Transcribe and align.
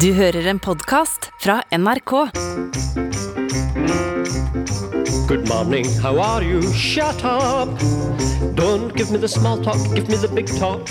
Du 0.00 0.12
hører 0.14 0.46
en 0.46 0.58
podkast 0.62 1.32
fra 1.42 1.62
NRK. 1.74 2.12
Good 5.26 5.48
morning, 5.48 5.86
how 6.02 6.20
are 6.20 6.44
you? 6.44 6.62
Shut 6.72 7.24
up! 7.24 7.68
Don't 8.54 8.94
give 8.94 9.10
me 9.10 9.18
the 9.18 9.26
small 9.26 9.58
talk, 9.64 9.76
give 9.96 10.08
me 10.08 10.14
the 10.16 10.28
big 10.28 10.46
talk. 10.46 10.88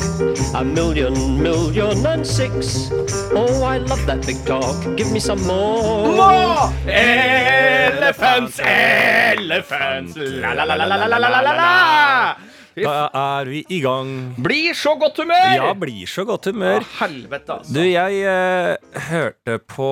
A 0.55 0.63
million, 0.65 1.41
million 1.41 2.05
and 2.05 2.27
six. 2.27 2.91
Oh, 3.31 3.63
I 3.63 3.77
love 3.77 4.05
that 4.07 4.25
big 4.25 4.43
talk. 4.45 4.75
Give 4.97 5.09
me 5.13 5.19
some 5.19 5.41
more. 5.47 6.69
Elephants, 6.87 8.59
elephants, 8.59 10.17
la 10.17 10.51
la 10.51 10.63
la 10.65 10.75
la 10.75 10.85
la 10.85 10.95
la 10.95 11.07
la 11.07 11.17
la 11.17 11.29
la 11.29 11.51
la 11.51 12.56
Da 12.85 13.07
er 13.09 13.49
vi 13.49 13.63
i 13.73 13.79
gang. 13.83 14.11
Blir 14.43 14.77
så 14.77 14.93
godt 14.99 15.21
humør! 15.23 15.47
Ja, 15.55 15.71
blir 15.77 16.09
så 16.09 16.25
godt 16.27 16.49
humør. 16.51 16.85
Helvete, 16.99 17.57
altså. 17.59 17.73
Du, 17.73 17.81
jeg 17.81 18.21
eh, 18.29 19.01
hørte 19.09 19.57
på 19.65 19.89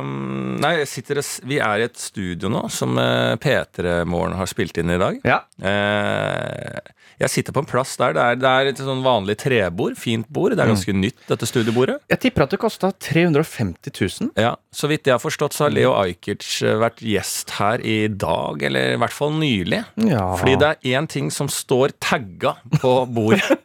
um, 0.00 0.56
Nei, 0.62 0.76
sitter, 0.90 1.20
vi 1.46 1.60
er 1.62 1.84
i 1.84 1.86
et 1.88 2.00
studio 2.00 2.50
nå 2.52 2.66
som 2.72 2.98
eh, 3.00 3.34
P3 3.42 4.00
Morgen 4.08 4.36
har 4.38 4.50
spilt 4.50 4.78
inn 4.80 4.92
i 4.94 5.00
dag. 5.00 5.20
Ja. 5.26 5.42
Eh, 5.62 6.94
jeg 7.20 7.30
sitter 7.30 7.54
på 7.54 7.62
en 7.62 7.68
plass 7.68 7.94
der. 8.00 8.14
Det 8.16 8.22
er, 8.22 8.38
det 8.40 8.50
er 8.50 8.70
et 8.72 8.80
sånn 8.82 9.04
vanlig 9.04 9.36
trebord. 9.42 9.96
Fint 10.00 10.26
bord. 10.34 10.54
Det 10.54 10.64
er 10.64 10.72
ganske 10.72 10.94
nytt, 10.96 11.20
dette 11.28 11.48
studiebordet. 11.48 12.00
Jeg 12.10 12.22
tipper 12.26 12.46
at 12.46 12.54
det 12.54 12.60
kosta 12.62 12.90
350 13.06 13.94
000. 13.94 14.32
Ja, 14.40 14.54
Så 14.74 14.90
vidt 14.90 15.06
jeg 15.06 15.14
har 15.14 15.22
forstått, 15.22 15.54
så 15.54 15.68
har 15.68 15.74
Leo 15.74 15.94
Ajkic 15.96 16.46
eh, 16.66 16.76
vært 16.82 17.02
gjest 17.04 17.54
her 17.60 17.84
i 17.84 17.98
dag, 18.10 18.62
eller 18.66 18.96
i 18.96 19.00
hvert 19.00 19.14
fall 19.14 19.34
nylig. 19.38 19.84
Ja. 20.08 20.26
Fordi 20.40 20.56
det 20.60 20.72
er 20.72 20.98
én 20.98 21.08
ting 21.10 21.30
som 21.34 21.50
står 21.52 21.94
tagga 22.24 22.54
på 22.80 22.92
bordet. 23.06 23.58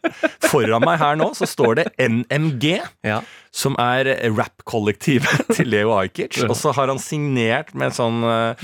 Foran 0.50 0.82
meg 0.84 0.98
her 1.00 1.16
nå 1.20 1.30
så 1.38 1.46
står 1.48 1.78
det 1.80 1.86
NMG. 2.02 2.80
Ja. 3.06 3.20
Som 3.50 3.74
er 3.82 4.06
rap-kollektivet 4.36 5.48
til 5.56 5.70
Leo 5.72 5.90
Ajkic. 5.96 6.38
Og 6.46 6.54
så 6.58 6.70
har 6.76 6.90
han 6.92 7.00
signert 7.02 7.72
med 7.74 7.90
en 7.90 7.96
sånn 7.96 8.20
uh, 8.22 8.54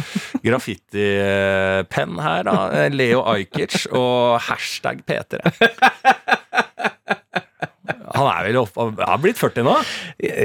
graffitipenn 0.45 2.21
her, 2.23 2.47
da. 2.47 2.57
eh, 2.85 2.91
Leo 2.95 3.25
Ajkic 3.27 3.89
og 3.91 4.39
hashtag 4.47 5.03
P3. 5.09 5.41
Han 8.17 8.29
er 8.33 8.47
vel 8.49 8.59
opp, 8.63 8.77
han 8.81 8.95
har 9.01 9.19
blitt 9.23 9.39
40 9.41 9.65
nå? 9.67 9.75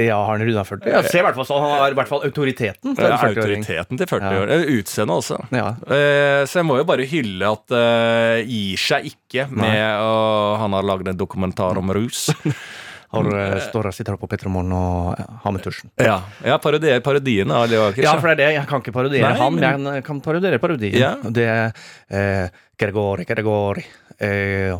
Ja, 0.06 0.18
har 0.24 0.36
han 0.36 0.44
runda 0.46 0.64
40? 0.68 0.90
Jeg 0.92 1.10
ser 1.10 1.20
i 1.22 1.26
hvert 1.26 1.38
fall 1.40 1.48
sånn. 1.48 1.62
Han 1.64 1.74
har 1.80 1.94
i 1.94 1.98
hvert 1.98 2.10
fall 2.12 2.22
autoriteten. 2.28 2.94
til 2.96 3.04
40-åring. 3.04 3.64
Autoriteten 3.64 3.98
til 4.02 4.06
40 4.10 4.32
Ja. 4.32 4.42
år. 4.42 4.52
Eh, 4.56 4.72
Utseendet 4.78 5.16
også. 5.16 5.40
Ja. 5.56 5.66
Eh, 5.88 6.44
Så 6.46 6.60
jeg 6.60 6.66
må 6.68 6.76
jo 6.78 6.84
bare 6.84 7.06
hylle 7.08 7.52
at 7.52 7.70
uh, 7.72 8.42
gir 8.44 8.76
seg 8.76 9.04
ikke 9.12 9.48
med 9.50 9.98
å 10.00 10.56
Han 10.62 10.72
har 10.76 10.82
lagd 10.82 11.08
en 11.08 11.16
dokumentar 11.16 11.76
om 11.78 11.90
rus. 11.94 12.28
Har, 13.12 13.26
eh, 13.36 13.58
står 13.60 13.90
og 13.90 13.92
sitter 13.92 14.14
oppe 14.16 14.24
på 14.24 14.30
Petromorgen 14.32 14.72
og 14.72 15.18
har 15.44 15.52
med 15.52 15.60
tusjen. 15.60 15.90
ja, 16.00 16.14
ja 16.48 16.56
parodier 16.56 17.02
parodiene 17.04 17.52
av 17.52 17.66
Leo 17.68 17.82
Ajkic. 17.90 18.06
Ja, 18.06 18.14
for 18.16 18.30
det 18.32 18.32
er 18.32 18.40
det. 18.40 18.54
Jeg 18.56 18.66
kan 18.70 18.80
ikke 18.80 18.94
parodiere 18.96 19.28
Nei, 19.28 19.36
han, 19.36 19.54
men- 19.60 19.94
jeg 19.98 20.04
kan 20.06 20.20
parodiere 20.24 20.58
parodien. 20.58 20.96
Ja. 20.96 21.10
Det 21.20 21.44
er 21.44 21.74
eh, 22.08 22.48
Gregori, 22.80 23.26
Gregori 23.28 23.84
eh, 24.18 24.72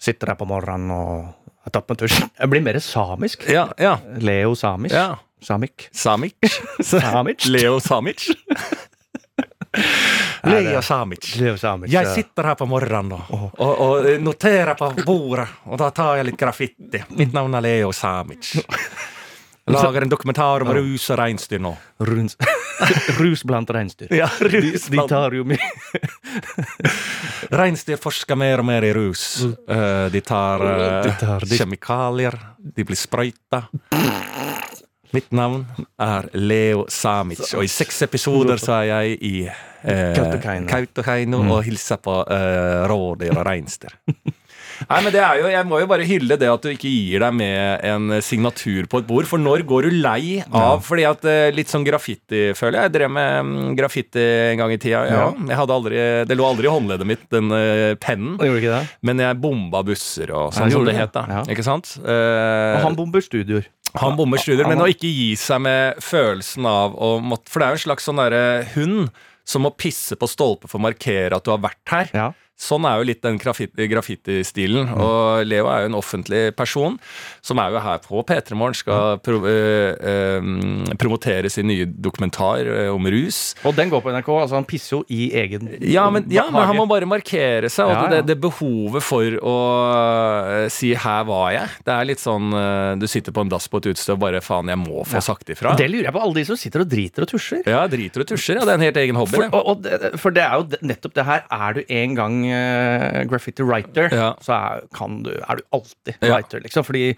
Sitter 0.00 0.32
her 0.32 0.38
på 0.40 0.48
morgenen 0.48 0.90
og 0.96 1.43
har 1.64 1.74
tatt 1.78 1.88
med 1.90 2.00
tusj. 2.02 2.18
Jeg 2.38 2.50
blir 2.52 2.62
mer 2.64 2.78
samisk. 2.84 3.46
ja, 3.50 3.66
ja. 3.80 3.96
Leo 4.20 4.54
samisk. 4.58 4.94
Ja. 4.94 5.14
Samik. 5.44 5.88
Samic. 5.92 6.36
Samic. 6.80 7.46
Leo 7.52 7.78
Samic. 7.80 8.28
Leo 10.44 10.82
Samic. 10.82 11.36
Leo 11.40 11.56
Samic. 11.56 11.92
Jeg 11.92 12.06
sitter 12.14 12.48
her 12.50 12.54
på 12.60 12.66
morgenen 12.68 13.12
og, 13.16 13.50
og, 13.58 13.72
og 13.84 14.08
noterer 14.22 14.76
på 14.78 14.90
bordet, 15.04 15.48
og 15.68 15.80
da 15.80 15.88
tar 15.94 16.20
jeg 16.20 16.28
litt 16.30 16.38
graffiti. 16.40 17.00
Mitt 17.18 17.34
navn 17.36 17.56
er 17.58 17.64
Leo 17.64 17.92
Samic. 17.92 18.54
Lager 19.74 20.04
en 20.04 20.10
dokumentar 20.12 20.60
om 20.60 20.68
rus 20.76 21.06
og 21.08 21.16
reinsdyr 21.16 21.62
nå. 21.64 21.70
Rus 22.04 23.44
blant 23.48 23.70
reinsdyr. 23.72 24.10
Ja, 24.12 24.26
De, 24.36 24.60
rus 24.60 24.90
de 24.92 25.00
tar 25.08 25.32
jo 25.32 25.40
mye 25.48 25.70
Reinsdyr 27.54 28.00
forsker 28.02 28.38
mer 28.38 28.62
og 28.62 28.66
mer 28.68 28.84
i 28.86 28.92
rus. 28.96 29.24
Uh, 29.44 30.08
de 30.12 30.20
tar, 30.24 30.62
uh, 30.64 31.02
De 31.06 31.12
tar- 31.20 31.44
de- 31.46 31.58
kjemikalier, 31.60 32.36
de 32.58 32.84
blir 32.88 32.98
sprøyta. 32.98 33.64
Mitt 35.14 35.30
navn 35.30 35.60
er 36.02 36.26
Leo 36.34 36.86
Samic, 36.90 37.52
og 37.54 37.62
i 37.62 37.68
seks 37.70 38.00
episoder 38.02 38.58
så 38.58 38.80
er 38.80 38.88
jeg 38.88 39.18
i 39.22 39.34
eh, 39.46 40.08
Kautokeino. 40.16 40.66
Kautokeino 40.66 41.38
og 41.54 41.60
hilser 41.68 42.00
på 42.02 42.16
eh, 42.26 42.80
rådyr 42.90 43.36
og 43.38 43.44
reinsdyr. 43.46 43.94
Nei, 44.90 45.00
men 45.04 45.12
det 45.14 45.20
er 45.24 45.40
jo, 45.40 45.48
Jeg 45.52 45.66
må 45.70 45.78
jo 45.82 45.86
bare 45.90 46.06
hylle 46.08 46.36
det 46.40 46.48
at 46.50 46.62
du 46.64 46.70
ikke 46.72 46.90
gir 46.90 47.22
deg 47.24 47.34
med 47.38 47.84
en 47.88 48.16
signatur 48.24 48.88
på 48.90 49.00
et 49.02 49.06
bord. 49.08 49.28
For 49.30 49.40
når 49.42 49.64
går 49.68 49.88
du 49.88 49.96
lei 50.04 50.42
av 50.50 50.82
fordi 50.84 51.06
at 51.08 51.24
eh, 51.30 51.50
Litt 51.54 51.70
sånn 51.72 51.84
graffiti, 51.86 52.50
føler 52.58 52.78
jeg. 52.80 52.88
Jeg 52.90 52.94
drev 52.98 53.12
med 53.14 53.48
mm, 53.48 53.74
graffiti 53.78 54.24
en 54.52 54.60
gang 54.62 54.74
i 54.74 54.80
tida. 54.82 55.04
Ja. 55.08 55.26
Jeg 55.52 55.58
hadde 55.60 55.76
aldri, 55.78 56.00
Det 56.28 56.36
lå 56.38 56.46
aldri 56.48 56.68
i 56.68 56.74
håndleddet 56.74 57.08
mitt, 57.08 57.24
den 57.32 57.48
pennen. 57.50 57.98
pennen. 58.04 58.38
Gjorde 58.40 58.60
ikke 58.62 58.74
det? 58.78 58.82
Men 59.08 59.22
jeg 59.24 59.40
bomba 59.42 59.82
busser 59.86 60.30
og 60.34 60.52
sånn 60.56 60.70
som 60.72 60.84
det 60.86 60.94
det, 60.94 61.00
het. 61.02 61.12
da 61.14 61.24
ja. 61.30 61.42
Ikke 61.54 61.64
sant? 61.66 61.94
Eh, 62.04 62.74
Og 62.78 62.82
han 62.86 62.96
bomber 62.98 63.24
studioer. 63.24 63.66
han 64.00 64.16
bommer 64.18 64.40
studier, 64.42 64.66
men 64.68 64.82
å 64.82 64.88
ikke 64.90 65.10
gi 65.10 65.34
seg 65.38 65.60
med 65.64 66.00
følelsen 66.02 66.66
av 66.66 66.96
å 66.98 67.14
måtte 67.22 67.50
For 67.52 67.60
det 67.62 67.66
er 67.66 67.74
jo 67.76 67.80
en 67.80 67.84
slags 67.88 68.08
sånn 68.08 68.20
derre 68.22 68.44
hund 68.74 69.10
som 69.44 69.60
må 69.66 69.70
pisse 69.76 70.16
på 70.16 70.24
stolpe 70.30 70.70
for 70.70 70.80
å 70.80 70.84
markere 70.86 71.36
at 71.36 71.44
du 71.44 71.50
har 71.52 71.60
vært 71.60 71.92
her. 71.92 72.08
Ja. 72.16 72.28
Sånn 72.54 72.84
er 72.86 73.00
jo 73.00 73.06
litt 73.08 73.18
den 73.24 73.34
graffiti- 73.42 73.88
graffiti-stilen. 73.90 74.86
Og 74.94 75.42
Leo 75.46 75.66
er 75.66 75.82
jo 75.84 75.88
en 75.90 75.96
offentlig 75.98 76.42
person 76.56 76.94
som 77.44 77.58
er 77.58 77.72
jo 77.74 77.80
her 77.82 77.98
på 78.04 78.22
P3 78.24 78.54
Morgen, 78.56 78.76
skal 78.78 79.18
pro 79.26 79.40
eh, 79.50 79.90
eh, 79.98 80.94
promotere 81.00 81.50
sin 81.50 81.66
nye 81.68 81.84
dokumentar 81.86 82.62
eh, 82.62 82.88
om 82.94 83.04
rus. 83.10 83.40
Og 83.66 83.74
den 83.76 83.90
går 83.90 84.04
på 84.04 84.12
NRK. 84.14 84.30
altså 84.44 84.54
Han 84.60 84.68
pisser 84.70 84.96
jo 84.96 85.02
i 85.10 85.32
egen 85.34 85.72
Ja, 85.82 86.06
men, 86.14 86.28
ja, 86.30 86.46
men 86.50 86.62
han 86.70 86.78
må 86.78 86.86
bare 86.88 87.08
markere 87.10 87.68
seg. 87.72 87.88
Og 87.90 87.92
Ja, 87.94 88.04
ja. 88.04 88.10
det, 88.14 88.22
det 88.30 88.38
behovet 88.40 89.02
for 89.02 89.36
å 89.42 89.56
eh, 90.62 90.68
si 90.72 90.94
'her 90.94 91.24
var 91.26 91.50
jeg', 91.52 91.68
det 91.84 91.92
er 91.94 92.04
litt 92.04 92.22
sånn 92.22 92.50
Du 93.00 93.06
sitter 93.10 93.32
på 93.32 93.40
en 93.42 93.48
dass 93.50 93.66
på 93.68 93.78
et 93.82 93.90
utested 93.92 94.14
og 94.14 94.20
bare 94.20 94.40
'faen, 94.40 94.68
jeg 94.70 94.78
må 94.78 95.02
få 95.04 95.20
sagt 95.20 95.48
ifra'. 95.50 95.74
Det 95.76 95.90
lurer 95.90 96.04
jeg 96.06 96.12
på, 96.14 96.22
alle 96.22 96.34
de 96.34 96.44
som 96.44 96.56
sitter 96.56 96.80
og 96.80 96.88
driter 96.88 97.22
og 97.26 97.28
tusjer. 97.28 97.62
Ja, 97.66 97.86
driter 97.90 98.20
og 98.22 98.26
tusjer. 98.30 98.56
Ja, 98.56 98.64
det 98.64 98.70
er 98.70 98.78
en 98.78 98.86
helt 98.86 98.96
egen 99.02 99.16
hobby. 99.16 99.36
For, 99.42 99.50
og, 99.52 99.84
og 99.84 100.20
for 100.20 100.30
det 100.30 100.42
er 100.46 100.54
jo 100.62 100.86
nettopp 100.86 101.14
det 101.14 101.24
her. 101.26 101.42
Er 101.50 101.72
du 101.74 101.82
en 101.88 102.14
gang 102.14 102.43
eh, 102.52 103.24
graffiti 103.30 103.62
writer, 103.66 104.08
Ja. 104.12 104.34
så 104.44 104.52
er, 104.58 104.86
kan 104.94 105.22
du, 105.24 105.30
er 105.34 105.56
du 105.56 105.62
alltid 105.72 106.18
writer, 106.22 106.60
liksom. 106.60 106.84
Fordi 106.84 107.14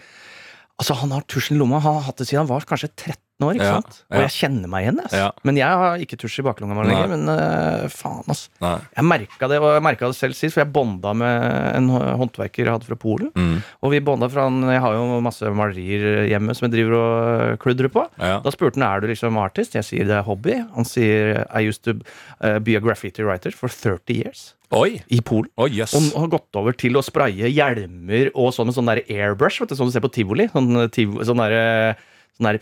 altså, 0.78 0.94
han 1.02 1.10
har 1.16 1.26
tusjen 1.26 1.56
i 1.56 1.60
lomma. 1.60 1.80
Han 1.80 1.94
har 2.00 2.06
hatt 2.10 2.18
det 2.22 2.28
siden 2.28 2.44
han 2.46 2.52
var 2.54 2.66
kanskje 2.68 2.92
13 2.94 3.16
år. 3.44 3.56
ikke 3.58 3.66
Ja, 3.66 3.72
sant? 3.76 3.98
Og 4.08 4.22
jeg 4.24 4.32
kjenner 4.32 4.70
meg 4.72 4.86
igjen. 4.86 5.00
ass. 5.04 5.16
Men 5.44 5.56
jeg 5.60 5.68
har 5.82 5.98
ikke 6.00 6.16
tusj 6.16 6.38
i 6.40 6.44
baklomma 6.46 6.86
lenger. 6.88 7.10
Men 7.12 7.28
uh, 7.28 7.88
faen, 7.92 8.22
altså. 8.24 8.48
Nei. 8.64 8.78
Jeg 8.96 9.04
merka 9.04 9.48
det, 9.52 9.58
og 9.60 9.74
jeg 9.76 9.84
merket 9.84 10.06
det 10.08 10.16
selv 10.16 10.38
sist, 10.38 10.54
for 10.56 10.62
jeg 10.64 10.72
bonda 10.72 11.12
med 11.12 11.76
en 11.76 11.90
håndverker 12.22 12.64
jeg 12.64 12.72
hadde 12.72 12.88
fra 12.88 12.96
Polen. 12.96 13.30
Mm. 13.36 13.60
Og 13.84 13.92
vi 13.92 14.00
bonda 14.00 14.30
fra 14.32 14.46
han 14.48 14.62
Jeg 14.72 14.80
har 14.80 14.96
jo 14.96 15.20
masse 15.20 15.52
malerier 15.52 16.26
hjemme 16.30 16.56
som 16.56 16.66
jeg 16.68 16.76
driver 16.78 16.96
og 17.02 17.58
kludrer 17.60 17.92
på. 17.92 18.06
Da 18.16 18.54
spurte 18.54 18.80
han 18.80 18.88
er 18.88 19.04
du 19.04 19.10
liksom 19.12 19.36
artist. 19.42 19.76
Jeg 19.76 19.84
sier 19.84 20.08
det 20.08 20.16
er 20.16 20.24
hobby. 20.26 20.56
Han 20.74 20.88
sier 20.88 21.44
I 21.52 21.66
used 21.68 21.84
to 21.84 21.98
uh, 22.40 22.58
be 22.58 22.76
a 22.76 22.80
graffiti 22.80 23.22
writer 23.26 23.52
for 23.52 23.68
30 23.68 24.16
years. 24.16 24.54
Oi! 24.74 24.96
I 25.14 25.20
Polen. 25.22 25.50
Oh, 25.60 25.68
yes. 25.70 25.92
Og 25.94 26.08
har 26.18 26.32
gått 26.32 26.56
over 26.58 26.74
til 26.74 26.96
å 26.98 27.02
spraye 27.04 27.52
hjelmer 27.52 28.32
og 28.34 28.50
sånn 28.56 28.66
med 28.66 28.74
sånn 28.74 28.88
der 28.90 29.04
airbrush, 29.06 29.60
vet 29.62 29.70
du, 29.70 29.76
sånn 29.78 29.92
du 29.92 29.94
ser 29.94 30.02
på 30.02 30.10
tivoli. 30.10 30.48
Sånn, 30.50 30.72
tiv 30.90 31.14
sånn 31.22 31.38
derre 31.38 31.94
Sånn 32.36 32.48
derre 32.50 32.60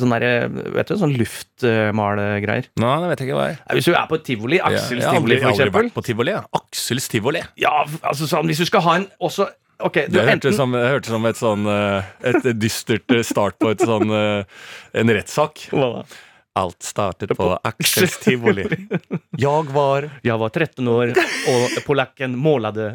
Sånn 0.00 0.12
der 0.14 0.48
Vet 0.74 0.90
du, 0.90 0.96
sånn 0.98 1.14
luftmalegreier. 1.18 2.68
Nei, 2.82 2.94
det 3.02 3.10
vet 3.12 3.22
jeg 3.22 3.30
ikke 3.30 3.38
hva 3.38 3.46
er. 3.52 3.60
Hvis 3.78 3.86
du 3.86 3.94
er 3.94 4.06
på 4.10 4.18
tivoli, 4.26 4.58
Ja, 4.58 4.70
Aksels 4.70 5.04
jeg 5.04 5.06
har 5.06 5.18
tivoli 5.18 5.38
aldri, 5.38 5.70
for 5.70 5.78
vært 5.78 5.94
på 5.94 6.04
tivoli. 6.06 6.34
Ja. 6.34 6.42
Aksels 6.58 7.08
tivoli. 7.12 7.42
Ja, 7.60 7.74
altså 8.02 8.26
sånn, 8.30 8.50
hvis 8.50 8.62
du 8.62 8.66
skal 8.70 8.86
ha 8.86 9.00
en 9.00 9.08
også 9.22 9.50
Okay, 9.80 10.10
Det 10.12 10.20
hørtes 10.26 10.58
som, 10.58 10.74
hørte 10.76 11.08
som 11.08 11.24
et 11.24 11.38
sånn 11.40 11.62
eh, 11.72 12.08
Et 12.28 12.50
dystert 12.60 13.14
start 13.24 13.56
på 13.62 13.70
et 13.72 13.80
sånn 13.80 14.10
eh, 14.12 14.42
en 15.00 15.12
rettssak. 15.16 15.70
Hva 15.72 15.86
da? 15.94 16.02
Alt 16.58 16.82
startet 16.82 17.30
på 17.38 17.58
Aksels 17.64 18.18
tivoli. 18.18 18.64
Jeg 19.38 19.66
var 19.70 20.08
Jeg 20.26 20.38
var 20.40 20.50
13 20.50 20.88
år, 20.90 21.12
og 21.52 21.76
polakken 21.86 22.34
målte 22.34 22.88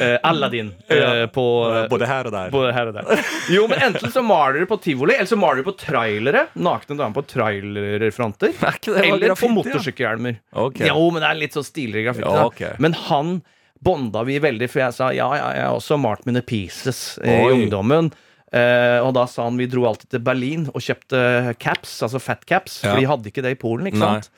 eh, 0.00 0.18
Aladdin 0.22 0.68
eh, 0.92 1.24
på 1.32 1.44
både 1.90 2.08
her 2.10 2.28
og 2.28 2.34
der. 2.34 2.52
Både 2.52 2.74
her 2.76 2.90
og 2.90 2.98
der. 2.98 3.24
Jo, 3.52 3.64
men 3.70 3.80
Enten 3.86 4.12
så 4.12 4.22
maler 4.22 4.60
du 4.60 4.68
på 4.70 4.76
tivoli, 4.84 5.16
eller 5.16 5.30
så 5.30 5.38
maler 5.40 5.62
du 5.62 5.70
på 5.70 5.76
trailere. 5.80 6.46
Nakne 6.54 6.98
damer 7.00 7.16
på 7.16 7.24
trailerfronter. 7.32 8.52
Er 8.94 9.08
Eller 9.08 9.34
på 9.38 9.48
ja? 9.48 9.54
motorsykkelhjelmer. 9.56 10.38
Ok. 10.60 10.82
Jo, 10.84 11.08
men 11.14 11.24
det 11.24 11.30
er 11.30 11.40
litt 11.40 11.56
så 11.56 11.64
stiligere 11.64 12.10
graffiti. 12.10 12.64
Ja. 12.64 12.74
Men 12.82 12.96
han 13.06 13.38
bonda 13.84 14.22
vi 14.24 14.38
veldig, 14.40 14.68
for 14.72 14.84
jeg 14.84 14.96
sa 14.96 15.10
ja, 15.16 15.26
ja, 15.36 15.48
jeg 15.56 15.66
har 15.66 15.76
også 15.76 15.98
malt 16.00 16.24
mine 16.28 16.44
pieces 16.44 17.18
eh, 17.24 17.40
i 17.40 17.50
ungdommen. 17.56 18.12
Eh, 18.54 18.98
og 19.02 19.14
da 19.16 19.24
sa 19.26 19.48
han 19.48 19.56
vi 19.58 19.66
dro 19.66 19.82
alltid 19.90 20.12
til 20.14 20.20
Berlin 20.22 20.68
og 20.70 20.78
kjøpte 20.84 21.56
caps, 21.58 21.96
altså 22.06 22.20
fat 22.22 22.44
caps, 22.46 22.82
Ja. 22.84 22.92
for 22.92 23.00
de 23.02 23.08
hadde 23.10 23.32
ikke 23.32 23.42
det 23.42 23.56
i 23.56 23.58
Polen. 23.58 23.88
ikke 23.90 23.98
Nei. 23.98 24.20
sant? 24.20 24.30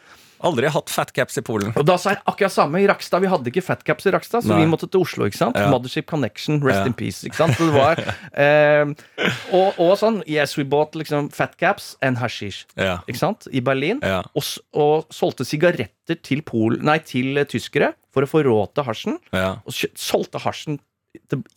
Aldri 0.44 0.68
hatt 0.68 0.90
fatcaps 0.92 1.38
i 1.40 1.42
Polen. 1.42 1.70
Og 1.80 1.84
da 1.88 1.94
sa 1.96 2.10
jeg 2.12 2.18
akkurat 2.28 2.52
samme 2.52 2.76
i 2.82 2.86
Rakstad. 2.86 3.22
Vi 3.24 3.28
hadde 3.32 3.48
ikke 3.48 3.62
fatcaps 3.64 4.04
i 4.06 4.10
Rakstad, 4.12 4.44
så 4.44 4.52
Nei. 4.52 4.58
vi 4.66 4.66
måtte 4.68 4.84
til 4.92 5.00
Oslo. 5.00 5.24
ikke 5.24 5.38
sant? 5.38 5.56
Ja. 5.56 5.70
Mothership 5.72 6.04
Connection, 6.06 6.60
rest 6.62 6.76
Ja. 6.82 6.84
in 6.84 6.92
peace. 6.92 7.24
ikke 7.24 7.34
sant? 7.40 7.56
Så 7.56 7.64
det 7.64 7.72
var, 7.72 7.96
eh, 8.36 8.84
og, 9.50 9.80
og 9.80 9.96
sånn 9.96 10.22
Yes, 10.28 10.56
we 10.58 10.64
bought 10.64 10.92
liksom 10.94 11.30
fatcaps 11.32 11.96
and 12.02 12.18
hashish. 12.18 12.66
Ja. 12.76 12.98
Ikke 13.08 13.16
sant? 13.18 13.48
I 13.50 13.60
Berlin. 13.64 14.00
Og, 14.04 14.44
og 14.76 15.06
solgte 15.10 15.44
sigaretter 15.48 16.20
til, 16.22 16.42
Polen, 16.42 16.84
nei, 16.84 16.98
til 16.98 17.34
tyskere 17.48 17.94
for 18.12 18.22
å 18.22 18.28
få 18.28 18.44
råd 18.44 18.74
til 18.76 18.84
hasjen. 18.84 19.18
Og 19.32 19.72
solgte 19.96 20.38
hasjen 20.44 20.78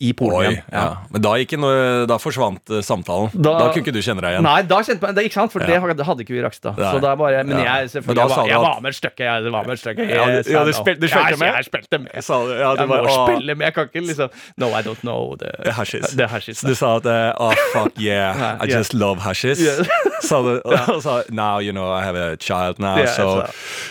i 0.00 0.12
Polen 0.12 0.36
Oi, 0.36 0.44
igjen. 0.46 0.62
ja. 0.72 0.96
Men 1.10 1.22
da, 1.22 1.30
gikk 1.40 1.54
noe, 1.58 2.06
da 2.10 2.16
forsvant 2.18 2.70
eh, 2.70 2.80
samtalen. 2.86 3.30
Da, 3.34 3.52
Da- 3.58 3.70
kunne 3.72 3.82
ikke 3.84 3.92
du 3.92 4.00
kjenne 4.02 4.20
deg 4.24 4.34
igjen. 4.36 4.42
Nei, 4.46 4.62
da 4.62 4.78
kjente 4.82 5.02
meg 5.02 5.14
det, 5.16 5.24
ikke 5.30 5.34
sant? 5.40 5.52
For 5.52 5.60
Ja. 5.60 5.66
det 5.66 6.06
hadde- 6.06 6.20
ikke 6.24 6.34
vi 6.34 6.38
i 6.40 6.42
Rakstad. 6.44 6.78
Er 6.78 7.16
bare, 7.16 7.44
men 7.44 7.58
Ja. 7.58 7.64
jeg, 7.64 7.80
Men 7.80 7.88
selvfølgelig, 7.88 8.16
da 8.16 8.22
jeg, 8.22 8.36
var, 8.36 8.46
jeg 8.48 8.60
var 8.60 8.80
med 8.80 8.90
et 8.90 8.96
stykke. 8.96 9.24
Jeg 9.24 9.52
var 9.52 9.64
med 9.64 9.72
et 9.72 9.78
stykke. 9.80 10.08
Ja, 10.08 10.24
du- 10.26 10.50
ja, 10.52 10.64
du 10.64 10.72
spil- 10.72 11.00
du 11.00 11.06
spilte 11.08 11.38
med? 11.38 11.54
Jeg 11.54 11.64
spilte 11.64 11.98
med. 11.98 12.22
Sa, 12.24 12.34
ja, 12.34 12.74
du 12.74 12.80
Jeg 12.80 12.88
bare, 12.88 13.02
må 13.02 13.08
å, 13.08 13.26
spille 13.28 13.54
med. 13.56 13.64
Jeg 13.66 13.74
kan 13.74 13.84
ikke 13.88 14.06
liksom 14.06 14.30
No, 14.56 14.68
I 14.76 14.82
don't 14.82 15.00
know. 15.00 15.36
Det 15.38 15.50
er 15.66 15.72
hashes 15.72 16.60
Du 16.62 16.74
sa 16.74 16.96
at 16.96 17.06
Oh, 17.38 17.52
fuck 17.72 17.92
yeah, 17.98 18.56
I 18.60 18.66
ja. 18.66 18.78
just 18.78 18.94
love 18.94 19.18
hashish. 19.20 19.58
Yeah. 19.60 19.84
Sa 20.20 20.42
du, 20.42 20.60
og 20.64 21.02
sa 21.02 21.22
Now, 21.30 21.58
you 21.58 21.72
know, 21.72 21.90
I 21.90 22.02
have 22.04 22.14
a 22.14 22.36
child 22.36 22.78
now, 22.78 22.96
yeah, 22.98 23.06
so 23.06 23.46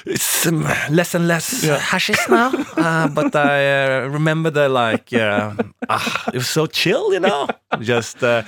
it's 0.06 0.46
um, 0.48 0.66
less 0.92 1.16
and 1.16 1.28
less 1.28 1.64
hashish 1.92 2.30
now. 2.30 2.52
Uh, 2.78 3.08
but 3.08 3.36
I 3.36 4.04
uh, 4.04 4.08
remember 4.10 4.52
the 4.52 4.70
like 4.70 5.12
uh, 5.14 5.52
ah, 5.90 6.28
It 6.34 6.36
was 6.38 6.48
so 6.50 6.66
chill, 6.68 7.14
you 7.14 7.20
know. 7.20 7.48
Just 7.82 8.24
uh, 8.24 8.42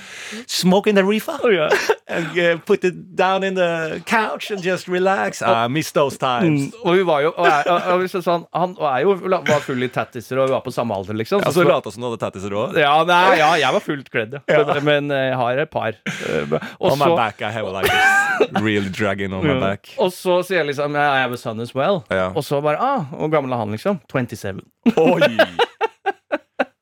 smoking 0.46 0.94
the 0.94 1.04
reefer 1.04 1.38
Ja. 1.52 1.68
and 2.08 2.26
uh, 2.38 2.58
put 2.66 2.84
it 2.84 2.94
down 3.16 3.42
in 3.44 3.54
the 3.54 4.02
couch 4.06 4.50
and 4.50 4.62
just 4.62 4.88
relax. 4.88 5.40
I 5.42 5.68
miss 5.68 5.92
those 5.92 6.18
times. 6.18 6.60
Mm, 6.60 6.72
Og 6.84 6.96
vi 6.96 7.02
var 7.06 7.20
jo 7.22 7.32
og 7.36 7.46
er, 7.46 7.62
og, 7.70 7.82
og, 8.02 8.02
så 8.10 8.20
sånn, 8.22 8.44
Han 8.52 8.74
er 8.80 9.00
jo 9.04 9.14
var 9.22 9.60
full 9.64 9.82
i 9.82 9.88
tattiser, 9.88 10.38
og 10.42 10.48
vi 10.50 10.52
var 10.56 10.60
på 10.66 10.72
samme 10.74 10.94
alder, 10.94 11.14
liksom. 11.14 11.40
Ja, 11.44 11.50
Så- 11.52 11.64
lata 11.64 11.90
som 11.90 12.02
du 12.02 12.08
hadde 12.10 12.20
tattiser 12.20 12.50
òg. 12.52 12.76
ja, 12.78 13.04
nei, 13.04 13.36
ja, 13.38 13.52
jeg 13.56 13.72
var 13.72 13.80
fullt 13.80 14.10
kledd, 14.10 14.34
ja. 14.48 14.64
Men, 14.66 14.84
men 14.84 15.08
jeg 15.16 15.36
har 15.36 15.58
et 15.58 15.70
par. 15.70 15.92
Eh, 16.06 16.58
Og 16.80 16.92
On 16.92 16.98
my 16.98 17.14
back, 17.16 17.40
I 17.42 17.50
have 17.50 17.66
like 17.72 17.88
this 17.88 18.62
real 18.62 18.84
dragon 18.90 19.32
on 19.32 19.46
my 19.46 19.58
back. 19.60 19.94
og 19.98 20.10
så 20.12 20.42
sier 20.44 20.58
jeg 20.62 20.66
liksom 20.74 20.96
I 20.96 21.20
have 21.22 21.32
a 21.32 21.36
son 21.36 21.60
as 21.60 21.74
well. 21.74 22.02
Og 22.34 22.42
så 22.44 22.60
bare 22.62 22.76
ah, 22.80 23.04
Hvor 23.12 23.30
gammel 23.30 23.52
er 23.52 23.56
han, 23.62 23.70
liksom? 23.70 24.00
27. 24.12 24.60
Oi! 24.96 25.20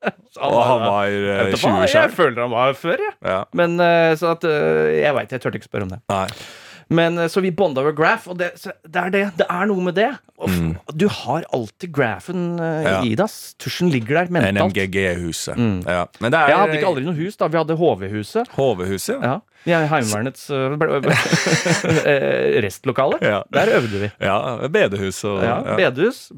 Så 0.33 0.41
Og 0.47 0.63
han 0.65 0.81
var 0.85 1.05
Jeg 1.11 1.51
eh, 1.51 1.55
20 1.59 1.87
Jeg 1.93 2.11
føler 2.15 2.41
han 2.45 2.51
var 2.53 2.73
før, 2.79 2.97
jeg. 3.03 3.13
Ja. 3.27 3.43
Men 3.53 3.79
eh, 3.83 4.13
så 4.17 4.31
at 4.35 4.43
eh, 4.47 5.01
Jeg 5.03 5.13
veit, 5.17 5.31
jeg 5.35 5.43
turte 5.43 5.59
ikke 5.61 5.69
spørre 5.69 5.87
om 5.89 5.93
det. 5.95 6.01
Nei. 6.09 6.25
Men 6.91 7.15
Så 7.31 7.39
vi 7.39 7.53
bonda 7.55 7.79
over 7.79 7.93
graph, 7.95 8.25
og 8.27 8.35
det, 8.41 8.49
det 8.83 8.99
er 8.99 9.11
det. 9.13 9.21
Det 9.39 9.45
er 9.47 9.67
noe 9.69 9.79
med 9.85 9.95
det. 9.95 10.09
F- 10.43 10.95
Du 10.99 11.05
har 11.07 11.45
alltid 11.55 11.91
graphen 11.95 12.41
Mm. 12.57 12.83
Ja. 12.83 12.97
i 13.07 13.13
deg. 13.15 13.31
Tusjen 13.63 13.91
ligger 13.93 14.17
der 14.19 14.33
mentalt. 14.33 14.73
NMGG-huset. 14.73 15.55
Ja. 15.87 16.01
Men 16.19 16.33
det 16.33 16.39
er 16.41 16.51
Jeg 16.51 16.57
hadde 16.59 16.75
ikke 16.81 16.89
aldri 16.91 17.05
noe 17.05 17.15
hus, 17.15 17.37
da. 17.39 17.47
Vi 17.47 17.57
hadde 17.61 17.77
HV-huset. 17.79 18.51
HV-huset. 18.57 19.23
Ja. 19.23 19.37
Er 19.69 19.85
Heimevernets 19.91 20.47
ble- 20.49 21.01
eh, 22.11 22.61
restlokale. 22.65 23.19
Ja. 23.21 23.43
Der 23.53 23.69
øvde 23.77 23.99
vi. 24.05 24.09
Ja, 24.23 24.37
bedehus 24.73 25.19
og 25.29 25.43
Ja, 25.43 25.57
ja. 25.65 25.75
Bedehus. 25.77 26.31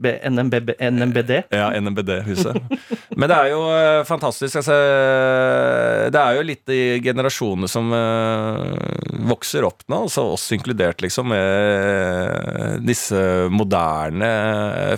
NMBD. 0.00 1.42
Ja, 1.52 1.70
NMBD-huset. 1.80 2.56
Men 3.16 3.28
det 3.28 3.36
er 3.36 3.50
jo 3.52 3.60
eh, 3.74 4.00
fantastisk. 4.08 4.56
Altså, 4.62 4.76
det 6.10 6.20
er 6.20 6.38
jo 6.38 6.44
litt 6.46 6.72
i 6.72 6.80
generasjonene 7.04 7.68
som 7.70 7.92
eh, 7.92 9.18
vokser 9.30 9.66
opp 9.68 9.84
nå, 9.90 10.04
altså 10.06 10.24
oss 10.34 10.46
inkludert, 10.56 11.02
liksom, 11.04 11.28
med 11.30 12.80
disse 12.86 13.20
moderne 13.52 14.30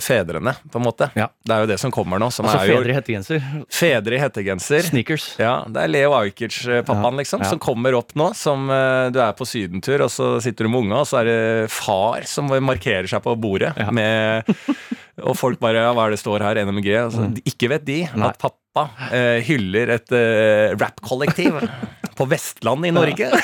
fedrene, 0.03 0.55
på 0.71 0.79
en 0.79 0.85
måte. 0.87 1.09
Ja. 1.17 1.27
Det 1.43 1.53
er 1.57 1.65
jo 1.65 1.71
det 1.73 1.79
som 1.81 1.91
kommer 1.93 2.21
nå. 2.21 2.29
Som 2.33 2.47
Altså 2.47 2.63
er 2.63 2.71
fedre 2.77 2.91
i 2.93 2.95
hettegenser. 2.97 3.43
fedre 3.73 4.15
i 4.17 4.21
hettegenser. 4.23 4.81
Sneakers. 4.87 5.27
Ja, 5.41 5.55
det 5.67 5.83
er 5.83 5.91
Leo 5.91 6.13
Ajkic, 6.17 6.61
pappaen, 6.87 7.13
Ja, 7.13 7.19
liksom, 7.23 7.43
ja. 7.43 7.49
som 7.51 7.59
kommer 7.59 7.72
opp 7.97 8.13
nå. 8.19 8.29
Som 8.37 8.69
eh, 8.69 9.09
du 9.13 9.19
er 9.23 9.33
på 9.37 9.45
sydentur, 9.47 10.03
og 10.05 10.11
så 10.13 10.41
sitter 10.43 10.65
du 10.65 10.69
med 10.73 10.83
unga, 10.85 11.01
og 11.03 11.07
så 11.09 11.21
er 11.21 11.25
det 11.29 11.71
far 11.73 12.23
som 12.29 12.47
markerer 12.63 13.07
seg 13.09 13.23
på 13.25 13.35
bordet. 13.39 13.73
Ja. 13.77 13.89
Med, 13.91 14.43
og 15.27 15.37
folk 15.39 15.59
bare 15.63 15.83
ja, 15.85 15.93
Hva 15.93 16.07
er 16.07 16.15
det 16.15 16.21
står 16.23 16.43
her? 16.45 16.61
NMG? 16.65 16.89
Altså, 17.05 17.29
Ikke 17.45 17.69
vet 17.73 17.85
de 17.87 17.99
Nei. 18.13 18.29
at 18.29 18.39
pappa 18.41 18.87
eh, 19.13 19.39
hyller 19.45 19.91
et 19.99 20.09
uh, 20.15 20.73
rappkollektiv 20.81 21.59
på 22.17 22.25
Vestlandet 22.31 22.89
i 22.89 22.95
Norge. 22.95 23.29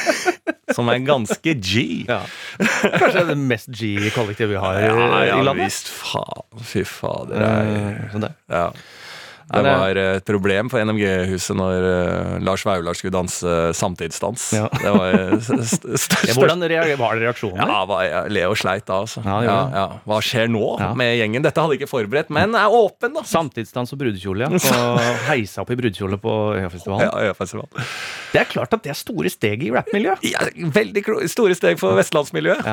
Som 0.70 0.86
er 0.94 1.00
ganske 1.02 1.54
G. 1.58 2.06
Ja. 2.06 2.20
Kanskje 2.62 3.24
det 3.32 3.36
mest 3.42 3.72
G-kollektivet 3.74 4.52
vi 4.54 4.60
har 4.62 4.78
eh, 4.78 4.86
Ja, 4.86 5.22
ja 5.26 5.40
i 5.42 5.46
landet. 5.48 5.66
visst. 5.72 5.90
Faen. 5.90 6.46
Fy 6.62 6.84
fader. 6.86 7.34
Det 7.42 7.48
er, 7.50 7.70
Eh, 8.14 8.20
det. 8.22 8.30
ja. 8.54 8.68
Det 9.50 9.64
var 9.66 9.98
eh, 9.98 10.16
et 10.20 10.26
problem 10.28 10.70
på 10.70 10.78
NMG-huset 10.84 11.58
når 11.58 11.86
eh, 11.90 12.34
Lars 12.46 12.66
Vaular 12.68 12.98
skulle 12.98 13.16
danse 13.16 13.54
samtidsdans. 13.78 14.46
Ja. 14.54 14.68
Det 14.74 14.94
var 14.94 15.16
eh, 15.18 15.36
st 15.42 15.58
st 15.66 15.90
størst 16.06 16.38
hvordan 16.38 16.62
var 16.62 17.18
det 17.18 17.26
reaksjoner? 17.26 17.64
ja, 17.66 18.02
ja, 18.06 18.22
Leo 18.30 18.56
sleit 18.58 18.86
da, 18.86 19.02
altså. 19.04 19.24
Ja, 19.26 19.40
Ja, 19.50 19.58
ja, 19.74 19.86
Hva 20.06 20.20
skjer 20.24 20.50
nå 20.52 20.66
med 21.00 21.16
gjengen? 21.18 21.46
Dette 21.46 21.64
hadde 21.64 21.76
jeg 21.76 21.84
ikke 21.84 21.92
forberedt, 21.92 22.30
men 22.34 22.54
er 22.58 22.70
åpen, 22.74 23.16
da. 23.16 23.24
Samtidsdans 23.26 23.96
og 23.96 24.02
brudekjole, 24.02 24.46
ja. 24.46 24.52
Og 24.54 25.02
heisa 25.32 25.64
opp 25.64 25.74
i 25.74 25.80
brudekjole 25.80 26.20
på 26.22 26.36
Øyafestivalen. 26.60 27.08
Ja, 27.08 27.30
Øyafestivalen. 27.30 27.90
Det 28.34 28.44
er 28.44 28.50
klart 28.52 28.76
at 28.78 28.86
det 28.86 28.94
er 28.94 29.00
store 29.00 29.32
steg 29.34 29.66
i 29.66 29.72
rappmiljøet. 29.74 30.26
Ja, 30.30 30.46
veldig 30.78 31.04
store 31.32 31.58
steg 31.58 31.80
for 31.82 31.98
vestlandsmiljøet. 31.98 32.66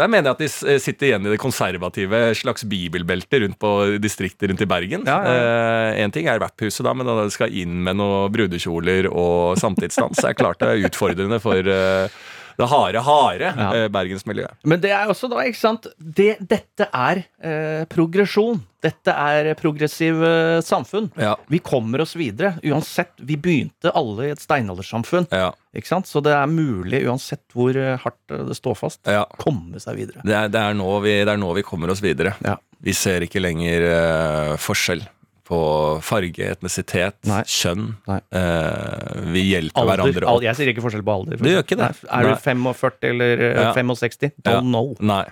Der 0.00 0.10
mener 0.10 0.32
jeg 0.32 0.36
at 0.38 0.42
de 0.42 0.50
eh, 0.74 0.80
sitter 0.82 1.10
igjen 1.12 1.28
i 1.28 1.34
det 1.34 1.40
konservative 1.42 2.22
slags 2.38 2.66
bibelbeltet 2.68 3.44
rundt 3.44 3.60
på 3.62 3.72
distriktet 4.02 4.50
rundt 4.50 4.64
i 4.64 4.68
Bergen. 4.70 5.06
Ja, 5.06 5.18
ja, 5.22 5.99
Én 6.00 6.12
ting 6.14 6.28
er 6.30 6.40
rapphuset, 6.42 6.82
da, 6.86 6.94
men 6.96 7.08
da 7.08 7.18
det 7.22 7.34
skal 7.36 7.52
inn 7.62 7.80
med 7.86 7.98
noen 8.00 8.32
brudekjoler 8.34 9.08
og 9.12 9.56
samtidsdans, 9.60 10.22
er 10.24 10.36
klart 10.38 10.60
det 10.62 10.70
er 10.72 10.86
utfordrende 10.88 11.40
for 11.42 11.60
eh, 11.60 12.20
det 12.60 12.66
harde, 12.68 13.00
harde 13.06 13.50
Ja. 13.56 13.68
eh, 13.74 13.88
bergensmiljøet. 13.92 14.58
Men 14.68 14.80
det 14.82 14.90
er 14.92 15.08
også 15.08 15.30
da, 15.32 15.44
ikke 15.48 15.60
sant 15.60 15.86
det, 15.96 16.34
Dette 16.44 16.88
er 16.92 17.22
eh, 17.40 17.84
progresjon. 17.88 18.60
Dette 18.84 19.12
er 19.12 19.50
progressiv 19.60 20.20
eh, 20.24 20.60
samfunn. 20.64 21.10
Ja. 21.20 21.34
Vi 21.52 21.60
kommer 21.64 22.00
oss 22.04 22.14
videre. 22.16 22.54
Uansett, 22.64 23.12
vi 23.16 23.36
begynte 23.40 23.92
alle 23.96 24.28
i 24.28 24.32
et 24.34 24.40
steinaldersamfunn. 24.44 25.28
Ja, 25.32 25.50
Ikke 25.76 25.88
sant? 25.92 26.08
Så 26.10 26.22
det 26.24 26.32
er 26.36 26.48
mulig, 26.50 27.02
uansett 27.08 27.44
hvor 27.56 27.76
eh, 27.76 27.96
hardt 28.00 28.36
det 28.50 28.56
står 28.58 28.76
fast, 28.80 29.00
ja. 29.08 29.24
komme 29.40 29.80
seg 29.80 30.00
videre. 30.00 30.24
Det, 30.24 30.34
er, 30.36 30.48
det, 30.52 30.60
er 30.60 30.76
vi, 31.04 31.16
det 31.24 31.32
er 31.32 31.40
nå 31.40 31.52
vi 31.56 31.64
kommer 31.66 31.92
oss 31.92 32.02
videre. 32.04 32.36
Vi 32.80 32.92
ser 32.96 33.24
ikke 33.26 33.42
lenger 33.44 33.84
eh, 33.88 34.54
forskjell 34.60 35.04
på 35.50 35.58
farge, 36.06 36.46
etnisitet, 36.54 37.16
Nei. 37.26 37.40
kjønn. 37.50 37.88
Nei. 38.06 38.20
Eh, 38.30 39.24
vi 39.34 39.42
hjelper 39.50 39.82
Alder. 39.82 39.90
hverandre 40.04 40.30
opp. 40.30 40.44
jeg 40.46 40.54
sier 40.60 40.70
ikke 40.72 40.84
forskjell 40.86 41.02
på 41.06 41.16
alder. 41.18 41.42
Du 41.42 41.50
gjør 41.50 41.64
ikke 41.66 41.78
det. 41.80 41.90
Nei, 42.06 42.20
er 42.20 42.28
du 42.30 42.34
45 42.46 43.10
eller 43.10 43.44
eh, 43.50 43.60
Ja. 43.64 43.72
65? 43.74 44.30
Don't 44.46 44.52
Ja. 44.54 44.60
know. 44.62 44.94
Nei. 45.00 45.24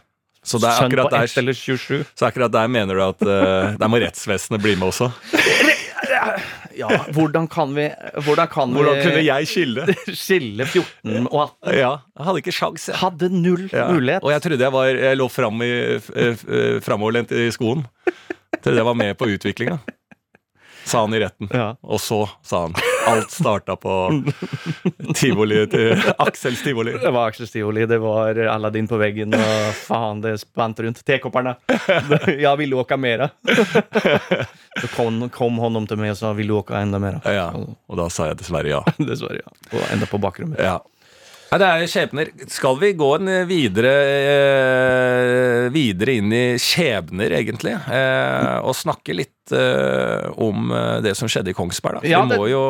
Så 0.49 0.59
det 0.63 0.69
er 0.71 0.79
på 0.81 0.87
akkurat 0.89 1.11
der, 1.13 1.23
1 1.29 1.39
eller 1.43 1.53
27? 1.53 2.05
så 2.17 2.27
akkurat 2.31 2.53
der 2.55 2.69
mener 2.73 2.95
du 2.95 3.03
at 3.05 3.23
uh, 3.27 3.75
der 3.77 3.89
må 3.91 3.99
rettsvesenet 4.01 4.63
bli 4.63 4.77
med 4.79 4.89
også? 4.89 5.11
Ja, 6.79 6.89
hvordan 7.13 7.49
kan 7.51 7.73
vi 7.75 7.89
Hvordan 8.23 8.47
kan 8.49 8.71
Hvordan 8.73 8.97
vi 8.97 9.03
kunne 9.03 9.25
jeg 9.27 9.49
skille? 9.51 9.87
skille 10.15 10.65
14 10.71 11.27
og 11.27 11.41
18? 11.67 11.75
Ja, 11.75 11.91
jeg 12.17 12.25
hadde 12.29 12.43
ikke 12.45 12.55
sjans. 12.55 12.87
jeg. 12.89 12.97
Hadde 13.03 13.29
null 13.35 13.67
Ja. 13.73 13.89
mulighet. 13.91 14.23
Og 14.23 14.31
jeg 14.33 14.43
trodde 14.47 14.63
jeg 14.63 14.73
var 14.73 14.87
Jeg 14.87 15.19
lå 15.19 15.27
framoverlent 16.87 17.33
i, 17.35 17.47
i 17.49 17.51
skoen. 17.55 17.85
Trodde 18.63 18.79
jeg 18.79 18.87
var 18.89 18.95
med 18.99 19.19
på 19.19 19.27
utviklinga. 19.35 19.79
Sa 20.89 21.03
han 21.05 21.15
i 21.15 21.21
retten. 21.21 21.51
Ja. 21.53 21.75
Og 21.85 22.01
så 22.01 22.23
sa 22.47 22.63
han 22.67 22.75
alt 23.09 23.31
starta 23.33 23.75
på 23.81 23.93
tivoli 25.17 25.63
til 25.73 25.95
Aksels 26.21 26.63
tivoli. 26.65 26.95
Det 27.01 27.13
var 27.15 27.29
Aksel 27.31 27.49
Stivoli, 27.49 27.85
det 27.89 27.99
var 28.03 28.37
Aladdin 28.53 28.89
på 28.89 28.97
veggen, 29.01 29.33
og 29.37 29.75
faen, 29.85 30.21
det 30.25 30.35
spant 30.43 30.81
rundt. 30.85 31.05
Tekopperne! 31.09 31.57
Ja, 32.39 32.55
vill 32.57 32.71
du 32.71 32.77
åka 32.81 32.97
mera? 33.01 33.31
Så 34.81 34.89
kom, 34.97 35.29
kom 35.35 35.59
honom 35.59 35.87
til 35.89 35.99
meg 36.01 36.13
og 36.13 36.19
sa, 36.21 36.33
vil 36.37 36.49
du 36.53 36.57
åka 36.59 36.81
enda 36.81 37.01
mera? 37.03 37.21
Ja, 37.25 37.49
og 37.57 37.99
da 37.99 38.09
sa 38.13 38.29
jeg 38.31 38.39
dessverre 38.43 38.71
ja. 38.73 38.83
Dessverre, 39.09 39.41
ja. 39.45 39.57
Og 39.73 39.83
enda 39.93 40.09
på 40.11 40.21
bakrommet. 40.23 40.61
ja. 40.63 40.79
Nei, 41.49 41.59
det 41.63 41.67
er 41.69 41.87
skjebner. 41.89 42.29
Skal 42.53 42.77
vi 42.83 42.91
gå 42.99 43.07
en 43.17 43.29
videre, 43.49 43.93
eh, 44.53 45.69
videre 45.73 46.15
inn 46.21 46.33
i 46.37 46.43
skjebner, 46.61 47.33
egentlig? 47.39 47.73
Eh, 47.89 48.59
og 48.61 48.77
snakke 48.77 49.15
litt 49.17 49.55
eh, 49.57 50.27
om 50.45 50.69
eh, 50.77 50.99
det 51.05 51.15
som 51.17 51.31
skjedde 51.31 51.55
i 51.55 51.57
Kongsberg, 51.57 52.03
da. 52.03 52.11
Ja, 52.11 52.21
vi 52.29 52.37
må 52.37 52.49
jo 52.53 52.61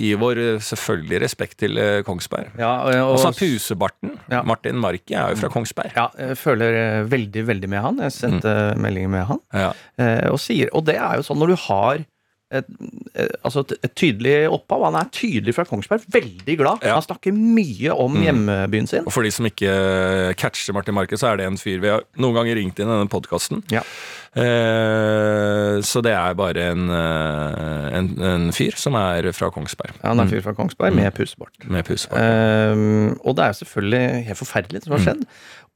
gi 0.00 0.10
vår 0.18 0.42
eh, 0.42 0.58
selvfølgelig 0.66 1.22
respekt 1.22 1.58
til 1.62 1.78
eh, 1.78 2.00
Kongsberg. 2.06 2.50
Ja, 2.58 2.72
og, 2.88 3.14
Og 3.14 3.22
så 3.22 3.30
pusebarten. 3.38 4.16
Ja. 4.32 4.42
Martin 4.48 4.80
Marki 4.82 5.14
er 5.14 5.30
jo 5.34 5.40
fra 5.44 5.52
Kongsberg. 5.54 5.94
ja, 5.94 6.08
jeg 6.18 6.38
føler 6.42 6.80
eh, 6.82 7.02
veldig, 7.14 7.46
veldig 7.54 7.70
med 7.76 7.84
han. 7.86 8.02
Jeg 8.08 8.16
sendte 8.18 8.56
Mm. 8.60 8.80
meldinger 8.82 9.10
med 9.12 9.24
han. 9.28 9.38
Ja. 9.54 9.68
Eh, 10.00 10.26
og 10.32 10.38
sier 10.42 10.68
Og 10.74 10.82
det 10.86 10.96
er 10.98 11.20
jo 11.20 11.22
sånn 11.26 11.38
når 11.40 11.52
du 11.54 11.56
har 11.68 12.02
et, 12.50 12.66
et, 13.14 13.34
altså 13.46 13.62
et, 13.62 13.76
et 13.86 13.92
tydelig 13.94 14.34
opphav. 14.50 14.82
Han 14.88 14.98
er 14.98 15.10
tydelig 15.14 15.54
fra 15.54 15.64
Kongsberg. 15.68 16.06
Veldig 16.10 16.56
glad. 16.58 16.86
Ja. 16.86 16.96
Han 16.98 17.04
snakker 17.06 17.34
mye 17.36 17.94
om 17.94 18.16
hjemmebyen 18.24 18.90
sin. 18.90 19.06
Og 19.06 19.14
for 19.14 19.26
de 19.26 19.30
som 19.34 19.46
ikke 19.46 19.70
catcher 20.40 20.74
Martin 20.76 20.96
Marke 20.96 21.18
så 21.20 21.30
er 21.30 21.40
det 21.40 21.46
en 21.50 21.60
fyr 21.60 21.78
vi 21.82 21.92
har 21.92 22.02
noen 22.20 22.36
ganger 22.40 22.58
ringt 22.58 22.80
inn 22.80 22.90
i 22.90 22.96
denne 22.96 23.10
podkasten. 23.12 23.62
Ja. 23.72 23.84
Eh, 24.34 25.78
så 25.86 26.02
det 26.06 26.12
er 26.14 26.36
bare 26.38 26.66
en, 26.72 26.90
eh, 26.94 27.86
en, 27.98 28.10
en 28.32 28.50
fyr 28.54 28.76
som 28.78 28.98
er 28.98 29.30
fra 29.36 29.50
Kongsberg. 29.54 30.02
Han 30.02 30.22
er 30.22 30.30
fyr 30.30 30.44
fra 30.44 30.54
Kongsberg 30.58 30.94
med 30.98 31.10
pusebart. 31.16 31.54
Med 31.70 31.86
pusebart. 31.86 32.20
Eh, 32.20 33.16
og 33.22 33.38
det 33.38 33.46
er 33.46 33.54
jo 33.54 33.60
selvfølgelig 33.62 34.04
helt 34.28 34.42
forferdelig 34.42 34.82
det 34.82 34.90
som 34.90 34.98
har 34.98 35.06
skjedd. 35.08 35.26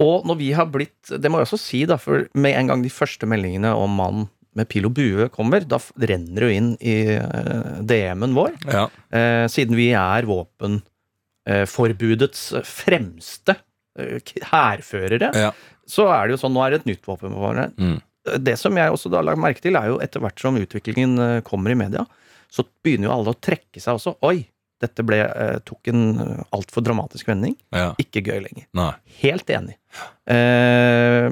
Og 0.03 0.25
når 0.27 0.39
vi 0.41 0.49
har 0.51 0.67
blitt 0.67 1.07
Det 1.07 1.31
må 1.31 1.39
jeg 1.39 1.47
også 1.47 1.61
si, 1.61 1.85
da, 1.87 1.95
for 2.03 2.27
med 2.35 2.57
en 2.59 2.73
gang 2.73 2.83
de 2.83 2.91
første 2.91 3.29
meldingene 3.31 3.71
om 3.79 3.95
mann 3.95 4.25
med 4.55 4.69
pil 4.71 4.87
og 4.89 4.95
bue 4.97 5.27
kommer, 5.35 5.61
da 5.67 5.79
renner 5.99 6.41
det 6.41 6.47
jo 6.49 6.55
inn 6.59 6.73
i 6.81 6.97
eh, 7.17 7.81
DM-en 7.83 8.35
vår. 8.37 8.53
Ja. 8.71 8.85
Eh, 9.15 9.47
siden 9.51 9.75
vi 9.79 9.89
er 9.99 10.23
våpenforbudets 10.31 12.43
fremste 12.69 13.55
eh, 13.99 14.19
hærførere, 14.53 15.31
Ja. 15.35 15.51
så 15.87 16.03
er 16.15 16.23
det 16.27 16.33
jo 16.37 16.43
sånn 16.47 16.55
nå 16.57 16.63
er 16.65 16.71
det 16.75 16.79
et 16.83 16.87
nytt 16.95 17.07
våpen 17.09 17.31
på 17.35 17.41
våre. 17.45 17.65
Mm. 17.79 17.99
Det 18.41 18.55
som 18.57 18.77
jeg 18.81 18.89
også 18.95 19.11
da 19.13 19.17
har 19.21 19.27
lagt 19.29 19.43
merke 19.43 19.61
til, 19.61 19.77
er 19.77 19.87
jo 19.93 19.99
etter 20.01 20.21
hvert 20.25 20.41
som 20.41 20.57
utviklingen 20.57 21.43
kommer 21.45 21.71
i 21.75 21.77
media, 21.77 22.07
så 22.49 22.63
begynner 22.85 23.09
jo 23.11 23.17
alle 23.19 23.31
å 23.35 23.41
trekke 23.43 23.81
seg 23.83 23.93
også. 23.99 24.15
Oi, 24.25 24.39
dette 24.81 25.03
ble, 25.07 25.19
tok 25.69 25.89
en 25.93 26.01
altfor 26.55 26.81
dramatisk 26.87 27.29
vending. 27.29 27.55
ja. 27.75 27.91
Ikke 28.01 28.23
gøy 28.25 28.41
lenger. 28.47 28.65
Nei. 28.77 28.93
Helt 29.21 29.49
enig. 29.53 29.77
Eh, 30.31 31.29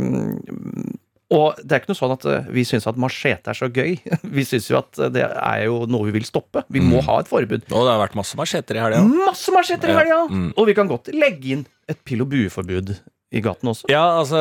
og 1.33 1.59
det 1.63 1.75
er 1.75 1.83
ikke 1.83 1.91
noe 1.93 1.99
sånn 1.99 2.15
at 2.15 2.27
eh, 2.29 2.51
vi 2.53 2.65
syns 2.69 2.87
at 2.91 2.99
machete 3.01 3.53
er 3.53 3.59
så 3.59 3.69
gøy. 3.73 3.97
Vi 4.37 4.45
syns 4.49 4.69
jo 4.71 4.79
at 4.81 5.01
det 5.15 5.25
er 5.25 5.65
jo 5.67 5.83
noe 5.91 6.07
vi 6.09 6.15
vil 6.19 6.27
stoppe. 6.29 6.63
Vi 6.73 6.81
må 6.85 7.01
ha 7.07 7.19
et 7.23 7.31
forbud. 7.31 7.65
Og 7.71 7.87
det 7.87 7.91
har 7.93 8.01
vært 8.03 8.17
masse 8.19 8.39
macheter 8.39 8.79
i 8.79 8.83
helga. 8.85 9.03
Masse 9.09 9.55
macheter 9.55 9.93
i 9.93 9.97
Ja. 10.09 10.23
Mm. 10.29 10.51
Og 10.57 10.69
vi 10.69 10.77
kan 10.77 10.91
godt 10.91 11.11
legge 11.15 11.57
inn 11.57 11.67
et 11.91 12.01
pil 12.07 12.23
og 12.25 12.31
bueforbud 12.33 12.95
i 13.33 13.41
gaten 13.45 13.71
også. 13.73 13.89
Ja, 13.93 14.03
altså 14.21 14.41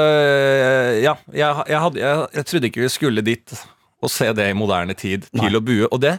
Ja, 1.01 1.15
jeg, 1.31 1.63
jeg, 1.71 1.79
hadde, 1.86 2.01
jeg, 2.01 2.25
jeg 2.38 2.50
trodde 2.50 2.69
ikke 2.71 2.83
vi 2.83 2.89
skulle 2.91 3.24
dit 3.25 3.55
og 4.01 4.10
se 4.10 4.31
det 4.33 4.48
i 4.50 4.57
moderne 4.57 4.95
tid. 4.98 5.27
Pil 5.38 5.60
og 5.60 5.65
bue. 5.67 5.86
Og 5.91 6.01
det 6.01 6.15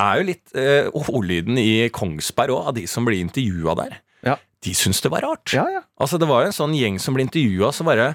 er 0.00 0.20
jo 0.20 0.28
litt 0.30 0.56
eh, 0.56 0.88
ordlyden 0.96 1.58
i 1.60 1.86
Kongsberg 1.92 2.54
òg, 2.54 2.70
av 2.72 2.76
de 2.78 2.86
som 2.90 3.06
blir 3.06 3.20
intervjua 3.20 3.76
der. 3.82 3.98
Ja. 4.26 4.38
De 4.64 4.72
syns 4.76 5.02
det 5.04 5.12
var 5.12 5.26
rart. 5.26 5.52
Ja, 5.54 5.66
ja. 5.70 5.82
Altså 6.00 6.18
Det 6.20 6.28
var 6.30 6.44
jo 6.44 6.50
en 6.52 6.56
sånn 6.56 6.74
gjeng 6.76 6.96
som 7.02 7.16
ble 7.16 7.26
intervjua, 7.26 7.72
så 7.76 7.84
bare 7.86 8.14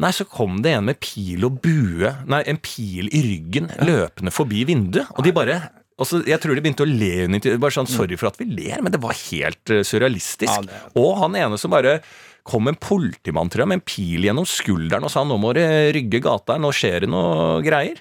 Nei, 0.00 0.10
så 0.16 0.24
kom 0.28 0.62
det 0.64 0.72
en 0.72 0.88
med 0.88 0.98
pil 1.04 1.44
og 1.46 1.60
bue 1.62 2.10
Nei, 2.30 2.40
en 2.48 2.58
pil 2.64 3.10
i 3.12 3.20
ryggen 3.26 3.68
løpende 3.84 4.32
forbi 4.34 4.64
vinduet. 4.68 5.10
Og 5.18 5.26
de 5.26 5.34
bare 5.36 5.58
altså, 6.00 6.22
Jeg 6.26 6.40
tror 6.42 6.56
de 6.56 6.64
begynte 6.64 6.86
å 6.86 6.88
le 6.88 7.26
under. 7.26 7.58
Bare 7.62 7.76
sånn, 7.76 7.90
Sorry 7.90 8.18
for 8.20 8.32
at 8.32 8.40
vi 8.40 8.48
ler, 8.48 8.80
men 8.82 8.94
det 8.94 9.02
var 9.02 9.16
helt 9.28 9.72
eh, 9.74 9.84
surrealistisk. 9.86 10.70
Og 10.98 11.16
han 11.20 11.36
ene 11.38 11.60
som 11.60 11.74
bare 11.74 12.00
kom 12.48 12.66
en 12.66 12.78
politimann 12.78 13.52
tror 13.52 13.62
jeg, 13.64 13.70
med 13.70 13.78
en 13.78 13.86
pil 13.86 14.24
gjennom 14.26 14.46
skulderen 14.48 15.06
og 15.06 15.12
sa 15.14 15.22
nå 15.22 15.36
må 15.38 15.52
du 15.54 15.60
rygge 15.94 16.18
gata, 16.24 16.56
her, 16.56 16.62
nå 16.64 16.72
skjer 16.74 17.04
det 17.04 17.12
noe 17.12 17.60
greier. 17.62 18.00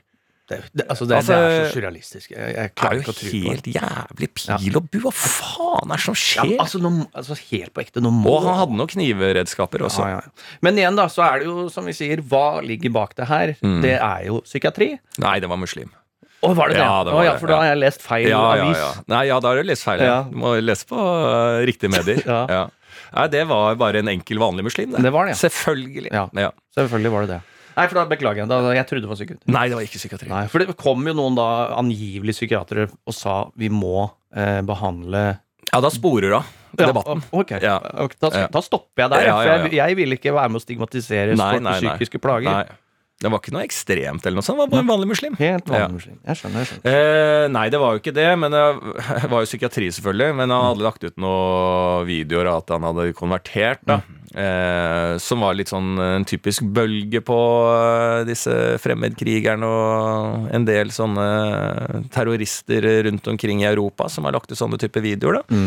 Det, 0.51 0.59
det, 0.73 0.85
altså, 0.91 1.07
det, 1.07 1.17
Altså, 1.21 1.37
det 1.37 1.47
er 1.47 1.65
så 1.65 1.73
surrealistisk. 1.75 2.33
Jeg, 2.33 2.55
jeg 2.55 2.71
Det 2.71 2.75
klarer 2.81 2.99
jo 2.99 3.05
ikke 3.05 3.13
å 3.13 3.17
tro 3.19 3.29
på 3.31 3.37
det. 3.37 3.51
helt 3.51 3.69
jævlig 3.77 4.29
pil 4.37 4.77
og 4.81 4.89
bu. 4.91 4.99
Hva 5.05 5.13
faen 5.15 5.95
er 5.95 6.01
det 6.01 6.05
som 6.05 6.17
skjer? 6.17 6.51
Ja, 6.53 6.59
altså, 6.65 6.81
nå, 6.83 6.91
altså, 7.23 7.37
helt 7.51 7.73
på 7.75 7.83
ekte, 7.85 8.03
må 8.03 8.35
og 8.35 8.45
han 8.49 8.59
hadde 8.61 8.77
noen 8.81 8.91
knivredskaper 8.91 9.87
også. 9.87 10.09
ja, 10.11 10.19
ja. 10.19 10.51
Men 10.65 10.77
igjen, 10.81 10.99
da, 10.99 11.07
så 11.11 11.23
er 11.29 11.41
det 11.41 11.49
jo, 11.49 11.65
som 11.73 11.87
vi 11.87 11.95
sier, 11.97 12.21
hva 12.31 12.61
ligger 12.65 12.93
bak 12.93 13.15
det 13.17 13.29
her? 13.31 13.55
Mm. 13.63 13.79
Det 13.85 13.95
er 13.97 14.27
jo 14.27 14.41
psykiatri. 14.45 14.93
Nei, 15.23 15.35
det 15.43 15.49
var 15.51 15.59
muslim. 15.61 15.89
Å, 16.41 16.53
var 16.57 16.71
det 16.71 16.79
det? 16.79 16.81
Ja, 16.81 17.01
det 17.05 17.13
var 17.13 17.21
oh, 17.21 17.25
ja, 17.25 17.33
for 17.37 17.51
da 17.51 17.57
har 17.61 17.67
jeg 17.69 17.81
lest 17.83 18.01
feil 18.01 18.31
avis. 18.33 18.77
ja. 18.79 18.91
Nei, 19.13 19.23
ja, 19.29 19.37
da 19.43 19.51
har 19.51 19.61
du 19.61 19.67
lest 19.69 19.85
feil. 19.85 20.01
Du 20.31 20.37
må 20.41 20.55
lese 20.57 20.87
på 20.89 20.97
uh, 20.97 21.61
riktige 21.69 21.93
medier. 21.93 22.23
Ja. 22.51 22.67
Nei, 23.11 23.25
det 23.27 23.41
var 23.49 23.75
bare 23.75 23.99
en 23.99 24.07
enkel, 24.07 24.39
vanlig 24.39 24.63
muslim. 24.69 24.93
Det 24.95 25.11
var 25.11 25.27
det, 25.27 25.33
ja. 25.35 25.39
Selvfølgelig. 25.41 26.11
Ja. 26.15 26.25
Ja. 26.39 26.51
Selvfølgelig 26.77 27.11
var 27.11 27.25
det 27.25 27.35
det. 27.35 27.39
Nei, 27.77 27.85
for 27.87 27.97
da 27.99 28.05
beklager 28.09 28.43
jeg. 28.43 28.49
Da, 28.51 28.57
jeg 28.75 28.87
trodde 28.89 29.05
det 29.05 29.11
var 29.11 29.19
psykiatri. 29.19 29.53
Nei, 29.55 29.65
det 29.71 29.77
var 29.77 29.85
ikke 29.87 30.01
psykiatri. 30.01 30.29
Nei, 30.31 30.41
for 30.51 30.63
det 30.63 30.75
kom 30.79 31.05
jo 31.07 31.13
noen 31.17 31.37
da 31.37 31.47
angivelig 31.79 32.35
psykiatere 32.37 32.89
og 32.91 33.15
sa 33.15 33.37
vi 33.59 33.71
må 33.73 34.09
eh, 34.35 34.59
behandle 34.67 35.23
Ja, 35.71 35.79
da 35.83 35.91
sporer 35.93 36.33
du 36.33 36.37
av 36.41 36.49
debatten. 36.77 37.23
Ja, 37.23 37.39
ok, 37.41 37.51
Ja. 37.63 37.77
Da, 38.21 38.29
da 38.51 38.61
stopper 38.63 39.05
jeg 39.05 39.11
der, 39.13 39.25
Ja, 39.27 39.35
for 39.37 39.49
ja, 39.49 39.57
jeg, 39.65 39.73
jeg 39.79 39.99
vil 39.99 40.15
ikke 40.17 40.33
være 40.35 40.51
med 40.51 40.61
å 40.61 40.63
stigmatisere 40.63 41.35
Nei, 41.35 41.51
folk 41.55 41.65
med 41.67 41.83
psykiske 41.83 42.21
plager. 42.23 42.51
Nei. 42.51 42.79
Det 43.21 43.29
var 43.29 43.37
ikke 43.41 43.51
noe 43.53 43.63
ekstremt 43.67 44.25
eller 44.25 44.39
noe 44.39 44.45
sånt. 44.45 44.57
Det 44.57 44.63
var 44.65 44.71
bare 44.73 44.81
en 44.85 44.89
vanlig 44.89 45.09
muslim. 45.11 45.35
Helt 45.37 45.67
vanlig 45.69 45.81
Ja. 45.83 45.89
muslim. 45.93 46.17
Jeg 46.25 46.39
skjønner. 46.39 46.63
jeg 46.63 46.67
skjønner. 46.71 46.89
Eh, 46.91 47.47
nei, 47.53 47.67
det 47.69 47.79
var 47.79 47.93
jo 47.93 47.99
ikke 48.01 48.13
det. 48.17 48.29
Men 48.41 48.51
det 48.55 48.63
var 49.31 49.43
jo 49.43 49.49
psykiatri, 49.51 49.91
selvfølgelig. 49.93 50.35
Men 50.41 50.49
han 50.49 50.65
hadde 50.71 50.85
lagt 50.87 51.03
ut 51.05 51.17
noen 51.21 52.07
videoer 52.09 52.49
av 52.49 52.63
at 52.63 52.73
han 52.73 52.87
hadde 52.89 53.13
konvertert. 53.13 53.83
da 53.85 53.99
eh, 54.33 55.17
Som 55.21 55.45
var 55.45 55.53
litt 55.53 55.69
sånn 55.69 55.93
en 56.01 56.25
typisk 56.25 56.65
bølge 56.73 57.21
på 57.21 57.37
eh, 57.69 58.23
disse 58.25 58.57
fremmedkrigerne 58.81 59.69
og 59.69 60.49
en 60.57 60.65
del 60.65 60.89
sånne 60.89 61.29
terrorister 62.13 62.81
rundt 63.07 63.27
omkring 63.27 63.61
i 63.61 63.69
Europa 63.69 64.09
som 64.09 64.25
har 64.25 64.33
lagt 64.37 64.51
ut 64.51 64.57
sånne 64.59 64.79
type 64.81 65.01
videoer. 65.03 65.41
da 65.43 65.61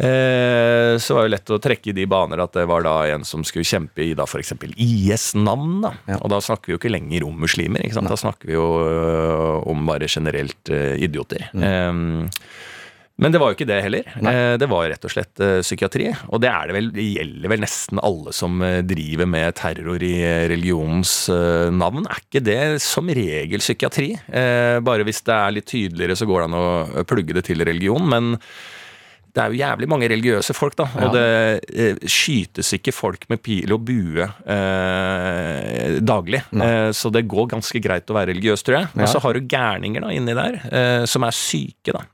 Eh, 0.00 0.94
så 1.02 1.16
var 1.16 1.26
det 1.26 1.34
lett 1.34 1.52
å 1.52 1.60
trekke 1.60 1.92
i 1.92 1.96
de 1.96 2.06
baner 2.08 2.40
at 2.40 2.56
det 2.56 2.64
var 2.70 2.84
da 2.86 2.96
en 3.12 3.26
som 3.28 3.44
skulle 3.44 3.68
kjempe 3.68 4.04
i 4.06 4.14
da 4.16 4.24
f.eks. 4.24 4.54
IS-navn. 4.74 5.80
da 5.84 5.94
Ja. 6.08 6.18
Og 6.22 6.32
da 6.32 6.40
snakker 6.44 6.70
vi 6.70 6.76
jo 6.76 6.80
ikke 6.80 6.94
lenger 6.94 7.28
om 7.28 7.36
muslimer. 7.44 7.84
ikke 7.84 8.00
sant? 8.00 8.10
Da 8.10 8.18
snakker 8.20 8.48
vi 8.48 8.56
jo 8.56 8.66
øh, 8.80 9.68
om 9.70 9.84
bare 9.88 10.08
generelt 10.08 10.72
øh, 10.72 10.96
idioter. 10.96 11.50
Eh, 11.52 11.92
men 13.20 13.34
det 13.34 13.40
var 13.42 13.52
jo 13.52 13.58
ikke 13.58 13.68
det 13.68 13.82
heller. 13.84 14.06
Nei. 14.24 14.32
det 14.56 14.68
var 14.70 14.86
rett 14.88 15.04
og 15.04 15.12
slett 15.12 15.42
eh, 15.44 15.58
psykiatri. 15.60 16.06
Og 16.32 16.40
det, 16.40 16.48
er 16.48 16.70
det, 16.70 16.76
vel, 16.78 16.88
det 16.94 17.04
gjelder 17.04 17.52
vel 17.52 17.60
nesten 17.66 18.00
alle 18.00 18.32
som 18.32 18.62
eh, 18.64 18.80
driver 18.88 19.28
med 19.28 19.58
terror 19.60 20.00
i 20.00 20.14
eh, 20.24 20.46
religionens 20.48 21.12
eh, 21.28 21.68
navn. 21.68 22.08
Er 22.08 22.22
ikke 22.24 22.44
det 22.46 22.60
som 22.80 23.12
regel 23.12 23.60
psykiatri? 23.60 24.14
Eh, 24.24 24.80
bare 24.86 25.04
hvis 25.04 25.20
det 25.28 25.36
er 25.36 25.56
litt 25.58 25.68
tydeligere, 25.68 26.16
så 26.16 26.28
går 26.30 26.40
det 26.40 26.48
an 26.48 26.60
å 26.62 26.66
eh, 26.86 27.08
plugge 27.12 27.36
det 27.36 27.44
til 27.50 27.60
religion. 27.68 28.08
men 28.08 28.38
det 29.30 29.42
er 29.42 29.52
jo 29.52 29.58
jævlig 29.60 29.88
mange 29.90 30.08
religiøse 30.10 30.54
folk, 30.56 30.74
da. 30.78 30.88
Og 31.04 31.12
det 31.14 31.26
eh, 31.70 32.00
skytes 32.10 32.72
ikke 32.74 32.94
folk 32.94 33.28
med 33.30 33.38
pil 33.44 33.70
og 33.76 33.84
bue 33.86 34.26
eh, 34.26 35.98
daglig. 36.02 36.42
Eh, 36.50 36.90
så 36.96 37.12
det 37.14 37.26
går 37.30 37.50
ganske 37.54 37.82
greit 37.82 38.10
å 38.10 38.16
være 38.16 38.32
religiøs, 38.34 38.64
tror 38.66 38.80
jeg. 38.80 38.90
Men 38.94 39.06
Og 39.06 39.12
så 39.12 39.22
har 39.22 39.36
du 39.38 39.46
gærninger 39.46 40.02
da, 40.06 40.10
inni 40.14 40.34
der 40.36 40.58
eh, 40.66 41.04
som 41.10 41.26
er 41.26 41.36
syke, 41.36 41.94
da. 41.94 42.04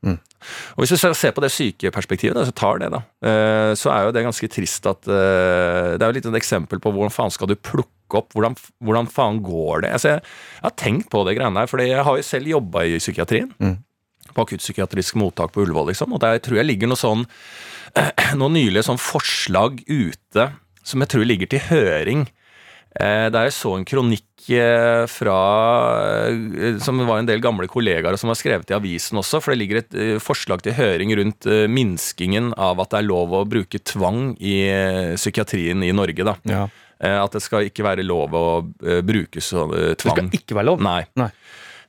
Og 0.76 0.85
hvis 0.85 0.92
du 0.94 1.00
ser 1.00 1.32
på 1.35 1.42
det 1.42 1.50
sykeperspektivet, 1.54 2.37
da, 2.37 2.44
så 2.46 2.54
tar 2.54 2.82
det, 2.85 2.92
da. 2.92 3.00
Eh, 3.25 3.73
så 3.80 3.90
er 3.94 4.06
jo 4.06 4.14
det 4.14 4.26
ganske 4.28 4.50
trist 4.52 4.87
at 4.87 5.08
eh, 5.11 5.96
Det 5.96 6.04
er 6.04 6.11
jo 6.11 6.16
litt 6.20 6.28
et 6.30 6.38
eksempel 6.42 6.82
på 6.85 6.92
hvordan 6.94 7.14
faen 7.14 7.32
skal 7.35 7.50
du 7.50 7.56
plukke 7.56 7.90
opp 8.14 8.37
hvordan, 8.37 8.54
hvordan 8.87 9.08
faen 9.11 9.40
går 9.42 9.80
det? 9.82 9.88
Altså, 9.96 10.12
jeg, 10.12 10.20
jeg 10.61 10.62
har 10.68 10.76
tenkt 10.78 11.08
på 11.11 11.25
det 11.26 11.35
greiene 11.40 11.58
der, 11.58 11.66
for 11.66 11.82
jeg 11.82 12.04
har 12.06 12.20
jo 12.20 12.23
selv 12.23 12.52
jobba 12.52 12.85
i 12.87 13.00
psykiatrien 13.02 13.49
på 14.37 14.45
akuttpsykiatrisk 14.47 15.16
mottak 15.19 15.55
på 15.55 15.64
Ullevål, 15.64 15.90
liksom. 15.93 16.12
Og 16.12 16.23
der 16.23 16.40
tror 16.45 16.61
jeg 16.61 16.69
ligger 16.69 16.93
noe 16.93 17.00
sånn 17.00 17.26
noe 18.40 18.52
nylig 18.52 18.85
sånn 18.87 19.00
forslag 19.00 19.81
ute 19.88 20.50
som 20.87 21.02
jeg 21.02 21.12
tror 21.12 21.26
ligger 21.26 21.50
til 21.50 21.64
høring. 21.71 22.26
Eh, 22.97 23.26
der 23.33 23.49
jeg 23.49 23.57
så 23.57 23.75
en 23.76 23.85
kronikk 23.85 24.47
eh, 24.57 25.02
fra 25.11 25.40
eh, 26.31 26.78
Som 26.81 27.02
var 27.05 27.21
en 27.21 27.28
del 27.28 27.43
gamle 27.45 27.69
kollegaer 27.69 28.16
som 28.16 28.31
har 28.33 28.38
skrevet 28.40 28.73
i 28.73 28.76
avisen 28.76 29.21
også, 29.21 29.43
for 29.45 29.52
det 29.52 29.61
ligger 29.61 29.83
et 29.83 29.99
forslag 30.25 30.64
til 30.64 30.76
høring 30.78 31.12
rundt 31.19 31.49
minskingen 31.69 32.55
av 32.57 32.81
at 32.81 32.95
det 32.95 33.02
er 33.02 33.09
lov 33.11 33.37
å 33.37 33.45
bruke 33.49 33.83
tvang 33.85 34.33
i 34.40 34.57
psykiatrien 35.19 35.85
i 35.85 35.93
Norge, 35.97 36.25
da. 36.25 36.37
Ja. 36.49 36.64
At 36.97 37.35
det 37.37 37.43
skal 37.45 37.66
ikke 37.69 37.85
være 37.85 38.07
lov 38.07 38.33
å 38.33 38.47
bruke 39.05 39.43
så, 39.45 39.66
eh, 39.76 39.93
Det 39.93 40.07
skal 40.07 40.33
ikke 40.33 40.57
være 40.57 40.71
lov. 40.71 40.81
Nei. 40.81 41.02
Nei. 41.21 41.28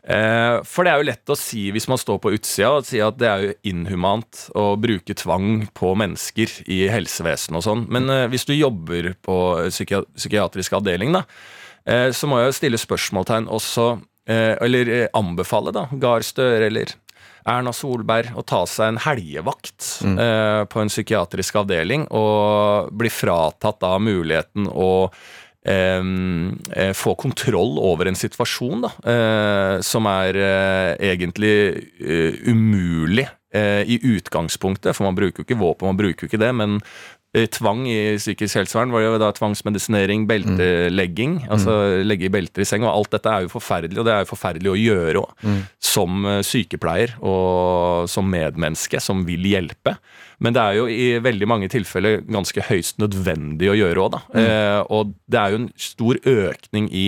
Eh, 0.07 0.57
for 0.63 0.87
det 0.87 0.91
er 0.93 1.01
jo 1.01 1.07
lett 1.09 1.31
å 1.33 1.35
si 1.35 1.65
hvis 1.75 1.89
man 1.91 1.99
står 1.99 2.21
på 2.23 2.31
utsida 2.37 2.77
og 2.77 2.85
si 2.87 3.01
at 3.03 3.17
det 3.19 3.27
er 3.27 3.43
jo 3.43 3.55
inhumant 3.73 4.45
å 4.55 4.69
bruke 4.79 5.15
tvang 5.19 5.65
på 5.75 5.91
mennesker 5.99 6.53
i 6.71 6.85
helsevesenet 6.91 7.59
og 7.59 7.65
sånn. 7.65 7.85
Men 7.91 8.07
eh, 8.13 8.27
hvis 8.31 8.47
du 8.47 8.55
jobber 8.55 9.11
på 9.25 9.37
psykia 9.67 10.05
psykiatrisk 10.15 10.77
avdeling, 10.79 11.11
da, 11.17 11.25
eh, 11.89 12.09
så 12.15 12.29
må 12.29 12.39
jeg 12.39 12.53
jo 12.53 12.59
stille 12.61 12.79
spørsmålstegn 12.81 13.51
også, 13.51 13.95
eller 14.27 14.89
anbefale 15.15 15.71
da, 15.71 15.85
Gahr 15.95 16.19
Støre 16.27 16.65
eller 16.67 16.89
Erna 17.47 17.71
Solberg 17.71 18.33
å 18.35 18.41
ta 18.43 18.65
seg 18.67 18.89
en 18.89 18.97
helgevakt 18.99 19.85
mm. 20.03 20.17
på 20.67 20.81
en 20.81 20.91
psykiatrisk 20.91 21.61
avdeling 21.61 22.03
og 22.11 22.91
bli 22.91 23.07
fratatt 23.07 23.79
da 23.79 23.93
muligheten 24.03 24.67
å 24.67 24.89
eh, 25.67 26.03
eh, 26.75 26.93
få 26.97 27.15
kontroll 27.19 27.77
over 27.79 28.09
en 28.09 28.17
situasjon 28.17 28.87
da, 28.87 28.93
eh, 29.13 29.73
som 29.85 30.07
er 30.11 30.39
eh, 30.41 30.91
egentlig 31.11 31.55
eh, 31.99 32.39
umulig 32.47 33.27
eh, 33.53 33.83
i 33.87 33.99
utgangspunktet, 34.15 34.95
for 34.95 35.07
man 35.07 35.17
bruker 35.17 35.43
jo 35.43 35.47
ikke 35.47 35.59
våpen, 35.59 35.91
man 35.91 35.99
bruker 35.99 36.25
jo 36.25 36.31
ikke 36.31 36.43
det, 36.43 36.53
men 36.55 36.79
tvang 37.53 37.85
i 37.89 37.97
psykisk 38.17 38.59
helsevern 38.59 38.93
var 38.93 39.03
jo 39.03 39.17
da 39.21 39.31
tvangsmedisinering, 39.35 40.25
beltelegging, 40.29 41.39
altså 41.53 41.77
legge 42.05 42.27
i 42.27 42.33
belter 42.33 42.63
i 42.63 42.67
seng, 42.67 42.85
og 42.87 42.93
alt 42.93 43.13
dette 43.13 43.33
er 43.33 43.45
jo 43.45 43.53
forferdelig, 43.53 43.99
og 44.01 44.07
det 44.07 44.15
er 44.15 44.23
jo 44.23 44.31
forferdelig 44.31 44.71
å 44.73 44.77
gjøre 44.81 45.23
òg, 45.23 45.49
som 45.83 46.25
eh, 46.25 46.43
sykepleier 46.45 47.17
og 47.21 48.07
som 48.11 48.29
medmenneske 48.31 49.01
som 49.03 49.25
vil 49.27 49.45
hjelpe. 49.47 49.97
Men 50.43 50.53
det 50.53 50.61
er 50.61 50.75
jo 50.77 50.85
i 50.91 51.05
veldig 51.23 51.47
mange 51.49 51.69
tilfeller 51.73 52.21
ganske 52.29 52.61
høyst 52.67 52.99
nødvendig 53.01 53.71
å 53.71 53.77
gjøre 53.77 54.03
òg, 54.03 54.17
da. 54.17 54.21
Eh, 54.37 54.81
og 54.93 55.15
det 55.25 55.39
er 55.41 55.53
jo 55.53 55.61
en 55.63 55.69
stor 55.81 56.19
økning 56.29 56.89
i 56.93 57.07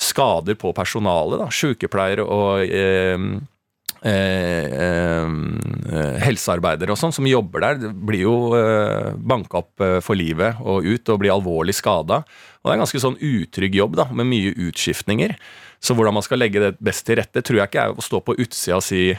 skader 0.00 0.56
på 0.60 0.72
personalet, 0.76 1.42
da. 1.42 1.50
Sykepleiere 1.52 2.24
og 2.24 2.64
eh, 2.64 2.72
eh, 2.72 3.16
eh, 3.16 3.40
helsearbeidere 6.22 6.94
og 6.94 6.98
sånn 6.98 7.14
som 7.14 7.26
jobber 7.28 7.62
der, 7.62 7.92
blir 7.92 8.24
jo 8.24 8.34
eh, 8.58 9.12
banka 9.14 9.60
opp 9.62 9.82
eh, 9.84 9.98
for 10.04 10.18
livet 10.18 10.58
og 10.60 10.86
ut 10.86 11.12
og 11.12 11.20
blir 11.22 11.34
alvorlig 11.34 11.74
skada. 11.78 12.22
Og 12.62 12.66
det 12.66 12.72
er 12.72 12.78
en 12.78 12.84
ganske 12.84 13.02
sånn 13.02 13.18
utrygg 13.18 13.76
jobb, 13.78 13.98
da, 14.00 14.08
med 14.14 14.30
mye 14.30 14.54
utskiftninger. 14.68 15.36
Så 15.82 15.96
hvordan 15.98 16.16
man 16.18 16.26
skal 16.26 16.42
legge 16.42 16.62
det 16.62 16.72
best 16.82 17.06
til 17.06 17.18
rette, 17.18 17.42
tror 17.42 17.62
jeg 17.62 17.70
ikke 17.70 17.86
er 17.86 17.94
å 17.94 18.04
stå 18.04 18.22
på 18.22 18.36
utsida 18.38 18.78
og 18.78 18.86
si 18.86 19.12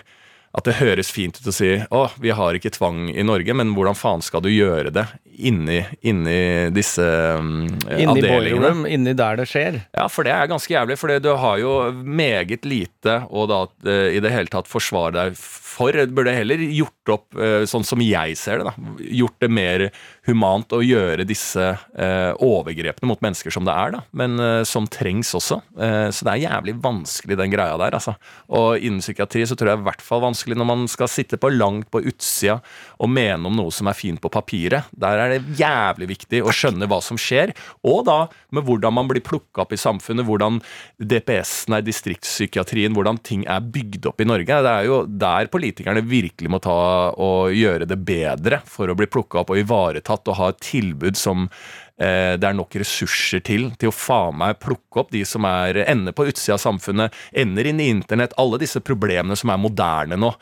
at 0.54 0.68
det 0.68 0.76
høres 0.78 1.10
fint 1.10 1.40
ut 1.40 1.48
å 1.50 1.54
si 1.56 1.72
å, 1.90 2.04
vi 2.22 2.30
har 2.36 2.54
ikke 2.54 2.70
tvang 2.76 3.08
i 3.10 3.24
Norge, 3.26 3.56
men 3.58 3.72
hvordan 3.74 3.98
faen 3.98 4.22
skal 4.22 4.44
du 4.46 4.52
gjøre 4.54 4.92
det 4.94 5.08
inni, 5.34 5.80
inni 6.06 6.70
disse 6.76 7.02
um, 7.40 7.64
Inni 7.90 8.06
avdelingene? 8.06 8.28
boilerroom, 8.30 8.84
inni 8.86 9.16
der 9.18 9.40
det 9.42 9.48
skjer. 9.50 9.80
Ja, 9.98 10.06
for 10.14 10.28
det 10.28 10.36
er 10.36 10.52
ganske 10.52 10.76
jævlig, 10.76 11.00
for 11.02 11.10
du 11.18 11.32
har 11.42 11.58
jo 11.58 11.74
meget 12.06 12.68
lite 12.70 13.24
å 13.34 13.48
da 13.50 13.64
eh, 13.90 14.14
i 14.20 14.22
det 14.22 14.30
hele 14.34 14.54
tatt 14.54 14.70
forsvare 14.70 15.16
deg 15.18 15.40
for. 15.40 15.63
Du 15.74 16.14
burde 16.14 16.34
heller 16.36 16.62
gjort 16.74 17.12
opp, 17.14 17.36
eh, 17.40 17.64
sånn 17.70 17.86
som 17.86 18.02
jeg 18.04 18.38
ser 18.38 18.62
det, 18.62 18.70
da, 18.70 18.74
gjort 19.10 19.40
det 19.42 19.50
mer 19.52 19.86
humant 20.28 20.72
å 20.76 20.82
gjøre 20.86 21.26
disse 21.28 21.64
eh, 21.98 22.32
overgrepene 22.44 23.10
mot 23.10 23.22
mennesker 23.24 23.54
som 23.54 23.66
det 23.68 23.74
er, 23.74 23.96
da, 23.96 24.04
men 24.16 24.38
eh, 24.40 24.62
som 24.68 24.88
trengs 24.88 25.34
også. 25.36 25.60
Så 25.74 26.26
det 26.26 26.32
er 26.32 26.44
jævlig 26.46 26.76
vanskelig, 26.84 27.38
den 27.40 27.52
greia 27.52 27.76
der, 27.80 27.96
altså. 27.98 28.14
Og 28.54 28.78
innen 28.80 29.02
psykiatri 29.02 29.44
så 29.50 29.58
tror 29.58 29.72
jeg 29.72 29.82
i 29.82 29.86
hvert 29.88 30.04
fall 30.06 30.22
vanskelig 30.24 30.58
når 30.60 30.68
man 30.70 30.86
skal 30.92 31.10
sitte 31.12 31.40
på 31.42 31.52
langt 31.52 31.90
på 31.92 32.02
utsida 32.04 32.60
og 33.02 33.12
mene 33.12 33.50
om 33.50 33.58
noe 33.58 33.74
som 33.74 33.90
er 33.90 33.98
fint 33.98 34.22
på 34.22 34.32
papiret. 34.32 34.90
Der 34.96 35.20
er 35.20 35.34
det 35.34 35.58
jævlig 35.60 36.12
viktig 36.14 36.44
å 36.46 36.54
skjønne 36.56 36.88
hva 36.92 37.02
som 37.04 37.20
skjer, 37.20 37.54
og 37.84 38.06
da 38.08 38.20
med 38.54 38.68
hvordan 38.68 38.96
man 38.96 39.10
blir 39.10 39.24
plukka 39.26 39.66
opp 39.66 39.74
i 39.76 39.82
samfunnet, 39.82 40.28
hvordan 40.28 40.62
DPS-en 41.02 41.80
er 41.80 41.86
distriktspsykiatrien, 41.86 42.96
hvordan 42.96 43.20
ting 43.26 43.48
er 43.50 43.64
bygd 43.74 44.08
opp 44.12 44.24
i 44.24 44.30
Norge. 44.30 44.62
Det 44.64 44.74
er 44.74 44.88
jo 44.88 45.04
der 45.10 45.50
politikerne 45.52 45.63
virkelig 45.72 46.50
må 46.50 46.60
ta 46.62 47.14
og 47.16 47.54
gjøre 47.56 47.88
det 47.88 47.98
bedre 48.06 48.62
for 48.66 48.88
å 48.92 48.96
bli 48.96 49.08
plukka 49.08 49.42
opp 49.42 49.50
og 49.54 49.58
ivaretatt 49.62 50.28
og 50.28 50.38
ha 50.40 50.50
et 50.50 50.60
tilbud 50.60 51.16
som 51.20 51.50
eh, 51.98 52.36
det 52.38 52.44
er 52.50 52.54
nok 52.58 52.76
ressurser 52.76 53.44
til 53.44 53.72
til 53.80 53.90
å 53.90 53.96
faen 53.96 54.38
meg 54.38 54.60
plukke 54.60 55.04
opp 55.04 55.12
de 55.12 55.24
som 55.26 55.46
er 55.46 55.84
ender 55.88 56.12
på 56.16 56.28
utsida 56.30 56.54
av 56.58 56.64
samfunnet, 56.64 57.14
ender 57.32 57.66
inn 57.70 57.80
i 57.80 57.90
internett, 57.90 58.34
alle 58.38 58.60
disse 58.62 58.82
problemene 58.84 59.36
som 59.40 59.50
er 59.50 59.58
moderne 59.62 60.20
nå. 60.20 60.34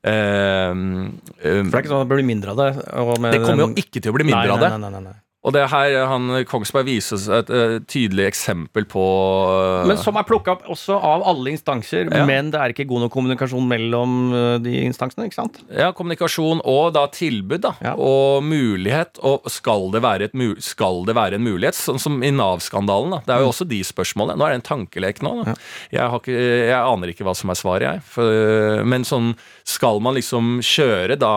Eh, 0.00 0.70
eh, 0.72 0.72
For 0.72 1.70
det 1.70 1.74
er 1.74 1.82
ikke 1.82 1.92
sånn 1.92 2.04
at 2.04 2.08
det 2.08 2.14
blir 2.16 2.24
mindre 2.30 2.54
av 2.54 2.56
det. 2.62 2.70
og 2.96 3.18
med 3.20 3.32
det 3.36 3.42
kommer 3.44 3.66
jo 3.66 3.72
den- 3.74 3.82
ikke 3.84 4.00
til 4.00 4.12
å 4.12 4.16
bli 4.16 4.24
mindre 4.24 4.46
nei, 4.46 4.54
av 4.54 4.60
det. 4.60 4.70
Nei, 4.70 4.78
nei, 4.78 4.90
nei, 4.90 5.02
nei. 5.10 5.18
Og 5.40 5.54
det 5.56 5.62
her, 5.72 5.94
han, 6.04 6.28
Kongsberg 6.44 6.84
viser 6.84 7.16
seg 7.20 7.38
et 7.46 7.50
eh, 7.56 7.76
tydelig 7.88 8.26
eksempel 8.28 8.84
på 8.90 9.00
uh, 9.48 9.86
Men 9.88 9.96
som 9.96 10.18
er 10.20 10.26
plukka 10.28 10.52
opp 10.58 10.66
også 10.68 10.98
av 10.98 11.24
alle 11.30 11.54
instanser, 11.54 12.10
Ja. 12.12 12.26
men 12.28 12.50
det 12.52 12.60
er 12.60 12.74
ikke 12.74 12.84
god 12.90 13.06
nok 13.06 13.14
kommunikasjon 13.14 13.64
mellom 13.70 14.18
de 14.60 14.74
instansene, 14.84 15.28
ikke 15.30 15.38
sant? 15.38 15.60
Ja, 15.72 15.90
kommunikasjon 15.96 16.60
og 16.68 16.92
da 16.96 17.06
tilbud 17.12 17.62
da, 17.64 17.72
Ja. 17.80 17.94
og 17.96 18.44
mulighet. 18.44 19.16
Og 19.24 19.48
skal 19.50 19.88
det, 19.94 20.02
være 20.04 20.28
et 20.28 20.36
skal 20.64 21.04
det 21.08 21.14
være 21.16 21.38
en 21.38 21.44
mulighet? 21.46 21.78
Sånn 21.78 22.00
som 22.00 22.20
i 22.22 22.30
Nav-skandalen. 22.30 23.10
da. 23.16 23.20
Det 23.24 23.34
er 23.34 23.44
jo 23.44 23.50
også 23.52 23.68
de 23.68 23.80
spørsmålene. 23.86 24.36
Nå 24.36 24.44
er 24.46 24.54
det 24.54 24.60
en 24.60 24.68
tankelek 24.68 25.22
nå. 25.24 25.32
Da. 25.44 25.54
Jeg, 25.92 26.04
har 26.04 26.20
ikke, 26.20 26.36
jeg 26.36 26.76
aner 26.80 27.12
ikke 27.14 27.24
hva 27.24 27.34
som 27.36 27.52
er 27.52 27.58
svaret, 27.58 27.86
jeg. 27.88 28.04
For, 28.12 28.84
men 28.84 29.04
sånn, 29.08 29.32
skal 29.64 30.00
man 30.04 30.16
liksom 30.18 30.58
kjøre 30.64 31.16
da 31.20 31.32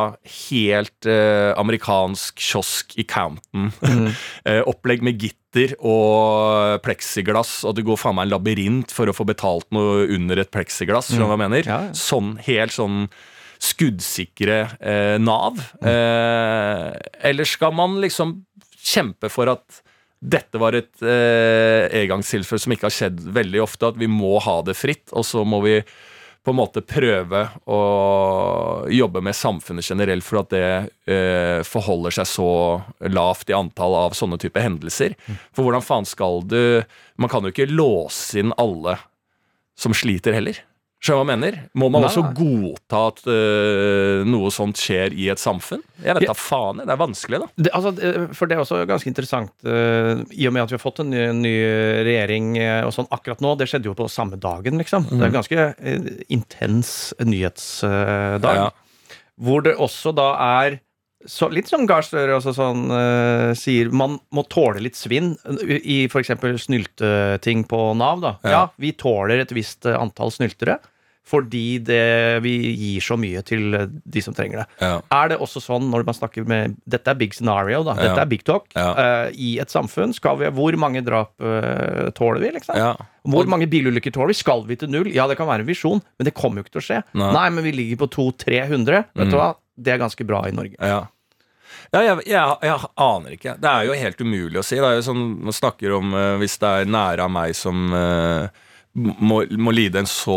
helt 0.49 1.07
uh, 1.07 1.53
amerikansk 1.59 2.39
kiosk 2.39 2.95
i 2.99 3.05
Compton, 3.09 3.71
eh, 4.49 4.61
opplegg 4.69 5.03
med 5.05 5.19
gitter 5.21 5.75
og 5.85 6.79
pleksiglass, 6.85 7.59
og 7.67 7.75
det 7.77 7.85
går 7.85 7.99
faen 8.01 8.15
meg 8.17 8.27
en 8.27 8.33
labyrint 8.37 8.91
for 8.95 9.05
å 9.11 9.13
få 9.15 9.25
betalt 9.29 9.67
noe 9.75 10.07
under 10.15 10.41
et 10.41 10.51
pleksiglass, 10.53 11.11
Mm. 11.13 11.23
hva 11.27 11.35
jeg 11.37 11.43
mener? 11.45 11.63
Ja, 11.69 11.79
ja. 11.87 11.93
Sånn 11.97 12.35
helt 12.47 12.73
sånn 12.73 13.07
skuddsikre 13.63 14.57
eh, 14.81 15.17
Nav? 15.23 15.59
Eh, 15.81 16.89
eller 17.29 17.47
skal 17.47 17.73
man 17.75 17.99
liksom 18.03 18.41
kjempe 18.83 19.29
for 19.31 19.51
at 19.53 19.81
dette 20.23 20.59
var 20.59 20.75
et 20.77 21.01
eh, 21.03 21.87
engangstilfelle 22.03 22.61
som 22.63 22.73
ikke 22.75 22.87
har 22.87 22.95
skjedd 22.95 23.21
veldig 23.35 23.61
ofte, 23.63 23.89
at 23.91 23.97
vi 23.99 24.07
må 24.07 24.37
ha 24.43 24.61
det 24.63 24.75
fritt, 24.79 25.09
og 25.11 25.25
så 25.27 25.43
må 25.47 25.59
vi 25.65 25.77
på 26.43 26.51
en 26.51 26.59
måte 26.59 26.83
prøve 26.83 27.45
å 27.71 27.79
jobbe 28.91 29.21
med 29.23 29.35
samfunnet 29.37 29.87
generelt 29.87 30.25
for 30.27 30.41
at 30.41 30.51
det 30.51 30.65
eh, 31.07 31.61
forholder 31.63 32.17
seg 32.19 32.27
så 32.27 32.49
lavt 33.07 33.51
i 33.51 33.55
antall 33.55 33.95
av 33.95 34.17
sånne 34.17 34.39
type 34.41 34.59
hendelser. 34.59 35.15
For 35.55 35.63
hvordan 35.63 35.85
faen 35.85 36.07
skal 36.09 36.43
du 36.43 36.83
Man 37.15 37.29
kan 37.29 37.45
jo 37.45 37.53
ikke 37.53 37.69
låse 37.69 38.41
inn 38.41 38.51
alle 38.57 38.97
som 39.79 39.93
sliter 39.95 40.35
heller. 40.35 40.57
Skjønner 41.03 41.19
hva 41.19 41.33
jeg 41.33 41.39
mener? 41.41 41.55
Må 41.75 41.89
man 41.91 42.05
Nei, 42.05 42.07
også 42.07 42.21
godta 42.37 42.99
at 43.09 43.17
uh, 43.27 44.21
noe 44.23 44.51
sånt 44.55 44.79
skjer 44.79 45.11
i 45.19 45.25
et 45.33 45.41
samfunn? 45.41 45.81
Jeg 45.99 46.15
vet 46.15 46.29
da 46.29 46.35
faen. 46.37 46.79
Det 46.79 46.93
er 46.93 47.01
vanskelig, 47.01 47.39
da. 47.41 47.47
Det, 47.59 47.73
altså, 47.75 47.91
for 48.31 48.47
det 48.47 48.55
er 48.55 48.61
også 48.63 48.79
ganske 48.87 49.11
interessant, 49.11 49.51
uh, 49.67 50.23
i 50.31 50.47
og 50.47 50.55
med 50.55 50.63
at 50.63 50.71
vi 50.71 50.77
har 50.77 50.83
fått 50.83 51.01
en 51.03 51.11
ny, 51.11 51.25
ny 51.41 51.51
regjering 52.07 52.53
uh, 52.55 52.85
og 52.87 52.93
sånn 52.95 53.11
akkurat 53.11 53.43
nå. 53.43 53.51
Det 53.59 53.67
skjedde 53.67 53.91
jo 53.91 53.97
på 53.99 54.07
samme 54.07 54.39
dagen, 54.39 54.79
liksom. 54.79 55.09
Det 55.11 55.19
er 55.19 55.27
en 55.27 55.35
ganske 55.35 55.65
øh, 55.75 56.07
intens 56.31 56.93
nyhetsdag. 57.19 58.47
Ja. 58.61 58.71
Hvor 59.43 59.67
det 59.67 59.75
også 59.83 60.15
da 60.15 60.29
er 60.63 60.79
så, 61.27 61.47
litt 61.51 61.67
som 61.67 61.83
Gahr 61.87 62.03
Støre 62.07 62.37
også 62.39 62.55
sånn, 62.55 62.87
uh, 62.87 63.51
sier, 63.59 63.91
man 63.91 64.21
må 64.31 64.47
tåle 64.47 64.79
litt 64.87 64.95
svinn 64.99 65.33
i 65.67 66.05
f.eks. 66.07 66.31
snylteting 66.63 67.67
på 67.67 67.83
Nav. 67.99 68.23
da. 68.23 68.33
Ja. 68.47 68.55
Ja, 68.55 68.65
vi 68.79 68.95
tåler 68.95 69.43
et 69.43 69.51
visst 69.55 69.87
antall 69.91 70.31
snyltere. 70.31 70.79
Fordi 71.23 71.77
det, 71.87 72.41
vi 72.43 72.51
gir 72.75 73.01
så 73.01 73.15
mye 73.17 73.39
til 73.47 73.73
øh, 73.77 73.85
de 74.11 74.21
som 74.21 74.35
trenger 74.35 74.59
det. 74.59 74.65
Ja. 74.83 74.97
Er 75.15 75.29
det 75.31 75.37
også 75.41 75.61
sånn 75.63 75.85
når 75.89 76.03
man 76.09 76.17
snakker 76.17 76.43
med 76.49 76.75
Dette 76.83 77.13
er 77.13 77.15
big 77.15 77.31
scenario, 77.33 77.79
da. 77.87 77.93
Dette 77.95 78.17
Ja. 78.17 78.25
er 78.25 78.29
big 78.33 78.43
talk. 78.43 78.65
Ja. 78.75 78.89
Uh, 78.91 79.29
I 79.31 79.53
et 79.63 79.71
samfunn 79.71 80.11
skal 80.13 80.37
vi 80.41 80.49
Hvor 80.51 80.75
mange 80.77 81.01
drap 81.07 81.31
uh, 81.39 82.09
tåler 82.17 82.43
vi, 82.43 82.51
liksom? 82.57 82.75
Hvor 83.23 83.47
mange 83.47 83.69
bilulykker 83.71 84.11
tåler 84.11 84.33
vi? 84.33 84.39
Skal 84.41 84.65
vi 84.67 84.75
til 84.75 84.91
null? 84.91 85.07
Ja, 85.15 85.25
det 85.31 85.37
kan 85.39 85.47
være 85.47 85.63
en 85.63 85.69
visjon, 85.71 86.03
men 86.19 86.27
det 86.27 86.35
kommer 86.35 86.59
jo 86.59 86.65
ikke 86.67 86.75
til 86.75 86.83
å 86.83 86.87
skje. 86.89 87.01
Nei. 87.15 87.31
Nei, 87.39 87.47
men 87.55 87.63
vi 87.63 87.71
ligger 87.79 88.03
på 88.03 88.11
200-300. 88.19 89.05
Vet 89.15 89.27
Mm. 89.27 89.31
du 89.31 89.37
hva? 89.39 89.53
Det 89.79 89.93
er 89.95 90.03
ganske 90.03 90.27
bra 90.27 90.43
i 90.47 90.51
Norge. 90.51 90.75
Ja. 90.83 91.05
Ja, 91.93 92.01
jeg, 92.01 92.25
jeg, 92.27 92.57
jeg 92.67 92.91
aner 92.97 93.31
ikke. 93.35 93.55
Det 93.61 93.69
er 93.69 93.85
jo 93.87 93.93
helt 93.97 94.21
umulig 94.21 94.59
å 94.59 94.63
si. 94.65 94.75
Det 94.75 94.85
er 94.91 94.95
jo 94.99 95.05
sånn, 95.07 95.23
Man 95.47 95.53
snakker 95.55 95.95
om 95.95 96.13
uh, 96.13 96.35
hvis 96.41 96.57
det 96.61 96.69
er 96.81 96.85
nære 96.89 97.23
av 97.25 97.31
meg 97.31 97.55
som 97.57 97.93
eh, 97.93 98.47
må, 98.95 99.39
må 99.57 99.71
lide 99.73 99.97
en 100.03 100.07
så 100.09 100.35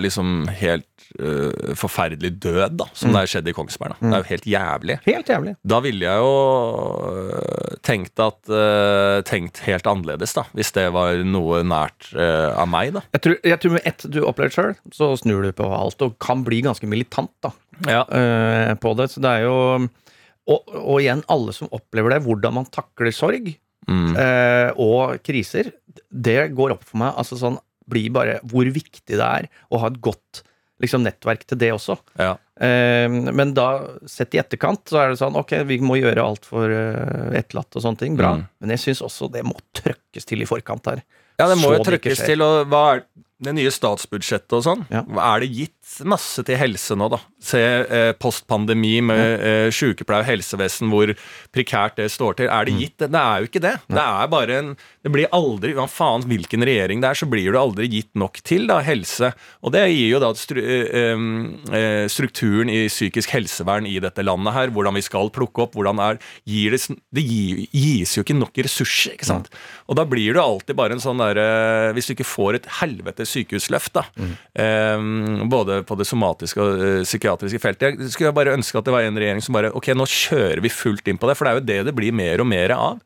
liksom 0.00 0.46
helt 0.56 0.86
uh, 1.20 1.74
forferdelig 1.76 2.30
død, 2.40 2.78
da, 2.80 2.86
som 2.96 3.12
det 3.12 3.20
har 3.20 3.30
skjedd 3.34 3.50
i 3.50 3.54
Kongsberg. 3.56 3.98
Da. 3.98 3.98
Det 4.00 4.16
er 4.16 4.22
jo 4.22 4.28
helt 4.30 4.48
jævlig. 4.48 4.96
Helt 5.04 5.32
jævlig. 5.34 5.52
Da 5.68 5.80
ville 5.84 6.08
jeg 6.08 6.22
jo 6.24 6.32
uh, 7.12 7.76
tenkt 7.84 8.22
at 8.24 8.40
uh, 8.52 9.20
Tenkt 9.28 9.60
helt 9.66 9.86
annerledes, 9.90 10.32
da. 10.38 10.46
Hvis 10.56 10.72
det 10.76 10.86
var 10.94 11.20
noe 11.26 11.60
nært 11.68 12.08
av 12.16 12.68
meg, 12.70 12.94
da. 12.96 13.02
Jeg 13.16 13.24
tror, 13.24 13.38
jeg 13.52 13.60
tror 13.60 13.76
med 13.76 13.88
ett 13.92 14.04
du 14.08 14.20
opplever 14.24 14.54
sjøl, 14.54 14.74
så 14.94 15.10
snur 15.20 15.44
du 15.44 15.52
på 15.56 15.68
alt 15.74 16.04
og 16.06 16.16
kan 16.22 16.44
bli 16.46 16.62
ganske 16.64 16.88
militant 16.88 17.32
da, 17.44 17.52
Ja. 17.88 18.02
på 18.80 18.92
det. 18.98 19.10
Så 19.12 19.20
det 19.24 19.32
er 19.36 19.46
jo 19.46 19.56
og, 20.48 20.70
og 20.80 21.00
igjen, 21.02 21.20
alle 21.28 21.52
som 21.52 21.68
opplever 21.76 22.14
det, 22.14 22.22
hvordan 22.24 22.56
man 22.62 22.70
takler 22.72 23.12
sorg 23.14 23.52
Mm. 23.88 24.10
og 24.84 25.14
kriser, 25.24 25.70
det 26.12 26.50
går 26.52 26.74
opp 26.74 26.82
for 26.84 27.00
meg. 27.00 27.14
Altså 27.16 27.38
sånn, 27.40 27.54
blir 27.88 28.12
bare 28.14 28.38
hvor 28.48 28.68
viktig 28.72 29.16
det 29.16 29.24
er 29.24 29.48
å 29.72 29.82
ha 29.82 29.90
et 29.90 30.00
godt 30.04 30.42
liksom, 30.82 31.04
nettverk 31.06 31.44
til 31.48 31.60
det 31.60 31.70
også. 31.74 31.98
Ja. 32.18 32.34
Eh, 32.60 33.06
men 33.08 33.54
da, 33.56 33.68
sett 34.10 34.36
i 34.36 34.42
etterkant, 34.42 34.84
så 34.90 35.02
er 35.02 35.12
det 35.12 35.20
sånn 35.20 35.38
ok, 35.38 35.60
vi 35.68 35.80
må 35.84 35.98
gjøre 36.00 36.24
alt 36.24 36.48
for 36.48 36.70
uh, 36.70 37.30
etterlatte 37.38 37.80
og 37.80 37.86
sånne 37.86 38.02
ting. 38.02 38.18
Bra. 38.18 38.36
Mm. 38.38 38.44
Men 38.62 38.74
jeg 38.74 38.84
syns 38.86 39.04
også 39.06 39.30
det 39.34 39.44
må 39.46 39.56
trøkkes 39.76 40.28
til 40.28 40.44
i 40.44 40.48
forkant 40.48 40.92
her. 40.92 41.02
ja, 41.38 41.48
det 41.48 41.58
må 41.60 41.72
Så 41.72 41.78
jo 41.78 41.98
skjer. 41.98 42.26
til. 42.26 42.44
Og 42.46 42.70
hva 42.70 42.84
er 42.96 43.04
det 43.46 43.54
nye 43.54 43.72
statsbudsjettet 43.74 44.58
og 44.58 44.64
sånn? 44.66 44.86
Ja. 44.90 45.04
Er 45.32 45.44
det 45.44 45.52
gitt 45.54 45.98
masse 46.08 46.42
til 46.46 46.58
helse 46.58 46.98
nå, 46.98 47.10
da? 47.14 47.20
Se 47.38 47.60
eh, 47.62 48.12
postpandemi 48.18 48.96
med 49.06 49.42
eh, 49.46 49.68
sykepleie 49.70 50.24
og 50.24 50.26
helsevesen, 50.26 50.88
hvor 50.90 51.12
prekært 51.54 51.94
det 52.00 52.08
står 52.10 52.34
til. 52.40 52.48
Er 52.50 52.66
det 52.66 52.74
gitt? 52.80 52.96
Det, 52.98 53.14
er 53.14 53.44
jo 53.44 53.46
ikke 53.46 53.62
det. 53.62 53.74
Det 53.86 54.02
er 54.02 54.30
bare 54.32 54.56
en 54.58 54.72
Det 55.06 55.12
blir 55.14 55.30
aldri 55.32 55.70
Hva 55.76 55.86
faen 55.86 56.26
hvilken 56.26 56.66
regjering 56.66 57.02
det 57.04 57.12
er, 57.12 57.20
så 57.20 57.28
blir 57.30 57.46
det 57.54 57.60
aldri 57.60 57.86
gitt 57.92 58.10
nok 58.18 58.40
til 58.42 58.66
da, 58.66 58.80
helse. 58.82 59.30
Og 59.62 59.72
det 59.74 59.84
gir 59.86 60.16
jo 60.16 60.22
da 60.22 60.32
stru, 60.34 60.58
eh, 60.58 61.22
eh, 61.78 62.06
strukturen 62.10 62.72
i 62.74 62.80
psykisk 62.90 63.30
helsevern 63.36 63.86
i 63.86 63.94
dette 64.02 64.26
landet 64.26 64.56
her, 64.56 64.74
hvordan 64.74 64.98
vi 64.98 65.04
skal 65.06 65.30
plukke 65.34 65.62
opp, 65.68 65.78
hvordan 65.78 66.02
er 66.02 66.18
gir 66.48 66.74
det, 66.74 66.82
det 67.14 67.22
gir, 67.22 67.62
gis 67.70 68.16
jo 68.18 68.26
ikke 68.26 68.38
nok 68.38 68.62
ressurser, 68.66 69.14
ikke 69.14 69.30
sant. 69.30 69.50
Og 69.86 69.98
da 69.98 70.06
blir 70.08 70.34
det 70.34 70.42
alltid 70.42 70.78
bare 70.78 70.96
en 70.96 71.02
sånn 71.02 71.22
derre 71.22 71.94
Hvis 71.94 72.10
du 72.10 72.12
ikke 72.16 72.26
får 72.26 72.58
et 72.58 72.68
helvetes 72.80 73.30
sykehusløft, 73.36 73.94
da, 73.94 74.04
eh, 74.58 75.06
både 75.46 75.84
på 75.86 75.96
det 76.02 76.10
somatiske 76.10 76.66
og 76.66 76.82
eh, 76.82 77.00
psykiatriske 77.28 77.60
feltet 77.62 78.00
Jeg 78.00 78.12
skulle 78.14 78.32
bare 78.36 78.54
ønske 78.56 78.78
at 78.78 78.86
det 78.88 78.94
var 78.94 79.04
en 79.06 79.18
regjering 79.18 79.42
som 79.44 79.56
bare 79.56 79.72
Ok, 79.76 79.90
nå 79.96 80.06
kjører 80.08 80.62
vi 80.64 80.72
fullt 80.72 81.08
inn 81.08 81.18
på 81.20 81.28
det, 81.28 81.36
for 81.36 81.44
det 81.44 81.52
er 81.52 81.58
jo 81.60 81.66
det 81.68 81.78
det 81.88 81.94
blir 81.96 82.12
mer 82.16 82.40
og 82.40 82.48
mer 82.48 82.72
av. 82.74 82.98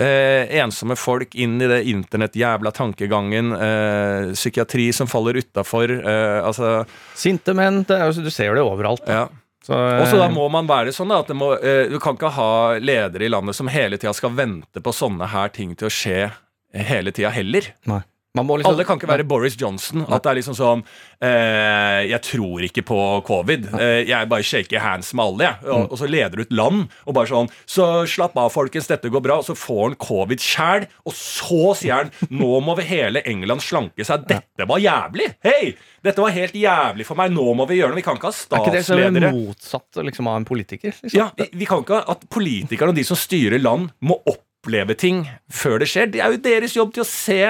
Eh, 0.00 0.48
ensomme 0.62 0.96
folk 0.96 1.34
inn 1.36 1.58
i 1.60 1.68
det 1.68 1.82
internettjævla 1.90 2.70
tankegangen. 2.72 3.52
Eh, 3.52 4.32
psykiatri 4.32 4.92
som 4.96 5.10
faller 5.10 5.36
utafor. 5.42 5.90
Eh, 5.92 6.40
altså 6.46 6.86
Sinte 7.14 7.52
menn. 7.56 7.82
Du 7.84 8.30
ser 8.30 8.54
det 8.54 8.64
overalt. 8.64 9.04
ja. 9.06 9.28
Så, 9.60 9.76
Og 9.76 10.06
så 10.08 10.16
da 10.16 10.30
må 10.32 10.46
man 10.48 10.64
være 10.64 10.88
sånn 10.96 11.10
da, 11.12 11.18
at 11.20 11.28
det 11.28 11.34
må, 11.36 11.50
eh, 11.60 11.84
Du 11.92 11.98
kan 12.00 12.16
ikke 12.16 12.30
ha 12.32 12.78
ledere 12.80 13.26
i 13.26 13.28
landet 13.28 13.54
som 13.54 13.68
hele 13.68 13.98
tida 14.00 14.14
skal 14.16 14.32
vente 14.32 14.80
på 14.80 14.94
sånne 14.96 15.28
her 15.28 15.48
ting 15.52 15.74
til 15.76 15.90
å 15.90 15.92
skje 15.92 16.30
hele 16.72 17.12
tida 17.12 17.28
heller. 17.28 17.68
Nei. 17.84 18.00
Man 18.38 18.46
må 18.46 18.60
liksom, 18.60 18.76
Alle 18.76 18.84
kan 18.86 18.98
ikke 19.00 19.08
være 19.10 19.24
Boris 19.26 19.56
Johnson. 19.58 20.04
At 20.06 20.22
det 20.22 20.30
er 20.30 20.38
liksom 20.38 20.54
sånn 20.54 20.82
eh, 21.18 22.06
Jeg 22.12 22.22
tror 22.22 22.62
ikke 22.62 22.84
på 22.86 22.98
covid. 23.26 23.66
Eh, 23.74 24.02
jeg 24.06 24.28
bare 24.30 24.46
shaker 24.46 24.82
hands 24.84 25.10
med 25.18 25.24
alle, 25.24 25.48
jeg. 25.48 25.70
Og, 25.74 25.88
og 25.90 25.98
så 25.98 26.06
leder 26.06 26.38
du 26.38 26.44
et 26.44 26.52
land 26.54 26.84
og 27.08 27.16
bare 27.16 27.26
sånn 27.26 27.50
Så 27.66 27.88
slapp 28.10 28.36
av, 28.38 28.52
folkens, 28.54 28.86
dette 28.90 29.10
går 29.10 29.24
bra. 29.24 29.40
Og 29.42 29.48
så 29.48 29.56
får 29.58 29.80
han 29.82 29.96
covid 29.98 30.44
sjæl, 30.44 30.86
og 31.02 31.16
så 31.16 31.72
sier 31.80 32.04
han 32.04 32.12
Nå 32.30 32.60
må 32.62 32.76
vi 32.78 32.86
hele 32.92 33.24
England 33.26 33.64
slanke 33.66 34.06
seg. 34.06 34.28
Dette 34.30 34.66
var 34.70 34.82
jævlig! 34.82 35.26
Hei! 35.46 35.72
Dette 36.06 36.22
var 36.22 36.30
helt 36.32 36.54
jævlig 36.56 37.04
for 37.08 37.18
meg. 37.18 37.32
Nå 37.34 37.48
må 37.58 37.66
vi 37.68 37.80
gjøre 37.80 37.92
noe. 37.92 37.98
Vi 37.98 38.04
kan 38.06 38.20
ikke 38.20 38.30
ha 38.30 38.36
statsledere 38.36 38.78
Er 38.78 39.10
ikke 39.10 39.16
det 39.18 39.24
som 39.26 39.40
motsatt 39.40 40.04
liksom, 40.06 40.28
av 40.30 40.38
en 40.38 40.46
politiker? 40.48 40.94
Liksom? 40.94 41.16
ja, 41.18 41.26
vi, 41.34 41.48
vi 41.64 41.68
kan 41.68 41.82
ikke 41.82 41.98
ha 41.98 42.14
at 42.14 42.22
politikerne 42.30 42.94
og 42.94 43.00
de 43.00 43.04
som 43.10 43.18
styrer 43.18 43.58
land, 43.58 43.90
må 44.06 44.20
oppleve 44.30 44.94
ting 44.94 45.24
før 45.50 45.82
det 45.82 45.90
skjer. 45.90 46.14
Det 46.14 46.22
er 46.22 46.30
jo 46.36 46.40
deres 46.46 46.78
jobb 46.78 46.94
til 46.94 47.02
å 47.02 47.10
se 47.10 47.42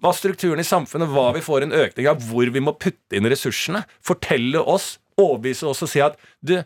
hva 0.00 0.12
strukturen 0.16 0.62
i 0.62 0.66
samfunnet, 0.66 1.10
hva 1.12 1.30
vi 1.36 1.44
får 1.44 1.66
en 1.66 1.76
økning 1.76 2.08
av, 2.10 2.24
hvor 2.30 2.48
vi 2.52 2.62
må 2.64 2.74
putte 2.80 3.18
inn 3.18 3.28
ressursene. 3.28 3.84
Fortelle 4.04 4.62
oss, 4.62 4.94
overbevise 5.20 5.68
oss 5.68 5.84
og 5.84 5.90
si 5.92 6.02
at 6.04 6.16
du, 6.40 6.56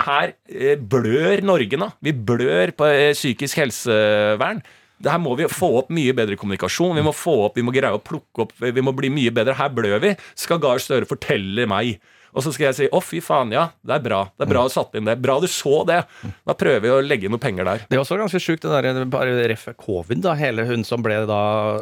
her 0.00 0.34
eh, 0.48 0.80
blør 0.80 1.44
Norge 1.44 1.80
nå. 1.80 1.90
Vi 2.04 2.14
blør 2.16 2.72
på 2.76 2.88
eh, 2.88 3.12
psykisk 3.16 3.60
helsevern. 3.60 4.62
Her 5.04 5.20
må 5.22 5.36
vi 5.38 5.46
få 5.52 5.70
opp 5.82 5.92
mye 5.94 6.14
bedre 6.16 6.38
kommunikasjon. 6.40 6.96
Vi 6.98 7.04
må 7.06 7.12
få 7.14 7.36
opp, 7.46 7.58
vi 7.58 7.66
må 7.66 7.74
greie 7.74 7.94
å 7.94 8.02
plukke 8.02 8.46
opp, 8.46 8.54
vi 8.58 8.82
må 8.82 8.94
bli 8.96 9.12
mye 9.14 9.34
bedre. 9.34 9.54
Her 9.58 9.70
blør 9.74 10.00
vi. 10.02 10.14
Skal 10.38 10.62
Gahr 10.62 10.82
Støre 10.82 11.06
fortelle 11.08 11.68
meg 11.70 12.00
og 12.34 12.44
så 12.44 12.52
skal 12.54 12.68
jeg 12.68 12.76
si 12.78 12.88
å, 12.92 13.00
fy 13.02 13.20
faen, 13.24 13.52
ja, 13.54 13.68
det 13.86 13.96
er 13.98 14.04
bra. 14.04 14.20
Det 14.36 14.46
er 14.46 14.50
bra 14.52 14.64
du 14.68 14.72
satte 14.74 15.00
inn 15.00 15.08
det. 15.08 15.16
Bra 15.24 15.38
du 15.42 15.46
så 15.50 15.80
det. 15.88 16.02
Da 16.46 16.54
prøver 16.58 16.82
vi 16.84 16.92
å 16.92 17.00
legge 17.04 17.28
inn 17.28 17.34
noe 17.34 17.42
penger 17.42 17.64
der. 17.68 17.84
Det 17.88 17.96
er 17.98 18.02
også 18.04 18.18
ganske 18.20 18.40
sjukt, 18.42 18.64
det 18.66 18.82
der, 18.84 19.04
bare 19.10 19.36
ref 19.50 19.68
covid, 19.80 20.22
da. 20.26 20.34
Hele 20.38 20.66
hun 20.68 20.84
som 20.86 21.02
ble 21.04 21.22
da 21.28 21.40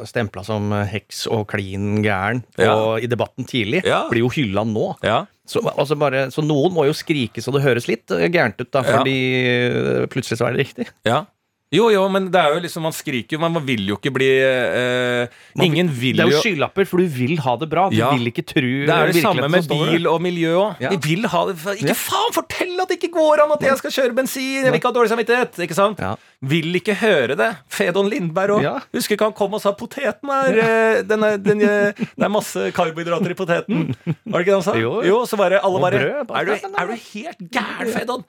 stempla 0.08 0.44
som 0.46 0.70
heks 0.90 1.26
og 1.32 1.46
klin 1.52 2.02
gæren 2.04 2.44
Ja. 2.60 2.76
i 2.98 3.06
debatten 3.10 3.44
tidlig, 3.48 3.84
Ja. 3.84 4.04
blir 4.10 4.24
jo 4.24 4.30
hylla 4.32 4.64
nå. 4.64 4.94
Ja. 5.02 5.24
Så, 5.46 5.60
altså 5.62 5.94
bare, 5.98 6.26
så 6.34 6.42
noen 6.42 6.72
må 6.74 6.86
jo 6.88 6.94
skrike 6.96 7.38
så 7.42 7.52
det 7.54 7.62
høres 7.62 7.86
litt 7.86 8.10
eh, 8.10 8.26
gærent 8.34 8.58
ut, 8.58 8.70
da, 8.74 8.82
fordi 8.82 9.18
ja. 9.70 10.06
plutselig 10.10 10.40
så 10.40 10.48
er 10.48 10.56
det 10.56 10.64
riktig. 10.66 10.88
ja. 11.06 11.24
Jo, 11.74 11.88
jo, 11.90 12.04
men 12.14 12.28
det 12.30 12.38
er 12.38 12.52
jo 12.54 12.60
liksom, 12.62 12.84
man 12.86 12.94
skriker 12.94 13.34
jo, 13.34 13.40
men 13.42 13.50
man 13.56 13.64
vil 13.66 13.80
jo 13.90 13.96
ikke 13.98 14.12
bli 14.14 14.26
eh, 14.38 15.26
Man 15.58 15.66
Ingen 15.66 15.88
vil 15.90 16.14
Det 16.14 16.22
er 16.22 16.30
jo 16.30 16.36
jo 16.36 16.42
skylapper, 16.44 16.86
for 16.86 17.02
du 17.02 17.08
vil 17.10 17.40
ha 17.42 17.54
det 17.58 17.66
bra. 17.72 17.88
Du 17.90 17.96
Ja. 17.98 18.12
vil 18.14 18.30
ikke 18.30 18.44
tru 18.46 18.86
Det 18.86 18.94
er 18.94 19.10
det 19.10 19.22
samme 19.24 19.48
med 19.50 19.66
bil 19.66 20.06
og 20.06 20.22
miljø 20.22 20.52
òg. 20.60 20.76
Ja. 20.84 20.92
Vi 20.94 21.00
vil 21.08 21.26
ha 21.26 21.40
det 21.50 21.56
Ikke 21.80 21.90
Ja. 21.90 21.98
faen, 21.98 22.30
fortell 22.36 22.78
at 22.80 22.88
det 22.88 23.00
ikke 23.00 23.10
går 23.18 23.42
an 23.42 23.50
at 23.56 23.66
jeg 23.66 23.78
skal 23.82 23.90
kjøre 23.96 24.14
bensin! 24.14 24.62
Jeg 24.62 24.70
vil 24.70 24.78
ikke 24.78 24.92
ha 24.92 24.94
dårlig 24.94 25.10
samvittighet! 25.10 25.58
Ikke 25.66 25.74
sant? 25.74 25.98
Ja. 25.98 26.14
Vil 26.46 26.70
ikke 26.78 26.94
høre 27.02 27.34
det. 27.36 27.50
Fedon 27.68 28.08
Lindberg 28.14 28.60
òg. 28.60 28.62
Ja. 28.62 28.78
Husker 28.94 29.16
ikke 29.18 29.24
han 29.26 29.32
kom 29.34 29.54
og 29.58 29.60
sa 29.60 29.72
poteten 29.72 30.30
er, 30.30 30.58
eh, 30.62 31.02
den 31.02 31.24
er 31.24 31.36
den, 31.36 31.60
eh, 31.66 31.92
Det 31.98 32.22
er 32.22 32.28
masse 32.30 32.70
karbohydrater 32.78 33.30
i 33.34 33.34
poteten. 33.34 33.96
Var 34.06 34.38
det 34.38 34.46
ikke 34.46 34.54
det 34.54 34.58
han 34.62 34.62
sa? 34.62 34.78
Jo, 34.78 35.02
jo. 35.02 35.24
så 35.26 35.36
bare 35.36 35.58
alle 35.64 35.80
bare 35.82 35.94
er, 35.98 36.44
du, 36.46 36.52
er 36.78 36.86
du 36.86 36.94
helt 36.94 37.50
gæren, 37.50 37.90
Fedon? 37.90 38.24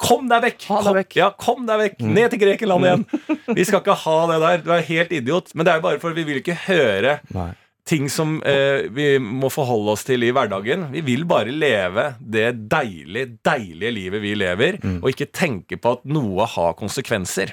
Kom 0.00 0.28
deg 0.30 0.42
vekk! 0.46 0.64
Ha 0.70 0.78
deg 0.80 0.86
Kom, 0.86 0.96
vekk. 0.98 1.10
Mm. 1.14 1.18
Ja, 1.20 1.28
kom 1.38 1.66
deg 1.68 1.80
vekk! 1.82 1.98
Ned 2.16 2.30
til 2.32 2.40
Grekenland 2.42 2.86
igjen! 2.88 3.04
Vi 3.58 3.64
skal 3.68 3.82
ikke 3.82 3.96
ha 4.04 4.16
det 4.30 4.38
der. 4.44 4.62
Du 4.64 4.70
er 4.74 4.86
helt 4.88 5.12
idiot. 5.14 5.52
Men 5.54 5.66
det 5.66 5.72
er 5.74 5.80
jo 5.80 5.84
bare 5.88 6.00
for 6.02 6.16
vi 6.16 6.24
vil 6.26 6.40
ikke 6.40 6.56
høre 6.66 7.18
Nei. 7.36 7.50
ting 7.86 8.06
som 8.08 8.38
eh, 8.48 8.86
vi 8.94 9.18
må 9.20 9.50
forholde 9.52 9.92
oss 9.92 10.06
til 10.08 10.24
i 10.24 10.30
hverdagen. 10.34 10.86
Vi 10.94 11.02
vil 11.04 11.26
bare 11.28 11.52
leve 11.52 12.06
det 12.20 12.46
deilige, 12.72 13.34
deilige 13.44 13.92
livet 13.98 14.22
vi 14.24 14.32
lever, 14.40 14.78
Mm. 14.82 14.96
og 15.02 15.10
ikke 15.12 15.28
tenke 15.36 15.76
på 15.80 15.92
at 15.98 16.04
noe 16.08 16.46
har 16.56 16.72
konsekvenser. 16.80 17.52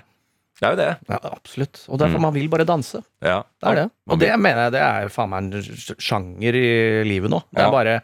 Det 0.62 0.67
er 0.69 0.75
jo 0.75 0.80
det. 0.80 0.89
Ja, 1.10 1.17
absolutt. 1.36 1.84
Og 1.89 1.97
derfor 1.99 2.21
man 2.21 2.34
vil 2.36 2.47
bare 2.54 2.63
danse. 2.69 2.99
Ja. 3.25 3.39
Det 3.60 3.69
er 3.71 3.80
det. 3.82 3.86
Og 4.13 4.19
det 4.21 4.32
mener 4.39 4.67
jeg 4.67 4.75
det 4.77 4.82
er 4.86 5.10
faen 5.10 5.32
meg 5.34 5.47
en 5.58 5.97
sjanger 5.97 6.58
i 6.60 6.67
livet 7.10 7.32
nå. 7.34 7.39
Det 7.51 7.63
Ja. 7.63 7.67
er 7.67 7.71
bare 7.75 7.95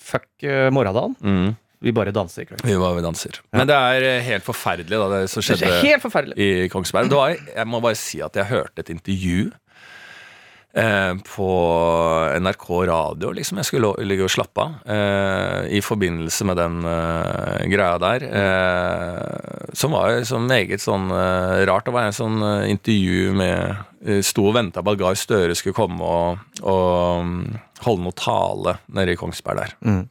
fuck 0.00 0.28
uh, 0.46 0.68
morgendagen. 0.72 1.16
Mm. 1.20 1.56
Vi 1.80 1.92
bare 1.96 2.12
danser 2.12 2.44
Ikke? 2.44 2.60
Vi 2.66 2.76
bare 2.80 3.00
danser. 3.04 3.40
Ja. 3.40 3.58
Men 3.62 3.70
det 3.70 3.78
er 3.78 4.06
eh, 4.10 4.22
helt 4.26 4.44
forferdelig, 4.44 5.00
da, 5.00 5.08
det 5.14 5.24
som 5.32 5.44
skjedde 5.44 5.64
det 5.64 5.80
helt 5.86 6.04
forferdelig. 6.04 6.36
i 6.36 6.68
Kongsberg. 6.72 7.08
Var, 7.12 7.36
jeg 7.56 7.68
må 7.68 7.80
bare 7.84 7.98
si 7.98 8.20
at 8.24 8.36
jeg 8.36 8.50
hørte 8.50 8.84
et 8.84 8.92
intervju 8.92 9.48
eh, 10.76 11.14
på 11.24 11.48
NRK 12.44 12.66
radio, 12.90 13.32
liksom. 13.36 13.60
Jeg 13.62 13.70
skulle 13.70 13.94
ligge 14.06 14.26
og 14.28 14.32
slappe 14.32 14.66
av 14.66 14.92
eh, 14.92 15.70
i 15.78 15.80
forbindelse 15.84 16.46
med 16.50 16.60
den 16.60 16.78
eh, 16.84 17.64
greia 17.72 17.96
der. 18.02 18.26
Eh, 18.28 19.72
som 19.72 19.96
var 19.96 20.20
så 20.28 20.40
meget 20.42 20.84
sånn 20.84 21.08
eh, 21.16 21.62
rart. 21.70 21.88
Det 21.88 21.96
var 21.96 22.10
en 22.10 22.16
sånn 22.16 22.42
intervju 22.68 23.32
med 23.40 23.86
Sto 24.24 24.46
og 24.48 24.54
venta 24.56 24.80
på 24.80 24.94
at 24.94 25.00
Gahr 25.00 25.16
Støre 25.20 25.56
skulle 25.56 25.76
komme 25.76 26.00
og, 26.00 26.60
og 26.64 27.24
mm, 27.24 27.40
holde 27.84 28.04
noe 28.06 28.16
tale 28.16 28.78
nede 28.96 29.12
i 29.12 29.18
Kongsberg 29.20 29.60
der. 29.60 29.74
Mm. 29.84 30.04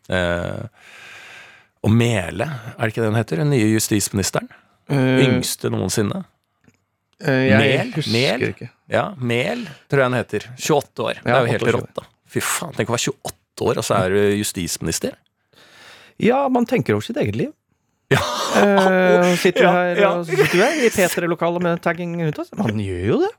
Og 1.86 1.94
Mele, 1.96 2.46
er 2.76 2.82
det 2.82 2.92
ikke 2.92 3.04
det 3.06 3.10
hun 3.12 3.20
heter? 3.20 3.42
Den 3.44 3.54
nye 3.54 3.70
justisministeren? 3.72 4.50
Uh, 4.90 5.20
Yngste 5.24 5.70
noensinne. 5.72 6.24
uh, 6.24 7.28
Mel? 7.60 7.94
Mel? 8.12 8.46
Ja, 8.90 9.06
Mel, 9.18 9.64
tror 9.88 10.02
jeg 10.04 10.10
han 10.10 10.18
heter. 10.18 10.48
28 10.58 11.06
år. 11.06 11.22
det 11.24 11.34
er 11.36 11.46
jo 11.46 11.54
helt 11.54 11.70
rått, 11.78 11.94
da. 12.02 12.08
Fy 12.30 12.44
faen, 12.46 12.74
tenk 12.78 12.92
å 12.92 12.98
være 12.98 13.14
28 13.14 13.70
år, 13.70 13.80
og 13.82 13.86
så 13.88 14.00
er 14.04 14.16
du 14.16 14.20
justisminister. 14.42 15.16
Ja, 16.20 16.42
man 16.52 16.68
tenker 16.68 16.98
over 16.98 17.06
sitt 17.06 17.18
eget 17.22 17.38
liv. 17.40 17.54
Ja. 18.12 18.20
Uh, 18.58 19.36
sitter 19.38 19.62
du 19.62 19.66
Ja, 19.68 19.72
her 19.78 20.00
ja. 20.02 20.08
og 20.18 20.26
sitter 20.26 20.50
du 20.50 20.58
her 20.64 20.80
i 20.82 20.90
P3-lokalet 20.92 21.62
med 21.64 21.82
tagging 21.86 22.16
rundt 22.18 22.40
oss. 22.42 22.50
Man 22.58 22.80
gjør 22.82 23.04
jo 23.14 23.20
det. 23.22 23.32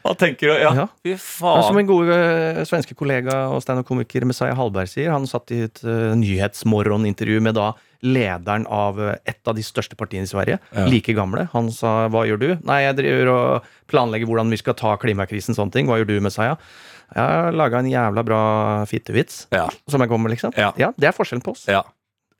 Hva 0.00 0.14
tenker 0.16 0.48
du? 0.48 0.54
Ja, 0.56 0.72
Ja. 0.74 0.86
fy 1.04 1.12
er 1.12 1.18
som 1.20 1.76
en 1.76 1.76
min 1.76 1.86
gode 1.88 2.14
eh, 2.14 2.64
svenske 2.64 2.94
kollega 2.96 3.48
og 3.52 3.60
standup-komiker 3.62 4.24
Messiah 4.24 4.56
Hallberg 4.56 4.88
sier. 4.88 5.10
Han 5.12 5.26
satt 5.28 5.50
i 5.52 5.62
et 5.66 5.82
uh, 5.84 6.14
nyhetsmorgenintervju 6.16 7.40
med 7.44 7.54
da 7.58 7.72
lederen 8.02 8.66
av 8.66 9.00
eh, 9.00 9.16
et 9.28 9.40
av 9.46 9.54
de 9.58 9.62
største 9.62 9.96
partiene 10.00 10.24
i 10.24 10.30
Sverige. 10.30 10.58
Ja. 10.72 10.86
Like 10.88 11.12
gamle. 11.16 11.48
Han 11.52 11.70
sa 11.70 12.08
'hva 12.08 12.24
gjør 12.26 12.38
du?' 12.40 12.56
'Nei, 12.64 12.82
jeg 12.88 12.96
driver 12.96 13.28
og 13.34 13.64
planlegger 13.88 14.26
hvordan 14.26 14.50
vi 14.50 14.56
skal 14.56 14.74
ta 14.74 14.96
klimakrisen', 14.96 15.54
sånne 15.54 15.72
ting. 15.72 15.86
'Hva 15.86 16.00
gjør 16.00 16.06
du, 16.06 16.20
Messiah?' 16.20 16.56
Jeg 17.10 17.26
har 17.26 17.52
laga 17.52 17.78
en 17.78 17.90
jævla 17.90 18.22
bra 18.24 18.84
fittevits 18.86 19.46
Ja. 19.50 19.68
som 19.88 20.00
jeg 20.00 20.08
kommer 20.08 20.28
med, 20.28 20.38
liksom. 20.38 20.52
Ja. 20.56 20.70
det 20.96 21.08
er 21.08 21.12
forskjellen 21.12 21.42
på 21.42 21.50
oss. 21.52 21.66
Ja. 21.66 21.82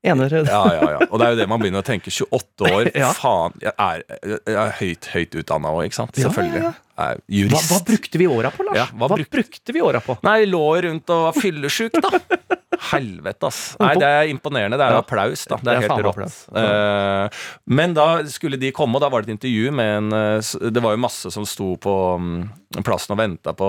Ener 0.02 0.32
ja, 0.32 0.60
ja, 0.72 0.84
ja. 0.94 0.98
Og 1.10 1.18
det 1.20 1.26
er 1.26 1.34
jo 1.34 1.38
det 1.42 1.46
man 1.52 1.60
begynner 1.60 1.82
å 1.82 1.84
tenke. 1.84 2.08
28 2.08 2.70
år, 2.70 2.88
Ja. 3.02 3.10
faen. 3.12 3.52
Jeg 3.60 3.74
er, 3.76 4.04
jeg 4.24 4.56
er 4.62 4.70
høyt, 4.78 5.08
høyt 5.12 5.36
utdanna 5.42 5.72
òg, 5.76 5.82
ikke 5.90 5.98
sant? 5.98 6.16
Ja, 6.16 6.30
Selvfølgelig. 6.30 6.62
ja, 6.64 6.72
Jeg 6.72 7.04
er 7.04 7.20
Hva, 7.20 7.36
jurist. 7.40 7.68
hva 7.74 7.80
brukte 7.90 8.22
vi 8.22 8.28
åra 8.32 8.50
på, 8.54 8.64
Lars? 8.64 8.78
Ja, 8.80 8.86
hva 8.96 9.10
hva 9.12 9.18
brukte 9.36 9.76
vi 9.76 9.82
åra 9.84 10.00
på? 10.04 10.16
Nei, 10.24 10.38
lå 10.48 10.62
rundt 10.86 11.12
og 11.12 11.26
var 11.28 11.36
fyllesyk, 11.36 12.00
da. 12.00 12.16
Helvete, 12.80 13.44
ass. 13.50 13.76
Nei, 13.78 13.90
det 14.00 14.08
er 14.08 14.28
imponerende. 14.32 14.78
Det 14.80 14.86
er 14.86 14.94
Ja. 14.94 15.00
applaus, 15.02 15.42
da. 15.46 15.56
Det 15.56 15.64
Det 15.64 15.72
er 15.72 15.82
er 15.82 15.88
helt 15.90 16.06
rått. 16.06 16.36
Eh, 16.56 17.28
men 17.68 17.92
da 17.94 18.22
skulle 18.24 18.58
de 18.58 18.70
komme, 18.72 18.96
og 18.96 19.02
da 19.02 19.10
var 19.12 19.20
det 19.22 19.28
et 19.28 19.34
intervju 19.38 19.70
med 19.72 19.96
en 19.98 20.12
eh, 20.12 20.70
Det 20.70 20.80
var 20.82 20.96
jo 20.96 21.02
masse 21.04 21.30
som 21.30 21.44
sto 21.44 21.76
på 21.76 21.94
mm, 22.18 22.82
plassen 22.82 23.12
og 23.12 23.18
venta 23.20 23.52
på 23.52 23.68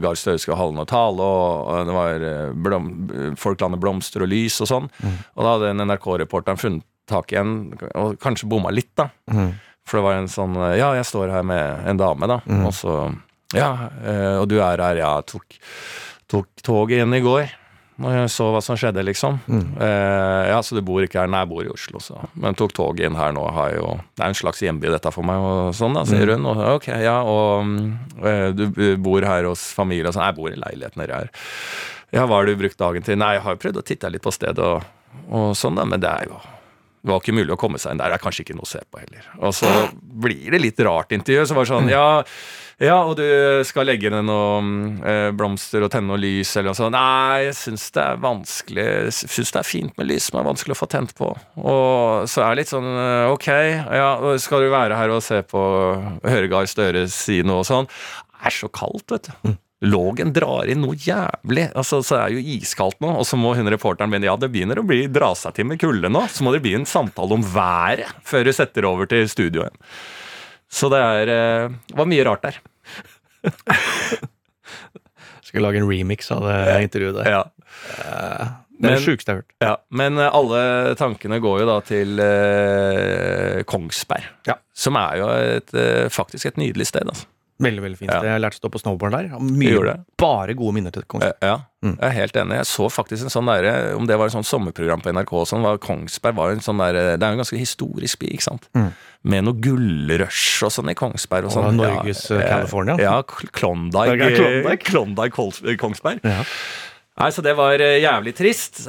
Gahr 0.00 0.16
Støre 0.16 0.38
skulle 0.40 0.56
holde 0.56 0.76
noe 0.78 0.88
tale, 0.88 1.20
og 1.20 1.86
det 1.86 1.94
var 1.96 2.24
eh, 2.28 2.52
blom, 2.54 3.34
folk 3.36 3.60
landet 3.60 3.80
blomster 3.82 4.22
og 4.24 4.28
lys 4.32 4.60
og 4.64 4.70
sånn. 4.72 4.88
Mm. 5.02 5.18
Og 5.36 5.44
da 5.44 5.52
hadde 5.56 5.70
en 5.74 5.84
NRK-reporteren 5.88 6.58
funnet 6.60 6.82
tak 7.10 7.32
i 7.34 7.36
en, 7.36 7.72
og 7.98 8.16
kanskje 8.22 8.48
bomma 8.48 8.70
litt, 8.72 8.92
da. 8.96 9.10
Mm. 9.30 9.52
For 9.84 9.98
det 9.98 10.04
var 10.06 10.14
en 10.20 10.30
sånn 10.30 10.54
Ja, 10.78 10.92
jeg 10.94 11.04
står 11.08 11.30
her 11.34 11.42
med 11.42 11.86
en 11.90 11.98
dame, 12.00 12.26
da. 12.30 12.40
Mm. 12.46 12.66
Og 12.66 12.72
så 12.72 12.96
Ja, 13.52 13.72
og 14.40 14.46
du 14.48 14.60
er 14.62 14.78
her, 14.80 14.96
ja. 14.96 15.20
Tok, 15.28 15.44
tok 16.30 16.46
toget 16.64 17.02
inn 17.02 17.12
i 17.12 17.20
går. 17.20 17.50
Når 18.02 18.16
jeg 18.16 18.30
så 18.34 18.48
hva 18.50 18.60
som 18.64 18.78
skjedde, 18.78 19.04
liksom. 19.06 19.38
Eh, 19.46 20.42
ja, 20.50 20.58
så 20.64 20.74
du 20.74 20.82
bor 20.86 21.04
ikke 21.04 21.20
her? 21.20 21.30
Nei, 21.30 21.44
jeg 21.44 21.50
bor 21.52 21.66
i 21.66 21.70
Oslo, 21.70 22.00
så. 22.02 22.18
Men 22.34 22.56
tok 22.58 22.74
toget 22.74 23.06
inn 23.06 23.18
her 23.18 23.34
nå. 23.36 23.44
Har 23.54 23.76
jo, 23.76 23.92
det 24.16 24.24
er 24.24 24.32
en 24.32 24.38
slags 24.38 24.62
hjemby, 24.64 24.90
dette 24.90 25.12
for 25.14 25.26
meg, 25.28 25.42
og 25.42 25.76
sånn, 25.78 25.94
da, 25.98 26.02
sier 26.08 26.34
hun. 26.34 26.48
Og, 26.50 26.62
ok, 26.78 26.88
ja, 27.04 27.18
og 27.22 27.68
mm, 27.68 27.84
eh, 28.26 28.48
du 28.58 28.66
bor 29.02 29.22
her 29.28 29.46
hos 29.50 29.68
familie 29.76 30.10
og 30.10 30.16
sånn? 30.16 30.26
Jeg 30.26 30.38
bor 30.40 30.50
i 30.50 30.58
leiligheten 30.58 31.04
nedi 31.04 31.14
her. 31.20 31.30
Ja, 32.12 32.26
hva 32.26 32.40
har 32.40 32.48
du 32.48 32.58
brukt 32.58 32.80
dagen 32.80 33.06
til? 33.06 33.20
Nei, 33.20 33.36
jeg 33.38 33.46
har 33.46 33.54
jo 33.54 33.62
prøvd 33.62 33.78
å 33.80 33.86
titte 33.86 34.10
litt 34.12 34.24
på 34.24 34.34
stedet 34.34 34.66
og, 34.66 34.82
og 35.32 35.54
sånn, 35.56 35.78
da, 35.78 35.86
men 35.88 36.02
det 36.02 36.10
er 36.10 36.32
jo 36.32 36.42
det 37.02 37.10
var 37.10 37.18
ikke 37.18 37.34
mulig 37.34 37.50
å 37.50 37.58
komme 37.58 37.80
seg 37.82 37.96
inn 37.96 37.98
der. 37.98 38.12
Det 38.12 38.18
er 38.20 38.22
kanskje 38.22 38.44
ikke 38.44 38.54
noe 38.54 38.66
å 38.66 38.70
se 38.70 38.80
på 38.86 39.00
heller. 39.00 39.24
Og 39.42 39.50
så 39.58 39.70
blir 40.22 40.54
det 40.54 40.60
litt 40.62 40.82
rart 40.86 41.10
intervju. 41.16 41.48
Så 41.50 41.56
var 41.56 41.66
det 41.66 41.72
sånn, 41.72 41.88
ja, 41.90 42.04
ja, 42.80 42.96
og 43.04 43.16
du 43.18 43.24
skal 43.68 43.88
legge 43.88 44.10
ned 44.12 44.24
noen 44.28 45.00
eh, 45.04 45.28
blomster 45.36 45.84
og 45.84 45.92
tenne 45.92 46.12
noe 46.12 46.20
lys 46.20 46.54
eller 46.56 46.70
noe 46.70 46.78
sånt. 46.78 46.96
Nei, 46.96 47.48
jeg 47.48 47.56
syns 47.58 47.88
det 47.94 48.04
er 48.04 48.22
vanskelig. 48.22 48.86
Syns 49.18 49.54
det 49.54 49.60
er 49.60 49.68
fint 49.68 49.96
med 50.00 50.08
lys, 50.10 50.30
men 50.30 50.40
det 50.40 50.44
er 50.44 50.50
vanskelig 50.52 50.76
å 50.76 50.80
få 50.82 50.90
tent 50.92 51.16
på. 51.18 51.32
Og 51.60 52.30
så 52.30 52.44
er 52.44 52.52
det 52.52 52.62
litt 52.62 52.72
sånn 52.72 52.88
eh, 52.92 53.32
ok, 53.32 53.50
ja, 54.00 54.12
skal 54.42 54.64
du 54.64 54.72
være 54.72 54.98
her 54.98 55.12
og 55.14 55.24
se 55.24 55.42
på 55.46 55.66
høre 56.22 56.52
Gahr 56.52 56.70
Støre 56.70 57.04
si 57.12 57.42
noe 57.46 57.62
og 57.62 57.68
sånn? 57.68 57.90
Det 58.32 58.48
er 58.50 58.56
så 58.62 58.72
kaldt, 58.72 59.12
vet 59.12 59.30
du. 59.30 59.52
Lågen 59.82 60.30
drar 60.30 60.68
inn 60.70 60.84
noe 60.84 60.94
jævlig. 60.94 61.66
Altså, 61.74 61.98
så 62.06 62.20
er 62.20 62.36
jo 62.36 62.42
iskaldt 62.54 63.00
nå, 63.02 63.10
og 63.18 63.26
så 63.26 63.38
må 63.38 63.56
hun 63.58 63.70
reporteren 63.70 64.12
begynne. 64.12 64.28
ja, 64.30 64.36
det 64.38 64.52
begynner 64.54 64.78
å 64.78 64.86
bli, 64.86 65.08
dra 65.10 65.32
seg 65.38 65.56
til 65.56 65.66
med 65.66 65.80
kulde 65.82 66.10
nå. 66.10 66.22
Så 66.30 66.46
må 66.46 66.54
det 66.54 66.62
bli 66.62 66.76
en 66.78 66.86
samtale 66.86 67.34
om 67.34 67.42
været 67.42 68.10
før 68.26 68.46
du 68.46 68.52
setter 68.54 68.86
over 68.86 69.10
til 69.10 69.26
studioet 69.30 69.72
igjen. 69.72 69.80
Så 70.72 70.88
det 70.92 71.00
er 71.04 71.32
eh, 71.32 71.74
var 71.98 72.08
mye 72.08 72.24
rart 72.26 72.46
der. 72.46 72.60
Skal 75.46 75.66
lage 75.66 75.82
en 75.82 75.88
remix 75.90 76.30
av 76.32 76.46
det 76.48 76.58
intervjuet 76.88 77.18
der. 77.20 77.32
Ja. 77.36 77.42
Det 78.82 78.90
er 78.90 78.96
det 78.96 79.04
sjukeste 79.04 79.30
jeg 79.30 79.36
har 79.36 79.42
hørt. 79.42 79.54
Ja, 79.62 79.74
Men 79.94 80.18
eh, 80.18 80.30
alle 80.34 80.62
tankene 80.98 81.38
går 81.42 81.62
jo 81.62 81.68
da 81.68 81.76
til 81.86 82.22
eh, 82.22 83.60
Kongsberg. 83.68 84.26
Ja. 84.48 84.56
Som 84.74 84.98
er 84.98 85.20
jo 85.20 85.28
et, 85.36 85.74
eh, 85.78 86.08
faktisk 86.10 86.50
et 86.50 86.58
nydelig 86.58 86.88
sted. 86.90 87.06
altså. 87.06 87.28
Veldig, 87.62 87.82
veldig 87.84 87.98
fint. 87.98 88.10
Ja. 88.10 88.22
Jeg 88.24 88.32
har 88.32 88.40
lært 88.40 88.56
å 88.56 88.60
stå 88.62 88.70
på 88.72 88.80
snowboard 88.80 89.12
der. 89.12 89.26
Mye, 89.38 89.92
bare 90.18 90.54
gode 90.58 90.72
minner 90.74 90.90
til 90.90 91.02
Kongsberg. 91.04 91.36
Ja, 91.42 91.58
Mm. 91.82 91.96
jeg 91.98 92.06
er 92.08 92.14
helt 92.14 92.36
enig. 92.38 92.54
Jeg 92.60 92.66
så 92.70 92.86
faktisk 92.90 93.22
en 93.26 93.30
sånn 93.34 93.46
derre 93.50 93.94
Om 93.96 94.06
det 94.06 94.16
var 94.16 94.26
et 94.26 94.32
sånn 94.32 94.44
sommerprogram 94.46 95.02
på 95.02 95.10
NRK 95.12 95.32
sånn, 95.50 95.62
var 95.62 95.78
Kongsberg 95.78 96.34
var 96.36 96.50
en 96.52 96.60
sånn 96.62 96.78
der, 96.78 96.92
Det 97.18 97.22
er 97.22 97.32
jo 97.32 97.38
en 97.38 97.42
ganske 97.42 97.58
historisk 97.58 98.18
by, 98.20 98.26
ikke 98.36 98.42
sant? 98.42 98.68
Mm. 98.74 98.92
Med 99.24 99.44
noe 99.44 99.54
gullrush 99.54 100.62
og 100.62 100.70
sånn 100.70 100.90
i 100.90 100.94
Kongsberg. 100.94 101.44
Og, 101.44 101.50
Og 101.50 101.58
sånn. 101.58 101.76
Norges, 101.76 102.30
ja, 102.30 102.36
eh, 102.36 102.42
eh, 102.44 102.48
California. 102.56 102.96
Ja, 102.98 103.22
Kl- 103.22 103.50
Klondyke. 103.50 104.30
Klondyke. 104.38 104.82
Klondyke 105.36 105.76
Kongsberg. 105.78 106.20
Ja. 106.24 106.44
Nei, 107.18 107.28
så 107.30 107.42
det 107.44 107.54
var 107.56 107.74
eh, 107.78 108.00
jævlig 108.00 108.34
trist. 108.34 108.86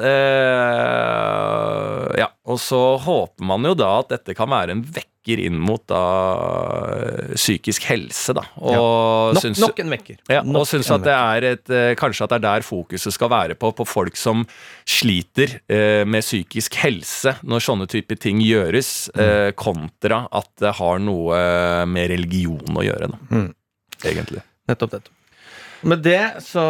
Eh, 0.83 2.13
ja, 2.21 2.29
og 2.45 2.59
så 2.61 2.79
håper 3.03 3.45
man 3.45 3.63
jo 3.67 3.73
da 3.77 3.99
at 3.99 4.09
dette 4.15 4.35
kan 4.37 4.49
være 4.53 4.71
en 4.77 4.83
vekker 5.23 5.39
inn 5.45 5.55
mot 5.59 5.81
da 5.87 5.99
eh, 6.97 7.35
psykisk 7.37 7.83
helse, 7.87 8.33
da. 8.35 8.43
Og 8.59 9.33
Nok, 9.35 9.43
syns- 9.43 9.59
nok 9.61 9.79
en 9.79 9.89
vekker. 9.93 10.17
ja, 10.29 10.41
Nok 10.43 10.61
og 10.61 10.67
syns 10.67 10.89
at 10.91 11.03
det 11.03 11.13
er 11.15 11.43
et, 11.53 11.69
eh, 11.69 11.95
kanskje 11.95 12.23
at 12.25 12.29
det 12.29 12.39
er 12.41 12.45
der 12.59 12.61
fokuset 12.61 13.13
skal 13.15 13.29
være 13.31 13.55
på, 13.55 13.71
på 13.75 13.85
folk 13.87 14.15
som 14.19 14.45
sliter 14.85 15.59
eh, 15.69 16.03
med 16.05 16.21
psykisk 16.23 16.75
helse 16.83 17.35
når 17.43 17.59
sånne 17.63 17.87
typer 17.87 18.19
ting 18.19 18.41
gjøres, 18.43 19.09
eh, 19.15 19.51
kontra 19.55 20.27
at 20.31 20.49
det 20.59 20.75
har 20.79 20.99
noe 20.99 21.85
med 21.87 22.09
religion 22.11 22.59
å 22.75 22.83
gjøre, 22.83 23.07
da. 23.11 23.17
Mm. 23.31 23.53
Egentlig. 24.03 24.41
Nettopp, 24.67 24.91
nettopp. 24.97 25.19
Med 25.83 26.03
det 26.05 26.43
så 26.45 26.63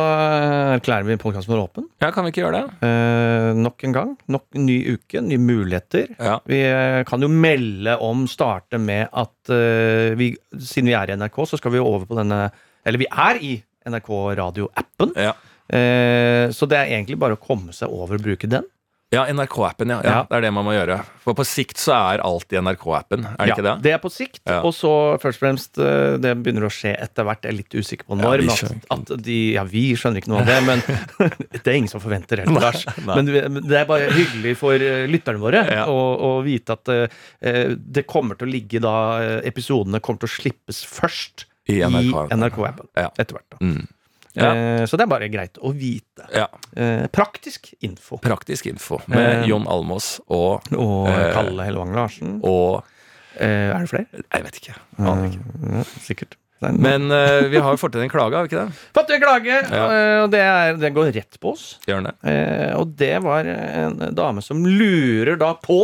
erklærer 0.74 1.06
vi 1.06 1.18
podkasten 1.22 1.54
vår 1.54 1.64
åpen. 1.68 1.86
Ja, 2.02 2.10
kan 2.14 2.26
vi 2.26 2.32
ikke 2.34 2.44
gjøre 2.44 2.64
det? 2.64 2.88
Eh, 2.88 3.50
nok 3.60 3.86
en 3.86 3.96
gang. 3.96 4.14
Nok 4.34 4.58
ny 4.58 4.78
uke, 4.96 5.22
nye 5.22 5.42
muligheter. 5.42 6.10
Ja. 6.18 6.40
Vi 6.50 6.60
eh, 6.66 7.02
kan 7.08 7.22
jo 7.22 7.30
melde 7.30 7.96
om, 8.02 8.26
starte 8.30 8.82
med 8.82 9.08
at 9.10 9.54
eh, 9.54 10.18
vi, 10.20 10.34
siden 10.58 10.90
vi 10.90 10.98
er 10.98 11.14
i 11.14 11.18
NRK, 11.20 11.44
så 11.50 11.62
skal 11.62 11.76
vi 11.76 11.84
over 11.84 12.08
på 12.10 12.18
denne 12.18 12.48
Eller 12.84 13.02
vi 13.02 13.10
er 13.10 13.42
i 13.42 13.56
NRK 13.90 14.10
Radio-appen. 14.40 15.14
Ja. 15.20 15.36
Eh, 15.74 16.50
så 16.52 16.68
det 16.70 16.80
er 16.80 16.96
egentlig 16.96 17.20
bare 17.22 17.38
å 17.38 17.42
komme 17.42 17.76
seg 17.76 17.94
over 17.94 18.18
og 18.18 18.26
bruke 18.26 18.50
den. 18.50 18.66
Ja, 19.14 19.24
NRK-appen, 19.30 19.92
ja. 19.94 20.00
ja. 20.04 20.14
Ja. 20.14 20.22
Det 20.30 20.38
er 20.40 20.46
det 20.48 20.52
man 20.56 20.66
må 20.66 20.74
gjøre. 20.76 20.98
For 21.24 21.38
på 21.38 21.46
sikt 21.48 21.80
så 21.80 21.94
er 21.96 22.24
alt 22.26 22.52
i 22.54 22.58
NRK-appen, 22.60 23.24
er 23.30 23.38
det 23.38 23.48
Ja, 23.52 23.56
ikke 23.56 23.66
det? 23.68 23.74
Det 23.86 23.94
er 23.94 24.02
på 24.04 24.12
sikt. 24.12 24.42
Ja. 24.50 24.58
Og 24.66 24.74
så 24.76 24.92
først 25.22 25.40
og 25.40 25.46
fremst 25.46 25.80
eh, 25.82 26.16
Det 26.24 26.34
begynner 26.42 26.66
å 26.68 26.72
skje 26.74 26.96
etter 27.06 27.28
hvert. 27.28 27.46
Jeg 27.46 27.54
er 27.54 27.58
litt 27.62 27.78
usikker 27.78 28.10
på 28.10 28.18
når. 28.20 28.44
vi 28.44 28.52
at, 28.52 28.90
at 28.98 29.14
de, 29.28 29.38
ja, 29.56 29.64
vi 29.70 29.86
skjønner 30.00 30.24
ikke 30.24 30.34
noe 30.34 30.42
av 30.44 30.50
det, 30.52 30.60
men 30.68 30.84
det 31.54 31.64
er 31.64 31.78
ingen 31.80 31.92
som 31.94 32.04
forventer 32.04 32.42
det. 32.44 32.50
Lars. 32.54 32.84
Men 33.06 33.30
det 33.30 33.80
er 33.84 33.88
bare 33.90 34.10
hyggelig 34.14 34.58
for 34.60 34.76
eh, 34.82 35.06
lytterne 35.12 35.42
våre 35.44 35.64
Ja. 35.70 35.86
å, 35.90 35.98
å 36.18 36.32
vite 36.46 36.76
at 36.76 36.90
uh, 36.90 37.24
det 37.78 38.06
kommer 38.10 38.38
til 38.40 38.50
å 38.50 38.54
ligge 38.54 38.82
da 38.84 38.94
Episodene 39.46 40.02
kommer 40.04 40.24
til 40.24 40.30
å 40.32 40.34
slippes 40.34 40.82
først 40.88 41.46
I 41.72 41.80
NRK-appen. 41.86 42.90
Ja. 42.98 43.10
Etter 43.16 43.38
hvert. 43.38 43.48
da. 43.54 43.60
Mm. 43.64 43.86
Ja. 44.36 44.50
Eh, 44.54 44.84
så 44.90 44.98
det 44.98 45.06
er 45.06 45.12
bare 45.12 45.30
greit 45.30 45.60
å 45.62 45.74
vite. 45.78 46.26
ja. 46.34 46.48
Eh, 46.76 47.06
praktisk 47.14 47.74
info. 47.86 48.18
Praktisk 48.24 48.66
info 48.72 49.02
med 49.08 49.44
Eh. 49.44 49.48
Jon 49.50 49.68
Almås 49.70 50.20
og, 50.28 50.64
Og 50.74 51.08
Kalle 51.08 51.64
Hellevang 51.68 51.94
Larsen. 51.96 52.40
og 52.44 52.84
Eh, 53.40 53.74
er 53.74 53.80
det 53.82 53.90
flere? 53.90 54.06
Jeg 54.30 54.44
vet 54.46 54.58
ikke. 54.62 54.74
Aner 55.00 55.32
ikke. 55.32 55.86
Sikkert. 56.06 56.36
Er 56.62 56.72
Men 56.78 57.10
uh, 57.12 57.50
vi 57.50 57.58
har 57.58 57.74
jo 57.74 57.80
fått 57.82 57.96
inn 57.98 58.04
en 58.06 58.10
klage, 58.10 58.38
har 58.38 58.46
vi 58.46 58.52
ikke 58.54 58.66
det? 58.68 58.76
Fått 58.96 59.10
en 59.12 59.22
klage, 59.24 59.56
Ja. 59.74 59.88
og 60.24 60.30
det, 60.32 60.40
er, 60.40 60.78
det 60.78 60.94
går 60.94 61.10
rett 61.12 61.40
på 61.42 61.52
oss. 61.52 61.80
Det? 61.86 61.98
Eh, 62.24 62.72
og 62.78 62.94
det 62.96 63.18
var 63.26 63.44
en 63.50 63.98
dame 64.16 64.42
som 64.46 64.62
lurer 64.64 65.36
da 65.42 65.56
på 65.60 65.80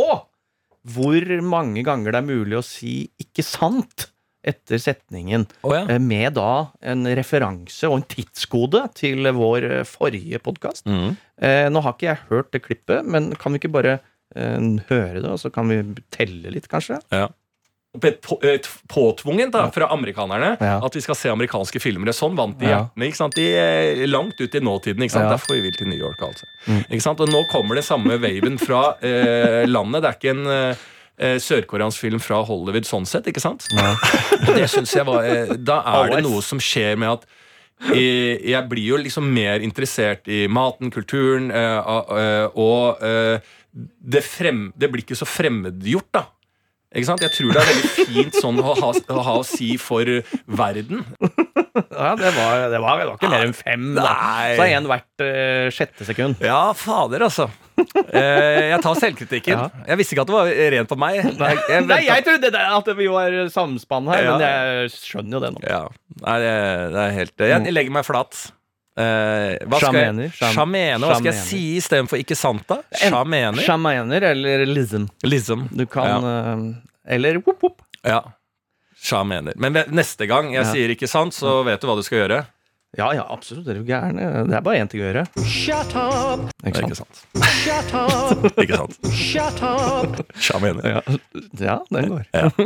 hvor 0.94 1.26
mange 1.44 1.82
ganger 1.84 2.14
det 2.14 2.22
er 2.22 2.28
mulig 2.30 2.56
å 2.56 2.64
si 2.64 3.10
'ikke 3.20 3.44
sant' 3.44 4.06
etter 4.44 4.78
setningen, 4.80 5.46
Oh, 5.62 5.74
ja. 5.74 5.82
eh, 5.88 5.98
med 6.00 6.34
da 6.38 6.70
en 6.82 7.04
referanse 7.16 7.88
og 7.90 7.98
en 7.98 8.06
tidskode 8.08 8.86
til 8.94 9.26
vår 9.36 9.66
eh, 9.80 9.84
forrige 9.84 10.38
podkast. 10.40 10.86
Mm. 10.86 11.16
Eh, 11.42 11.66
nå 11.68 11.82
har 11.84 11.92
ikke 11.96 12.08
jeg 12.08 12.24
hørt 12.30 12.50
det 12.52 12.62
klippet, 12.64 13.04
men 13.04 13.32
kan 13.36 13.52
vi 13.52 13.60
ikke 13.60 13.72
bare 13.74 13.98
eh, 14.36 14.58
høre 14.88 15.20
det, 15.20 15.28
og 15.28 15.38
så 15.42 15.50
kan 15.52 15.68
vi 15.68 15.82
telle 16.10 16.50
litt, 16.56 16.68
kanskje? 16.72 17.00
ja. 17.12 17.28
På- 17.90 18.38
da, 19.50 19.64
fra 19.74 19.88
amerikanerne 19.90 20.56
Ja. 20.60 20.76
at 20.86 20.94
vi 20.94 21.00
skal 21.02 21.16
se 21.16 21.28
amerikanske 21.28 21.80
filmer. 21.82 22.12
Sånn 22.14 22.36
vant 22.38 22.56
de 22.60 22.66
hjertene. 22.66 23.02
ikke 23.08 23.16
sant? 23.18 23.34
De 23.34 23.48
er 23.50 24.06
langt 24.06 24.38
ut 24.40 24.54
i 24.54 24.60
nåtiden. 24.60 25.02
ikke 25.02 25.10
sant? 25.10 25.24
Ja. 25.26 25.30
Derfor 25.34 25.56
vi 25.56 25.60
vil 25.62 25.72
til 25.74 25.88
New 25.88 25.98
York. 25.98 26.20
altså. 26.22 26.46
Mm. 26.68 26.84
Ikke 26.86 27.02
sant? 27.02 27.18
Og 27.18 27.28
nå 27.28 27.42
kommer 27.50 27.74
det 27.74 27.82
samme 27.82 28.14
waven 28.22 28.58
fra 28.62 28.94
eh, 29.02 29.66
landet. 29.66 30.02
Det 30.02 30.08
er 30.08 30.18
ikke 30.20 30.30
en 30.36 30.76
eh, 31.20 31.36
sørkoreansk 31.42 32.06
film 32.06 32.22
fra 32.22 32.40
Hollywood 32.46 32.88
sånn 32.88 33.06
sett, 33.08 33.28
ikke 33.30 33.42
sant? 33.42 33.68
Og 33.76 34.50
det 34.56 34.66
synes 34.72 34.94
jeg 34.96 35.06
var 35.08 35.28
eh, 35.28 35.54
Da 35.60 35.80
er 35.92 36.16
det 36.16 36.24
noe 36.26 36.42
som 36.44 36.62
skjer 36.62 36.98
med 37.00 37.18
at 37.18 37.28
eh, 37.92 38.40
jeg 38.50 38.64
blir 38.72 38.94
jo 38.94 39.00
liksom 39.00 39.30
mer 39.34 39.62
interessert 39.64 40.28
i 40.30 40.46
maten, 40.50 40.92
kulturen, 40.94 41.50
eh, 41.54 41.94
eh, 42.18 42.58
og 42.58 43.04
eh, 43.06 43.54
det, 43.70 44.24
frem, 44.26 44.68
det 44.76 44.90
blir 44.90 45.04
ikke 45.06 45.18
så 45.18 45.28
fremmedgjort, 45.28 46.10
da. 46.16 46.26
Ikke 46.90 47.06
sant? 47.06 47.22
Jeg 47.22 47.30
tror 47.36 47.52
det 47.54 47.60
er 47.60 47.68
veldig 47.68 47.88
fint 48.08 48.36
sånn 48.42 48.56
å 48.58 48.72
ha, 48.74 48.88
å 49.14 49.22
ha 49.22 49.34
å 49.38 49.46
si 49.46 49.76
for 49.78 50.08
verden. 50.50 51.04
Ja, 51.86 52.16
det 52.18 52.32
var, 52.34 52.64
det 52.72 52.80
var, 52.82 52.98
det 52.98 53.06
var 53.06 53.12
ikke 53.14 53.30
mer 53.30 53.44
enn 53.46 53.54
fem, 53.54 53.84
da. 53.94 54.08
Nei. 54.08 54.48
Så 54.58 54.66
én 54.66 54.88
hvert 54.90 55.22
uh, 55.22 55.68
sjette 55.70 56.08
sekund. 56.08 56.42
Ja, 56.42 56.72
fader, 56.74 57.22
altså. 57.28 57.46
Eh, 58.10 58.70
jeg 58.70 58.80
tar 58.84 58.94
selvkritikken. 59.00 59.56
Ja. 59.56 59.84
Jeg 59.88 59.98
visste 60.00 60.14
ikke 60.16 60.22
at 60.26 60.30
det 60.30 60.36
var 60.36 60.50
rent 60.76 60.88
på 60.90 60.96
meg. 61.00 61.18
Nei, 61.38 61.50
jeg 61.70 61.84
Nei, 61.86 61.98
jeg 62.06 62.24
trodde 62.26 62.50
det, 62.54 62.62
at 62.78 62.88
vi 62.98 63.06
var 63.12 63.36
samspann 63.54 64.08
her, 64.12 64.22
Ja. 64.24 64.30
men 64.36 64.44
jeg 64.46 64.90
skjønner 64.94 65.36
jo 65.38 65.40
det 65.44 65.50
nå. 65.56 65.60
Ja, 65.68 65.82
Nei, 66.24 66.38
det, 66.44 66.54
er 67.04 67.14
helt 67.18 67.46
Jeg 67.50 67.74
legger 67.74 67.94
meg 67.98 68.04
flat. 68.08 68.40
Eh, 69.00 69.56
hva 69.64 69.78
skal 69.78 69.94
jeg- 69.94 70.10
Sjamener, 70.10 70.32
sjam- 70.36 70.52
Sjamener. 70.56 71.06
Hva 71.06 71.14
skal 71.20 71.30
jeg 71.32 71.42
si 71.46 71.62
istedenfor 71.78 72.18
ikke 72.20 72.36
sant, 72.36 72.66
da? 72.68 72.80
En- 73.00 73.12
Sjamener. 73.14 73.62
Sjamener 73.64 74.22
eller 74.32 74.66
lism. 74.66 75.06
Lism. 75.24 75.68
Du 75.72 75.86
kan 75.86 76.24
eh, 76.24 77.14
Eller 77.16 77.38
wop, 77.46 77.62
wop. 77.62 77.80
Ja. 78.04 78.20
Sjamener. 79.00 79.54
Men 79.56 79.72
neste 79.94 80.26
gang 80.28 80.52
jeg 80.52 80.64
Ja. 80.64 80.72
sier 80.72 80.88
ikke 80.92 81.08
sant, 81.08 81.32
så 81.32 81.64
vet 81.64 81.80
du 81.80 81.86
hva 81.88 81.96
du 81.96 82.02
skal 82.02 82.18
gjøre. 82.28 82.46
Ja, 82.98 83.12
ja, 83.14 83.26
absolutt. 83.30 83.66
Det 83.68 83.76
er 83.76 83.78
jo 83.78 83.86
gærne. 83.86 84.24
Det 84.50 84.56
er 84.58 84.62
bare 84.66 84.80
én 84.82 84.88
ting 84.90 85.02
å 85.02 85.06
gjøre. 85.06 85.22
Shut 85.46 85.92
up! 85.94 86.48
Ikke 86.66 86.80
sant? 86.82 86.90
Ikke 86.90 86.98
sant. 86.98 87.20
Shut 87.60 87.92
up! 87.94 88.48
Ikke 88.64 88.80
sant. 88.80 88.96
Shut 89.14 89.62
up! 89.62 90.18
Sjamener. 90.34 90.88
Ja, 90.96 91.02
ja 91.62 91.76
den 91.94 92.10
går. 92.10 92.26
Ja. 92.34 92.50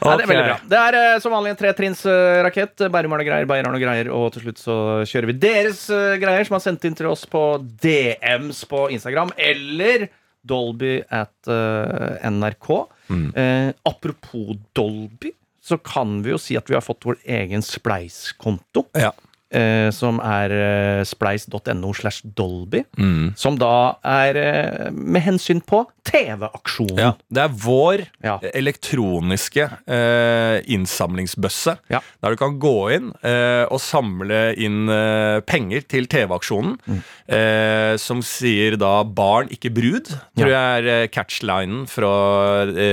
Nei, 0.00 0.14
det 0.16 0.24
er 0.24 0.30
veldig 0.30 0.44
bra. 0.48 0.58
Det 0.72 0.80
er 0.80 0.96
eh, 0.98 1.16
som 1.22 1.34
vanlig 1.36 1.52
en 1.52 1.60
tretrinnsrakett. 1.60 2.86
Bærum 2.90 3.14
har 3.14 3.20
noe 3.20 3.28
greier, 3.28 3.48
Bayern 3.48 3.68
har 3.68 3.76
noe 3.76 3.82
greier, 3.82 4.10
og 4.16 4.30
til 4.34 4.46
slutt 4.46 4.62
så 4.62 4.76
kjører 5.06 5.30
vi 5.30 5.36
deres 5.42 5.84
eh, 5.92 6.16
greier 6.22 6.48
som 6.48 6.56
er 6.56 6.64
sendt 6.64 6.86
inn 6.88 6.96
til 6.98 7.10
oss 7.10 7.26
på 7.30 7.44
DMs 7.84 8.64
på 8.70 8.86
Instagram, 8.96 9.30
eller 9.36 10.08
Dolby 10.40 10.96
at 11.04 11.52
eh, 11.52 12.30
NRK. 12.32 12.70
Mm. 13.12 13.28
Eh, 13.36 13.68
apropos 13.92 14.56
Dolby, 14.74 15.34
så 15.70 15.78
kan 15.78 16.20
vi 16.24 16.34
jo 16.34 16.38
si 16.42 16.58
at 16.58 16.70
vi 16.70 16.76
har 16.76 16.84
fått 16.84 17.06
vår 17.06 17.20
egen 17.38 17.62
Spleis-konto. 17.64 18.88
Ja. 18.98 19.12
Eh, 19.52 19.90
som 19.90 20.20
er 20.22 20.50
eh, 20.54 21.02
spleis.no 21.04 21.92
slash 21.94 22.22
Dolby, 22.36 22.84
Mm. 22.98 23.32
som 23.36 23.56
da 23.58 23.96
er 24.04 24.36
eh, 24.36 24.90
med 24.92 25.22
hensyn 25.22 25.60
på 25.62 25.84
TV-aksjonen. 26.04 26.98
Ja, 26.98 27.12
det 27.30 27.42
er 27.44 27.48
vår 27.48 28.06
Ja. 28.24 28.38
elektroniske 28.54 29.66
eh, 29.86 30.60
innsamlingsbøsse. 30.66 31.76
Ja. 31.90 32.00
Der 32.22 32.30
du 32.30 32.36
kan 32.40 32.58
gå 32.62 32.74
inn 32.96 33.10
eh, 33.22 33.64
og 33.70 33.80
samle 33.80 34.54
inn 34.56 34.88
eh, 34.88 35.40
penger 35.46 35.82
til 35.88 36.06
TV-aksjonen. 36.10 36.78
Mm. 36.86 37.02
Eh, 37.30 37.96
som 38.00 38.22
sier 38.22 38.76
da 38.76 39.02
'barn, 39.04 39.48
ikke 39.50 39.70
brud', 39.70 40.10
tror 40.36 40.50
jeg 40.50 40.84
er 40.88 41.06
catchlinen 41.08 41.86
fra 41.88 42.10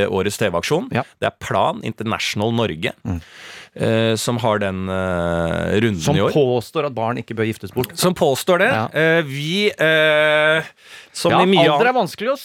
årets 0.09 0.37
TV-aksjon. 0.37 0.89
Mm. 0.91 1.03
Det 1.19 1.27
er 1.27 1.35
Plan 1.39 1.81
International 1.83 2.51
Norge 2.53 2.91
eh, 3.79 4.15
som 4.19 4.37
har 4.43 4.59
den 4.59 4.87
eh, 4.89 5.77
runden 5.81 6.01
Som 6.01 6.15
i 6.17 6.21
år. 6.21 6.31
Som 6.33 6.41
påstår 6.51 6.87
at 6.89 6.95
barn 6.97 7.17
ikke 7.21 7.35
bør 7.37 7.47
giftes 7.49 7.73
bort. 7.75 7.95
som 7.97 8.13
påstår 8.17 8.59
det. 8.65 8.71
Ja. 8.73 8.85
Eh, 8.93 9.21
vi, 9.27 9.69
eh, 9.71 10.63
som 11.17 11.31
Ja, 11.33 11.39
mye 11.49 11.65
alder 11.71 11.89
er 11.89 11.95
vanskelig 11.97 12.29
å 12.35 12.37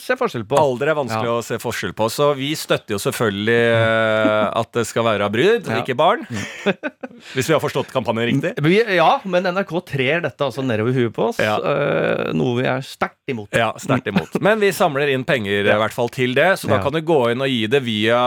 se 0.00 0.16
forskjell 0.18 0.44
på. 0.50 0.58
Alder 0.58 0.88
er 0.90 0.96
vanskelig 0.98 1.30
å 1.30 1.42
se 1.46 1.58
forskjell 1.62 1.92
på, 1.94 2.08
så 2.10 2.32
vi 2.34 2.52
støtter 2.58 2.96
jo 2.96 2.98
selvfølgelig 2.98 3.60
eh, 3.76 4.58
at 4.62 4.72
det 4.74 4.86
skal 4.88 5.04
være 5.06 5.28
brud, 5.30 5.68
Ja. 5.70 5.82
ikke 5.82 5.94
barn. 5.98 6.24
Hvis 7.36 7.46
vi 7.48 7.54
har 7.54 7.60
forstått 7.62 7.92
kampanjen 7.94 8.26
riktig. 8.42 8.52
Ja, 8.96 9.20
men 9.24 9.46
NRK 9.46 9.72
trer 9.88 10.20
dette 10.26 10.44
altså 10.44 10.64
nedover 10.66 10.92
huet 10.96 11.14
på 11.16 11.28
oss, 11.30 11.38
Ja. 11.42 11.56
eh, 11.62 12.32
noe 12.36 12.58
vi 12.60 12.66
er 12.68 12.82
sterkt 12.84 13.30
imot. 13.30 13.48
Ja, 13.56 13.72
sterkt 13.80 14.06
imot. 14.10 14.34
Men 14.46 14.60
vi 14.60 14.68
samler 14.74 15.08
inn 15.14 15.24
penger 15.26 15.64
i 15.66 15.78
hvert 15.78 15.94
fall 15.94 16.10
til 16.12 16.34
det, 16.36 16.50
så 16.60 16.68
da 16.68 16.76
Ja. 16.76 16.82
kan 16.82 16.92
du 16.92 17.00
gå 17.06 17.30
inn 17.32 17.40
og 17.42 17.48
gi 17.48 17.66
det 17.70 17.80
via 17.86 18.18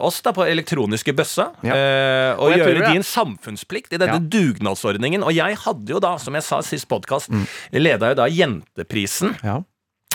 oss 0.00 0.20
da 0.24 0.32
på 0.32 0.44
elektroniske 0.48 1.12
bøssa. 1.16 1.50
Ja. 1.62 1.72
Eh, 2.02 2.34
og 2.36 2.50
Og 2.50 2.56
gjøre 2.58 2.92
din 2.92 3.02
samfunnsplikt 3.06 3.92
i 3.94 3.98
denne 4.02 4.18
Ja. 4.18 4.22
dugnadsordningen. 4.36 5.22
Og 5.24 5.34
jeg 5.34 5.56
hadde 5.64 5.88
jo 5.94 6.00
da, 6.02 6.16
som 6.18 6.34
jeg 6.34 6.42
sa 6.42 6.60
sist 6.60 6.88
podkast, 6.88 7.30
Mm. 7.30 7.46
leda 7.72 8.08
jo 8.12 8.14
da 8.14 8.26
Jenteprisen. 8.28 9.36
Ja. 9.42 9.60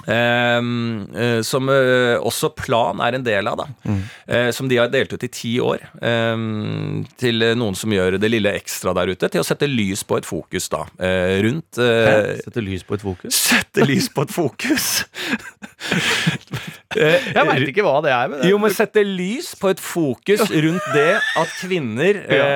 Ehm, 0.07 1.07
eh, 1.15 1.41
som 1.43 1.67
eh, 1.69 2.15
også 2.23 2.49
Plan 2.55 3.01
er 3.03 3.17
en 3.17 3.25
del 3.25 3.47
av, 3.51 3.57
da. 3.59 3.65
Mm. 3.83 4.01
Eh, 4.27 4.49
som 4.55 4.69
de 4.71 4.77
har 4.79 4.87
delt 4.93 5.11
ut 5.13 5.23
i 5.23 5.27
ti 5.27 5.53
år. 5.59 5.83
ehm, 6.01 7.05
til 7.19 7.43
noen 7.59 7.75
som 7.75 7.91
gjør 7.91 8.17
det 8.21 8.29
lille 8.31 8.53
ekstra 8.55 8.93
der 8.95 9.11
ute. 9.11 9.29
Til 9.33 9.43
å 9.43 9.47
sette 9.47 9.67
lys 9.67 10.03
på 10.07 10.17
et 10.21 10.25
fokus, 10.27 10.69
da. 10.71 10.85
rundt 11.43 11.77
eh, 11.83 12.37
Sette 12.43 12.63
lys 12.63 12.83
på 12.87 12.95
et 12.97 13.03
fokus. 13.03 13.35
Sette 13.51 13.85
lys 13.87 14.07
på 14.15 14.23
et 14.27 14.31
fokus! 14.33 14.87
Jeg 16.97 17.45
veit 17.45 17.67
ikke 17.69 17.83
hva 17.85 17.99
det 18.01 18.11
er. 18.13 18.29
Men 18.31 18.39
det, 18.41 18.49
jo, 18.49 18.57
men 18.61 18.71
sette 18.73 19.03
lys 19.05 19.51
på 19.59 19.69
et 19.73 19.81
fokus 19.83 20.41
rundt 20.49 20.87
det 20.95 21.19
at 21.19 21.51
kvinner 21.59 22.21
ja. 22.39 22.47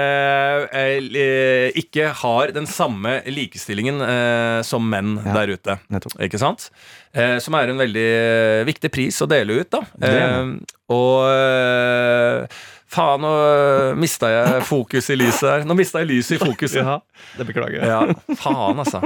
eh, 0.72 1.68
ikke 1.78 2.08
har 2.24 2.54
den 2.56 2.66
samme 2.70 3.20
likestillingen 3.30 4.02
eh, 4.06 4.62
som 4.66 4.88
menn 4.90 5.18
Ja. 5.22 5.36
der 5.42 5.54
ute. 5.58 5.78
Nettopp. 5.92 6.16
Ikke 6.24 6.40
sant? 6.42 6.70
Eh, 7.14 7.38
som 7.44 7.56
er 7.60 7.72
en 7.74 7.82
veldig 7.82 8.06
eh, 8.08 8.66
viktig 8.68 8.92
pris 8.94 9.18
å 9.24 9.28
dele 9.28 9.62
ut, 9.62 9.70
da. 9.74 9.82
Det 10.00 10.12
Eh, 10.22 10.54
og 10.92 12.52
Faen, 12.92 13.22
nå 13.24 13.30
mista 13.96 14.28
jeg 14.28 14.64
fokus 14.68 15.06
i 15.14 15.16
lyset 15.16 15.46
her. 15.48 15.62
Nå 15.64 15.78
mista 15.80 16.02
jeg 16.02 16.10
lyset 16.10 16.34
i 16.36 16.40
fokuset. 16.42 16.82
Ja, 16.84 16.98
det 17.40 17.46
beklager 17.48 17.78
jeg. 17.78 17.88
Ja, 17.88 18.36
faen, 18.42 18.82
altså. 18.84 19.00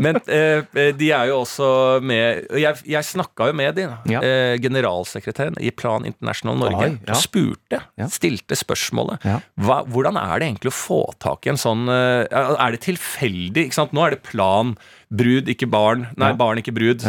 Men 0.00 0.16
eh, 0.32 0.64
de 0.96 1.10
er 1.12 1.28
jo 1.28 1.42
også 1.42 1.68
med 2.00 2.46
Jeg, 2.56 2.80
jeg 2.88 3.04
snakka 3.04 3.50
jo 3.50 3.56
med 3.60 3.76
de, 3.76 3.84
da. 3.90 3.98
Ja. 4.08 4.22
eh, 4.24 4.54
generalsekretæren 4.64 5.60
i 5.60 5.74
Plan 5.76 6.08
International 6.08 6.56
Norge. 6.56 6.88
Oi, 6.88 6.96
ja. 7.04 7.18
Spurte, 7.20 7.82
stilte 8.16 8.56
spørsmålet. 8.56 9.28
Hva, 9.60 9.82
hvordan 9.84 10.16
er 10.24 10.40
det 10.40 10.48
egentlig 10.48 10.72
å 10.72 10.78
få 10.80 11.02
tak 11.20 11.44
i 11.44 11.52
en 11.52 11.60
sånn 11.60 11.84
Er 11.92 12.72
det 12.72 12.80
tilfeldig? 12.88 13.68
ikke 13.68 13.76
sant? 13.82 13.92
Nå 13.92 14.06
er 14.08 14.16
det 14.16 14.22
plan. 14.24 14.72
Brud, 15.12 15.52
ikke 15.52 15.68
barn. 15.68 16.08
Nei, 16.16 16.32
barn, 16.36 16.64
ikke 16.64 16.72
brud. 16.80 17.04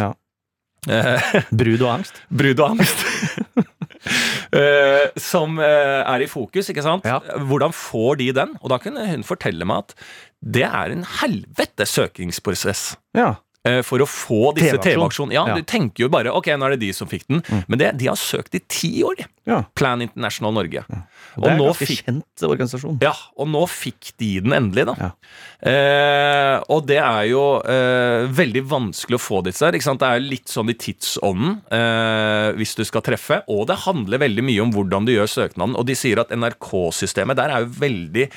Eh, 0.88 1.34
Brud 1.52 1.82
og 1.84 1.90
angst. 1.98 2.22
Brud 2.42 2.62
og 2.62 2.76
angst. 2.76 3.06
Eh, 4.50 5.10
som 5.20 5.58
eh, 5.60 6.00
er 6.00 6.22
i 6.24 6.26
fokus, 6.26 6.70
ikke 6.72 6.82
sant? 6.82 7.04
Ja. 7.06 7.18
Hvordan 7.46 7.70
får 7.76 8.16
de 8.18 8.30
den? 8.34 8.54
Og 8.64 8.72
da 8.72 8.78
kunne 8.82 9.04
hun 9.06 9.22
fortelle 9.28 9.66
meg 9.68 9.84
at 9.84 9.92
det 10.40 10.64
er 10.64 10.94
en 10.94 11.04
helvete 11.20 11.84
søkingsprosess. 11.86 12.94
Ja. 13.14 13.34
Eh, 13.68 13.80
For 13.86 14.00
å 14.00 14.06
få 14.08 14.54
disse 14.56 14.76
TV-aksjon. 14.78 15.30
TV-aksjonene. 15.30 15.34
Ja, 15.36 15.44
Ja. 15.50 15.54
Du 15.60 15.62
tenker 15.68 16.04
jo 16.06 16.08
bare 16.12 16.32
ok, 16.32 16.46
nå 16.56 16.66
er 16.70 16.76
det 16.76 16.80
de 16.86 16.92
som 16.96 17.08
fikk 17.10 17.26
den. 17.28 17.42
Men 17.68 17.78
det, 17.78 17.92
de 18.00 18.06
har 18.10 18.16
søkt 18.16 18.54
i 18.54 18.60
ti 18.68 19.02
år, 19.04 19.24
ja. 19.50 19.62
Plan 19.74 20.00
International 20.04 20.52
Norge. 20.54 20.84
Og 21.36 21.42
det 21.42 21.48
er 21.50 21.54
en 21.56 21.62
ganske 21.64 21.86
fikk- 21.88 22.04
kjent 22.06 22.44
organisasjon. 22.46 22.98
Ja, 23.02 23.12
og 23.36 23.48
nå 23.50 23.64
fikk 23.68 24.12
de 24.20 24.28
den 24.44 24.52
endelig, 24.54 24.84
da. 24.86 24.94
Ja. 25.00 25.10
Eh, 25.70 26.56
og 26.72 26.86
det 26.88 26.98
er 27.02 27.24
jo 27.30 27.42
eh, 27.68 28.26
veldig 28.32 28.62
vanskelig 28.70 29.18
å 29.18 29.22
få 29.22 29.40
disse 29.46 29.66
her. 29.66 29.76
Det 29.76 30.08
er 30.08 30.22
litt 30.22 30.48
sånn 30.50 30.70
i 30.72 30.76
tidsånden 30.78 31.58
eh, 31.76 32.48
hvis 32.58 32.74
du 32.78 32.84
skal 32.88 33.04
treffe. 33.06 33.42
Og 33.52 33.66
det 33.70 33.80
handler 33.86 34.22
veldig 34.22 34.44
mye 34.46 34.64
om 34.64 34.72
hvordan 34.74 35.06
du 35.08 35.12
gjør 35.16 35.30
søknaden. 35.30 35.76
Og 35.78 35.86
de 35.88 35.96
sier 35.98 36.22
at 36.22 36.32
NRK-systemet 36.36 37.38
der 37.40 37.52
er 37.56 37.66
jo 37.66 37.72
veldig 37.80 38.28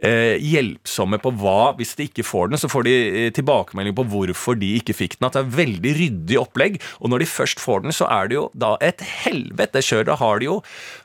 hjelpsomme 0.00 1.18
på 1.20 1.32
hva 1.40 1.72
Hvis 1.78 1.94
de 1.98 2.06
ikke 2.08 2.24
får 2.26 2.50
den, 2.50 2.60
så 2.60 2.70
får 2.72 2.86
de 2.86 2.94
eh, 2.94 3.32
tilbakemelding 3.36 3.96
på 3.96 4.06
hvorfor 4.12 4.58
de 4.60 4.74
ikke 4.78 4.96
fikk 4.96 5.18
den. 5.18 5.28
At 5.28 5.36
det 5.36 5.42
er 5.44 5.58
veldig 5.58 5.96
ryddig 5.98 6.38
opplegg. 6.40 6.78
Og 7.00 7.12
når 7.12 7.24
de 7.24 7.30
først 7.30 7.60
får 7.62 7.84
den, 7.84 7.96
så 7.96 8.08
er 8.10 8.30
det 8.30 8.38
jo 8.38 8.46
da 8.54 8.76
et 8.84 9.04
helvete 9.24 9.82
kjør. 9.84 10.06
Da 10.10 10.16
har 10.20 10.40
de 10.40 10.48
jo 10.50 10.60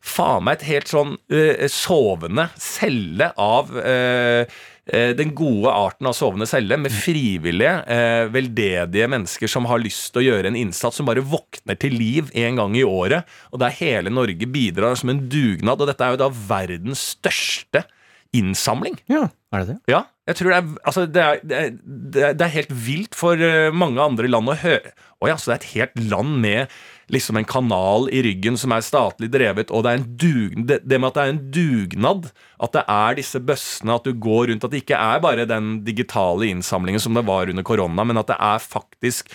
faen 0.06 0.46
meg 0.46 0.60
et 0.60 0.70
helt 0.70 0.92
sånn 0.92 1.18
eh, 1.34 1.68
sovende 1.72 2.50
celle 2.62 3.32
av 3.42 3.74
eh, 3.82 4.46
eh, 4.86 5.12
den 5.18 5.34
gode 5.38 5.74
arten 5.74 6.10
av 6.10 6.16
sovende 6.18 6.48
celle, 6.50 6.78
med 6.80 6.94
frivillige, 6.94 7.76
eh, 7.92 8.30
veldedige 8.32 9.10
mennesker 9.12 9.52
som 9.52 9.68
har 9.70 9.84
lyst 9.84 10.14
til 10.14 10.24
å 10.24 10.28
gjøre 10.30 10.52
en 10.52 10.60
innsats, 10.60 11.00
som 11.00 11.10
bare 11.10 11.26
våkner 11.26 11.80
til 11.82 11.98
liv 11.98 12.32
en 12.46 12.62
gang 12.62 12.80
i 12.80 12.86
året, 12.88 13.28
og 13.52 13.62
der 13.64 13.76
hele 13.82 14.14
Norge 14.14 14.50
bidrar 14.50 14.98
som 15.00 15.12
en 15.14 15.26
dugnad. 15.30 15.82
Og 15.82 15.92
dette 15.92 16.06
er 16.06 16.16
jo 16.16 16.24
da 16.26 16.32
verdens 16.32 17.12
største 17.16 17.86
innsamling. 18.34 18.98
Ja, 19.12 19.28
er 19.54 19.64
det 19.64 19.68
det? 19.74 19.78
Ja, 19.92 20.04
jeg 20.26 20.40
tror 20.40 20.52
det 20.52 20.58
er, 20.58 20.70
altså 20.90 21.06
det 21.06 21.22
er, 21.22 21.42
det 21.46 21.58
er, 21.62 21.74
det 22.34 22.46
er, 22.48 22.54
helt 22.56 22.74
vilt 22.88 23.18
for 23.18 23.38
eh, 23.38 23.70
mange 23.74 24.02
andre 24.02 24.30
land 24.32 24.50
å 24.50 24.58
høre. 24.58 24.96
Å 25.26 25.32
ja, 25.34 25.40
så 25.42 25.52
det 25.52 25.56
er 25.56 25.64
et 25.64 25.74
helt 25.76 26.04
land 26.14 26.38
med 26.44 26.76
liksom 27.14 27.38
en 27.38 27.46
kanal 27.46 28.08
i 28.14 28.22
ryggen 28.26 28.58
som 28.58 28.74
er 28.74 28.86
statlig 28.86 29.30
drevet, 29.34 29.70
og 29.70 29.86
det 29.86 29.96
det, 30.66 30.80
det 30.82 31.00
med 31.00 31.12
at 31.12 31.18
det 31.18 31.24
er 31.24 31.34
en 31.34 31.42
dugnad, 31.54 32.30
at 32.66 32.74
det 32.74 32.84
er 32.90 33.18
disse 33.20 33.42
bøssene, 33.44 33.98
at 33.98 34.08
du 34.08 34.14
går 34.18 34.50
rundt, 34.50 34.66
at 34.66 34.74
det 34.74 34.82
ikke 34.84 34.98
er 34.98 35.22
bare 35.22 35.48
den 35.50 35.84
digitale 35.86 36.50
innsamlingen 36.50 37.02
som 37.02 37.14
det 37.18 37.26
var 37.28 37.52
under 37.52 37.66
korona, 37.66 38.06
men 38.08 38.22
at 38.22 38.32
det 38.32 38.38
er 38.42 38.64
faktisk 38.64 39.30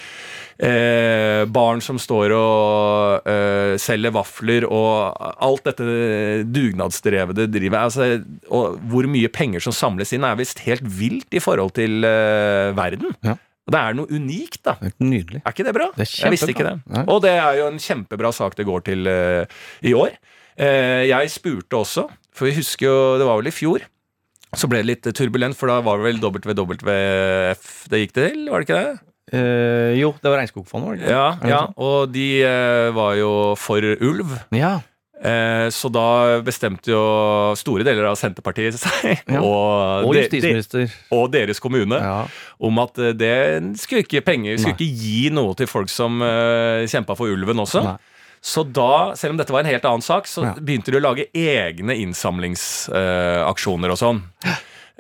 eh, 0.58 1.44
barn 1.46 1.82
som 1.84 2.00
står 2.00 2.34
og 2.34 3.28
eh, 3.30 3.76
selger 3.80 4.16
vafler, 4.18 4.66
og 4.66 5.14
alt 5.38 5.70
dette 5.70 6.42
dugnadsdrevet 6.50 7.38
det 7.38 7.50
driver 7.54 7.86
altså, 7.86 8.08
Og 8.50 8.80
hvor 8.90 9.06
mye 9.10 9.30
penger 9.30 9.62
som 9.62 9.74
samles 9.76 10.10
inn, 10.16 10.26
er 10.26 10.38
visst 10.40 10.64
helt 10.66 10.82
vilt 10.82 11.30
i 11.34 11.42
forhold 11.42 11.76
til 11.78 12.02
eh, 12.06 12.74
verden. 12.74 13.14
Ja. 13.22 13.38
Og 13.70 13.76
det 13.76 13.80
er 13.86 13.94
noe 13.94 14.10
unikt, 14.10 14.58
da. 14.66 14.74
Nydelig. 14.98 15.44
Er 15.44 15.54
ikke 15.54 15.66
det 15.68 15.76
bra? 15.76 15.86
Det 15.94 16.02
er 16.02 16.14
jeg 16.24 16.34
visste 16.34 16.50
ikke 16.50 16.66
det. 16.66 16.74
Nei. 16.90 17.04
Og 17.06 17.22
det 17.22 17.36
er 17.38 17.60
jo 17.60 17.68
en 17.70 17.78
kjempebra 17.78 18.32
sak 18.34 18.58
det 18.58 18.66
går 18.66 18.82
til 18.88 19.06
uh, 19.06 19.60
i 19.86 19.94
år. 19.94 20.16
Uh, 20.58 21.06
jeg 21.06 21.30
spurte 21.30 21.78
også, 21.78 22.08
for 22.34 22.50
vi 22.50 22.56
husker 22.58 22.88
jo 22.88 22.96
Det 23.20 23.28
var 23.28 23.38
vel 23.38 23.52
i 23.52 23.54
fjor. 23.54 23.86
Så 24.58 24.66
ble 24.66 24.82
det 24.82 24.88
litt 24.88 25.06
turbulent, 25.14 25.54
for 25.54 25.70
da 25.70 25.78
var 25.86 26.00
det 26.00 26.08
vel 26.08 26.18
WWF 26.18 27.70
det 27.92 28.02
gikk 28.02 28.16
til, 28.18 28.42
var 28.50 28.58
det 28.58 28.66
ikke 28.66 28.80
det? 28.80 28.98
Uh, 29.30 29.94
jo, 29.94 30.10
det 30.18 30.26
var 30.26 30.40
Regnskogfondet, 30.42 30.88
var 30.88 30.96
det 30.96 31.04
ikke? 31.04 31.14
Ja, 31.14 31.50
ja. 31.52 31.60
og 31.78 32.10
de 32.10 32.28
uh, 32.42 32.90
var 32.96 33.14
jo 33.20 33.30
for 33.54 33.78
ulv. 33.78 34.34
Ja. 34.50 34.80
Eh, 35.20 35.66
så 35.68 35.90
da 35.92 36.40
bestemte 36.40 36.88
jo 36.94 37.00
store 37.60 37.84
deler 37.84 38.06
av 38.08 38.16
Senterpartiet 38.16 38.78
seg, 38.80 39.18
Ja. 39.28 39.42
og, 39.44 40.06
Og 40.08 40.14
de- 40.16 40.86
og 41.12 41.26
deres 41.34 41.60
kommune, 41.60 41.98
Ja. 42.00 42.22
om 42.58 42.78
at 42.80 42.96
eh, 42.98 43.12
det 43.12 43.34
skulle 43.78 44.00
ikke 44.06 44.22
penger 44.24 44.56
Skulle 44.56 44.76
Nei. 44.78 44.86
ikke 44.86 45.02
gi 45.02 45.30
noe 45.36 45.52
til 45.54 45.66
folk 45.68 45.90
som 45.92 46.22
uh, 46.24 46.86
kjempa 46.88 47.14
for 47.18 47.28
ulven 47.28 47.60
også. 47.60 47.82
Nei. 47.84 47.96
Så 48.40 48.64
da, 48.72 49.12
selv 49.20 49.34
om 49.34 49.36
dette 49.36 49.52
var 49.52 49.60
en 49.60 49.68
helt 49.68 49.84
annen 49.84 50.00
sak, 50.00 50.24
så 50.24 50.46
Ja. 50.46 50.54
begynte 50.56 50.88
de 50.90 50.96
å 50.96 51.04
lage 51.04 51.26
egne 51.36 51.92
innsamlingsaksjoner 52.00 53.92
og 53.92 53.98
sånn. 54.00 54.22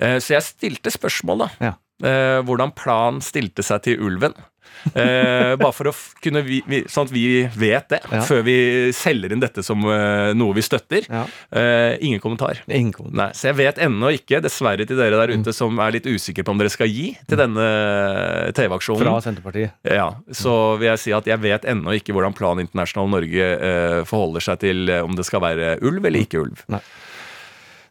Uh, 0.00 0.18
så 0.20 0.36
jeg 0.36 0.44
stilte 0.46 0.92
spørsmål, 0.92 1.46
da. 1.46 1.74
Eh, 2.02 2.40
hvordan 2.48 2.70
Plan 2.74 3.18
stilte 3.20 3.60
seg 3.62 3.82
til 3.84 3.98
ulven. 4.00 4.32
Eh, 4.94 5.56
bare 5.60 5.74
for 5.76 5.90
å 5.90 5.92
kunne 6.24 6.40
vi, 6.46 6.62
vi, 6.66 6.78
sånn 6.88 7.04
at 7.08 7.12
vi 7.12 7.24
vet 7.60 7.88
det, 7.92 7.98
Ja. 8.10 8.22
før 8.24 8.42
vi 8.46 8.54
selger 8.96 9.32
inn 9.34 9.42
dette 9.42 9.62
som 9.62 9.82
uh, 9.84 10.32
noe 10.32 10.54
vi 10.56 10.62
støtter. 10.64 11.04
Ja. 11.10 11.26
Eh, 11.52 11.98
ingen 12.00 12.20
kommentar. 12.22 12.62
Ingen 12.66 12.92
kommentar. 12.96 13.16
Nei, 13.20 13.28
Så 13.36 13.50
jeg 13.50 13.58
vet 13.60 13.76
ennå 13.84 14.08
ikke, 14.16 14.40
dessverre 14.40 14.86
til 14.88 14.96
dere 14.96 15.18
der 15.20 15.34
Mm. 15.36 15.42
ute 15.44 15.52
som 15.54 15.78
er 15.78 15.92
litt 15.92 16.06
usikre 16.08 16.42
på 16.44 16.50
om 16.54 16.58
dere 16.58 16.70
skal 16.72 16.88
gi 16.88 17.16
til 17.28 17.36
denne 17.38 17.66
TV-aksjonen. 18.56 19.04
Fra 19.04 19.20
Senterpartiet. 19.20 19.72
Ja, 19.84 20.14
så 20.32 20.78
vil 20.80 20.88
jeg 20.92 20.98
si 21.04 21.12
at 21.12 21.28
jeg 21.28 21.40
vet 21.44 21.62
ennå 21.68 21.92
ikke 21.98 22.14
hvordan 22.16 22.34
Plan 22.36 22.58
International 22.62 23.08
Norge 23.12 23.46
uh, 23.60 24.00
forholder 24.08 24.40
seg 24.48 24.60
til 24.64 24.88
eh, 24.90 25.02
om 25.04 25.14
det 25.16 25.26
skal 25.28 25.40
være 25.44 25.76
ulv 25.86 26.04
eller 26.04 26.24
ikke 26.24 26.40
ulv. 26.46 26.64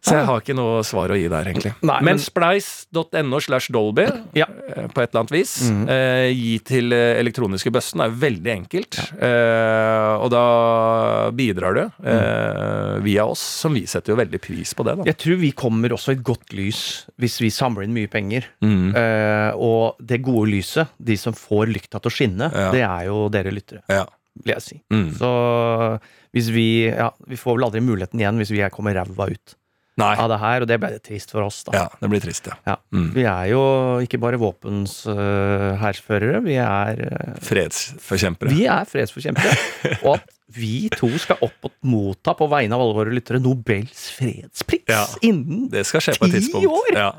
Så 0.01 0.15
jeg 0.15 0.25
har 0.25 0.39
ikke 0.39 0.55
noe 0.55 0.81
svar 0.88 1.09
å 1.12 1.17
gi 1.19 1.27
der, 1.27 1.43
egentlig. 1.51 1.73
Nei, 1.83 1.97
men 2.01 2.15
men- 2.15 2.19
spleis.no 2.23 3.39
slash 3.43 3.67
Dolby, 3.71 4.05
Ja. 4.33 4.45
eh, 4.75 4.88
på 4.88 5.01
et 5.03 5.09
eller 5.13 5.25
annet 5.25 5.31
vis, 5.31 5.69
Mhm. 5.69 5.89
eh, 5.89 6.29
gi 6.33 6.60
til 6.60 6.93
eh, 6.93 7.19
elektroniske 7.19 7.69
bøssen 7.71 8.00
er 8.02 8.10
jo 8.10 8.15
veldig 8.15 8.52
enkelt. 8.56 9.00
Eh, 9.21 10.15
og 10.23 10.29
da 10.31 11.31
bidrar 11.35 11.73
du 11.75 11.81
eh, 12.08 13.00
via 13.04 13.25
oss, 13.25 13.39
som 13.41 13.73
vi 13.73 13.85
setter 13.85 14.13
jo 14.13 14.19
veldig 14.19 14.39
pris 14.41 14.73
på 14.73 14.85
det, 14.87 14.97
da. 15.00 15.04
Jeg 15.10 15.17
tror 15.17 15.39
vi 15.41 15.52
kommer 15.52 15.89
også 15.95 16.13
i 16.13 16.17
et 16.17 16.23
godt 16.23 16.54
lys 16.56 17.06
hvis 17.19 17.39
vi 17.43 17.50
samler 17.54 17.83
inn 17.87 17.93
mye 17.95 18.10
penger. 18.12 18.45
Mm. 18.63 18.95
Eh, 18.95 19.52
og 19.56 19.95
det 20.04 20.21
gode 20.25 20.50
lyset, 20.54 20.87
de 21.02 21.17
som 21.19 21.33
får 21.33 21.67
lykta 21.73 22.00
til 22.02 22.10
å 22.10 22.15
skinne, 22.15 22.52
Ja. 22.54 22.71
det 22.71 22.81
er 22.87 23.06
jo 23.12 23.27
dere 23.29 23.52
lyttere, 23.52 23.81
Ja. 23.89 24.06
vil 24.43 24.54
jeg 24.56 24.62
si. 24.62 24.81
Mm. 24.91 25.12
Så 25.17 26.00
hvis 26.33 26.50
vi 26.54 26.87
Ja, 26.89 27.12
vi 27.27 27.35
får 27.35 27.58
vel 27.58 27.65
aldri 27.69 27.81
muligheten 27.81 28.19
igjen 28.19 28.37
hvis 28.37 28.52
vi 28.52 28.62
kommer 28.69 28.93
ræva 28.95 29.29
ut 29.31 29.56
Nei. 30.00 30.13
av 30.19 30.29
det 30.31 30.37
her, 30.41 30.63
og 30.63 30.67
det 30.71 30.77
ble 30.81 30.89
det 30.95 31.02
trist 31.06 31.31
for 31.35 31.43
oss, 31.45 31.62
da. 31.67 31.75
Ja, 31.75 31.85
det 32.02 32.10
blir 32.12 32.23
trist, 32.23 32.47
ja. 32.50 32.56
Ja. 32.67 32.75
Mm. 32.95 33.08
Vi 33.15 33.23
er 33.29 33.45
jo 33.52 33.62
ikke 34.06 34.19
bare 34.23 34.39
våpens 34.41 34.97
uh, 35.12 35.75
hærsførere, 35.81 36.41
vi 36.45 36.56
er 36.63 37.04
uh, 37.06 37.37
Fredsforkjempere. 37.45 38.50
Vi 38.56 38.65
er 38.71 38.87
fredsforkjempere. 38.89 39.56
og 40.08 40.15
at 40.17 40.35
vi 40.58 40.87
to 40.95 41.12
skal 41.21 41.37
opp 41.45 41.67
og 41.69 41.75
motta 41.85 42.33
på 42.39 42.47
vegne 42.50 42.73
av 42.73 42.81
alle 42.81 42.95
våre 42.97 43.13
lyttere 43.13 43.37
Nobels 43.43 44.08
fredspris 44.17 44.87
Ja. 44.89 45.04
innen 45.21 45.67
Det 45.69 45.83
skal 45.85 46.02
skje 46.08 46.15
på 46.17 46.25
et 46.25 46.33
Ti 46.33 46.39
tidspunkt. 46.41 46.71
år! 46.73 46.97
Ja, 46.97 47.10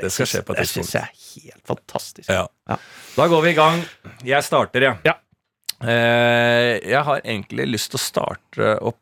det 0.00 0.12
skal 0.14 0.30
skje 0.30 0.40
på 0.46 0.54
et 0.56 0.62
Det 0.62 0.68
syns 0.70 0.92
tidspunkt. 0.92 0.94
jeg 0.94 1.48
er 1.48 1.52
helt 1.52 1.66
fantastisk. 1.74 2.28
Ja. 2.32 2.46
Ja. 2.70 2.78
Da 3.18 3.26
går 3.28 3.42
vi 3.44 3.50
i 3.52 3.58
gang. 3.58 3.82
Jeg 4.24 4.46
starter, 4.46 4.86
jeg. 4.88 4.96
Ja. 5.04 5.16
Eh, 5.78 6.78
jeg 6.90 7.02
har 7.06 7.20
egentlig 7.22 7.68
lyst 7.70 7.92
til 7.92 8.00
å 8.00 8.02
starte 8.02 8.72
å 8.82 8.94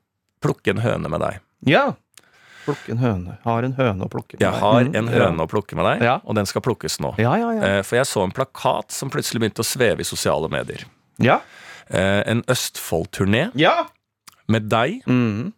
plukke 0.45 0.75
en 0.75 0.83
høne 0.85 1.09
med 1.09 1.23
deg. 1.25 1.39
Ja. 1.71 1.87
Plukke 2.67 2.91
en 2.97 2.99
høne. 3.01 3.37
Har 3.47 3.63
en 3.65 3.73
høne 3.79 4.05
å 4.05 4.11
plukke. 4.13 4.35
med 4.37 4.41
deg. 4.41 4.47
Jeg 4.53 4.61
har 4.61 4.81
Mm, 4.85 4.95
en 5.01 5.09
høne 5.15 5.47
å 5.47 5.49
plukke 5.51 5.77
med 5.79 5.85
deg, 5.89 6.03
Ja. 6.07 6.17
og 6.25 6.35
den 6.35 6.47
skal 6.47 6.61
plukkes 6.67 6.99
nå. 7.01 7.15
Ja, 7.23 7.37
ja, 7.41 7.51
ja. 7.57 7.63
Eh, 7.79 7.83
For 7.83 7.97
jeg 7.97 8.07
så 8.11 8.25
en 8.27 8.33
plakat 8.35 8.91
som 8.93 9.09
plutselig 9.11 9.41
begynte 9.41 9.63
å 9.63 9.69
sveve 9.69 10.01
i 10.01 10.09
sosiale 10.09 10.49
medier. 10.51 10.85
Ja. 11.19 11.41
Eh, 11.89 12.23
En 12.27 12.43
Østfold-turné 12.43 13.53
ja. 13.55 13.87
med 14.49 14.69
deg. 14.69 15.03
Mm. 15.07 15.53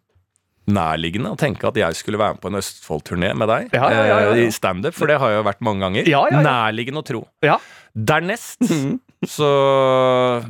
Nærliggende 0.68 1.30
å 1.32 1.36
tenke 1.40 1.64
at 1.66 1.74
jeg 1.80 1.94
skulle 1.96 2.18
være 2.20 2.34
med 2.36 2.42
på 2.42 2.48
en 2.52 2.58
Østfold-turné 2.60 3.30
med 3.34 3.48
deg 3.48 3.70
Ja, 3.72 3.88
ja, 3.90 4.02
ja, 4.04 4.18
eh, 4.34 4.46
i 4.46 4.50
standup, 4.52 4.92
for 4.92 5.06
det 5.08 5.18
har 5.18 5.30
jeg 5.32 5.38
jo 5.42 5.44
vært 5.48 5.62
mange 5.64 5.80
ganger. 5.80 6.06
Ja, 6.06 6.26
ja, 6.30 6.42
ja. 6.42 6.44
Nærliggende 6.44 7.00
å 7.00 7.06
tro. 7.08 7.26
ja. 7.42 7.56
Dernest 7.96 8.60
mm. 8.60 9.00
så 9.26 10.44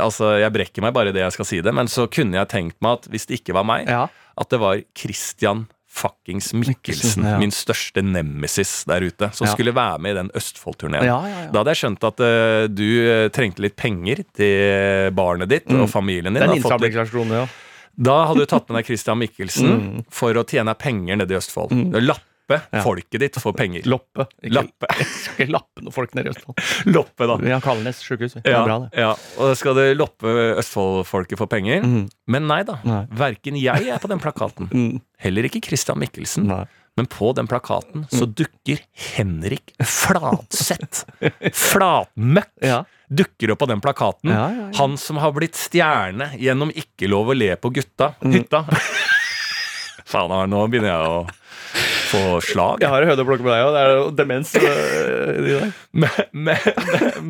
Altså, 0.00 0.38
jeg 0.38 0.52
brekker 0.54 0.82
meg 0.84 0.92
bare 0.94 1.08
i 1.10 1.12
det 1.12 1.22
jeg 1.24 1.32
skal 1.32 1.44
si 1.48 1.60
det, 1.64 1.72
men 1.74 1.88
så 1.90 2.04
kunne 2.10 2.36
jeg 2.38 2.48
tenkt 2.52 2.76
meg 2.84 3.00
at 3.00 3.08
hvis 3.10 3.26
det 3.26 3.40
ikke 3.40 3.54
var 3.56 3.64
meg, 3.66 3.88
ja. 3.90 4.04
at 4.38 4.48
det 4.52 4.60
var 4.62 4.78
Christian 4.94 5.64
fuckings 5.96 6.50
Mikkelsen, 6.52 7.24
ja. 7.24 7.38
min 7.40 7.50
største 7.54 8.02
nemesis 8.04 8.84
der 8.88 9.06
ute, 9.08 9.30
som 9.32 9.46
Ja. 9.48 9.52
skulle 9.54 9.72
være 9.76 9.98
med 10.04 10.12
i 10.12 10.18
den 10.18 10.30
Østfold-turneen. 10.36 11.06
Ja. 11.08 11.16
Da 11.52 11.62
hadde 11.62 11.72
jeg 11.72 11.80
skjønt 11.82 12.04
at 12.04 12.20
uh, 12.20 12.66
du 12.68 12.84
eh, 13.08 13.28
trengte 13.32 13.64
litt 13.64 13.76
penger 13.80 14.20
til 14.36 15.10
barnet 15.16 15.48
ditt 15.48 15.72
og 15.72 15.88
familien 15.88 16.34
din. 16.36 16.42
Den 16.44 16.58
innsamlingsaksjonen, 16.60 17.32
ja. 17.40 17.46
Da 17.96 18.26
hadde 18.28 18.44
du 18.44 18.50
tatt 18.50 18.68
med 18.68 18.82
deg 18.82 18.90
Christian 18.90 19.16
Mikkelsen 19.22 19.70
Mm. 19.72 20.04
for 20.12 20.36
å 20.36 20.44
tjene 20.44 20.74
penger 20.76 21.16
nede 21.16 21.32
i 21.32 21.38
Østfold. 21.40 21.72
Lappe 22.48 22.62
Ja. 22.72 22.82
folket 22.82 23.20
ditt 23.20 23.34
for 23.42 23.52
penger. 23.52 23.82
Loppe. 23.90 24.26
Ikke, 24.42 24.52
Lappe. 24.54 24.86
Jeg 24.98 25.06
skal 25.06 25.44
ikke 25.46 25.52
lappe 25.52 25.82
noen 25.82 25.92
folk 25.92 26.14
nede 26.14 26.28
i 26.28 26.30
Østfold. 26.30 26.60
Loppe, 26.94 27.26
da. 27.26 27.36
Vi 27.42 27.50
har 27.50 27.60
Kalnes 27.64 28.02
sjukehus. 28.06 28.36
Det 28.38 28.46
Ja, 28.52 28.64
bra, 28.64 28.78
det. 28.84 28.90
ja, 29.02 29.10
og 29.38 29.48
da 29.50 29.54
skal 29.58 29.74
du 29.74 29.82
loppe 29.98 30.26
Østfold-folket 30.60 31.38
for 31.38 31.46
penger. 31.50 31.82
Mm. 31.82 32.08
Men 32.28 32.46
nei 32.46 32.62
da. 32.62 32.78
Nei. 32.86 33.02
Verken 33.10 33.58
jeg 33.58 33.88
er 33.90 33.98
på 33.98 34.08
den 34.08 34.20
plakaten, 34.22 34.68
Mm. 34.70 35.00
heller 35.18 35.42
ikke 35.48 35.60
Christian 35.66 35.98
Mikkelsen. 35.98 36.46
Nei. 36.46 36.64
Men 36.96 37.06
på 37.12 37.34
den 37.36 37.46
plakaten 37.46 38.06
så 38.08 38.24
Mm. 38.24 38.34
dukker 38.38 38.78
Henrik 38.94 39.74
Fladseth. 39.82 41.04
Flatmøkk 41.52 42.48
Ja. 42.62 42.84
dukker 43.12 43.50
opp 43.52 43.58
på 43.58 43.68
den 43.68 43.80
plakaten. 43.80 44.30
Ja, 44.30 44.48
ja, 44.48 44.70
ja. 44.70 44.70
Han 44.78 44.96
som 44.96 45.16
har 45.18 45.32
blitt 45.32 45.54
stjerne 45.54 46.30
gjennom 46.38 46.70
Ikke 46.72 47.08
lov 47.08 47.26
å 47.28 47.36
le 47.36 47.54
på 47.56 47.70
gutta. 47.74 48.14
Mm. 48.22 48.32
Hytta. 48.32 48.62
Faen, 50.06 50.30
nå 50.48 50.62
begynner 50.70 50.92
jeg 50.92 51.10
å 51.10 51.28
få 52.10 52.22
slag. 52.44 52.82
Jeg 52.84 52.92
har 52.92 53.02
en 53.04 53.10
høne 53.12 53.24
å 53.24 53.28
plukke 53.28 53.46
med 53.46 53.52
deg 53.54 53.64
òg. 53.66 53.74
Det 53.76 53.82
er 53.82 53.94
jo 53.96 54.06
demens. 54.20 54.54
i 54.56 54.62
de 54.62 55.56
der. 55.56 55.74
Men, 56.02 56.22
men, 56.32 56.70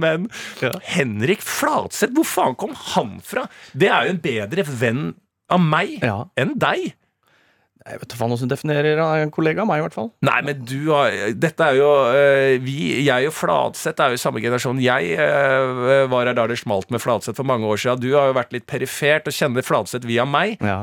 men 0.02 0.28
Ja. 0.62 0.72
Henrik 0.96 1.42
Flatseth, 1.46 2.14
hvor 2.16 2.26
faen 2.26 2.56
kom 2.58 2.74
han 2.94 3.16
fra? 3.24 3.46
Det 3.72 3.88
er 3.92 4.08
jo 4.08 4.16
en 4.16 4.22
bedre 4.24 4.64
venn 4.66 5.02
av 5.52 5.60
meg 5.62 5.98
Ja. 6.02 6.24
enn 6.36 6.56
deg. 6.58 6.94
Jeg 7.86 8.00
vet 8.00 8.10
ikke 8.16 8.18
hva 8.18 8.34
som 8.40 8.48
definerer 8.50 8.98
en 9.22 9.30
kollega 9.30 9.62
av 9.62 9.68
meg, 9.70 9.78
i 9.78 9.84
hvert 9.84 9.94
fall. 9.94 10.08
Nei, 10.26 10.40
men 10.42 10.64
du 10.66 10.88
har 10.90 11.14
Dette 11.38 11.68
er 11.70 11.76
jo 11.78 11.90
eh, 12.10 12.56
vi, 12.58 13.04
Jeg 13.06 13.28
og 13.28 13.34
Fladseth 13.36 14.02
er 14.02 14.10
jo 14.16 14.18
samme 14.18 14.42
generasjon. 14.42 14.80
Jeg 14.82 15.12
eh, 15.14 16.08
var 16.10 16.26
her 16.26 16.34
da 16.34 16.48
det 16.50 16.58
smalt 16.58 16.90
med 16.90 16.98
Fladseth 17.04 17.38
for 17.38 17.46
mange 17.46 17.68
år 17.70 17.78
siden. 17.78 18.02
Du 18.02 18.08
har 18.16 18.32
jo 18.32 18.34
vært 18.40 18.56
litt 18.56 18.66
perifert 18.66 19.30
og 19.30 19.36
kjenner 19.38 19.62
Fladseth 19.62 20.02
via 20.10 20.26
meg. 20.26 20.58
Ja. 20.66 20.80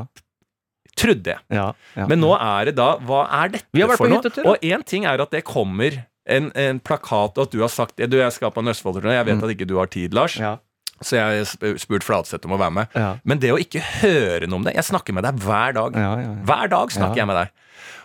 Trodde 1.00 1.34
jeg. 1.34 1.42
Ja. 1.50 1.68
ja. 1.98 2.08
Men 2.10 2.20
nå 2.22 2.34
er 2.38 2.70
det 2.70 2.76
da 2.78 2.92
Hva 3.02 3.24
er 3.42 3.54
dette 3.56 3.66
Vi 3.74 3.82
har 3.82 3.90
vært 3.90 4.02
for 4.02 4.12
noe? 4.12 4.20
hyttetur. 4.22 4.46
Og 4.52 4.62
én 4.62 4.84
ting 4.86 5.08
er 5.10 5.22
at 5.24 5.32
det 5.34 5.42
kommer 5.48 6.04
en, 6.24 6.52
en 6.54 6.78
plakat, 6.80 7.36
og 7.36 7.48
at 7.48 7.52
du 7.52 7.60
har 7.64 7.72
sagt 7.72 7.98
Du, 7.98 8.16
jeg 8.20 8.32
skal 8.36 8.52
på 8.54 8.62
en 8.62 8.70
Østfold-turné. 8.72 9.18
Jeg 9.18 9.28
vet 9.28 9.42
at 9.44 9.54
ikke 9.56 9.68
du 9.68 9.76
har 9.80 9.90
tid, 9.92 10.14
Lars. 10.16 10.38
Mm. 10.38 10.46
ja. 10.46 10.54
Så 11.02 11.18
jeg 11.18 11.42
har 11.42 11.78
spurt 11.82 12.04
Fladseth 12.06 12.46
om 12.46 12.54
å 12.54 12.58
være 12.60 12.72
med. 12.78 12.92
Ja. 12.94 13.08
Men 13.26 13.40
det 13.42 13.50
å 13.52 13.58
ikke 13.60 13.82
høre 13.82 14.46
noe 14.46 14.60
om 14.62 14.64
det 14.64 14.76
Jeg 14.76 14.86
snakker 14.86 15.16
med 15.16 15.26
deg 15.26 15.40
hver 15.42 15.74
dag. 15.76 15.96
Ja, 15.98 16.12
ja. 16.22 16.34
Hver 16.46 16.70
dag 16.70 16.94
snakker 16.94 17.20
jeg 17.20 17.28
med 17.28 17.40
deg. 17.42 17.50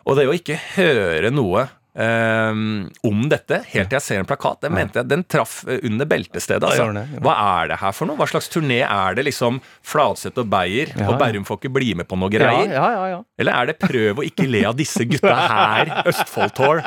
Og 0.10 0.18
det 0.18 0.26
å 0.28 0.34
ikke 0.36 0.58
høre 0.74 1.30
noe 1.32 1.68
om 2.00 3.24
dette 3.32 3.62
helt 3.74 3.90
til 3.90 3.98
jeg 3.98 4.06
ser 4.06 4.22
en 4.22 4.28
plakat, 4.30 4.62
den 4.66 4.76
mente 4.76 5.02
jeg 5.02 5.10
den 5.10 5.24
traff 5.28 5.62
eh, 5.68 5.82
under 5.88 6.08
beltestedet. 6.10 6.64
Altså. 6.64 6.88
Hva 7.24 7.36
er 7.62 7.72
det 7.74 7.80
her 7.82 7.96
for 7.96 8.10
noe? 8.10 8.20
Hva 8.20 8.28
slags 8.30 8.50
turné 8.52 8.82
er 8.86 9.18
det? 9.18 9.26
liksom 9.30 9.60
Fladseth 9.86 10.40
og 10.40 10.48
Beyer, 10.52 10.94
og. 10.96 11.18
Bærum 11.20 11.46
får 11.48 11.60
ikke 11.60 11.74
bli 11.76 11.94
med 12.00 12.08
på 12.10 12.18
noe 12.20 12.32
greier? 12.32 12.72
ja, 12.72 12.88
ja, 12.96 13.06
ja. 13.14 13.20
Eller 13.40 13.56
er 13.56 13.72
det 13.72 13.78
prøv 13.82 14.22
å 14.22 14.26
ikke 14.26 14.48
le 14.50 14.64
av 14.70 14.78
disse 14.80 15.06
gutta 15.10 15.36
her, 15.36 15.92
Østfold-tour? 16.10 16.82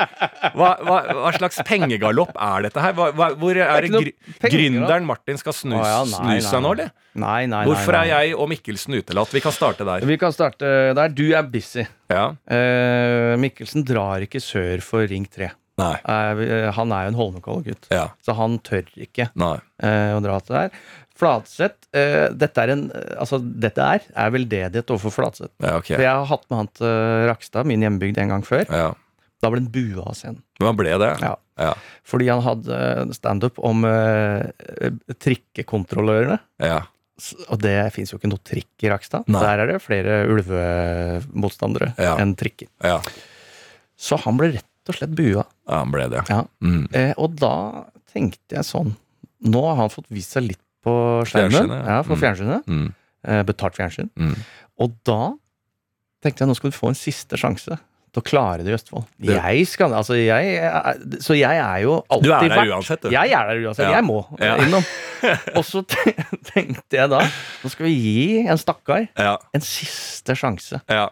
Hva, 0.57 0.73
hva, 0.81 0.97
hva 1.21 1.33
slags 1.37 1.61
pengegalopp 1.67 2.33
er 2.37 2.67
dette 2.67 2.83
her? 2.83 2.97
Hva, 2.97 3.29
hvor 3.39 3.57
er 3.57 3.87
det 3.87 4.13
gründeren 4.49 5.07
Martin 5.09 5.39
skal 5.41 5.55
snu 5.57 5.77
seg 5.77 6.63
nå, 6.63 6.75
eller? 6.77 6.93
Nei, 7.13 7.45
nei, 7.45 7.59
nei. 7.59 7.63
Hvorfor 7.69 7.93
nei. 7.93 8.03
er 8.07 8.11
jeg 8.27 8.37
og 8.39 8.47
Mikkelsen 8.49 8.95
utelatt? 8.97 9.33
Vi 9.35 9.41
kan 9.43 9.53
starte 9.53 9.85
der. 9.85 10.05
Vi 10.09 10.17
kan 10.21 10.33
starte 10.33 10.69
der. 10.97 11.11
Du 11.13 11.25
er 11.35 11.43
busy. 11.45 11.83
Ja. 12.09 12.31
Eh, 12.49 13.33
Mikkelsen 13.41 13.85
drar 13.85 14.23
ikke 14.25 14.41
sør 14.41 14.81
for 14.85 15.05
Ring 15.09 15.27
3. 15.29 15.51
Nei. 15.81 15.93
Eh, 16.05 16.67
han 16.77 16.91
er 16.93 17.07
jo 17.07 17.11
en 17.13 17.17
Holmenkollen-gutt, 17.17 17.87
Ja. 17.93 18.07
så 18.21 18.35
han 18.37 18.59
tør 18.61 18.85
ikke 18.97 19.29
Nei. 19.41 19.55
eh, 19.81 20.11
å 20.13 20.19
dra 20.21 20.39
til 20.41 20.53
der. 20.57 20.75
Flatseth 21.17 21.89
eh, 21.93 22.27
Dette 22.33 22.57
er 22.63 22.71
en 22.73 22.87
eh, 22.89 23.11
Altså, 23.21 23.37
dette 23.41 23.77
er, 23.85 24.01
er 24.17 24.31
veldedighet 24.33 24.89
overfor 24.93 25.13
Flatseth. 25.13 25.53
Ja, 25.61 25.75
ok. 25.77 25.91
For 25.93 26.01
jeg 26.05 26.09
har 26.13 26.25
hatt 26.29 26.45
med 26.49 26.57
han 26.63 26.69
til 26.77 27.27
Rakstad, 27.29 27.69
min 27.69 27.81
hjembygd, 27.85 28.17
en 28.21 28.33
gang 28.33 28.45
før. 28.45 28.65
Ja. 28.69 28.91
Da 29.43 29.49
ble 29.51 29.59
han 29.61 29.69
bua 29.73 30.05
av 30.09 30.15
scenen. 30.17 30.41
Han 30.63 30.77
ble 30.79 30.93
det? 31.01 31.11
Ja. 31.21 31.35
Ja. 31.59 31.73
Fordi 32.07 32.29
han 32.31 32.41
hadde 32.45 32.77
eh, 32.77 33.11
standup 33.17 33.59
om 33.61 33.83
eh, 33.85 34.45
trikkekontrollørene. 35.21 36.39
Ja. 36.63 36.81
Og 37.49 37.59
det 37.63 37.75
fins 37.95 38.11
jo 38.11 38.17
ikke 38.19 38.29
noe 38.31 38.41
trikk 38.43 38.83
i 38.85 38.89
Rakstad. 38.91 39.27
Nei. 39.31 39.41
Der 39.43 39.61
er 39.63 39.67
det 39.71 39.81
flere 39.83 40.15
ulvemotstandere 40.33 41.93
Ja. 41.97 42.15
enn 42.19 42.35
trikker. 42.35 42.67
Ja. 42.83 42.99
Så 43.97 44.17
han 44.23 44.37
ble 44.37 44.51
rett 44.57 44.89
og 44.89 44.95
slett 44.97 45.15
bua. 45.15 45.45
ja, 45.67 45.77
han 45.79 45.91
ble 45.91 46.09
det. 46.09 46.23
Ja. 46.29 46.43
Mm. 46.61 46.87
Eh, 46.93 47.13
og 47.17 47.35
da 47.39 47.85
tenkte 48.13 48.57
jeg 48.57 48.65
sånn 48.67 48.95
Nå 49.43 49.59
har 49.67 49.75
han 49.75 49.89
fått 49.91 50.05
vist 50.07 50.31
seg 50.31 50.43
litt 50.47 50.59
på 50.85 50.91
skjermen. 51.27 51.67
Ja. 51.85 52.01
for 52.03 52.15
på 52.15 52.17
Mm. 52.17 52.21
fjernsynet. 52.21 52.65
Mm. 52.67 52.93
Eh, 53.27 53.43
betalt 53.43 53.75
fjernsyn. 53.75 54.09
Mm. 54.15 54.35
Og 54.79 54.93
da 55.03 55.33
tenkte 56.23 56.39
jeg 56.39 56.47
nå 56.47 56.55
skal 56.55 56.71
du 56.71 56.77
få 56.77 56.87
en 56.87 56.95
siste 56.95 57.35
sjanse 57.35 57.77
til 58.13 58.21
å 58.21 58.25
klare 58.25 58.61
det 58.63 58.69
i 58.69 58.75
Østfold. 58.77 59.05
Det- 59.19 59.35
Jeg 59.41 59.67
skal, 59.67 59.93
altså 59.97 60.13
jeg, 60.13 60.61
så 61.25 61.33
jeg 61.35 61.57
er 61.57 61.79
jo 61.81 61.95
alltid 62.09 62.23
Du 62.29 62.33
er 62.33 62.47
der 62.47 62.57
vært. 62.59 62.71
uansett, 62.75 63.01
du. 63.01 63.09
Jeg 63.09 63.31
er 63.33 63.47
der 63.49 63.63
uansett. 63.67 63.87
Ja. 63.89 63.95
Jeg 63.97 64.03
må 64.05 64.19
Ja. 64.39 64.55
innom. 64.61 64.85
Og 65.57 65.63
så 65.65 65.81
tenkte 65.87 66.97
jeg 66.99 67.09
da 67.09 67.21
nå 67.23 67.69
skal 67.71 67.85
vi 67.87 67.93
gi 67.95 68.47
en 68.47 68.57
stakkar 68.61 69.07
Ja. 69.17 69.37
en 69.53 69.61
siste 69.65 70.35
sjanse 70.37 70.81
Ja. 70.89 71.07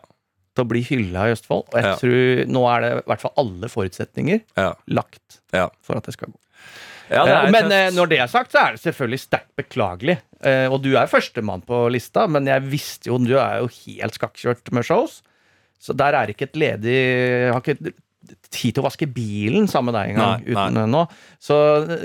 til 0.56 0.66
å 0.66 0.68
bli 0.68 0.82
hylla 0.84 1.28
i 1.30 1.34
Østfold. 1.36 1.70
Og 1.74 1.80
jeg 1.82 1.97
tror 2.04 2.45
nå 2.52 2.64
er 2.76 2.82
det 2.82 2.91
i 2.99 3.02
hvert 3.10 3.22
fall 3.26 3.34
alle 3.38 3.68
forutsetninger 3.72 4.41
Ja. 4.58 4.74
lagt 4.89 5.41
Ja. 5.54 5.70
for 5.82 5.97
at 5.97 6.04
det 6.04 6.14
skal 6.14 6.30
gå. 6.30 6.38
Eh, 7.12 7.52
men 7.52 7.66
tøft. 7.66 7.72
eh, 7.76 7.89
når 7.91 8.08
det 8.10 8.20
er 8.20 8.28
sagt, 8.28 8.52
så 8.54 8.60
er 8.68 8.72
det 8.78 8.82
selvfølgelig 8.86 9.20
sterkt 9.20 9.56
beklagelig. 9.58 10.20
Eh, 10.43 10.68
og 10.72 10.82
du 10.82 10.95
er 10.95 11.08
førstemann 11.12 11.62
på 11.66 11.89
lista, 11.91 12.26
men 12.30 12.45
jeg 12.47 12.62
visste 12.64 13.08
jo 13.12 13.18
du 13.18 13.36
er 13.38 13.60
jo 13.60 13.68
helt 13.68 14.14
skakkjørt 14.16 14.72
med 14.72 14.86
shows. 14.86 15.22
Så 15.82 15.96
der 15.98 16.14
er 16.14 16.30
ikke 16.30 16.46
et 16.50 16.58
ledig 16.62 16.96
Jeg 16.96 17.54
har 17.56 17.62
ikke 17.66 17.94
tid 18.52 18.76
til 18.76 18.84
å 18.84 18.86
vaske 18.86 19.08
bilen 19.10 19.66
sammen 19.72 19.92
med 19.92 19.98
deg 19.98 20.12
engang. 20.14 20.44
Nei, 20.44 20.54
uten 20.54 20.92
nå. 20.92 21.02
Så 21.42 21.56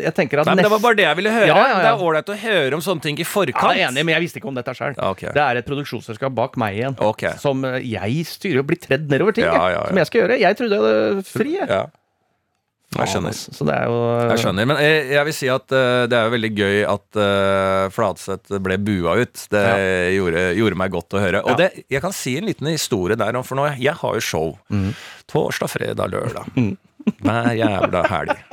jeg 0.01 0.12
tenker 0.16 0.41
at 0.41 0.49
Nei, 0.49 0.55
men 0.57 0.66
Det 0.66 0.72
var 0.72 0.83
bare 0.85 0.99
det 0.99 1.05
jeg 1.05 1.18
ville 1.18 1.35
høre. 1.35 1.49
Ja, 1.51 1.59
ja, 1.59 1.66
ja. 1.74 1.83
Det 1.83 1.91
er 1.91 2.05
ålreit 2.07 2.33
å 2.33 2.39
høre 2.41 2.79
om 2.79 2.85
sånne 2.85 3.05
ting 3.05 3.20
i 3.20 3.27
forkant. 3.27 3.77
jeg 3.77 3.85
er 3.85 3.91
enig, 3.91 4.07
men 4.07 4.16
jeg 4.16 4.24
visste 4.27 4.41
ikke 4.41 4.51
om 4.51 4.57
dette 4.59 4.74
sjøl. 4.79 4.97
Okay. 5.12 5.35
Det 5.37 5.45
er 5.45 5.61
et 5.61 5.68
produksjonsselskap 5.68 6.35
bak 6.39 6.57
meg 6.61 6.81
igjen. 6.81 6.99
Okay. 7.11 7.37
Som 7.43 7.66
eh, 7.68 7.79
jeg 7.85 8.24
styrer 8.31 8.62
og 8.62 8.70
blir 8.70 8.81
tredd 8.81 9.11
nedover 9.12 9.37
ting. 9.37 9.47
Ja, 9.49 9.59
ja, 9.61 9.70
ja. 9.77 9.87
Som 9.91 10.01
jeg 10.03 10.11
skal 10.11 10.22
gjøre. 10.22 10.41
Jeg 10.41 10.61
trodde 10.62 10.81
jeg 10.81 10.87
hadde 10.87 11.27
fri. 11.29 11.57
Jeg. 11.61 11.87
Ja. 12.95 13.03
Jeg 13.03 13.11
skjønner. 13.16 13.34
Så 13.34 13.64
det 13.66 13.74
er 13.74 13.89
jo 13.91 13.97
Jeg 14.30 14.39
skjønner, 14.45 14.66
men 14.70 14.78
jeg, 14.80 15.01
jeg 15.11 15.24
vil 15.26 15.34
si 15.37 15.49
at 15.53 15.72
uh, 15.74 16.05
det 16.09 16.16
er 16.16 16.28
jo 16.28 16.32
veldig 16.37 16.51
gøy 16.57 16.76
at 16.89 17.18
uh, 17.18 17.89
Fladseth 17.93 18.61
ble 18.62 18.76
bua 18.87 19.16
ut. 19.20 19.43
Det 19.53 19.64
gjorde, 20.14 20.45
gjorde 20.57 20.78
meg 20.80 20.95
godt 20.95 21.16
å 21.18 21.20
høre. 21.20 21.43
Og 21.45 21.51
Ja. 21.51 21.57
det, 21.66 21.84
jeg 21.93 22.01
kan 22.07 22.14
si 22.16 22.37
en 22.39 22.47
liten 22.47 22.70
historie 22.70 23.18
der, 23.18 23.37
for 23.43 23.59
nå, 23.59 23.66
jeg 23.82 23.93
har 24.01 24.14
jo 24.16 24.22
show. 24.24 24.55
Mm. 24.70 24.93
Torsdag, 25.28 25.68
fredag, 25.74 26.14
lørdag. 26.14 26.47
Hver 27.20 27.53
jævla 27.59 28.07
helg. 28.14 28.37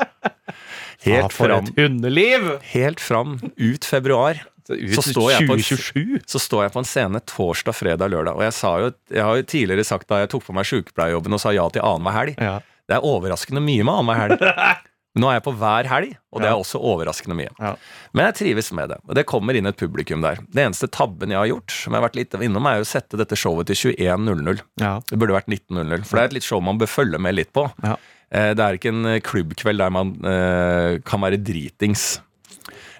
Ja, 1.04 1.26
for 1.28 1.50
fram, 1.50 1.66
et 1.68 1.76
hundeliv! 1.82 2.46
helt 2.72 3.02
fram 3.04 3.34
ut 3.60 3.84
februar. 3.84 4.38
Ut 4.72 4.94
Så 4.96 5.02
står 5.12 5.32
jeg 5.34 5.48
på 5.50 5.58
en- 5.58 6.22
Så 6.32 6.40
står 6.40 6.62
jeg 6.64 6.72
på 6.72 6.80
en 6.80 6.88
scene 6.88 7.20
torsdag, 7.28 7.76
fredag, 7.76 8.08
lørdag. 8.14 8.38
Og 8.40 8.44
jeg, 8.46 8.54
sa 8.56 8.72
jo, 8.80 8.92
jeg 9.12 9.24
har 9.28 9.36
jo 9.36 9.44
tidligere 9.44 9.84
sagt 9.84 10.08
da 10.08 10.22
jeg 10.22 10.30
tok 10.32 10.46
på 10.48 10.56
meg 10.56 10.64
sykepleierjobben 10.70 11.36
og 11.36 11.42
sa 11.44 11.52
ja 11.52 11.66
til 11.76 11.84
annenhver 11.84 12.16
helg. 12.16 12.38
Ja. 12.40 12.54
Det 12.94 13.00
er 13.02 13.06
overraskende 13.10 13.62
mye 13.66 13.84
med 13.90 13.94
annenhver 13.98 14.22
helg. 14.38 14.82
Nå 15.14 15.28
er 15.30 15.36
jeg 15.38 15.44
på 15.46 15.52
hver 15.62 15.86
helg, 15.92 16.14
og 16.34 16.42
det 16.42 16.48
er 16.50 16.56
også 16.58 16.80
overraskende 16.90 17.36
mye. 17.38 17.52
Ja. 17.62 17.76
Men 18.18 18.26
jeg 18.32 18.34
trives 18.40 18.72
med 18.74 18.90
det. 18.90 18.96
Og 19.06 19.14
det 19.18 19.24
kommer 19.30 19.54
inn 19.58 19.70
et 19.70 19.78
publikum 19.78 20.24
der. 20.26 20.40
Det 20.50 20.64
eneste 20.64 20.88
tabben 20.90 21.30
jeg 21.30 21.38
har 21.38 21.50
gjort, 21.52 21.70
som 21.76 21.94
jeg 21.94 22.00
har 22.02 22.06
vært 22.08 22.18
litt 22.18 22.34
innom, 22.48 22.66
er 22.72 22.82
å 22.82 22.88
sette 22.90 23.20
dette 23.20 23.38
showet 23.38 23.70
til 23.70 23.94
21.00. 23.94 24.64
Ja. 24.82 24.96
Det 25.12 25.20
burde 25.22 25.36
vært 25.38 25.52
19.00, 25.54 26.02
for 26.10 26.18
det 26.18 26.24
er 26.24 26.32
et 26.32 26.38
litt 26.40 26.48
show 26.48 26.64
man 26.66 26.82
bør 26.82 26.90
følge 26.90 27.22
med 27.22 27.38
litt 27.38 27.52
på. 27.54 27.68
Ja. 27.86 27.94
Eh, 28.34 28.50
Det 28.58 28.66
er 28.66 28.80
ikke 28.80 28.90
en 28.96 29.06
eh, 29.12 29.20
klubbkveld 29.22 29.84
der 29.86 29.94
man 29.94 30.16
eh, 30.26 30.98
kan 31.06 31.22
være 31.22 31.38
dritings. 31.46 32.08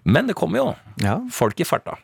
Men 0.06 0.30
det 0.30 0.38
kommer 0.38 0.62
jo 0.62 0.68
folk 1.34 1.66
i 1.66 1.66
farta. 1.66 1.98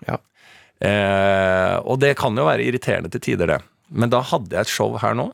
Eh, 0.79 1.75
og 1.85 1.99
det 2.01 2.15
kan 2.17 2.33
jo 2.39 2.45
være 2.47 2.65
irriterende 2.65 3.11
til 3.13 3.21
tider, 3.29 3.53
det. 3.53 3.59
Men 3.93 4.09
da 4.13 4.21
hadde 4.25 4.53
jeg 4.57 4.65
et 4.65 4.73
show 4.73 4.97
her 5.01 5.13
nå. 5.17 5.29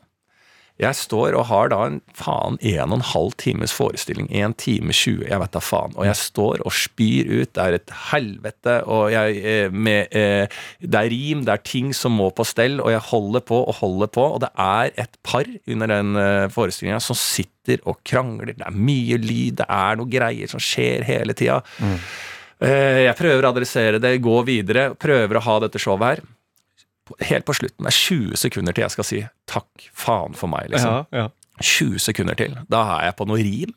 Jeg 0.76 0.92
står 0.98 1.32
og 1.38 1.46
har 1.48 1.70
da 1.72 1.78
en 1.88 2.00
faen 2.16 2.58
en 2.60 2.90
og 2.90 2.98
en 2.98 3.04
halv 3.10 3.36
times 3.40 3.72
forestilling. 3.72 4.26
En 4.36 4.52
time 4.60 4.92
20, 4.92 5.24
jeg 5.30 5.40
vet 5.40 5.54
da 5.54 5.62
faen. 5.64 5.94
Og 5.96 6.04
jeg 6.04 6.18
står 6.20 6.60
og 6.68 6.74
spyr 6.76 7.30
ut. 7.30 7.52
Det 7.56 7.62
er 7.62 7.76
et 7.78 7.94
helvete. 8.10 8.74
Og 8.84 9.08
jeg, 9.14 9.38
eh, 9.40 9.70
med, 9.72 10.12
eh, 10.12 10.52
det 10.84 11.00
er 11.00 11.10
rim, 11.14 11.46
det 11.48 11.54
er 11.54 11.64
ting 11.64 11.94
som 11.96 12.12
må 12.12 12.28
på 12.30 12.44
stell, 12.44 12.80
og 12.84 12.92
jeg 12.92 13.00
holder 13.08 13.40
på 13.40 13.62
og 13.64 13.74
holder 13.80 14.12
på. 14.12 14.28
Og 14.36 14.40
det 14.44 14.52
er 14.52 14.92
et 15.00 15.16
par 15.24 15.48
under 15.66 15.86
den 15.86 16.14
eh, 16.16 16.48
forestillinga 16.52 17.00
som 17.00 17.16
sitter 17.16 17.80
og 17.86 18.02
krangler. 18.04 18.52
Det 18.52 18.66
er 18.66 18.76
mye 18.76 19.16
lyd, 19.16 19.56
det 19.62 19.70
er 19.72 19.96
noe 19.96 20.12
greier 20.12 20.46
som 20.46 20.60
skjer 20.60 21.08
hele 21.08 21.32
tida. 21.32 21.62
Mm. 21.80 21.98
Jeg 22.56 23.16
prøver 23.18 23.44
å 23.44 23.50
adressere 23.52 23.98
det, 24.00 24.14
gå 24.24 24.38
videre, 24.48 24.94
prøver 24.96 25.36
å 25.36 25.44
ha 25.44 25.58
dette 25.60 25.80
showet 25.80 26.06
her. 26.08 26.22
Helt 27.28 27.44
på 27.46 27.54
slutten, 27.54 27.84
det 27.86 27.92
er 27.92 27.98
20 27.98 28.36
sekunder 28.40 28.74
til 28.76 28.82
jeg 28.86 28.94
skal 28.96 29.06
si 29.06 29.20
takk 29.46 29.84
faen 29.94 30.34
for 30.34 30.50
meg, 30.50 30.70
liksom. 30.72 31.04
Ja, 31.12 31.26
ja. 31.26 31.28
20 31.62 31.98
sekunder 32.02 32.36
til. 32.36 32.56
Da 32.68 32.82
er 32.98 33.04
jeg 33.08 33.16
på 33.16 33.26
noe 33.30 33.38
rim. 33.40 33.70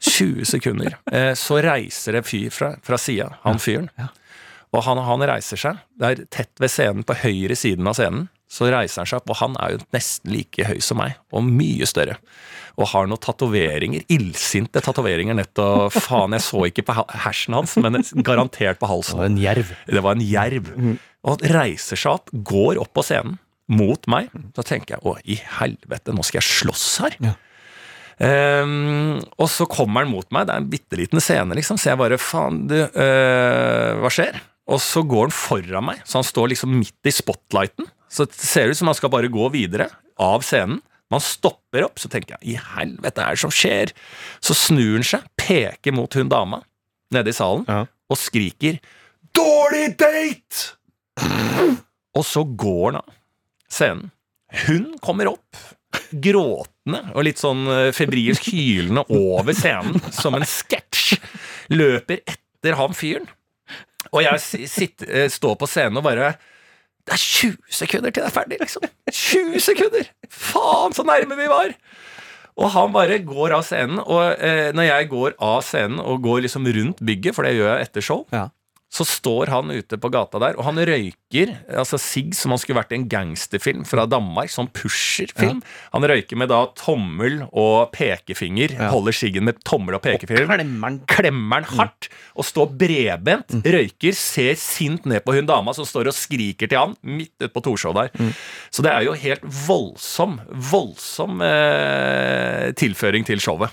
20 0.00 0.44
sekunder. 0.54 0.96
Eh, 1.12 1.34
Så 1.38 1.60
reiser 1.62 2.16
det 2.16 2.24
en 2.24 2.30
fyr 2.30 2.48
fra, 2.50 2.72
fra 2.82 2.98
sida, 2.98 3.28
han 3.44 3.60
fyren. 3.62 3.90
Og 4.74 4.82
han, 4.84 4.98
han 5.06 5.22
reiser 5.30 5.60
seg. 5.60 5.78
Det 5.96 6.08
er 6.10 6.24
tett 6.34 6.50
ved 6.60 6.72
scenen, 6.72 7.04
på 7.06 7.14
høyre 7.22 7.54
siden 7.56 7.86
av 7.86 7.94
scenen. 8.00 8.26
Så 8.50 8.66
reiser 8.70 9.02
han 9.02 9.08
seg 9.10 9.20
opp, 9.20 9.30
og 9.32 9.38
han 9.40 9.54
er 9.62 9.76
jo 9.76 9.84
nesten 9.94 10.30
like 10.34 10.66
høy 10.68 10.80
som 10.84 10.98
meg, 11.00 11.14
og 11.34 11.46
mye 11.46 11.86
større. 11.88 12.18
Og 12.76 12.90
har 12.92 13.06
noen 13.08 13.22
tatoveringer. 13.22 14.02
Illsinte 14.12 14.82
tatoveringer 14.84 15.34
nett 15.38 15.58
og 15.62 15.94
Faen, 15.94 16.34
jeg 16.36 16.44
så 16.44 16.60
ikke 16.68 16.84
på 16.90 16.98
hersen 17.24 17.56
hans, 17.56 17.76
men 17.80 18.02
garantert 18.26 18.78
på 18.82 18.90
halsen. 18.90 19.16
Det 19.16 19.22
var 19.24 19.30
en 19.32 19.40
jerv. 19.46 19.72
Det 19.88 20.02
var 20.04 20.18
en 20.18 20.26
jerv. 20.26 20.72
Og 21.26 21.42
reiser 21.50 21.98
seg 21.98 22.20
opp, 22.20 22.30
går 22.30 22.78
opp 22.82 22.92
på 22.94 23.04
scenen 23.06 23.38
mot 23.66 24.04
meg. 24.10 24.30
Da 24.54 24.62
tenker 24.62 24.94
jeg 24.94 25.02
å, 25.02 25.16
i 25.26 25.40
helvete, 25.58 26.14
nå 26.14 26.22
skal 26.26 26.38
jeg 26.38 26.46
slåss 26.46 26.86
her. 27.02 27.16
Ja. 27.24 27.34
Um, 28.16 29.18
og 29.36 29.48
så 29.52 29.66
kommer 29.68 30.06
han 30.06 30.12
mot 30.12 30.28
meg, 30.32 30.46
det 30.48 30.54
er 30.54 30.62
en 30.62 30.70
bitte 30.72 30.96
liten 30.96 31.20
scene, 31.20 31.52
liksom, 31.58 31.76
så 31.76 31.90
jeg 31.90 32.00
bare 32.00 32.16
faen, 32.20 32.62
du, 32.70 32.78
uh, 32.78 33.98
hva 34.00 34.12
skjer? 34.12 34.38
Og 34.72 34.80
så 34.82 35.02
går 35.06 35.28
han 35.28 35.34
foran 35.36 35.88
meg, 35.90 36.00
så 36.08 36.20
han 36.22 36.26
står 36.26 36.54
liksom 36.54 36.72
midt 36.78 37.10
i 37.10 37.12
spotlighten. 37.14 37.90
Så 38.10 38.24
det 38.30 38.38
ser 38.38 38.70
ut 38.70 38.78
som 38.78 38.88
han 38.90 38.96
skal 38.98 39.12
bare 39.12 39.30
gå 39.30 39.50
videre 39.52 39.90
av 40.22 40.46
scenen. 40.46 40.80
Man 41.12 41.22
stopper 41.22 41.84
opp, 41.86 42.00
så 42.02 42.08
tenker 42.10 42.34
jeg 42.38 42.54
i 42.56 42.62
helvete, 42.74 43.20
hva 43.20 43.28
er 43.34 43.36
det 43.36 43.42
som 43.44 43.52
skjer? 43.54 43.92
Så 44.42 44.56
snur 44.58 44.96
han 44.96 45.06
seg, 45.06 45.28
peker 45.38 45.94
mot 45.94 46.16
hun 46.18 46.32
dama 46.32 46.62
nede 47.14 47.30
i 47.30 47.36
salen, 47.36 47.66
Ja. 47.68 47.84
og 48.10 48.18
skriker 48.18 48.80
'Dårlig 49.36 49.96
date!' 50.00 50.72
Og 52.16 52.24
så 52.26 52.42
går 52.48 52.92
han 52.92 53.00
av 53.02 53.14
scenen. 53.72 54.10
Hun 54.66 54.92
kommer 55.02 55.28
opp, 55.32 55.58
gråtende 56.12 57.00
og 57.16 57.24
litt 57.26 57.40
sånn 57.40 57.64
eh, 57.72 57.88
febrilsk 57.96 58.50
hylende 58.52 59.02
over 59.12 59.56
scenen, 59.56 59.98
som 60.14 60.36
en 60.38 60.46
sketsj. 60.46 61.16
Løper 61.74 62.22
etter 62.30 62.76
han 62.78 62.94
fyren. 62.96 63.26
Og 64.12 64.22
jeg 64.22 64.38
eh, 64.38 65.26
står 65.32 65.56
på 65.58 65.66
scenen 65.68 65.98
og 65.98 66.04
bare 66.06 66.36
Det 67.06 67.16
er 67.16 67.22
20 67.22 67.56
sekunder 67.74 68.14
til 68.14 68.22
det 68.22 68.28
er 68.30 68.34
ferdig, 68.34 68.60
liksom. 68.62 68.86
20 69.10 69.60
sekunder! 69.62 70.06
Faen, 70.30 70.94
så 70.94 71.04
nærme 71.06 71.38
vi 71.38 71.48
var! 71.50 71.74
Og 72.56 72.70
han 72.72 72.94
bare 72.94 73.18
går 73.20 73.52
av 73.58 73.66
scenen, 73.66 73.98
og 74.00 74.40
eh, 74.40 74.70
når 74.74 74.86
jeg 74.88 75.08
går 75.10 75.34
av 75.44 75.58
scenen 75.66 76.00
og 76.00 76.22
går 76.24 76.46
liksom 76.46 76.64
rundt 76.78 77.02
bygget, 77.04 77.36
for 77.36 77.44
det 77.44 77.52
gjør 77.58 77.74
jeg 77.74 77.88
etter 77.90 78.06
show, 78.06 78.22
Ja. 78.32 78.46
Så 78.96 79.04
står 79.04 79.50
han 79.52 79.68
ute 79.74 79.98
på 80.00 80.08
gata 80.14 80.40
der, 80.40 80.56
og 80.56 80.64
han 80.70 80.78
røyker 80.88 81.50
altså 81.68 81.98
sigg 82.00 82.32
som 82.38 82.54
han 82.54 82.60
skulle 82.62 82.78
vært 82.80 82.94
i 82.94 82.98
en 83.00 83.08
gangsterfilm 83.12 83.82
fra 83.84 84.06
Danmark, 84.08 84.48
sånn 84.52 84.70
pusherfilm. 84.72 85.58
Han 85.92 86.06
røyker 86.08 86.38
med 86.40 86.48
da 86.48 86.62
tommel 86.78 87.42
og 87.52 87.90
pekefinger, 87.92 88.72
Ja. 88.78 88.88
holder 88.94 89.12
siggen 89.12 89.44
med 89.44 89.60
tommel 89.68 89.98
og 89.98 90.02
pekefinger. 90.06 90.46
Og 90.48 91.04
Klemmer 91.12 91.60
den 91.60 91.76
hardt 91.76 92.08
og 92.34 92.44
står 92.48 92.72
bredbent, 92.78 93.52
Mm. 93.52 93.62
røyker, 93.66 94.14
ser 94.16 94.54
sint 94.56 95.04
ned 95.04 95.24
på 95.26 95.34
hun 95.36 95.46
dama 95.46 95.74
som 95.76 95.84
står 95.84 96.08
og 96.08 96.14
skriker 96.16 96.68
til 96.68 96.78
han 96.78 96.96
midt 97.04 97.32
ute 97.40 97.52
på 97.52 97.62
Torshov 97.62 97.94
der. 97.94 98.08
Mm. 98.16 98.32
Så 98.70 98.82
det 98.82 98.92
er 98.92 99.04
jo 99.04 99.12
helt 99.12 99.42
voldsom, 99.42 100.40
voldsom 100.72 101.42
eh, 101.42 102.72
tilføring 102.78 103.26
til 103.28 103.38
showet. 103.42 103.70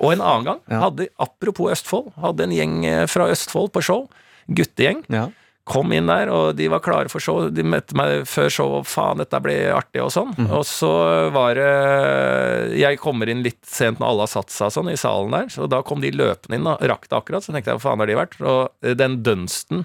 Og 0.00 0.14
en 0.14 0.20
annen 0.24 0.44
gang, 0.46 0.60
Ja. 0.70 0.80
hadde, 0.88 1.08
apropos 1.18 1.72
Østfold, 1.72 2.12
hadde 2.20 2.40
en 2.46 2.50
gjeng 2.56 2.84
eh, 2.86 3.06
fra 3.06 3.26
Østfold 3.28 3.70
på 3.72 3.82
show, 3.82 4.08
guttegjeng, 4.48 5.04
Ja. 5.10 5.28
kom 5.70 5.92
inn 5.92 6.06
der, 6.06 6.28
og 6.34 6.56
de 6.56 6.66
var 6.68 6.80
klare 6.82 7.08
for 7.08 7.20
show. 7.22 7.48
De 7.48 7.62
møtte 7.62 7.94
meg 7.94 8.24
før 8.26 8.48
show, 8.50 8.72
og 8.80 8.86
faen, 8.90 9.18
dette 9.18 9.38
blir 9.44 9.70
artig, 9.76 10.00
og 10.02 10.10
sånn. 10.10 10.32
Og 10.50 10.64
så 10.66 11.30
var 11.30 11.54
det 11.54 12.80
Jeg 12.80 12.98
kommer 12.98 13.28
inn 13.30 13.42
litt 13.44 13.64
sent 13.66 14.00
når 14.00 14.08
alle 14.08 14.24
har 14.26 14.32
satt 14.32 14.50
seg 14.50 14.72
sånn, 14.74 14.90
i 14.90 14.96
salen 14.98 15.30
der, 15.30 15.46
så 15.52 15.68
da 15.68 15.82
kom 15.86 16.00
de 16.02 16.10
løpende 16.10 16.58
inn, 16.58 16.66
og 16.66 16.80
rakk 16.80 17.06
det 17.08 17.18
akkurat. 17.20 17.44
Så 17.44 17.52
tenkte 17.54 17.70
jeg, 17.70 17.78
hva 17.78 17.86
faen 17.90 17.98
har 18.02 18.06
de 18.10 18.18
vært? 18.18 18.40
Og 18.40 18.96
den 18.98 19.22
dunsten 19.22 19.84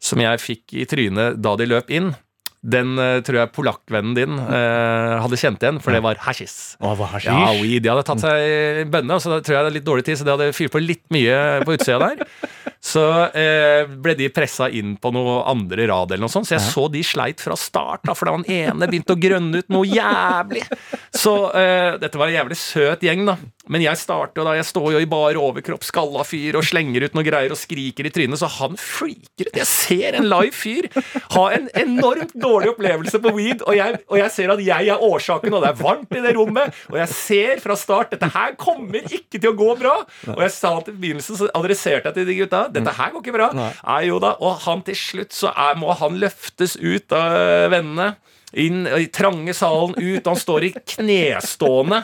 som 0.00 0.18
jeg 0.24 0.38
fikk 0.40 0.72
i 0.80 0.86
trynet 0.88 1.42
da 1.42 1.54
de 1.56 1.66
løp 1.66 1.90
inn, 1.90 2.14
den 2.66 2.96
eh, 2.98 3.20
tror 3.26 3.40
jeg 3.40 3.52
polakkvennen 3.54 4.16
din 4.16 4.38
eh, 4.42 5.12
hadde 5.22 5.38
kjent 5.38 5.62
igjen, 5.62 5.78
for 5.82 5.94
det 5.94 6.02
var 6.04 6.18
hasjis. 6.26 6.56
Å, 6.82 6.94
hva 6.98 7.10
hasjisj. 7.14 7.30
Ja, 7.30 7.52
weed. 7.60 7.84
De 7.84 7.92
hadde 7.92 8.06
tatt 8.08 8.24
seg 8.24 8.90
bønne, 8.92 9.18
og 9.18 9.22
så 9.22 9.38
tror 9.38 9.58
jeg 9.58 9.66
det 9.68 9.72
er 9.72 9.76
litt 9.78 9.86
dårlig 9.86 10.06
tid, 10.08 10.18
så 10.18 10.26
de 10.26 10.34
hadde 10.34 10.50
fyrt 10.56 10.74
på 10.74 10.82
litt 10.82 11.04
mye 11.14 11.38
på 11.66 11.76
utsida 11.78 12.00
der. 12.08 12.24
Så 12.86 13.02
eh, 13.34 13.88
ble 13.88 14.12
de 14.14 14.28
pressa 14.30 14.68
inn 14.70 14.92
på 15.00 15.10
noe 15.10 15.40
andre 15.50 15.88
rad 15.90 16.12
eller 16.12 16.22
noe 16.26 16.30
sånt, 16.30 16.46
så 16.46 16.54
jeg 16.54 16.62
så 16.68 16.84
de 16.92 17.00
sleit 17.02 17.42
fra 17.42 17.56
start, 17.58 18.04
da, 18.06 18.14
for 18.14 18.28
da 18.28 18.36
han 18.36 18.44
ene 18.52 18.86
begynte 18.86 19.16
å 19.16 19.18
grønne 19.18 19.62
ut 19.64 19.72
noe 19.74 19.88
jævlig. 19.88 20.62
Så 21.10 21.32
eh, 21.56 21.96
dette 21.98 22.20
var 22.20 22.30
en 22.30 22.36
jævlig 22.36 22.58
søt 22.60 23.02
gjeng, 23.02 23.24
da. 23.26 23.34
Men 23.72 23.82
jeg 23.84 23.98
starter 23.98 24.46
da, 24.46 24.54
jeg 24.58 24.68
står 24.68 24.92
jo 24.94 25.00
i 25.02 25.08
bar 25.10 25.38
overkropp, 25.40 25.84
skalla 25.86 26.24
fyr, 26.26 26.58
og 26.58 26.66
slenger 26.66 27.06
ut 27.06 27.16
noe 27.16 27.26
greier 27.26 27.52
og 27.54 27.58
skriker 27.60 28.06
i 28.08 28.12
trynet, 28.14 28.38
så 28.40 28.50
han 28.58 28.76
freaker 28.80 29.48
ut. 29.48 29.56
Jeg 29.56 29.68
ser 29.70 30.18
en 30.18 30.28
live 30.30 30.54
fyr 30.54 30.88
ha 31.34 31.44
en 31.56 31.68
enormt 31.78 32.34
dårlig 32.38 32.72
opplevelse 32.74 33.20
på 33.22 33.32
weed, 33.36 33.64
og 33.66 33.76
jeg, 33.78 34.00
og 34.06 34.20
jeg 34.20 34.34
ser 34.34 34.52
at 34.54 34.62
jeg 34.64 34.92
er 34.92 35.02
årsaken, 35.08 35.56
og 35.56 35.64
det 35.64 35.72
er 35.72 35.80
varmt 35.80 36.16
i 36.16 36.22
det 36.24 36.34
rommet, 36.36 36.76
og 36.92 37.00
jeg 37.00 37.12
ser 37.14 37.62
fra 37.64 37.76
start 37.78 38.14
dette 38.14 38.30
her 38.34 38.54
kommer 38.60 39.02
ikke 39.06 39.40
til 39.40 39.50
å 39.50 39.56
gå 39.58 39.72
bra. 39.80 39.96
Og 40.34 40.40
jeg 40.44 40.54
sa 40.54 40.72
til 40.86 40.96
begynnelsen, 41.00 41.38
så 41.40 41.50
adresserte 41.56 42.10
jeg 42.10 42.20
til 42.20 42.30
de 42.30 42.38
gutta 42.42 42.66
dette 42.72 42.94
her 42.96 43.12
går 43.14 43.24
ikke 43.24 43.36
bra. 43.36 43.50
Nei. 43.56 43.72
Jo 44.06 44.20
da, 44.22 44.36
Og 44.44 44.62
han 44.66 44.82
til 44.86 44.96
slutt 44.98 45.34
så 45.34 45.50
er, 45.50 45.76
må 45.80 45.94
han 45.98 46.18
løftes 46.22 46.76
ut 46.78 47.12
av 47.16 47.70
vennene. 47.72 48.14
Inn 48.56 48.86
i 48.88 49.06
trange 49.12 49.52
salen, 49.56 49.94
ut. 49.98 50.26
Han 50.26 50.38
står 50.40 50.64
i 50.64 50.70
knestående 50.94 52.02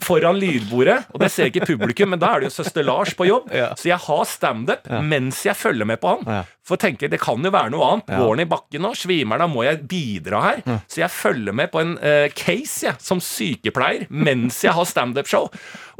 foran 0.00 0.38
lydbordet. 0.40 0.96
Og 1.12 1.20
det 1.20 1.28
ser 1.34 1.50
ikke 1.50 1.68
publikum, 1.68 2.14
men 2.14 2.22
da 2.22 2.32
er 2.34 2.42
det 2.42 2.50
jo 2.50 2.56
søster 2.56 2.86
Lars 2.86 3.12
på 3.16 3.28
jobb. 3.28 3.50
Ja. 3.54 3.72
Så 3.76 3.90
jeg 3.90 4.00
har 4.06 4.24
standup 4.28 4.88
mens 5.04 5.42
jeg 5.44 5.58
følger 5.58 5.88
med 5.88 6.00
på 6.00 6.14
han. 6.14 6.24
Ja. 6.24 6.40
For 6.64 6.78
jeg 6.78 6.86
tenker, 6.86 7.12
det 7.12 7.20
kan 7.20 7.44
jo 7.44 7.52
være 7.52 7.72
noe 7.74 7.90
annet. 7.92 8.14
Går 8.14 8.32
han 8.32 8.44
i 8.44 8.48
bakken 8.48 8.84
nå? 8.86 8.94
Svimer? 8.96 9.42
Da 9.42 9.50
må 9.50 9.66
jeg 9.66 9.82
bidra 9.90 10.42
her. 10.46 10.64
Så 10.86 11.02
jeg 11.02 11.12
følger 11.12 11.56
med 11.56 11.72
på 11.72 11.82
en 11.82 11.96
uh, 12.00 12.26
case 12.36 12.86
jeg, 12.86 12.96
som 13.04 13.20
sykepleier 13.24 14.08
mens 14.08 14.62
jeg 14.64 14.76
har 14.76 14.88
standup-show. 14.88 15.50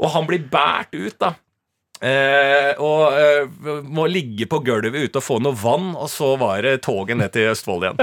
Og 0.01 0.13
han 0.15 0.29
blir 0.29 0.45
båret 0.51 0.95
ut, 0.97 1.17
da. 1.21 1.35
Eh, 2.01 2.71
og 2.81 3.13
eh, 3.13 3.83
må 3.85 4.07
ligge 4.09 4.47
på 4.49 4.57
gulvet 4.65 4.95
ute 5.03 5.21
og 5.21 5.25
få 5.25 5.37
noe 5.43 5.53
vann, 5.53 5.91
og 5.93 6.09
så 6.09 6.33
var 6.41 6.63
det 6.65 6.79
toget 6.87 7.19
ned 7.19 7.29
til 7.35 7.51
Østfold 7.51 7.85
igjen. 7.85 8.01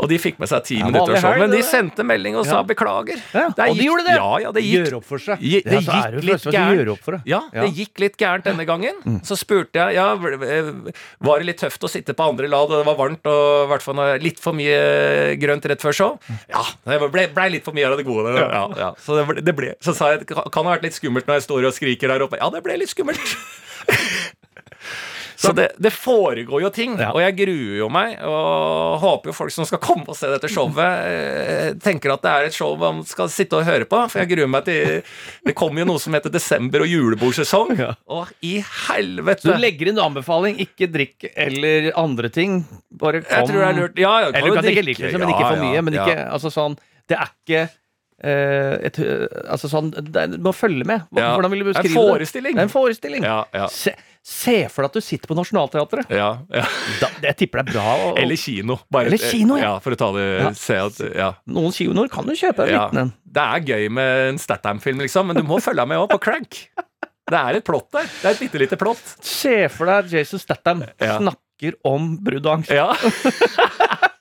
Og 0.00 0.08
de 0.08 0.16
fikk 0.16 0.38
med 0.40 0.48
seg 0.48 0.62
ti 0.64 0.76
minutter 0.80 1.18
show, 1.20 1.34
men 1.36 1.50
de 1.52 1.58
sendte 1.62 2.00
melding 2.06 2.34
og 2.40 2.46
sa 2.48 2.56
Ja. 2.56 2.62
beklager. 2.64 3.18
Ja, 3.34 3.50
Det 3.52 3.66
og 3.68 3.76
de 3.76 3.84
gjorde 3.84 4.04
det? 4.06 4.14
Ja, 4.16 4.38
ja, 4.40 4.50
det 4.52 4.62
gikk 4.64 4.86
Gjør 4.88 4.96
opp 4.96 5.04
for 5.04 5.18
seg. 5.20 5.38
Det, 5.38 5.64
det 5.68 5.82
gikk 5.84 6.22
litt 6.24 6.42
gærent. 6.48 7.04
det. 7.04 7.20
Ja, 7.28 7.40
det 7.52 7.60
Mm. 7.68 7.74
gikk 7.76 7.98
litt 8.00 8.16
gærent 8.16 8.44
denne 8.44 8.64
gangen. 8.66 9.20
Så 9.22 9.36
spurte 9.36 9.74
jeg 9.76 9.94
ja, 9.94 10.14
var 10.16 11.38
det 11.38 11.46
litt 11.46 11.58
tøft 11.60 11.84
å 11.84 11.90
sitte 11.92 12.14
på 12.16 12.24
andre 12.26 12.48
lad, 12.48 12.70
og 12.72 12.78
det 12.80 12.86
var 12.86 12.96
varmt 12.96 13.26
og 13.26 13.66
i 13.66 13.68
hvert 13.68 13.82
fall 13.82 14.18
litt 14.18 14.40
for 14.40 14.52
mye 14.54 15.36
grønt 15.38 15.64
rett 15.68 15.80
før 15.84 15.92
show. 15.94 16.18
Ja, 16.48 16.64
det 16.86 17.12
ble, 17.12 17.28
ble 17.28 17.50
litt 17.50 17.64
for 17.64 17.72
mye 17.76 17.84
av 17.92 17.96
det 17.98 18.06
gode. 18.06 18.32
Ja, 18.38 18.68
ja. 18.74 18.94
Så, 18.98 19.14
det 19.20 19.26
ble, 19.28 19.42
det 19.44 19.54
ble, 19.54 19.74
så 19.82 19.94
sa 19.94 20.12
jeg 20.16 20.20
det 20.26 20.28
kan 20.28 20.64
ha 20.64 20.72
vært 20.76 20.82
litt 20.88 20.94
skummelt 20.96 21.26
når 21.28 21.34
jeg 21.42 21.48
står 21.50 21.66
og 21.68 21.74
skriker 21.76 22.08
der 22.08 22.24
oppe. 22.24 22.38
Ja, 22.40 22.48
det 22.48 22.62
ble 22.64 22.78
litt 22.80 22.88
skummelt. 22.88 23.20
Så 25.42 25.50
det, 25.56 25.64
det 25.82 25.90
foregår 25.90 26.62
jo 26.62 26.68
ting, 26.70 26.92
Ja. 27.00 27.08
og 27.10 27.18
jeg 27.20 27.34
gruer 27.40 27.78
jo 27.80 27.88
meg. 27.90 28.12
Og 28.22 29.00
håper 29.02 29.32
jo 29.32 29.34
folk 29.34 29.50
som 29.54 29.66
skal 29.66 29.80
komme 29.82 30.06
og 30.06 30.14
se 30.18 30.30
dette 30.30 30.48
showet, 30.52 30.78
eh, 30.78 31.72
tenker 31.82 32.12
at 32.14 32.22
det 32.22 32.30
er 32.32 32.46
et 32.48 32.54
show 32.54 32.76
man 32.78 33.02
skal 33.08 33.28
sitte 33.32 33.58
og 33.58 33.66
høre 33.66 33.88
på. 33.90 34.04
For 34.12 34.22
jeg 34.22 34.30
gruer 34.36 34.50
meg 34.52 34.64
til 34.68 35.02
Det 35.44 35.54
kommer 35.58 35.82
jo 35.82 35.88
noe 35.90 35.98
som 36.02 36.14
heter 36.14 36.30
desember- 36.30 36.84
og 36.84 36.88
julebordsesong. 36.92 37.74
Ja. 37.78 37.90
Og 38.08 38.30
i 38.46 38.60
helvete! 38.86 39.42
Du 39.50 39.58
legger 39.58 39.90
inn 39.90 39.98
anbefaling, 39.98 40.60
ikke 40.62 40.86
drikk 40.92 41.28
eller 41.34 41.90
andre 41.98 42.30
ting. 42.30 42.62
Bare 42.92 43.22
kom 43.22 43.30
Jeg 43.36 43.48
tror 43.48 43.58
det 43.58 43.68
er 43.68 43.78
lurt. 43.80 43.98
Ja, 43.98 44.14
Eller 44.28 44.46
du 44.46 44.54
kan 44.54 44.64
drikke 44.64 44.84
litt, 44.86 44.98
liksom, 45.02 45.20
men 45.26 45.34
ikke 45.34 45.48
for 45.50 45.62
mye. 45.64 45.82
Men 45.82 45.94
ikke, 45.98 46.18
altså 46.30 46.52
sånn 46.54 46.78
Det 47.10 47.18
er 47.18 47.32
ikke 47.32 47.62
eh, 48.22 48.86
et, 48.86 48.98
altså 49.50 49.68
sånn, 49.72 49.90
Du 49.90 50.38
må 50.38 50.52
følge 50.54 50.86
med. 50.86 51.02
Hvordan 51.10 51.50
vil 51.50 51.64
du 51.64 51.72
beskrive 51.72 51.90
Det 51.90 51.98
er 51.98 51.98
en 51.98 52.14
forestilling. 52.14 52.54
Det 52.54 52.62
er 52.62 52.68
en 52.70 52.74
forestilling. 52.78 53.22
Ja, 53.26 53.44
ja. 53.52 53.68
Se, 54.22 54.54
for 54.70 54.84
deg 54.84 54.92
at 54.92 54.96
du 55.00 55.02
sitter 55.02 55.26
på 55.26 55.34
Nationaltheatret. 55.34 56.12
Ja, 56.14 56.28
ja. 56.46 56.62
Da, 57.00 57.08
jeg 57.24 57.38
tipper 57.40 57.62
det 57.62 57.72
er 57.72 57.74
bra. 57.74 57.94
Og, 58.06 58.20
Eller 58.22 58.38
kino. 58.38 58.76
Bare, 58.92 59.10
Eller 59.10 59.18
kino, 59.18 59.56
ja. 59.58 59.64
ja. 59.64 59.72
For 59.82 59.96
å 59.96 59.98
ta 59.98 60.12
det 60.14 60.26
Ja. 60.28 60.52
Se 60.58 60.78
at 60.78 61.00
Ja. 61.10 61.32
Noen 61.50 61.74
kinoer 61.74 62.10
kan 62.12 62.28
du 62.28 62.36
kjøpe 62.38 62.68
en 62.68 62.70
ja. 62.70 62.84
liten 62.86 63.02
en. 63.02 63.12
Det 63.32 63.48
er 63.56 63.66
gøy 63.72 63.88
med 63.98 64.28
en 64.28 64.38
Statham-film, 64.38 65.02
liksom, 65.02 65.26
men 65.26 65.40
du 65.40 65.42
må 65.48 65.58
følge 65.64 65.86
med 65.90 66.04
òg 66.04 66.12
på 66.14 66.20
Crank. 66.22 66.62
Det 67.32 67.40
er 67.40 67.58
et 67.58 67.66
plott 67.66 67.88
der. 67.94 68.06
Det 68.06 68.28
er 68.28 68.36
et 68.36 68.44
bitte 68.44 68.62
lite 68.62 68.78
plott. 68.78 69.02
Se 69.26 69.56
for 69.72 69.90
deg 69.90 70.14
Jason 70.14 70.42
Statham 70.42 70.86
snakker 71.00 71.78
om 71.88 72.14
brudd 72.22 72.46
og 72.46 72.60
angst. 72.60 72.74
Ja. 72.74 72.92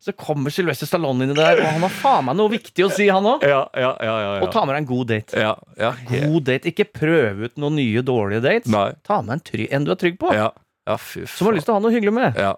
Så 0.00 0.14
kommer 0.16 0.48
Sylvester 0.54 0.88
Stallone 0.88 1.26
inni 1.26 1.34
der, 1.36 1.58
og 1.60 1.66
han 1.74 1.82
har 1.84 1.92
faen 1.92 2.24
meg 2.30 2.38
noe 2.38 2.48
viktig 2.54 2.86
å 2.86 2.88
si, 2.94 3.10
han 3.12 3.26
òg. 3.28 3.42
Ja, 3.44 3.66
ja, 3.76 3.90
ja, 4.00 4.14
ja, 4.24 4.30
Og 4.40 4.48
ta 4.54 4.62
med 4.64 4.72
deg 4.74 4.80
en 4.86 4.88
god 4.88 5.10
date. 5.12 5.36
ja, 5.36 5.50
ja. 5.76 5.90
God 6.08 6.46
date. 6.48 6.70
Ikke 6.72 6.86
prøv 6.88 7.44
ut 7.44 7.60
noen 7.60 7.76
nye 7.76 8.00
dårlige 8.06 8.40
dates. 8.46 8.70
Nei. 8.72 8.86
Ta 9.04 9.20
med 9.20 9.36
en, 9.36 9.42
try 9.44 9.66
en 9.70 9.84
du 9.84 9.92
er 9.92 10.00
trygg 10.00 10.16
på. 10.22 10.32
Ja, 10.32 10.48
ja 10.88 10.96
fy 10.96 11.26
Som 11.28 11.50
har 11.50 11.58
lyst 11.58 11.68
til 11.68 11.74
å 11.74 11.78
ha 11.78 11.84
noe 11.84 11.92
hyggelig 11.92 12.16
med. 12.16 12.40
Ja, 12.40 12.54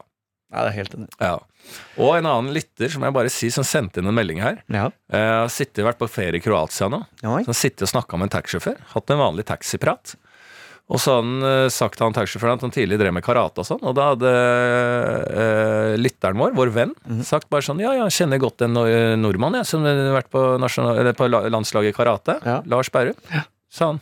Ja, 0.53 0.67
det 0.67 0.71
er 0.75 0.79
helt 0.83 0.95
enig. 0.95 1.09
ja. 1.19 1.39
Og 1.97 2.17
en 2.19 2.27
annen 2.29 2.53
lytter 2.53 2.91
som 2.93 3.03
jeg 3.07 3.15
bare 3.17 3.31
sier, 3.33 3.51
som 3.55 3.65
sendte 3.65 4.03
inn 4.03 4.07
en 4.11 4.15
melding 4.15 4.41
her. 4.43 4.59
Ja. 4.69 4.91
Jeg 5.11 5.29
har 5.33 5.49
sittet, 5.49 5.83
vært 5.87 5.99
på 5.99 6.09
ferie 6.11 6.37
i 6.37 6.43
Kroatia 6.45 6.89
nå. 6.93 6.99
Oi. 7.25 7.43
Som 7.47 7.55
sitter 7.57 7.87
og 7.87 7.91
snakka 7.95 8.19
med 8.21 8.29
en 8.29 8.35
taxisjåfør. 8.37 8.77
Hatt 8.93 9.11
en 9.15 9.19
vanlig 9.23 9.47
taxiprat. 9.49 10.15
Og 10.93 11.01
så 11.01 11.15
hadde 11.17 11.25
han 11.25 11.47
eh, 11.49 11.69
sagt 11.73 11.97
til 11.97 12.05
han 12.05 12.13
taxisjåføren 12.13 12.59
at 12.59 12.65
han 12.67 12.75
tidlig 12.75 12.99
drev 13.01 13.15
med 13.17 13.25
karate 13.25 13.63
og 13.63 13.65
sånn. 13.65 13.81
Og 13.89 13.95
da 13.97 14.11
hadde 14.13 14.33
eh, 14.33 15.95
lytteren 16.01 16.37
vår, 16.39 16.53
vår 16.57 16.73
venn, 16.75 16.93
Mhm. 17.09 17.23
sagt 17.25 17.49
bare 17.51 17.63
sånn 17.65 17.81
Ja, 17.81 17.93
ja, 17.97 18.05
jeg 18.09 18.17
kjenner 18.29 18.39
godt 18.39 18.63
en 18.63 18.75
nor- 18.75 19.17
nordmann 19.17 19.55
jeg, 19.55 19.67
som 19.67 19.85
har 19.85 19.95
vært 20.23 20.31
på, 20.31 20.59
nasjonal, 20.61 20.99
eller 21.01 21.13
på 21.17 21.29
landslaget 21.31 21.89
i 21.95 21.97
karate. 21.97 22.39
Ja. 22.45 22.61
Lars 22.67 22.91
Berrum. 22.91 23.15
Sa 23.71 23.87
han. 23.93 24.01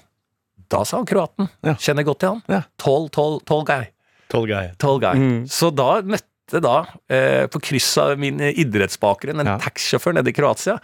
Da 0.70 0.82
sa 0.84 0.98
han 0.98 1.06
kroaten. 1.06 1.48
Ja. 1.62 1.74
Kjenner 1.74 2.04
godt 2.04 2.18
til 2.20 2.28
han. 2.28 2.42
Ja. 2.48 2.62
Tall, 2.78 3.08
tall, 3.08 3.40
tall 3.40 3.64
guy. 3.64 3.86
Tall 4.28 4.46
guy. 4.46 4.70
Tall 4.78 4.98
guy. 5.02 5.14
Mm. 5.14 5.44
Så 5.50 5.70
da 5.74 6.00
møtte 6.02 6.60
da, 6.62 6.84
eh, 7.08 7.46
på 7.46 7.60
kryss 7.62 7.96
av 7.98 8.18
min 8.18 8.38
idrettsbakgrunn, 8.40 9.40
en 9.40 9.46
Ja. 9.46 9.58
taxisjåfør 9.58 10.14
nede 10.14 10.28
i 10.28 10.32
Kroatia. 10.32 10.78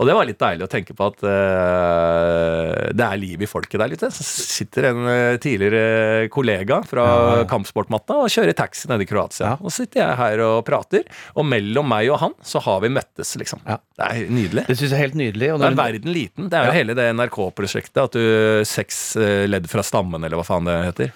Og 0.00 0.08
det 0.08 0.14
var 0.16 0.24
litt 0.24 0.40
deilig 0.40 0.64
å 0.64 0.70
tenke 0.72 0.94
på 0.96 1.06
at 1.10 1.24
uh, 1.28 2.86
det 2.96 3.04
er 3.04 3.20
liv 3.20 3.42
i 3.44 3.48
folket 3.48 3.76
der 3.82 3.90
litt. 3.92 4.04
Så 4.16 4.24
sitter 4.24 4.88
en 4.90 5.08
eh, 5.10 5.36
tidligere 5.42 6.30
kollega 6.32 6.80
fra 6.88 7.04
Ja, 7.10 7.42
kampsportmatta 7.50 8.16
og 8.22 8.32
kjører 8.32 8.56
taxi 8.56 8.88
nede 8.88 9.04
i 9.04 9.08
Kroatia. 9.10 9.52
Ja. 9.52 9.58
Og 9.60 9.68
så 9.68 9.84
sitter 9.84 10.02
jeg 10.02 10.18
her 10.20 10.42
og 10.46 10.62
prater, 10.68 11.04
og 11.36 11.44
mellom 11.48 11.88
meg 11.90 12.08
og 12.12 12.20
han 12.22 12.36
så 12.46 12.62
har 12.64 12.80
vi 12.84 12.92
møttes, 12.96 13.34
liksom. 13.40 13.60
Ja. 13.68 13.76
Det 14.00 14.08
er 14.08 14.32
nydelig. 14.32 14.64
Det 14.70 14.78
synes 14.78 14.94
jeg 14.94 14.96
er 14.96 15.04
helt 15.04 15.20
nydelig. 15.20 15.50
Da 15.60 15.68
er 15.68 15.76
verden 15.82 16.14
liten. 16.14 16.48
Det 16.52 16.56
er 16.56 16.70
jo 16.70 16.78
hele 16.78 16.96
det 16.96 17.10
NRK-prosjektet 17.18 18.00
at 18.06 18.16
du 18.16 18.64
Seks 18.70 19.02
eh, 19.20 19.44
ledd 19.50 19.68
fra 19.70 19.84
stammen, 19.84 20.24
eller 20.24 20.40
hva 20.40 20.46
faen 20.48 20.68
det 20.68 20.78
heter. 20.88 21.12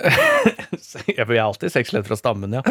jeg 1.10 1.24
er 1.26 1.40
alltid 1.42 1.72
seks 1.72 1.92
ledd 1.94 2.06
fra 2.08 2.16
stammen, 2.18 2.54
ja. 2.56 2.62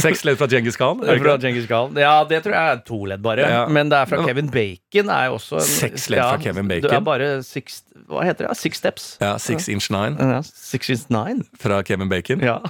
Seks 0.00 0.24
ledd 0.26 0.38
fra 0.40 0.48
Djengis 0.50 0.78
Khan. 0.80 1.02
Fra? 1.24 1.36
Genghis 1.42 1.66
Khan. 1.70 1.96
Ja, 2.00 2.14
det 2.28 2.42
tror 2.44 2.54
jeg 2.56 2.74
er 2.76 2.82
to 2.86 2.98
ledd, 3.10 3.22
bare. 3.24 3.44
Ja. 3.50 3.64
Men 3.72 3.90
det 3.92 3.98
er 4.00 4.10
fra 4.10 4.22
Kevin 4.26 4.48
Bacon. 4.52 5.10
er 5.12 5.28
jo 5.30 5.38
også 5.38 5.60
en, 5.60 5.68
Seks 5.68 6.08
ledd 6.12 6.22
fra 6.24 6.40
Kevin 6.42 6.68
Bacon? 6.70 6.88
Det 6.90 6.96
er 6.98 7.04
bare 7.06 7.28
six 7.46 7.82
Hva 8.08 8.24
heter 8.26 8.48
det? 8.48 8.56
Six 8.60 8.80
steps? 8.82 9.06
Ja, 9.22 9.34
Six 9.40 9.68
Inch 9.72 9.90
Nine 9.94 10.16
Ja, 10.20 10.40
six 10.44 10.90
Inch 10.92 11.06
nine. 11.12 11.44
fra 11.60 11.82
Kevin 11.86 12.08
Bacon. 12.12 12.42
Ja, 12.44 12.58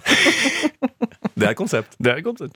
Det 1.34 1.48
er 1.48 1.56
konsept. 1.58 1.96
det 1.98 2.12
er 2.12 2.20
konsept. 2.22 2.54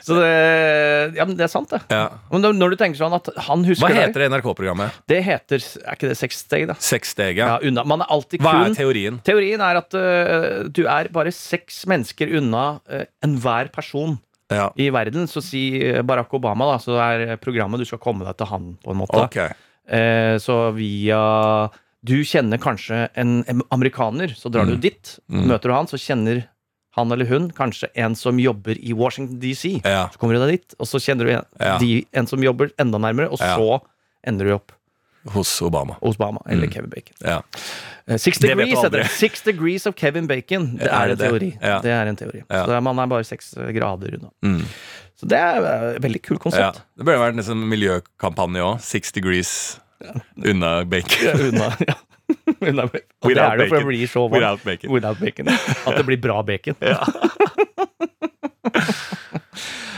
Så 0.00 0.14
det 0.16 1.16
Ja, 1.18 1.26
men 1.28 1.34
det 1.36 1.44
er 1.44 1.50
sant, 1.52 1.68
det. 1.68 1.82
Ja. 1.92 2.06
Men 2.32 2.46
når- 2.56 2.72
du 2.72 2.76
tenker 2.80 2.96
sånn 2.98 3.12
at 3.12 3.28
han 3.44 3.64
husker 3.66 3.84
Hva 3.84 3.92
heter 4.06 4.22
det 4.24 4.28
NRK-programmet? 4.32 4.94
Det 5.10 5.18
heter 5.26 5.60
Er 5.84 5.98
ikke 5.98 6.08
det 6.08 6.16
seks 6.16 6.38
steg, 6.46 6.64
da? 6.70 6.74
Seks 6.80 7.12
steg, 7.12 7.36
Ja, 7.36 7.58
ja. 7.58 7.68
unna. 7.68 7.84
Man 7.84 8.00
er 8.00 8.08
alltid 8.16 8.40
Hva 8.40 8.54
er 8.64 8.74
teorien? 8.78 9.20
Teorien 9.26 9.60
er 9.60 9.82
at 9.82 9.92
øh, 10.00 10.25
du 10.72 10.82
er 10.86 11.08
bare 11.14 11.32
seks 11.34 11.84
mennesker 11.90 12.30
unna 12.38 12.80
øh, 12.90 13.04
enhver 13.24 13.70
person 13.74 14.18
Ja. 14.50 14.68
i 14.78 14.90
verden. 14.94 15.26
Så 15.26 15.40
si 15.42 15.80
øh, 15.82 16.02
Barack 16.06 16.32
Obama, 16.34 16.68
da, 16.72 16.76
så 16.78 16.94
er 17.02 17.36
programmet 17.42 17.80
du 17.82 17.84
skal 17.88 17.98
komme 17.98 18.24
deg 18.28 18.36
til 18.38 18.46
han, 18.46 18.68
på 18.84 18.92
en 18.94 19.00
måte. 19.00 19.24
Ok. 19.24 19.36
Eh, 19.88 20.36
så 20.42 20.72
via 20.76 21.70
Du 22.06 22.20
kjenner 22.22 22.58
kanskje 22.62 23.08
en 23.18 23.40
amerikaner, 23.74 24.28
så 24.38 24.46
drar 24.52 24.66
du 24.68 24.76
Mm. 24.76 24.80
dit. 24.84 25.18
Mm. 25.28 25.46
Møter 25.48 25.68
du 25.68 25.74
han, 25.74 25.86
så 25.90 25.98
kjenner 25.98 26.44
han 26.96 27.10
eller 27.12 27.26
hun 27.26 27.50
kanskje 27.50 27.88
en 27.96 28.14
som 28.14 28.38
jobber 28.38 28.78
i 28.78 28.92
Washington 28.94 29.40
DC. 29.40 29.80
Ja. 29.84 30.06
Så 30.12 30.18
kommer 30.18 30.34
du 30.38 30.40
deg 30.46 30.60
dit, 30.60 30.74
og 30.78 30.86
så 30.86 31.00
kjenner 31.02 31.24
du 31.26 31.32
en, 31.34 31.44
Ja. 31.60 31.78
de, 31.78 32.06
en 32.14 32.26
som 32.30 32.38
jobber 32.40 32.70
enda 32.78 32.98
nærmere, 32.98 33.28
og 33.32 33.38
så 33.42 33.80
ender 34.24 34.44
du 34.46 34.54
opp 34.54 34.72
Hos 35.34 35.62
Obama. 35.62 35.96
Obama 36.00 36.40
eller 36.48 36.66
Mm. 36.66 36.72
Kevin 36.72 36.90
Bacon. 36.90 37.14
Ja. 37.20 37.42
Eh, 38.08 38.16
Six 38.16 38.38
Det 38.38 38.48
degrees 38.54 38.90
det. 38.90 39.04
Six 39.10 39.42
degrees 39.42 39.86
of 39.86 39.94
Kevin 39.96 40.26
Bacon. 40.26 40.76
Det 40.76 40.86
Er 40.86 40.92
er 40.94 41.06
det 41.06 41.12
en 41.12 41.18
det? 41.18 41.28
teori. 41.30 41.58
Ja. 41.62 41.80
Det 41.82 41.90
er 41.90 42.06
en 42.06 42.16
teori. 42.16 42.42
Ja. 42.50 42.64
Så 42.66 42.80
man 42.82 42.98
er 42.98 43.06
bare 43.06 43.24
seks 43.24 43.54
grader 43.54 44.14
unna. 44.18 44.30
Mm. 44.44 44.62
Så 45.20 45.26
det 45.26 45.38
er 45.38 45.56
eh, 45.64 45.96
et 45.96 46.02
veldig 46.04 46.22
kult 46.22 46.38
ja. 46.38 46.42
konsept. 46.42 46.82
Det 46.96 47.04
burde 47.06 47.18
vært 47.18 47.48
en 47.50 47.68
miljøkampanje 47.68 48.60
òg. 48.62 48.80
Six 48.80 49.12
degrees 49.12 49.80
unna 50.44 50.84
bacon. 50.84 51.24
Ja, 51.24 51.32
unna, 51.48 51.70
ja. 51.88 51.94
unna 52.60 52.82
Og 52.84 52.90
Without 53.30 53.58
det, 53.58 53.64
det 53.64 53.70
bacon. 53.70 53.86
blir 53.88 54.06
så. 54.06 54.28
Without 54.28 54.64
bacon. 54.64 54.90
Without 54.92 55.18
bacon. 55.20 55.48
At 55.48 55.96
det 55.96 56.04
blir 56.06 56.20
bra 56.20 56.42
bacon. 56.42 56.74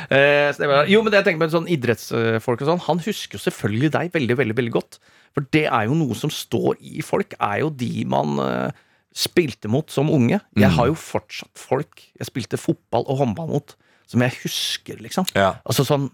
Eh, 0.08 0.50
var, 0.56 0.88
jo, 0.88 1.02
men 1.04 1.12
det 1.12 1.20
jeg 1.20 1.28
tenker 1.28 1.44
på 1.44 1.52
sånn 1.52 1.70
idrettsfolk 1.70 2.62
og 2.64 2.70
sånn, 2.70 2.84
han 2.86 3.00
husker 3.04 3.36
jo 3.36 3.44
selvfølgelig 3.44 3.90
deg 3.96 4.12
veldig, 4.14 4.36
veldig 4.40 4.56
veldig 4.60 4.74
godt. 4.78 5.00
For 5.36 5.48
det 5.54 5.66
er 5.68 5.88
jo 5.88 5.96
noe 5.98 6.16
som 6.18 6.32
står 6.32 6.78
i 6.80 7.04
folk, 7.04 7.36
er 7.36 7.60
jo 7.62 7.72
de 7.82 8.06
man 8.08 8.40
eh, 8.44 8.84
spilte 9.16 9.70
mot 9.70 9.90
som 9.92 10.10
unge. 10.12 10.40
Jeg 10.58 10.72
har 10.76 10.88
jo 10.90 10.96
fortsatt 10.98 11.52
folk 11.60 12.06
jeg 12.18 12.30
spilte 12.30 12.60
fotball 12.60 13.04
og 13.06 13.20
håndball 13.22 13.52
mot, 13.52 13.76
som 14.08 14.24
jeg 14.24 14.36
husker, 14.42 15.02
liksom. 15.04 15.28
Ja. 15.36 15.56
Altså 15.68 15.84
sånn 15.86 16.08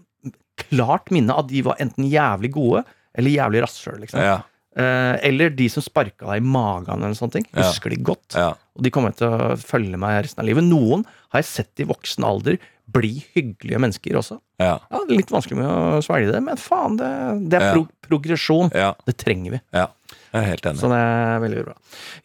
klart 0.59 1.11
minne 1.11 1.35
av 1.35 1.49
de 1.49 1.61
var 1.65 1.79
enten 1.83 2.07
jævlig 2.07 2.53
gode 2.55 2.85
eller 3.15 3.31
jævlig 3.31 3.63
rasshøl, 3.63 3.99
liksom. 4.03 4.23
Ja. 4.23 4.41
Eh, 4.75 5.15
eller 5.29 5.53
de 5.55 5.69
som 5.71 5.83
sparka 5.85 6.27
deg 6.27 6.41
i 6.41 6.47
magen 6.51 6.99
eller 7.03 7.15
sånne 7.15 7.37
ting. 7.37 7.45
Husker 7.55 7.93
de 7.93 7.99
godt. 8.03 8.35
Ja. 8.35 8.49
Og 8.75 8.83
de 8.83 8.91
kommer 8.91 9.15
til 9.15 9.31
å 9.31 9.53
følge 9.59 9.99
meg 10.01 10.25
resten 10.25 10.43
av 10.43 10.49
livet. 10.49 10.67
Noen 10.67 11.05
har 11.31 11.43
jeg 11.43 11.47
sett 11.51 11.83
i 11.83 11.87
voksen 11.87 12.27
alder 12.27 12.59
bli 12.95 13.13
hyggelige 13.33 13.79
mennesker 13.81 14.17
også. 14.19 14.37
Ja. 14.61 14.75
Ja, 14.91 14.99
det 15.07 15.15
er 15.15 15.21
Litt 15.23 15.31
vanskelig 15.33 15.57
med 15.57 15.69
å 15.71 16.01
svelge 16.05 16.35
det, 16.35 16.41
men 16.45 16.59
faen, 16.61 16.99
det, 16.99 17.09
det 17.51 17.61
er 17.61 17.71
pro 17.73 17.85
progresjon. 18.05 18.69
Ja. 18.75 18.91
Det 19.07 19.17
trenger 19.23 19.57
vi. 19.57 19.61
ja. 19.75 19.87
Jeg 20.35 20.43
er 20.43 20.49
helt 20.51 20.65
enig. 20.67 20.79
Så 20.81 20.89
det 20.91 20.97
er 20.99 21.37
veldig 21.39 21.61
bra. 21.63 21.73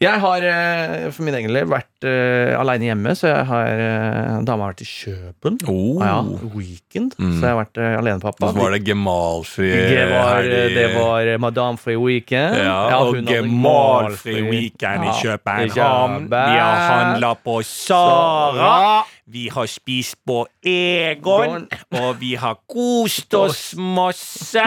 Jeg 0.03 0.19
har 0.19 0.45
eh, 0.49 1.05
for 1.15 1.23
min 1.23 1.37
egen 1.37 1.53
del 1.55 1.69
vært 1.71 1.87
uh, 2.07 2.59
aleine 2.59 2.89
hjemme, 2.89 3.13
så 3.17 3.29
jeg 3.29 3.45
har 3.49 3.71
uh, 3.81 4.41
Dama 4.47 4.65
har 4.65 4.73
vært 4.73 4.83
i 4.83 4.87
Kjøpen. 4.89 5.59
Oh. 5.69 6.01
Ja, 6.01 6.17
weekend. 6.55 7.15
Mm. 7.19 7.37
Så 7.37 7.45
jeg 7.45 7.53
har 7.53 7.59
vært 7.59 7.79
uh, 7.81 7.87
alenepappa. 7.99 8.51
Så 8.51 8.59
var 8.59 8.75
det 8.75 8.81
gemalfri 8.87 9.69
Det 9.71 10.07
var, 10.11 10.49
det 10.75 10.87
var 10.95 11.31
eh, 11.33 11.39
Madame 11.41 11.81
Free 11.81 11.99
Weekend. 11.99 12.57
Ja, 12.61 12.99
og 13.01 13.21
gemalfri 13.27 14.41
weekend 14.49 15.07
i 15.07 15.11
Ja, 15.11 15.37
København. 15.37 15.69
København. 15.69 16.29
Vi 16.31 16.59
har 16.59 16.83
handla 16.91 17.33
på 17.43 17.61
Sara. 17.67 19.03
Vi 19.31 19.47
har 19.53 19.65
spist 19.65 20.17
på 20.27 20.45
Egon. 20.63 21.67
Og 22.01 22.19
vi 22.19 22.33
har 22.35 22.57
kost 22.67 23.33
oss 23.33 23.61
masse. 23.99 24.65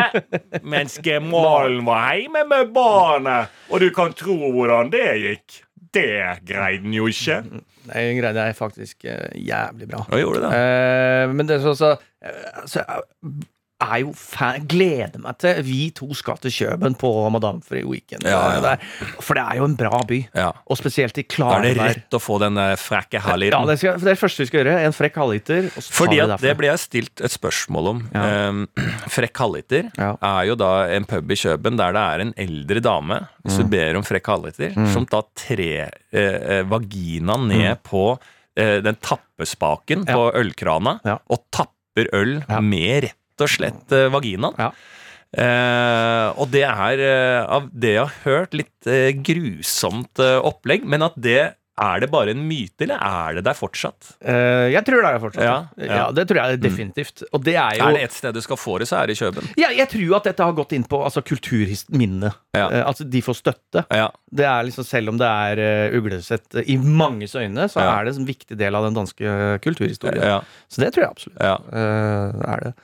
Mens 0.62 0.96
gemalen 1.04 1.84
var 1.86 2.14
hjemme 2.16 2.46
med 2.48 2.72
barnet. 2.74 3.52
Og 3.70 3.80
du 3.80 3.90
kan 3.94 4.14
tro 4.16 4.38
hvordan 4.54 4.92
det 4.94 5.06
gikk. 5.20 5.63
Det 5.94 6.06
greide 6.48 6.82
den 6.84 6.94
jo 6.96 7.06
ikke. 7.10 7.40
Nei, 7.90 8.04
greide 8.18 8.46
jeg 8.48 8.56
faktisk 8.58 9.04
eh, 9.08 9.30
jævlig 9.38 9.88
bra. 9.90 10.04
Hva 10.08 10.20
gjorde 10.20 10.44
det? 10.44 10.52
Eh, 10.58 11.34
men 11.34 11.48
det 11.50 11.58
er 11.58 11.66
så, 11.66 11.74
så, 11.78 11.92
så 12.70 12.84
er 13.82 13.98
jo 14.04 14.12
fan, 14.16 14.62
gleder 14.70 15.18
meg 15.20 15.36
til 15.42 15.58
vi 15.66 15.90
to 15.96 16.06
skal 16.16 16.38
til 16.40 16.52
Kjøben 16.54 16.94
på 16.98 17.08
Madame 17.34 17.60
Free 17.66 17.82
Weekend. 17.84 18.22
Ja, 18.24 18.38
ja. 18.62 18.74
For 19.20 19.34
det 19.36 19.42
er 19.44 19.58
jo 19.58 19.64
en 19.66 19.74
bra 19.76 19.98
by. 20.08 20.20
Ja. 20.36 20.52
Og 20.70 20.78
spesielt 20.78 21.18
i 21.20 21.24
Da 21.26 21.48
er 21.58 21.64
det 21.66 21.72
rett 21.80 22.16
å 22.16 22.20
få 22.22 22.38
den 22.40 22.54
frekke 22.80 23.20
frekke 23.20 23.50
Ja, 23.50 23.60
det, 23.66 23.76
skal, 23.82 23.98
det 23.98 24.06
er 24.06 24.14
det 24.14 24.20
første 24.22 24.44
vi 24.44 24.48
skal 24.48 24.62
gjøre. 24.62 24.76
En 24.86 24.94
frekk 24.96 25.18
halvliter. 25.20 25.68
Fordi 25.74 26.20
at 26.24 26.36
det 26.40 26.54
ble 26.60 26.70
jeg 26.70 26.82
stilt 26.84 27.20
et 27.26 27.34
spørsmål 27.34 27.90
om. 27.94 28.02
Um, 28.14 28.62
Frekk 29.14 29.42
halvliter 29.42 29.90
er 29.98 30.44
jo 30.48 30.54
da 30.58 30.70
en 30.94 31.04
pub 31.10 31.34
i 31.34 31.38
Kjøben 31.38 31.76
der 31.80 31.92
det 31.98 32.04
er 32.14 32.24
en 32.28 32.32
eldre 32.46 32.80
dame, 32.84 33.20
hvis 33.44 33.58
Mm. 33.64 33.68
ber 33.70 33.96
om 33.98 34.02
frekk 34.06 34.26
halvliter, 34.32 34.72
som 34.92 35.04
da 35.10 35.20
trer 35.38 35.90
eh, 36.12 36.38
eh, 36.58 36.62
vaginaen 36.68 37.46
ned 37.50 37.74
Mm. 37.78 37.82
på 37.86 38.04
eh, 38.56 38.78
den 38.84 38.96
tappespaken 39.02 40.04
på 40.06 40.24
ølkrana, 40.38 40.98
og 41.28 41.44
tapper 41.54 42.08
øl 42.14 42.38
med 42.62 43.04
rett 43.08 43.18
og 43.42 43.50
slett 43.50 43.94
eh, 43.94 44.10
vaginaen. 44.12 44.54
Ja. 44.60 44.70
Eh, 45.34 46.28
og 46.38 46.50
det 46.54 46.62
er, 46.68 47.02
eh, 47.02 47.42
av 47.42 47.66
det 47.72 47.96
jeg 47.96 48.04
har 48.04 48.16
hørt, 48.28 48.54
litt 48.54 48.90
eh, 48.90 49.10
grusomt 49.18 50.22
opplegg, 50.22 50.86
men 50.86 51.06
at 51.06 51.18
det 51.18 51.54
er 51.74 52.04
det 52.04 52.08
bare 52.12 52.30
en 52.30 52.42
myte, 52.46 52.84
eller 52.84 53.00
er 53.02 53.38
det 53.38 53.42
der 53.48 53.56
fortsatt? 53.58 54.12
Uh, 54.22 54.70
jeg 54.70 54.84
tror 54.86 55.00
det 55.02 55.08
er 55.10 55.22
fortsatt. 55.22 55.42
Ja, 55.42 55.56
Ja, 55.74 55.96
ja. 55.98 56.04
det 56.14 56.28
tror 56.30 56.38
jeg 56.38 56.60
definitivt. 56.62 57.24
Og 57.34 57.42
det 57.42 57.56
er 57.58 57.80
jo 57.80 57.88
Er 57.88 57.96
det 57.96 58.02
ett 58.06 58.14
sted 58.14 58.34
du 58.34 58.40
skal 58.44 58.56
få 58.56 58.78
det, 58.78 58.86
så 58.86 59.00
er 59.00 59.10
det 59.10 59.16
i 59.16 59.24
Kjøben. 59.24 59.48
ja, 59.58 59.72
Jeg 59.74 59.88
tror 59.90 60.16
at 60.20 60.28
dette 60.30 60.46
har 60.46 60.54
gått 60.54 60.72
inn 60.72 60.84
på 60.86 61.02
altså, 61.02 61.20
kulturminnet. 61.26 62.38
Ja. 62.54 62.68
Uh, 62.70 62.82
altså, 62.86 63.02
de 63.10 63.22
får 63.26 63.40
støtte. 63.40 63.84
Ja. 63.90 64.06
Det 64.30 64.46
er 64.46 64.62
liksom, 64.62 64.86
Selv 64.86 65.10
om 65.10 65.18
det 65.18 65.26
er 65.26 65.90
uh, 65.90 65.98
uglesett 65.98 66.62
i 66.62 66.76
manges 66.78 67.34
øyne, 67.34 67.66
så 67.66 67.82
er 67.82 68.04
det 68.04 68.14
en 68.14 68.28
viktig 68.30 68.56
del 68.56 68.74
av 68.74 68.86
den 68.86 68.94
danske 68.94 69.58
kulturhistorien. 69.66 70.46
Så 70.70 70.80
det 70.80 70.94
tror 70.94 71.08
jeg 71.08 71.10
absolutt. 71.10 71.42
Ja. 71.42 71.58
er 71.74 72.68
det. 72.68 72.74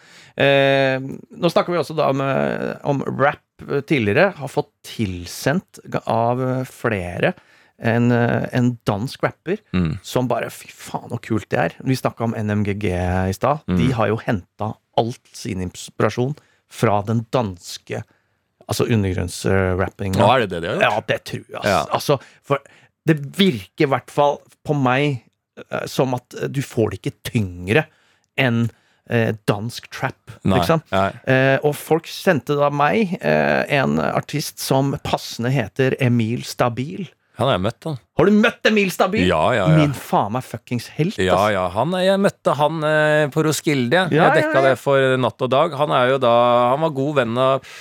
Eh, 0.41 0.97
nå 1.37 1.51
snakker 1.53 1.75
vi 1.75 1.81
også 1.83 1.97
da 1.99 2.09
om, 2.15 2.21
om 2.89 3.03
rap 3.21 3.43
tidligere. 3.87 4.31
Har 4.39 4.49
fått 4.49 4.71
tilsendt 4.89 5.83
av 6.09 6.41
flere 6.71 7.35
en, 7.81 8.11
eh, 8.13 8.47
en 8.57 8.75
dansk 8.89 9.23
rapper 9.25 9.59
Mm. 9.73 9.99
som 10.05 10.29
bare 10.29 10.51
Fy 10.53 10.69
faen, 10.69 11.09
så 11.11 11.19
kult 11.21 11.49
det 11.49 11.59
er. 11.59 11.75
Vi 11.85 11.97
snakka 11.97 12.25
om 12.25 12.35
NMGG 12.37 12.85
i 13.29 13.33
stad. 13.37 13.63
Mm. 13.69 13.77
De 13.79 13.91
har 13.97 14.09
jo 14.09 14.17
henta 14.21 14.75
alt 15.01 15.21
sin 15.33 15.61
inspirasjon 15.65 16.37
fra 16.71 17.03
den 17.03 17.27
danske 17.33 18.03
Altså 18.71 18.85
undergrunnsrappinga. 18.87 20.21
Er 20.23 20.45
det 20.45 20.51
det 20.53 20.61
de 20.63 20.69
har 20.69 20.77
gjort? 20.77 20.85
Ja, 20.85 21.01
det 21.09 21.25
tror 21.27 21.47
jeg. 21.49 21.63
Ja. 21.65 21.81
Altså, 21.91 22.21
for 22.47 22.61
det 23.09 23.17
virker 23.35 23.83
i 23.83 23.91
hvert 23.91 24.13
fall 24.15 24.37
på 24.63 24.77
meg 24.79 25.25
eh, 25.73 25.87
som 25.91 26.15
at 26.15 26.37
du 26.55 26.61
får 26.63 26.93
det 26.93 27.01
ikke 27.01 27.17
tyngre 27.33 27.83
enn 28.39 28.69
eh, 29.11 29.33
dansk 29.51 29.91
trap. 29.93 30.37
Nei. 30.43 30.61
Liksom. 30.61 30.83
Eh, 30.91 31.57
og 31.67 31.75
folk 31.79 32.09
sendte 32.11 32.57
da 32.59 32.71
meg 32.73 33.17
eh, 33.21 33.63
en 33.81 33.99
artist 34.01 34.63
som 34.63 34.95
passende 35.05 35.53
heter 35.55 35.99
Emil 36.01 36.47
Stabil. 36.47 37.11
Han 37.41 37.49
har 37.49 37.57
jeg 37.57 37.65
møtt, 37.65 37.87
han. 37.89 37.95
Har 38.21 38.29
du 38.29 38.37
møtt 38.37 38.69
Emil 38.69 38.91
Stabil? 38.93 39.25
Ja, 39.25 39.41
ja, 39.57 39.69
ja. 39.73 39.77
Min 39.81 39.95
faen 39.97 40.35
meg 40.35 40.45
fuckings 40.45 40.91
helt, 40.99 41.17
Ja, 41.23 41.39
ja, 41.53 41.63
han, 41.73 41.95
jeg 41.97 42.21
møtte 42.21 42.53
han 42.59 42.85
eh, 42.85 43.29
på 43.33 43.45
Roskilde. 43.47 44.05
Ja, 44.13 44.27
jeg 44.29 44.43
dekka 44.43 44.59
ja, 44.59 44.61
ja. 44.61 44.67
det 44.69 44.75
for 44.83 45.17
Natt 45.21 45.47
og 45.47 45.53
Dag. 45.53 45.79
Han 45.81 45.95
er 45.97 46.15
jo 46.15 46.21
da 46.21 46.35
Han 46.75 46.85
var 46.85 46.93
god 46.99 47.17
venn 47.23 47.41
av 47.41 47.73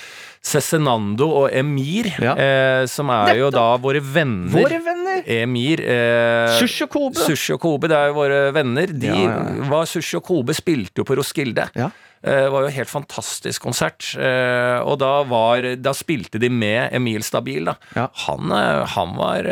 Cezinando 0.42 1.26
og 1.42 1.50
Emir, 1.52 2.08
Ja. 2.18 2.32
eh, 2.34 2.86
som 2.86 3.10
er 3.10 3.36
jo 3.36 3.50
da 3.50 3.76
våre 3.76 4.00
venner. 4.00 4.50
Våre 4.62 4.80
venner! 4.82 5.22
Emir 5.26 5.80
eh, 5.84 6.58
Sushi 6.58 6.84
og 6.86 6.90
Kobe. 6.94 7.14
Sushi 7.20 7.52
og 7.54 7.60
Kobe, 7.60 7.88
det 7.88 7.96
er 7.96 8.06
jo 8.08 8.14
våre 8.14 8.38
venner. 8.56 8.86
De 8.86 9.06
Ja, 9.06 9.14
ja, 9.14 9.54
ja. 9.60 9.68
var 9.68 9.84
Sushi 9.86 10.16
og 10.16 10.24
Kobe 10.24 10.54
spilte 10.56 11.02
jo 11.02 11.04
på 11.04 11.16
Roskilde. 11.18 11.68
Ja. 11.76 11.90
Eh, 12.22 12.42
Det 12.44 12.50
var 12.52 12.60
jo 12.62 12.68
en 12.68 12.74
helt 12.76 12.90
fantastisk 12.90 13.62
konsert. 13.64 14.10
Eh, 14.18 14.80
Og 14.84 14.98
da, 15.00 15.22
var, 15.24 15.62
da 15.80 15.92
spilte 15.96 16.38
de 16.42 16.50
med 16.52 16.92
Emil 16.92 17.22
Stabil, 17.24 17.64
da. 17.64 17.74
Ja. 17.96 18.08
Han, 18.26 18.50
eh, 18.52 18.84
han, 18.94 19.14
var, 19.16 19.48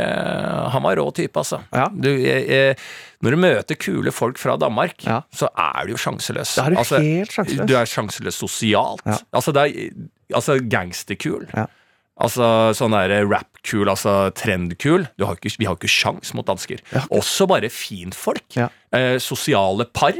han 0.75 0.83
var 0.85 0.97
rå 1.01 1.07
type, 1.17 1.33
altså. 1.41 1.63
Ja. 1.73 1.89
Du, 1.93 2.11
når 3.25 3.31
du 3.35 3.41
møter 3.41 3.75
kule 3.81 4.13
folk 4.15 4.39
fra 4.39 4.57
Danmark, 4.61 5.01
Ja. 5.07 5.23
så 5.35 5.49
er 5.57 5.87
du 5.87 5.95
jo 5.97 5.99
sjanseløs. 5.99 6.55
Da 6.57 6.67
er 6.67 6.71
du 6.77 6.79
Altså, 6.85 7.01
helt 7.03 7.33
sjanseløs. 7.33 7.67
Du 7.67 7.75
er 7.77 7.85
sjanseløs 7.87 8.39
sosialt. 8.39 9.03
Altså, 9.33 9.53
det 9.57 9.65
er 9.65 10.37
altså 10.37 10.59
gangsterkul. 10.69 11.49
Ja. 11.57 11.67
Altså 12.21 12.75
sånn 12.75 12.91
der 12.97 13.23
rap-kul, 13.31 13.87
altså 13.89 14.33
trend-kul. 14.35 15.05
Du 15.17 15.25
har 15.25 15.37
ikke, 15.39 15.53
vi 15.61 15.67
har 15.69 15.77
ikke 15.79 15.87
sjans 15.89 16.33
mot 16.35 16.45
dansker. 16.49 16.81
Også 17.15 17.47
bare 17.47 17.71
finfolk. 17.71 18.43
Ja. 18.59 18.69
Eh, 18.93 19.19
sosiale 19.23 19.87
par. 19.95 20.19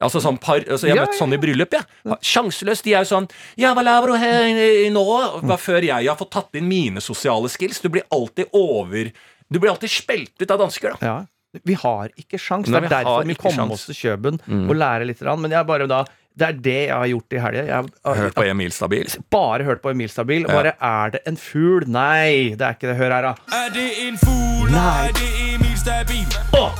Altså 0.00 0.20
sånn 0.24 0.38
par, 0.40 0.60
altså 0.64 0.86
Jeg 0.88 0.96
har 0.96 1.02
Ja, 1.02 1.06
møtt 1.06 1.18
sånne 1.18 1.34
sånn 1.34 1.34
i 1.34 1.40
bryllup. 1.42 1.74
Ja. 1.76 2.16
Sjanseløst. 2.22 2.82
De 2.84 2.94
er 2.94 3.04
jo 3.04 3.10
sånn 3.16 3.30
Ja, 3.60 3.74
hva 3.74 3.82
laver 3.84 4.06
du 4.08 4.16
her 4.16 4.44
i- 4.48 4.88
nå? 4.90 5.04
Hva 5.44 5.58
før 5.60 5.82
jeg 5.84 6.06
har 6.08 6.16
fått 6.16 6.30
tatt 6.30 6.54
inn 6.54 6.68
mine 6.68 7.00
sosiale 7.00 7.48
skills. 7.48 7.80
Du 7.80 7.88
blir 7.88 8.02
alltid 8.10 8.46
over 8.52 9.12
Du 9.52 9.58
blir 9.58 9.70
alltid 9.70 9.90
spelt 9.90 10.30
ut 10.40 10.50
av 10.50 10.58
dansker, 10.60 10.94
da. 11.00 11.06
Ja. 11.06 11.24
Vi 11.66 11.74
har 11.74 12.08
ikke 12.16 12.38
sjans. 12.38 12.68
Nei, 12.68 12.78
Det 12.80 12.92
er 12.92 13.04
derfor 13.04 13.24
vi 13.26 13.34
kom 13.34 13.50
kommer 13.52 13.72
oss 13.72 13.86
til 13.86 13.94
Kjøben 13.94 14.38
og 14.70 14.76
lærer 14.76 15.04
litt. 15.04 15.20
Men 15.20 15.50
jeg 15.50 15.58
er 15.58 15.64
bare 15.64 15.86
da 15.88 16.04
det 16.38 16.46
er 16.48 16.52
det 16.52 16.86
jeg 16.86 16.94
har 16.94 17.06
gjort 17.10 17.32
i 17.32 17.38
helga. 17.42 17.64
Jeg 17.66 17.88
har 18.04 18.14
Hørt 18.14 18.34
på 18.36 18.44
Emil 18.48 18.70
Stabil. 18.70 19.04
bare 19.30 19.64
hørt 19.64 19.82
på 19.82 19.90
Emil 19.90 20.08
Stabil. 20.08 20.44
Og 20.46 20.50
bare 20.52 20.72
Er 20.80 21.10
det 21.10 21.20
en 21.26 21.36
fugl? 21.36 21.88
Nei, 21.88 22.54
det 22.54 22.60
er 22.62 22.72
ikke 22.78 22.88
det. 22.88 22.96
Hør 22.96 23.10
her, 23.10 23.22
da. 23.22 23.34
Er 23.52 23.70
det 23.70 23.98
en 24.06 24.16
fugl? 24.16 24.70
Nei. 24.70 25.08
Er 25.08 25.12
det 25.12 25.54
Emil 25.56 25.76
Stabil? 25.76 26.24
Å, 26.54 26.70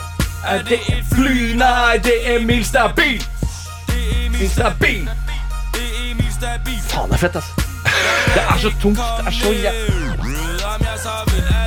er 0.46 0.62
det 0.62 0.80
et 0.88 1.04
fly? 1.12 1.54
Nei, 1.56 1.98
det 2.04 2.16
er 2.24 2.36
Emil 2.38 2.64
Stabil! 2.64 3.24
Emil 3.88 4.50
Stabil! 4.50 5.10
Faen, 6.90 7.08
det 7.08 7.14
er 7.14 7.18
fett, 7.18 7.36
altså. 7.36 7.52
Det 8.34 8.42
er 8.42 8.58
så 8.58 8.72
tungt. 8.82 8.98
Det 8.98 9.26
er 9.26 9.30
så 9.30 9.52
jævlig 9.52 10.00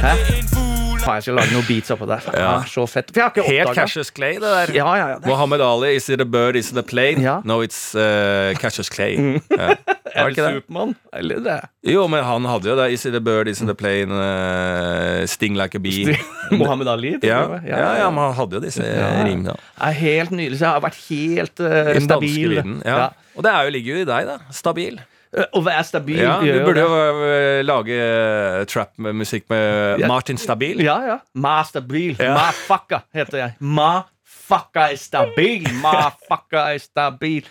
Hæ? 0.02 0.63
Faen, 1.04 1.18
jeg 1.20 1.26
skal 1.26 1.36
lage 1.36 1.52
noen 1.52 1.66
beats 1.68 1.92
oppå 1.92 2.06
der. 2.08 2.24
Ja. 2.40 2.52
så 2.70 2.86
fett. 2.88 3.10
For 3.12 3.20
jeg 3.20 3.26
har 3.26 3.34
ikke 3.34 3.44
Helt 3.50 3.76
Cassius 3.76 4.12
Clay, 4.16 4.38
det 4.40 4.48
der. 4.54 4.72
Ja, 4.78 4.86
ja, 4.96 5.08
ja. 5.14 5.18
Det 5.20 5.28
Mohammed 5.28 5.62
Ali, 5.66 5.90
is 5.98 6.08
it 6.14 6.22
a 6.24 6.26
bird, 6.26 6.56
is 6.56 6.70
it 6.72 6.80
a 6.80 6.84
plane? 6.88 7.20
Ja. 7.24 7.42
No, 7.44 7.58
it's 7.66 7.80
uh, 7.96 8.54
Cassius 8.62 8.88
Clay. 8.94 9.18
Ja. 9.52 9.74
Var 10.14 10.30
er 10.30 10.30
det 10.30 10.38
det? 10.38 10.50
Supermann? 10.62 10.94
Eller 11.18 11.40
det? 11.44 11.58
Jo, 11.90 12.06
men 12.08 12.24
han 12.24 12.46
hadde 12.46 12.70
jo 12.70 12.76
det. 12.78 12.88
Is 12.96 13.04
it 13.10 13.16
a 13.18 13.22
bird, 13.24 13.50
is 13.52 13.60
it 13.66 13.70
a 13.72 13.76
plane, 13.76 14.14
uh, 14.14 15.26
sting 15.28 15.58
like 15.60 15.76
a 15.76 15.82
bee. 15.82 16.16
Mohammed 16.62 16.88
Ali? 16.88 17.16
Ja, 17.26 17.42
ja, 17.66 17.80
ja, 18.04 18.10
men 18.14 18.24
han 18.30 18.36
hadde 18.38 18.60
jo 18.60 18.64
disse 18.64 18.86
Ja. 18.88 19.10
rimene. 19.26 19.58
Er 19.82 19.98
helt 20.00 20.32
nydelig. 20.32 20.60
Så 20.62 20.68
jeg 20.70 20.78
har 20.78 20.86
vært 20.86 21.02
helt 21.10 21.58
danske 21.60 22.06
stabil. 22.08 22.60
Ja. 22.86 23.10
Og 23.34 23.44
det 23.44 23.52
er 23.52 23.66
jo, 23.68 23.74
ligger 23.76 23.98
jo 23.98 24.06
i 24.06 24.12
deg, 24.14 24.30
da. 24.30 24.38
Stabil. 24.54 25.02
Eh, 25.34 25.48
Å 25.58 25.84
stabil 25.84 26.20
Ja, 26.22 26.38
du 26.40 26.60
burde 26.66 26.84
jo 26.86 26.94
uh, 26.94 27.62
lage 27.66 27.98
uh, 27.98 28.64
trap-musikk 28.70 29.48
med 29.50 30.04
Ja. 30.04 30.08
Martin 30.12 30.38
Stabil. 30.38 30.82
Ja, 30.86 31.00
ja. 31.08 31.20
Ma 31.34 31.62
stabil. 31.66 32.16
Ja. 32.20 32.36
Ma 32.38 32.52
fucka 32.54 33.04
heter 33.16 33.40
jeg. 33.42 33.56
Ma 33.60 34.04
fucka 34.44 34.90
er 34.92 35.00
stabil. 35.00 35.66
Ma 35.82 36.12
fucka 36.28 36.68
er 36.74 36.82
stabil. 36.84 37.48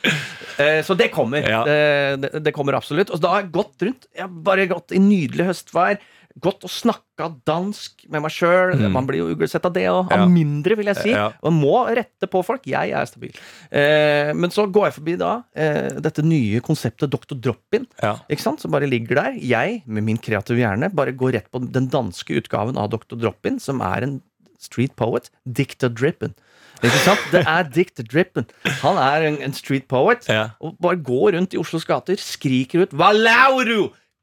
Eh, 0.60 0.80
så 0.84 0.94
det 0.98 1.10
kommer. 1.14 1.42
Ja. 1.48 1.62
Eh, 1.66 2.16
det, 2.20 2.32
det 2.44 2.54
kommer 2.54 2.76
absolutt. 2.78 3.10
Og 3.14 3.22
da 3.22 3.34
har 3.34 3.44
jeg 3.44 3.52
gått 3.54 3.86
rundt. 3.86 4.08
Jeg 4.14 4.26
har 4.26 4.34
bare 4.46 4.68
gått 4.70 4.94
i 4.94 5.00
nydelig 5.02 5.48
høstvær. 5.52 5.98
Gått 6.40 6.64
og 6.64 6.70
snakka 6.72 7.26
dansk 7.44 8.06
med 8.08 8.22
meg 8.24 8.32
sjøl. 8.32 8.72
Man 8.92 9.04
blir 9.08 9.20
jo 9.20 9.28
uglesett 9.34 9.66
av 9.68 9.74
det 9.76 9.84
òg. 9.90 10.08
av 10.08 10.22
Ja. 10.24 10.28
Mindre, 10.30 10.76
vil 10.78 10.88
jeg 10.88 10.96
si. 10.96 11.10
Ja. 11.12 11.26
Og 11.44 11.52
må 11.52 11.82
rette 11.92 12.28
på 12.30 12.40
folk. 12.46 12.64
Jeg 12.64 12.94
er 12.96 13.08
stabil. 13.10 13.36
Eh, 13.70 14.32
men 14.32 14.50
så 14.54 14.64
går 14.72 14.88
jeg 14.88 14.96
forbi 14.96 15.16
da 15.20 15.32
eh, 15.52 15.92
dette 16.00 16.24
nye 16.24 16.62
konseptet 16.64 17.12
Dr. 17.12 17.36
Drop-In. 17.36 17.86
Ja. 18.00 18.16
Ikke 18.32 18.46
sant? 18.46 18.64
Som 18.64 18.72
bare 18.72 18.88
ligger 18.88 19.20
der. 19.20 19.36
Jeg, 19.36 19.82
med 19.84 20.08
min 20.08 20.20
kreative 20.20 20.62
hjerne, 20.62 20.88
bare 20.94 21.12
går 21.12 21.36
rett 21.36 21.50
på 21.52 21.60
den 21.66 21.90
danske 21.92 22.40
utgaven 22.40 22.80
av 22.80 22.90
Dr. 22.94 23.18
Drop-In, 23.20 23.60
som 23.60 23.84
er 23.84 24.08
en 24.08 24.20
street 24.62 24.94
poet, 24.96 25.28
Dick 25.44 25.76
the 25.82 25.90
Drippen. 25.90 26.34
Ikke 26.82 26.98
sant? 27.04 27.22
Det 27.30 27.44
er 27.46 27.66
Dick 27.68 27.94
the 27.98 28.04
Drippen. 28.06 28.46
Han 28.82 28.98
er 28.98 29.28
en, 29.28 29.40
en 29.44 29.54
street 29.54 29.88
poet. 29.90 30.26
Ja. 30.30 30.54
Og 30.62 30.78
bare 30.82 30.98
går 31.02 31.36
rundt 31.36 31.54
i 31.54 31.60
Oslos 31.60 31.84
gater, 31.86 32.16
skriker 32.18 32.86
ut? 32.86 32.94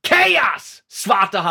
'Kaos!' 0.03 0.81
svarte 0.89 1.43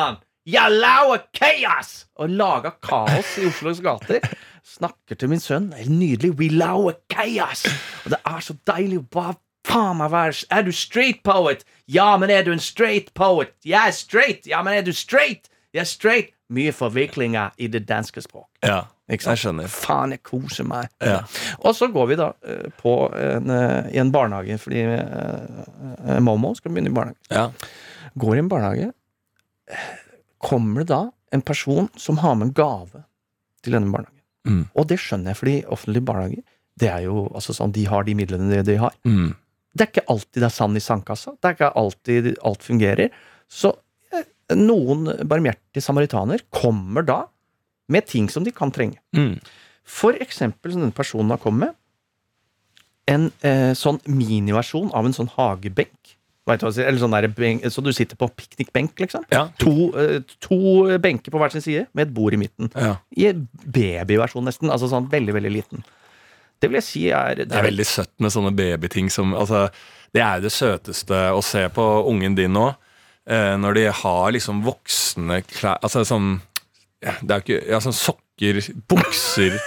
laver 0.71 1.27
kaos!' 1.35 2.07
Og 2.17 2.31
laga 2.31 2.71
kaos 2.83 3.35
i 3.39 3.47
Oslos 3.47 3.83
gater. 3.85 4.25
Snakker 4.65 5.15
til 5.15 5.29
min 5.29 5.41
sønn. 5.41 5.73
Helt 5.77 5.91
nydelig. 5.91 6.33
'We 6.39 6.49
laver 6.49 6.93
chaos! 7.13 7.67
Og 8.05 8.11
det 8.11 8.19
er 8.25 8.41
så 8.41 8.57
deilig. 8.67 9.03
Hva 9.13 9.35
faen 9.69 9.99
meg 10.01 10.11
være 10.11 10.47
Er 10.51 10.63
du 10.63 10.73
straight 10.73 11.23
poet? 11.25 11.65
Ja, 11.89 12.17
men 12.17 12.31
er 12.31 12.43
du 12.43 12.53
en 12.53 12.59
straight 12.59 13.15
poet? 13.15 13.53
Jeg 13.65 13.87
er 13.87 13.91
straight. 13.91 14.47
Ja, 14.47 14.63
men 14.63 14.75
er 14.75 14.83
du 14.83 14.93
straight? 14.93 15.49
Jeg 15.75 15.81
er 15.81 15.85
straight. 15.85 16.33
Mye 16.49 16.73
forviklinger 16.73 17.51
i 17.59 17.67
det 17.67 17.89
danske 17.89 18.23
språk. 18.25 18.49
Ja, 18.65 18.81
jeg 19.09 19.21
skjønner. 19.21 19.69
Faen, 19.69 20.15
jeg 20.17 20.23
koser 20.25 20.65
meg. 20.65 20.89
Ja. 21.05 21.19
Og 21.59 21.75
så 21.77 21.91
går 21.93 22.07
vi 22.07 22.17
da 22.17 22.31
uh, 22.33 22.71
på 22.81 22.95
en, 23.13 23.51
uh, 23.53 23.85
i 23.93 24.01
en 24.01 24.13
barnehage, 24.13 24.57
fordi 24.59 24.81
eh, 24.81 26.21
Momo 26.25 26.55
skal 26.55 26.73
begynne 26.73 26.89
i 26.89 26.95
barnehage. 26.95 27.21
Ja. 27.31 27.51
Går 28.17 28.35
i 28.35 28.39
en 28.39 28.49
barnehage. 28.49 28.93
Kommer 30.45 30.85
det 30.85 30.93
da 30.93 31.03
en 31.35 31.43
person 31.45 31.89
som 31.99 32.21
har 32.23 32.37
med 32.39 32.51
en 32.51 32.55
gave 32.57 33.03
til 33.65 33.75
denne 33.77 33.91
barnehagen? 33.93 34.23
Mm. 34.49 34.63
Og 34.73 34.89
det 34.89 35.01
skjønner 35.03 35.33
jeg, 35.33 35.41
fordi 35.41 35.57
offentlige 35.67 36.07
barnehager 36.09 36.47
det 36.79 36.89
er 36.93 37.05
jo 37.09 37.27
altså 37.35 37.55
sånn, 37.57 37.75
de 37.75 37.85
har 37.91 38.07
de 38.07 38.15
midlene 38.19 38.51
de, 38.53 38.63
de 38.67 38.77
har. 38.79 38.95
Mm. 39.09 39.33
Det 39.75 39.85
er 39.85 39.91
ikke 39.93 40.07
alltid 40.13 40.43
det 40.43 40.49
er 40.49 40.55
sand 40.55 40.79
i 40.79 40.83
sandkassa. 40.83 41.35
Det 41.35 41.49
er 41.49 41.57
ikke 41.57 41.73
alltid 41.81 42.29
alt 42.47 42.65
fungerer. 42.67 43.17
Så 43.51 43.73
eh, 44.15 44.29
noen 44.57 45.09
barmhjertige 45.29 45.85
samaritaner 45.85 46.45
kommer 46.55 47.07
da 47.07 47.19
med 47.93 48.07
ting 48.09 48.29
som 48.33 48.47
de 48.47 48.55
kan 48.55 48.73
trenge. 48.75 49.01
Mm. 49.17 49.37
For 49.89 50.17
eksempel 50.23 50.75
som 50.75 50.85
denne 50.85 50.97
personen 50.97 51.33
har 51.35 51.43
kommet 51.43 51.69
med. 51.69 51.77
En 53.09 53.31
eh, 53.47 53.73
sånn 53.79 54.01
miniversjon 54.05 54.93
av 54.97 55.09
en 55.09 55.17
sånn 55.17 55.31
hagebenk. 55.35 56.18
Vet 56.49 56.63
du 56.63 56.67
hva? 56.67 56.73
Eller 56.87 57.01
sånn 57.03 57.15
der 57.15 57.29
benk, 57.37 57.67
så 57.73 57.85
du 57.85 57.91
sitter 57.93 58.19
på 58.19 58.31
piknikbenk, 58.33 58.97
liksom. 59.03 59.27
Ja. 59.35 59.47
To, 59.61 59.91
eh, 60.01 60.19
to 60.45 60.99
benker 61.03 61.35
på 61.35 61.41
hver 61.43 61.53
sin 61.53 61.65
side, 61.65 61.87
med 61.93 62.09
et 62.09 62.15
bord 62.17 62.37
i 62.37 62.41
midten. 62.41 62.73
Ja. 62.75 62.97
I 63.13 63.35
babyversjon, 63.69 64.47
nesten. 64.49 64.73
Altså 64.73 64.89
sånn 64.91 65.11
veldig, 65.13 65.37
veldig 65.37 65.53
liten. 65.53 65.85
Det 66.59 66.71
vil 66.71 66.81
jeg 66.81 66.87
si 66.89 67.05
er 67.15 67.39
Det 67.39 67.55
er 67.55 67.69
veldig 67.69 67.87
søtt 67.87 68.15
med 68.19 68.35
sånne 68.35 68.51
babyting 68.57 69.11
som 69.15 69.35
altså, 69.39 69.69
Det 70.11 70.23
er 70.25 70.41
jo 70.41 70.49
det 70.49 70.51
søteste 70.51 71.21
å 71.31 71.43
se 71.45 71.69
på 71.71 71.85
ungen 72.11 72.35
din 72.35 72.57
nå. 72.57 72.73
Eh, 73.29 73.55
når 73.61 73.79
de 73.79 73.85
har 73.93 74.33
liksom 74.35 74.65
voksne 74.67 75.43
klær 75.47 75.79
Altså 75.85 76.03
sånn 76.09 76.41
Det 76.99 77.29
er 77.31 77.37
jo 77.37 77.45
ikke 77.45 77.61
ja, 77.69 77.79
sånn 77.85 77.95
sokker, 77.95 78.59
bukser 78.91 79.59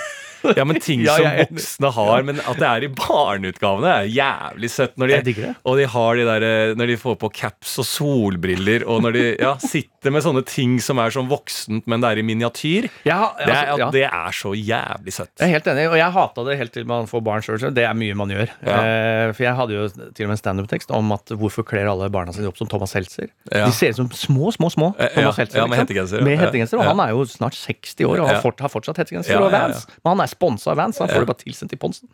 Ja, 0.57 0.65
men 0.67 0.79
ting 0.81 1.03
Ja, 1.05 1.15
som 1.17 1.27
voksne 1.39 1.91
har, 1.95 2.25
men 2.27 2.41
at 2.41 2.59
det 2.59 2.67
er 2.67 2.85
i 2.87 2.91
barneutgavene, 2.97 3.93
er 4.01 4.11
jævlig 4.11 4.71
søtt. 4.73 4.97
Når 5.01 5.13
de. 5.29 5.53
Og 5.67 5.79
de 5.79 5.87
har 5.93 6.19
de 6.19 6.27
der, 6.27 6.45
eh, 6.47 6.75
når 6.79 6.93
de 6.93 6.99
får 7.01 7.17
på 7.21 7.31
caps 7.41 7.77
og 7.81 7.87
solbriller, 7.87 8.85
og 8.89 9.03
når 9.05 9.17
de 9.17 9.25
ja, 9.39 9.55
sitter 9.61 9.90
med 10.09 10.23
sånne 10.25 10.41
ting 10.47 10.79
som 10.81 10.97
er 10.97 11.13
sånn 11.13 11.27
voksent, 11.29 11.85
men 11.85 12.01
det 12.01 12.09
er 12.09 12.21
i 12.21 12.25
miniatyr. 12.25 12.87
Ja, 13.05 13.35
Det 13.37 13.53
er, 13.53 13.69
altså, 13.69 13.77
ja. 13.77 13.89
det 13.93 14.03
er 14.07 14.31
så 14.33 14.53
jævlig 14.57 15.13
søtt. 15.13 15.33
Jeg 15.37 15.47
er 15.47 15.53
helt 15.53 15.67
enig, 15.69 15.87
og 15.91 15.97
jeg 15.99 16.15
hata 16.15 16.45
det 16.47 16.57
helt 16.57 16.73
til 16.73 16.85
man 16.89 17.09
får 17.09 17.23
barn 17.25 17.45
sjøl. 17.45 17.65
Det 17.75 17.85
er 17.85 17.97
mye 17.97 18.17
man 18.17 18.33
gjør. 18.33 18.53
Ja. 18.65 18.77
Eh, 18.81 19.33
for 19.35 19.45
jeg 19.45 19.55
hadde 19.59 19.77
jo 19.77 19.87
til 19.93 20.25
og 20.25 20.31
med 20.31 20.35
en 20.37 20.41
standup-tekst 20.41 20.93
om 20.97 21.13
at 21.13 21.35
hvorfor 21.37 21.67
kler 21.67 21.89
alle 21.91 22.09
barna 22.13 22.33
sine 22.35 22.49
opp 22.49 22.57
som 22.59 22.69
Thomas 22.71 22.93
Seltzer. 22.95 23.29
De 23.51 23.71
ser 23.77 23.93
ut 23.93 24.01
som 24.01 24.11
små, 24.11 24.51
små, 24.55 24.71
små 24.73 24.91
Eh, 25.01 25.13
Thomas 25.15 25.37
Seltzer. 25.39 25.65
med 25.67 25.77
ikke 25.77 25.85
hettegenser. 25.85 26.23
Med 26.25 26.39
hettegenser, 26.41 26.81
og 26.81 26.85
han 26.85 26.99
er 26.99 27.13
jo 27.13 27.23
snart 27.29 27.55
60 27.57 28.05
år 28.05 28.21
og 28.21 28.27
har, 28.29 28.41
fort, 28.43 28.59
har 28.59 28.73
fortsatt 28.73 28.99
hettegenser 29.01 29.37
og. 29.39 29.51
Vans. 29.51 29.85
Men 30.03 30.15
han 30.15 30.25
er 30.25 30.31
sponsa 30.31 30.71
av 30.71 30.77
Vans, 30.79 30.97
så 30.97 31.05
han 31.05 31.13
får 31.13 31.25
det 31.25 31.29
bare 31.31 31.41
tilsendt 31.41 31.73
i 31.75 31.79
ponsen. 31.81 32.07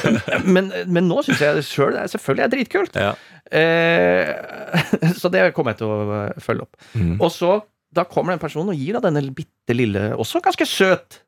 men, 0.54 0.72
men 0.86 1.08
nå 1.08 1.22
syns 1.26 1.42
jeg 1.42 1.64
sjøl 1.68 1.94
selv, 1.94 2.08
selvfølgelig 2.14 2.44
er 2.44 2.52
dritkult. 2.52 2.98
Ja. 2.98 3.14
Eh, 3.50 5.10
så 5.20 5.28
det 5.32 5.44
kommer 5.56 5.74
jeg 5.74 5.82
til 5.82 5.90
å 5.90 6.20
følge 6.42 6.66
opp. 6.66 6.78
Mm. 6.94 7.16
Og 7.18 7.30
så 7.34 7.58
da 7.94 8.04
kommer 8.10 8.34
den 8.34 8.42
personen 8.42 8.72
og 8.72 8.78
gir 8.80 8.96
da 8.96 9.02
denne 9.08 9.22
bitte 9.34 9.74
lille, 9.76 10.12
også 10.18 10.40
ganske 10.42 10.66
søt, 10.66 11.20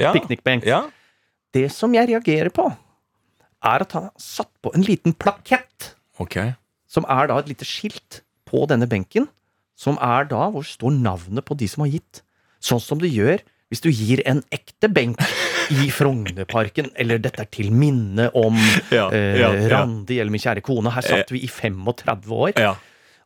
Ja. 0.00 0.12
piknikbenk. 0.14 0.64
Ja. 0.66 0.84
Det 1.54 1.68
som 1.74 1.92
jeg 1.94 2.08
reagerer 2.08 2.50
på, 2.54 2.68
er 3.62 3.82
at 3.84 3.92
han 3.92 4.04
har 4.08 4.12
satt 4.22 4.50
på 4.62 4.70
en 4.74 4.82
liten 4.86 5.12
plakett, 5.14 5.94
Ok. 6.22 6.36
som 6.88 7.04
er 7.08 7.26
da 7.30 7.38
et 7.42 7.48
lite 7.50 7.66
skilt 7.66 8.22
på 8.46 8.66
denne 8.70 8.86
benken, 8.90 9.28
som 9.76 9.98
er 10.00 10.24
da 10.30 10.48
hvor 10.50 10.62
står 10.66 10.92
navnet 11.00 11.44
på 11.44 11.56
de 11.56 11.66
som 11.70 11.82
har 11.84 11.90
gitt. 11.90 12.22
Sånn 12.60 12.80
som 12.82 12.98
du 12.98 13.06
gjør 13.08 13.40
hvis 13.70 13.80
du 13.80 13.88
gir 13.90 14.20
en 14.26 14.42
ekte 14.52 14.88
benk 14.92 15.18
i 15.70 15.86
Frognerparken, 15.94 16.90
eller 16.98 17.18
dette 17.22 17.40
er 17.44 17.50
til 17.54 17.70
minne 17.72 18.28
om 18.34 18.56
Ja, 18.90 19.08
eh. 19.14 19.68
Randi 19.70 20.18
eller 20.18 20.30
min 20.34 20.42
kjære 20.42 20.62
kone. 20.66 20.90
Her 20.90 21.02
satt 21.06 21.30
vi 21.30 21.44
i 21.46 21.48
35 21.48 22.26
år. 22.34 22.52
Ja. 22.58 22.74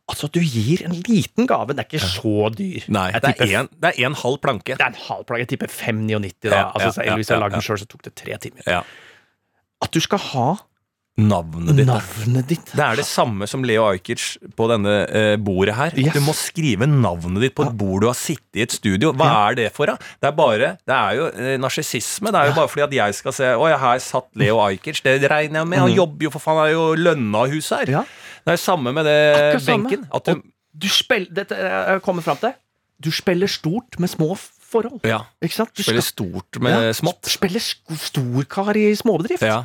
Altså, 0.05 0.29
du 0.29 0.37
gir 0.39 0.83
en 0.85 0.93
liten 1.07 1.47
gave. 1.49 1.73
Den 1.73 1.81
er 1.81 1.87
ikke 1.87 2.03
så 2.03 2.51
dyr. 2.53 2.85
Nei, 2.93 3.07
det 3.17 3.31
er 3.41 3.55
en, 3.63 3.71
det 3.81 3.95
er 3.95 4.05
en 4.05 4.17
halv 4.21 4.37
planke. 4.43 4.77
det 4.77 4.85
er 4.85 4.93
en 4.93 5.01
halv 5.07 5.25
planke. 5.25 5.41
Jeg 5.47 5.55
tipper 5.55 5.71
5,99 5.73 6.35
da. 6.45 6.53
Ja, 6.53 6.67
altså, 6.69 7.01
ja, 7.01 7.09
ja, 7.09 7.17
hvis 7.17 7.31
jeg 7.31 7.39
ja, 7.39 7.41
lagde 7.41 7.57
den 7.57 7.63
ja. 7.63 7.65
sjøl, 7.65 7.81
så 7.81 7.89
tok 7.89 8.05
det 8.05 8.13
tre 8.21 8.37
timer. 8.43 8.67
Ja. 8.69 8.83
At 9.81 9.93
du 9.95 10.01
skal 10.03 10.21
ha 10.31 10.47
Navnet 11.15 11.77
ditt. 11.77 11.87
navnet 11.87 12.49
ditt. 12.49 12.71
Det 12.75 12.83
er 12.83 12.97
det 12.99 13.05
samme 13.07 13.47
som 13.47 13.63
Leo 13.63 13.85
Ajkic 13.87 14.23
på 14.59 14.65
denne 14.67 14.95
eh, 15.07 15.35
bordet 15.39 15.77
her. 15.77 15.93
Yes. 15.95 16.11
Du 16.11 16.19
må 16.25 16.33
skrive 16.35 16.89
navnet 16.91 17.39
ditt 17.45 17.55
på 17.55 17.63
et 17.63 17.77
bord 17.79 18.03
du 18.03 18.09
har 18.09 18.17
sittet 18.19 18.59
i 18.59 18.65
et 18.65 18.75
studio. 18.75 19.13
Hva 19.15 19.29
er 19.45 19.55
det 19.61 19.69
for, 19.77 19.87
da? 19.87 19.95
Det 19.95 20.27
er 20.27 20.35
bare, 20.35 20.73
det 20.83 20.97
er 20.97 21.15
jo 21.15 21.29
eh, 21.31 21.53
narsissisme. 21.63 22.33
Det 22.35 22.41
er 22.41 22.51
jo 22.51 22.57
bare 22.59 22.71
fordi 22.73 22.83
at 22.89 22.97
jeg 22.97 23.15
skal 23.21 23.37
se 23.37 23.53
Å 23.55 23.71
ja, 23.71 23.79
her 23.79 24.03
satt 24.03 24.27
Leo 24.35 24.59
Ajkic. 24.65 24.99
Det 25.07 25.15
regner 25.31 25.61
jeg 25.61 25.71
med. 25.71 25.85
Han 25.85 25.95
jobber 25.95 26.27
jo 26.27 26.33
for 26.35 26.43
faen, 26.43 26.59
han 26.59 26.67
er 26.67 26.75
jo 26.75 26.85
lønna 26.99 27.45
hus 27.53 27.71
her. 27.71 27.87
Mm. 27.87 27.95
Ja. 27.95 28.03
Det 28.45 28.53
jo 28.59 28.61
samme 28.61 28.91
med 28.93 29.05
det 29.05 29.15
Akkurat 29.35 29.65
benken. 29.71 30.07
At 30.13 30.25
du, 30.29 30.41
du 30.75 30.87
spiller, 30.91 31.31
dette 31.33 31.57
jeg 31.57 32.01
kommer 32.05 32.21
fram 32.25 32.37
til. 32.37 32.53
Du 33.01 33.09
spiller 33.11 33.47
stort 33.51 33.97
med 33.99 34.09
små 34.09 34.35
forhold. 34.37 35.01
ja, 35.03 35.23
Ikke 35.43 35.55
sant? 35.57 35.73
Du 35.75 35.83
spiller 35.83 36.01
skal- 36.05 36.31
stort 36.31 36.59
med 36.61 36.71
Ja, 36.71 36.93
smått. 36.93 37.25
Spiller 37.27 37.59
storkar 37.61 38.75
i 38.77 38.91
småbedrift. 38.95 39.41
Ja. 39.43 39.63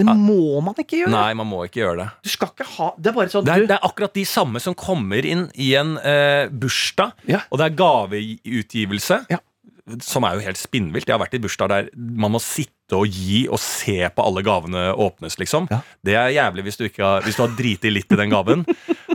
Det 0.00 0.06
må 0.08 0.62
man 0.64 0.74
ikke 0.80 0.96
gjøre. 1.02 1.10
Nei, 1.12 1.34
man 1.36 1.46
må 1.46 1.58
ikke 1.66 1.82
gjøre 1.82 1.96
det. 1.98 2.08
Du 2.24 2.28
skal 2.32 2.48
ikke 2.54 2.64
ha 2.78 2.86
Det 2.96 3.10
er 3.10 3.12
bare 3.18 3.28
sånn 3.28 3.44
Det 3.44 3.52
er, 3.52 3.66
det 3.68 3.76
er 3.76 3.84
akkurat 3.84 4.14
de 4.16 4.24
samme 4.24 4.58
som 4.64 4.72
kommer 4.74 5.26
inn 5.28 5.50
i 5.60 5.74
en 5.76 5.98
eh, 5.98 6.48
bursdag, 6.48 7.12
Ja. 7.28 7.42
og 7.52 7.58
det 7.60 7.66
er 7.68 7.76
gaveutgivelse. 7.76 9.26
Ja. 9.30 9.38
Som 10.00 10.24
er 10.24 10.38
jo 10.38 10.44
helt 10.46 10.56
spinnvilt. 10.60 11.06
Jeg 11.08 11.16
har 11.16 11.20
vært 11.20 11.34
i 11.36 11.42
bursdag 11.42 11.68
der 11.72 11.88
man 11.96 12.32
må 12.32 12.40
sitte 12.40 12.72
og 12.96 13.06
gi 13.08 13.44
og 13.48 13.58
se 13.62 13.98
på 14.14 14.24
alle 14.26 14.42
gavene 14.46 14.88
åpnes, 14.94 15.38
liksom. 15.38 15.68
Ja. 15.70 15.80
Det 16.04 16.14
er 16.16 16.28
jævlig 16.36 16.64
hvis 16.68 16.80
du, 16.80 16.88
har, 16.98 17.22
hvis 17.26 17.36
du 17.36 17.42
har 17.46 17.54
driti 17.58 17.90
litt 17.92 18.10
i 18.12 18.16
den 18.20 18.30
gaven. 18.32 18.66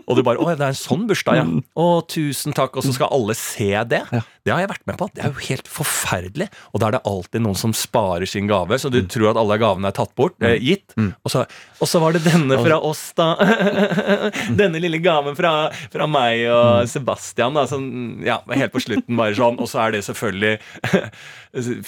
Og 0.06 0.18
du 0.18 0.22
bare 0.22 0.38
'Å, 0.38 0.52
det 0.54 0.62
er 0.62 0.68
en 0.70 0.78
sånn 0.78 1.08
bursdag, 1.10 1.36
ja'. 1.40 1.64
'Å, 1.76 1.86
tusen 2.08 2.54
takk'. 2.54 2.78
Og 2.78 2.84
så 2.86 2.94
skal 2.94 3.10
alle 3.12 3.34
se 3.34 3.72
det. 3.90 4.04
Ja. 4.14 4.22
Det 4.46 4.54
har 4.54 4.60
jeg 4.62 4.70
vært 4.70 4.86
med 4.86 4.98
på. 5.00 5.08
Det 5.16 5.24
er 5.26 5.32
jo 5.34 5.42
helt 5.48 5.68
forferdelig. 5.68 6.48
Og 6.74 6.80
da 6.80 6.88
er 6.88 6.92
det 6.92 7.02
alltid 7.10 7.42
noen 7.42 7.58
som 7.58 7.74
sparer 7.74 8.28
sin 8.30 8.46
gave, 8.48 8.78
så 8.78 8.92
du 8.92 9.02
Mm. 9.02 9.08
tror 9.10 9.30
at 9.32 9.38
alle 9.42 9.58
gavene 9.58 9.88
er 9.88 9.92
tatt 9.98 10.14
bort, 10.16 10.36
eh, 10.42 10.60
gitt. 10.62 10.94
Og, 10.98 11.32
så, 11.32 11.48
og 11.82 11.88
så 11.88 12.00
var 12.00 12.14
det 12.14 12.22
denne 12.24 12.54
fra 12.64 12.78
oss, 12.80 13.14
da. 13.18 13.34
denne 14.62 14.80
lille 14.80 15.02
gaven 15.02 15.36
fra, 15.36 15.72
fra 15.92 16.06
meg 16.08 16.46
og 16.52 16.88
Sebastian, 16.88 17.56
da. 17.58 17.66
Som, 17.66 18.22
ja, 18.24 18.38
helt 18.54 18.72
på 18.72 18.84
slutten, 18.86 19.16
bare 19.18 19.34
sånn. 19.34 19.58
Og 19.60 19.68
så 19.68 19.88
er 19.88 19.92
det 19.98 20.04
selvfølgelig 20.06 20.60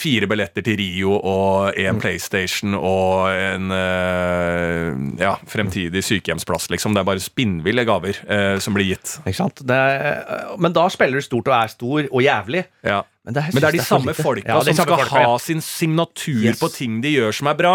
fire 0.00 0.26
billetter 0.30 0.64
til 0.64 0.78
Rio 0.80 1.12
og 1.18 1.76
en 1.78 1.98
PlayStation 2.00 2.72
og 2.78 3.28
en 3.32 3.70
eh, 3.74 4.92
ja, 5.20 5.34
fremtidig 5.50 6.02
sykehjemsplass, 6.06 6.70
liksom. 6.72 6.94
Det 6.96 7.02
er 7.02 7.08
bare 7.10 7.22
spinnville 7.22 7.84
gaver 7.88 8.16
eh, 8.24 8.56
som 8.64 8.76
blir 8.76 8.88
gitt. 8.94 9.18
ikke 9.26 9.38
sant? 9.42 9.62
Det 9.68 9.76
er, 9.76 10.54
men 10.60 10.72
da 10.76 10.86
spiller 10.92 11.20
du 11.20 11.26
stort 11.26 11.50
og 11.50 11.56
er 11.58 11.72
stor 11.74 12.08
og 12.08 12.20
jævlig. 12.24 12.64
Ja. 12.86 13.02
Men 13.28 13.36
det, 13.36 13.44
Men 13.52 13.60
det 13.60 13.68
er 13.68 13.76
de 13.76 13.84
samme 13.84 14.14
folka 14.16 14.48
Ja, 14.48 14.60
som 14.64 14.72
samme 14.78 14.94
skal 14.96 15.02
folka, 15.04 15.24
ha 15.28 15.38
sin 15.42 15.60
signatur 15.64 16.44
Yes. 16.46 16.56
Mm. 16.56 16.62
på 16.62 16.72
ting 16.72 17.00
de 17.04 17.10
gjør 17.18 17.34
som 17.36 17.50
er 17.52 17.58
bra. 17.58 17.74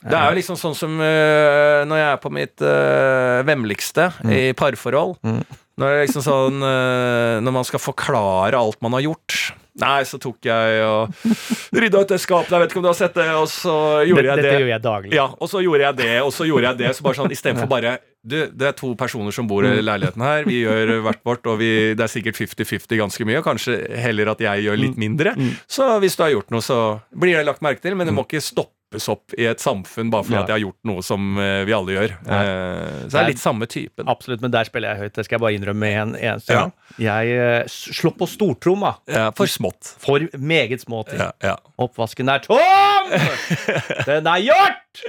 Det 0.00 0.14
er 0.16 0.30
jo 0.30 0.36
liksom 0.38 0.56
sånn 0.56 0.76
som 0.78 0.92
uh, 1.00 1.82
når 1.88 1.98
jeg 1.98 2.08
er 2.12 2.20
på 2.22 2.30
mitt 2.32 2.62
uh, 2.62 3.40
vemmeligste 3.48 4.06
Mm. 4.22 4.30
i 4.36 4.42
parforhold. 4.56 5.16
Når, 5.80 5.96
liksom 6.04 6.24
sånn, 6.26 6.60
øh, 6.60 7.40
når 7.40 7.54
man 7.56 7.66
skal 7.66 7.80
forklare 7.82 8.58
alt 8.60 8.80
man 8.84 8.98
har 8.98 9.06
gjort. 9.08 9.38
Nei, 9.80 10.02
så 10.04 10.18
tok 10.20 10.44
jeg 10.44 10.80
og 10.84 11.14
rydda 11.72 12.02
ut 12.02 12.10
det 12.10 12.18
skapet, 12.20 12.50
jeg 12.52 12.60
vet 12.60 12.72
ikke 12.72 12.80
om 12.82 12.84
du 12.84 12.90
har 12.90 12.98
sett 12.98 13.14
det, 13.16 13.26
og 13.38 13.46
så 13.48 13.74
gjorde 14.04 14.26
Dette, 14.26 14.34
jeg 14.34 14.36
det. 14.36 14.44
dette 14.44 14.58
gjør 14.60 14.72
jeg 14.74 14.82
daglig. 14.84 15.12
Ja, 15.16 15.26
og 15.30 15.48
så 15.48 15.62
gjorde 15.64 15.86
jeg 15.86 15.96
det, 16.02 16.10
og 16.20 16.32
så 16.36 16.46
gjorde 16.48 16.66
jeg 16.68 16.80
det. 16.82 16.90
Så 16.98 17.06
bare 17.06 17.18
sånn, 17.20 17.34
Istedenfor 17.36 17.70
bare 17.70 17.92
Du, 18.20 18.36
det 18.52 18.66
er 18.68 18.74
to 18.76 18.90
personer 19.00 19.32
som 19.32 19.46
bor 19.48 19.64
i 19.64 19.70
leiligheten 19.80 20.20
her. 20.26 20.42
Vi 20.44 20.58
gjør 20.66 20.90
hvert 21.06 21.22
vårt, 21.24 21.46
og 21.48 21.56
vi, 21.62 21.70
det 21.96 22.04
er 22.04 22.12
sikkert 22.12 22.36
50-50 22.36 23.00
ganske 23.00 23.24
mye. 23.24 23.38
og 23.40 23.46
Kanskje 23.46 23.78
heller 24.02 24.34
at 24.34 24.42
jeg 24.44 24.66
gjør 24.66 24.76
litt 24.82 24.98
mindre. 25.00 25.32
Så 25.70 25.86
hvis 26.02 26.18
du 26.18 26.26
har 26.26 26.34
gjort 26.34 26.52
noe, 26.52 26.60
så 26.60 26.80
blir 27.16 27.38
det 27.38 27.46
lagt 27.48 27.64
merke 27.64 27.80
til. 27.80 27.96
Men 27.96 28.10
du 28.10 28.12
må 28.12 28.26
ikke 28.28 28.42
stoppe 28.44 28.76
snappes 28.90 29.08
opp 29.08 29.34
i 29.38 29.46
et 29.46 29.60
samfunn 29.60 30.10
bare 30.10 30.24
fordi 30.24 30.36
Nei. 30.36 30.42
at 30.42 30.48
jeg 30.50 30.56
har 30.56 30.64
gjort 30.64 30.88
noe 30.88 31.02
som 31.02 31.38
eh, 31.38 31.64
vi 31.66 31.72
alle 31.74 31.94
gjør. 31.94 32.14
Nei. 32.26 32.40
Eh, 32.42 33.02
så 33.04 33.12
det 33.14 33.20
er 33.20 33.28
litt 33.30 33.42
samme 33.42 33.66
typen. 33.70 34.08
Absolutt, 34.08 34.40
men 34.42 34.50
der 34.50 34.64
spiller 34.66 34.94
jeg 34.94 35.04
høyt. 35.04 35.14
Det 35.14 35.24
skal 35.26 35.36
jeg 35.36 35.42
bare 35.44 35.58
innrømme 35.58 35.80
med 35.80 35.98
en 36.00 36.14
eneste 36.18 36.56
Ja. 36.56 36.64
Jeg 36.98 37.36
eh, 37.36 37.68
slår 37.70 38.16
på 38.18 38.26
stortromma 38.28 38.96
Ja, 39.06 39.30
for 39.36 39.46
smått. 39.46 39.94
for 40.02 40.26
meget 40.36 40.82
små 40.82 41.04
ting. 41.08 41.20
Ja. 41.42 41.56
Oppvasken 41.78 42.28
er 42.28 42.42
tom! 42.42 43.14
Den 44.08 44.26
er 44.26 44.42
gjort! 44.42 45.04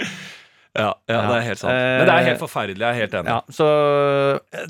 Ja, 0.71 0.93
ja, 1.11 1.17
det 1.27 1.35
er 1.35 1.41
helt 1.49 1.59
sant. 1.59 1.73
Men 1.75 2.05
det 2.07 2.13
er 2.13 2.27
helt 2.29 2.39
forferdelig. 2.39 2.79
Jeg 2.79 2.95
er 2.95 2.99
helt 3.01 3.15
enig. 3.19 3.33
Ja, 3.33 3.41
så 3.51 3.65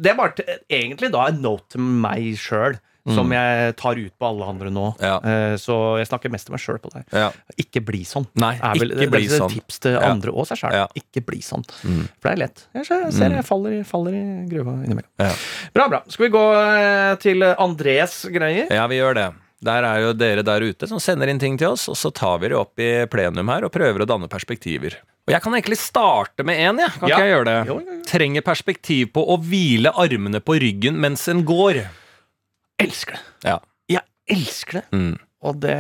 det 0.02 0.16
bare 0.18 0.56
egentlig 0.66 1.12
da 1.14 1.28
en 1.30 1.44
note 1.44 1.76
til 1.76 1.84
meg 1.86 2.40
sjøl, 2.42 2.80
som 3.10 3.32
jeg 3.34 3.76
tar 3.78 3.96
ut 3.98 4.14
på 4.20 4.28
alle 4.28 4.46
andre 4.46 4.70
nå. 4.70 4.96
Mm. 4.98 5.02
Ja. 5.02 5.16
Eh, 5.24 5.56
Så 5.58 5.98
jeg 5.98 6.08
snakker 6.08 6.30
mest 6.32 6.46
til 6.46 6.54
meg 6.54 6.62
sjøl 6.62 6.78
på 6.84 6.92
det. 6.94 7.04
Ja. 7.12 7.32
Ikke 7.58 7.82
bli 7.84 8.04
sånn. 8.06 8.28
Nei, 8.36 8.54
er 8.62 8.76
vel, 8.78 8.92
ikke 8.92 8.98
det 9.00 9.08
er 9.08 9.14
bli 9.16 9.24
vel 9.28 9.34
et 9.36 9.42
sånn. 9.42 9.50
tips 9.56 9.80
til 9.80 9.92
Ja. 9.94 10.00
andre 10.12 10.32
og 10.32 10.46
seg 10.48 10.58
sjøl. 10.62 10.72
Ja. 10.74 10.88
Ikke 10.96 11.26
bli 11.26 11.40
sånn. 11.42 11.64
Mm. 11.84 12.08
For 12.20 12.30
det 12.30 12.34
er 12.34 12.42
lett. 12.46 12.66
Jeg 12.76 12.86
ser, 12.86 13.02
jeg, 13.10 13.32
jeg 13.32 13.46
faller, 13.46 13.72
i- 13.80 13.84
faller 13.84 14.14
i 14.14 14.26
gruva 14.48 14.76
innimellom. 14.86 15.10
Ja. 15.20 15.32
Bra, 15.74 15.88
bra. 15.90 16.02
Skal 16.08 16.28
vi 16.30 16.32
gå 16.38 16.46
eh, 16.62 17.16
til 17.16 17.42
Andres 17.44 18.26
greier? 18.32 18.68
Ja, 18.72 18.86
vi 18.88 18.96
gjør 19.02 19.16
det. 19.16 19.34
Der 19.64 19.84
er 19.86 20.00
jo 20.02 20.14
dere 20.14 20.42
der 20.44 20.62
ute 20.62 20.88
som 20.90 20.98
sender 21.00 21.30
inn 21.30 21.38
ting 21.38 21.56
til 21.58 21.68
oss, 21.74 21.88
og 21.88 21.96
så 21.96 22.10
tar 22.12 22.40
vi 22.42 22.48
det 22.50 22.58
opp 22.58 22.80
i 22.82 23.06
plenum 23.06 23.48
her 23.48 23.64
og 23.66 23.72
prøver 23.72 24.02
å 24.02 24.08
danne 24.10 24.28
perspektiver. 24.28 24.96
Og 25.28 25.34
jeg 25.36 25.42
kan 25.44 25.54
egentlig 25.54 25.78
starte 25.78 26.44
med 26.44 26.58
én, 26.58 26.80
jeg. 26.82 26.90
Kan 27.00 27.10
Ja. 27.10 27.16
ikke 27.16 27.26
jeg 27.28 27.34
gjøre 27.36 27.46
det? 27.46 27.68
Jo, 27.68 27.76
jo, 27.80 27.86
jo. 27.98 28.02
Trenger 28.10 28.42
perspektiv 28.42 29.12
på 29.14 29.22
å 29.30 29.38
hvile 29.40 29.94
armene 29.94 30.42
på 30.42 30.58
ryggen 30.60 30.98
mens 30.98 31.28
en 31.30 31.44
går. 31.46 31.84
Elsker 32.82 33.18
det. 33.18 33.50
Ja. 33.50 33.58
Jeg 33.90 34.02
elsker 34.28 34.80
det. 34.80 34.98
Mm. 34.98 35.18
Og 35.42 35.56
det, 35.58 35.74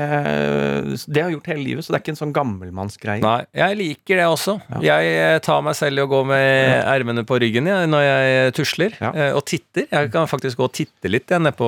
det 1.05 1.22
har 1.22 1.30
jeg 1.30 1.36
gjort 1.38 1.49
hele 1.51 1.62
livet, 1.62 1.86
så 1.86 1.93
det 1.93 1.99
er 1.99 2.01
ikke 2.01 2.14
en 2.16 2.20
sånn 2.20 2.34
gammelmannsgreie. 2.34 3.22
Nei, 3.22 3.43
jeg 3.53 3.78
liker 3.78 4.18
det 4.18 4.26
også. 4.26 4.55
Jeg 4.82 5.12
eh, 5.20 5.38
tar 5.45 5.62
meg 5.66 5.76
selv 5.78 6.01
i 6.01 6.05
å 6.05 6.09
gå 6.09 6.22
med 6.26 6.82
ermene 6.82 7.24
på 7.30 7.38
ryggen 7.43 7.70
ja, 7.70 7.84
når 7.89 8.05
jeg 8.07 8.55
tusler, 8.57 8.95
Ja. 8.97 9.12
eh, 9.14 9.36
og 9.38 9.45
titter. 9.45 9.86
Jeg 9.91 10.09
kan 10.14 10.26
faktisk 10.32 10.57
gå 10.57 10.66
og 10.66 10.74
titte 10.74 11.12
litt 11.14 11.30
nede 11.30 11.53
på 11.57 11.68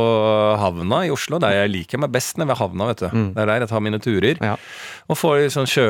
havna 0.57 1.03
i 1.05 1.11
Oslo. 1.13 1.37
Der 1.43 1.53
jeg 1.61 1.73
liker 1.73 2.01
meg 2.01 2.11
best 2.15 2.41
nede 2.41 2.49
ved 2.49 2.59
havna, 2.63 2.89
vet 2.89 3.05
du. 3.05 3.09
Det 3.35 3.43
er 3.45 3.51
der 3.51 3.63
jeg 3.67 3.71
tar 3.75 3.85
mine 3.85 4.01
turer. 4.01 4.41
Ja. 4.41 4.55
Og 5.11 5.19
får 5.19 5.45
sånn 5.53 5.69
sjø, 5.69 5.85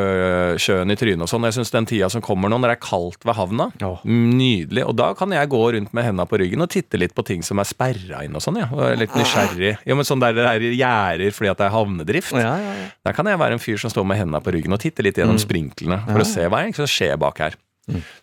sjøen 0.60 0.92
i 0.92 0.98
trynet 1.00 1.24
og 1.24 1.32
sånn. 1.32 1.48
Jeg 1.48 1.56
syns 1.60 1.72
den 1.72 1.88
tida 1.88 2.10
som 2.12 2.24
kommer 2.26 2.52
nå, 2.52 2.60
når 2.60 2.74
det 2.74 2.78
er 2.80 2.84
kaldt 2.84 3.24
ved 3.24 3.38
havna, 3.38 3.70
oh. 3.86 4.04
nydelig. 4.10 4.84
Og 4.90 4.96
da 5.00 5.12
kan 5.18 5.32
jeg 5.32 5.52
gå 5.54 5.64
rundt 5.78 5.94
med 5.96 6.08
henda 6.10 6.28
på 6.28 6.40
ryggen 6.42 6.66
og 6.66 6.72
titte 6.74 7.00
litt 7.00 7.16
på 7.16 7.24
ting 7.28 7.46
som 7.46 7.62
er 7.64 7.70
sperra 7.70 8.24
inn 8.28 8.36
og 8.36 8.44
sånn, 8.44 8.60
ja. 8.60 8.68
Og 8.74 9.00
litt 9.00 9.16
nysgjerrig. 9.16 9.76
Jo, 9.88 9.96
men 10.00 10.08
sånn 10.08 10.24
der 10.24 10.36
det 10.36 10.48
er 10.50 10.68
gjerder 10.74 11.32
fordi 11.36 11.52
at 11.54 11.62
det 11.62 11.70
er 11.70 11.76
havnedrift. 11.94 12.34
Ja, 12.34 12.56
ja, 12.58 12.74
ja. 12.82 12.88
Der 13.06 13.14
kan 13.14 13.26
jeg 13.30 13.40
være 13.40 13.54
en 13.60 13.64
fyr 13.64 13.78
som 13.80 13.90
står 13.94 14.06
med 14.10 14.18
hendene 14.18 14.42
på 14.44 14.54
ryggen 14.58 14.74
og 14.74 14.82
titter 14.82 15.06
litt 15.06 15.18
gjennom 15.22 15.38
sprinklene 15.42 16.02
for 16.10 16.20
å 16.26 16.28
se 16.28 16.48
hva 16.50 16.66
som 16.76 16.90
skjer 16.90 17.16
bak 17.22 17.38
her. 17.46 17.56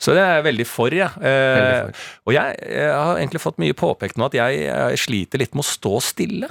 Så 0.01 0.15
det 0.17 0.23
er 0.25 0.39
jeg 0.39 0.47
veldig 0.49 0.65
for, 0.67 0.89
ja. 0.97 1.11
Eh, 1.21 1.59
Veldig 1.61 1.95
og 2.27 2.33
jeg, 2.33 2.57
jeg 2.73 2.95
har 2.97 3.19
egentlig 3.21 3.43
fått 3.45 3.59
mye 3.61 3.77
påpekt 3.77 4.17
nå 4.17 4.31
at 4.31 4.35
jeg, 4.39 4.63
jeg 4.67 4.99
sliter 5.03 5.39
litt 5.43 5.53
med 5.55 5.61
å 5.67 5.69
stå 5.69 5.99
stille. 6.01 6.49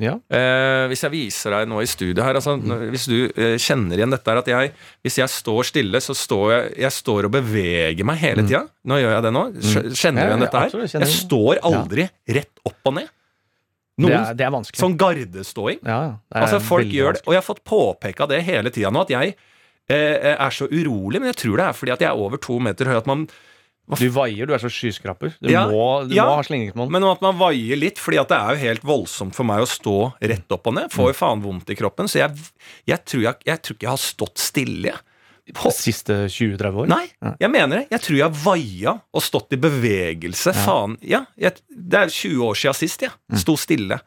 ja. 0.00 0.14
Eh, 0.32 0.86
hvis 0.88 1.02
jeg 1.04 1.12
viser 1.12 1.52
deg 1.52 1.68
nå 1.68 1.82
i 1.84 1.86
studio 1.90 2.24
her 2.24 2.38
altså, 2.40 2.54
Hvis 2.88 3.04
du 3.10 3.18
eh, 3.36 3.58
kjenner 3.60 4.00
igjen 4.00 4.14
dette 4.14 4.32
her 4.32 4.40
at 4.40 4.48
jeg 4.48 4.70
Hvis 5.04 5.18
jeg 5.20 5.28
står 5.28 5.68
stille, 5.68 6.00
så 6.00 6.16
står 6.16 6.46
jeg 6.54 6.70
Jeg 6.86 6.94
står 6.96 7.28
og 7.28 7.34
beveger 7.36 8.08
meg 8.08 8.16
hele 8.24 8.46
tida. 8.48 8.62
Nå 8.88 8.96
gjør 9.02 9.12
jeg 9.18 9.26
det 9.28 9.32
nå. 9.36 9.42
Skj- 9.60 9.84
Kjenner 10.00 10.24
du 10.24 10.32
igjen 10.32 10.46
dette 10.46 10.64
her? 10.64 10.88
Jeg. 10.96 11.12
står 11.20 11.60
aldri 11.68 12.08
rett 12.40 12.64
opp 12.64 12.80
og 12.88 12.96
ned. 13.02 13.12
Det, 13.96 14.12
er, 14.12 14.34
det 14.36 14.44
er 14.44 14.50
vanskelig. 14.52 14.80
sånn 14.82 14.96
gardeståing. 15.00 15.78
ja, 15.88 16.00
Altså 16.36 16.58
Folk 16.60 16.90
gjør 16.92 17.16
det, 17.16 17.22
og 17.24 17.32
jeg 17.32 17.40
har 17.40 17.46
fått 17.46 17.62
påpeka 17.64 18.26
det 18.28 18.42
hele 18.44 18.68
tida 18.74 18.90
nå, 18.92 19.06
at 19.06 19.12
jeg 19.14 19.32
eh, 19.88 20.34
er 20.36 20.50
så 20.52 20.68
urolig. 20.68 21.22
Men 21.22 21.30
jeg 21.32 21.38
tror 21.40 21.56
det 21.62 21.66
er 21.70 21.76
fordi 21.78 21.94
at 21.94 22.04
jeg 22.04 22.10
er 22.10 22.24
over 22.26 22.36
to 22.42 22.58
meter 22.60 22.90
høy. 22.92 22.98
At 23.00 23.08
man, 23.08 23.24
Du 23.96 24.08
vaier, 24.10 24.44
du 24.46 24.52
er 24.52 24.58
så 24.60 24.68
skyskraper. 24.68 25.36
Du 25.40 25.48
Ja, 25.48 25.64
må, 25.70 26.02
du 26.10 26.12
ja. 26.16 26.26
må 26.26 26.36
ha 26.40 26.44
slingringsmonn. 26.44 26.90
men 26.90 27.04
at 27.08 27.20
man 27.22 27.38
vaier 27.38 27.78
litt, 27.78 27.96
fordi 28.02 28.18
det 28.18 28.36
er 28.36 28.52
jo 28.56 28.64
helt 28.66 28.82
voldsomt 28.84 29.34
for 29.38 29.46
meg 29.48 29.62
å 29.62 29.68
stå 29.70 29.96
rett 30.20 30.50
opp 30.52 30.66
og 30.66 30.74
ned. 30.74 30.90
Får 30.92 31.12
jo 31.12 31.18
faen 31.20 31.44
vondt 31.44 31.70
i 31.70 31.76
kroppen. 31.78 32.08
Så 32.10 32.18
jeg, 32.20 32.34
jeg, 32.84 33.00
tror, 33.06 33.22
jeg, 33.30 33.34
jeg 33.46 33.62
tror 33.62 33.78
ikke 33.78 33.86
jeg 33.86 33.94
har 33.94 34.02
stått 34.02 34.42
stille. 34.42 34.96
De 35.46 35.72
siste 35.74 36.14
20-30 36.26 36.80
år? 36.82 36.88
Nei, 36.90 37.04
jeg 37.38 37.50
mener 37.52 37.82
det. 37.82 37.84
Jeg 37.94 38.02
tror 38.02 38.18
jeg 38.18 38.38
vaia 38.42 38.96
og 39.14 39.22
stått 39.22 39.54
i 39.54 39.60
bevegelse. 39.62 40.54
Faen. 40.64 40.96
Ja, 41.06 41.22
jeg, 41.38 41.60
det 41.70 42.00
er 42.00 42.10
20 42.10 42.48
år 42.48 42.58
siden 42.58 42.80
sist 42.80 43.06
jeg 43.06 43.42
sto 43.42 43.54
stille. 43.60 44.00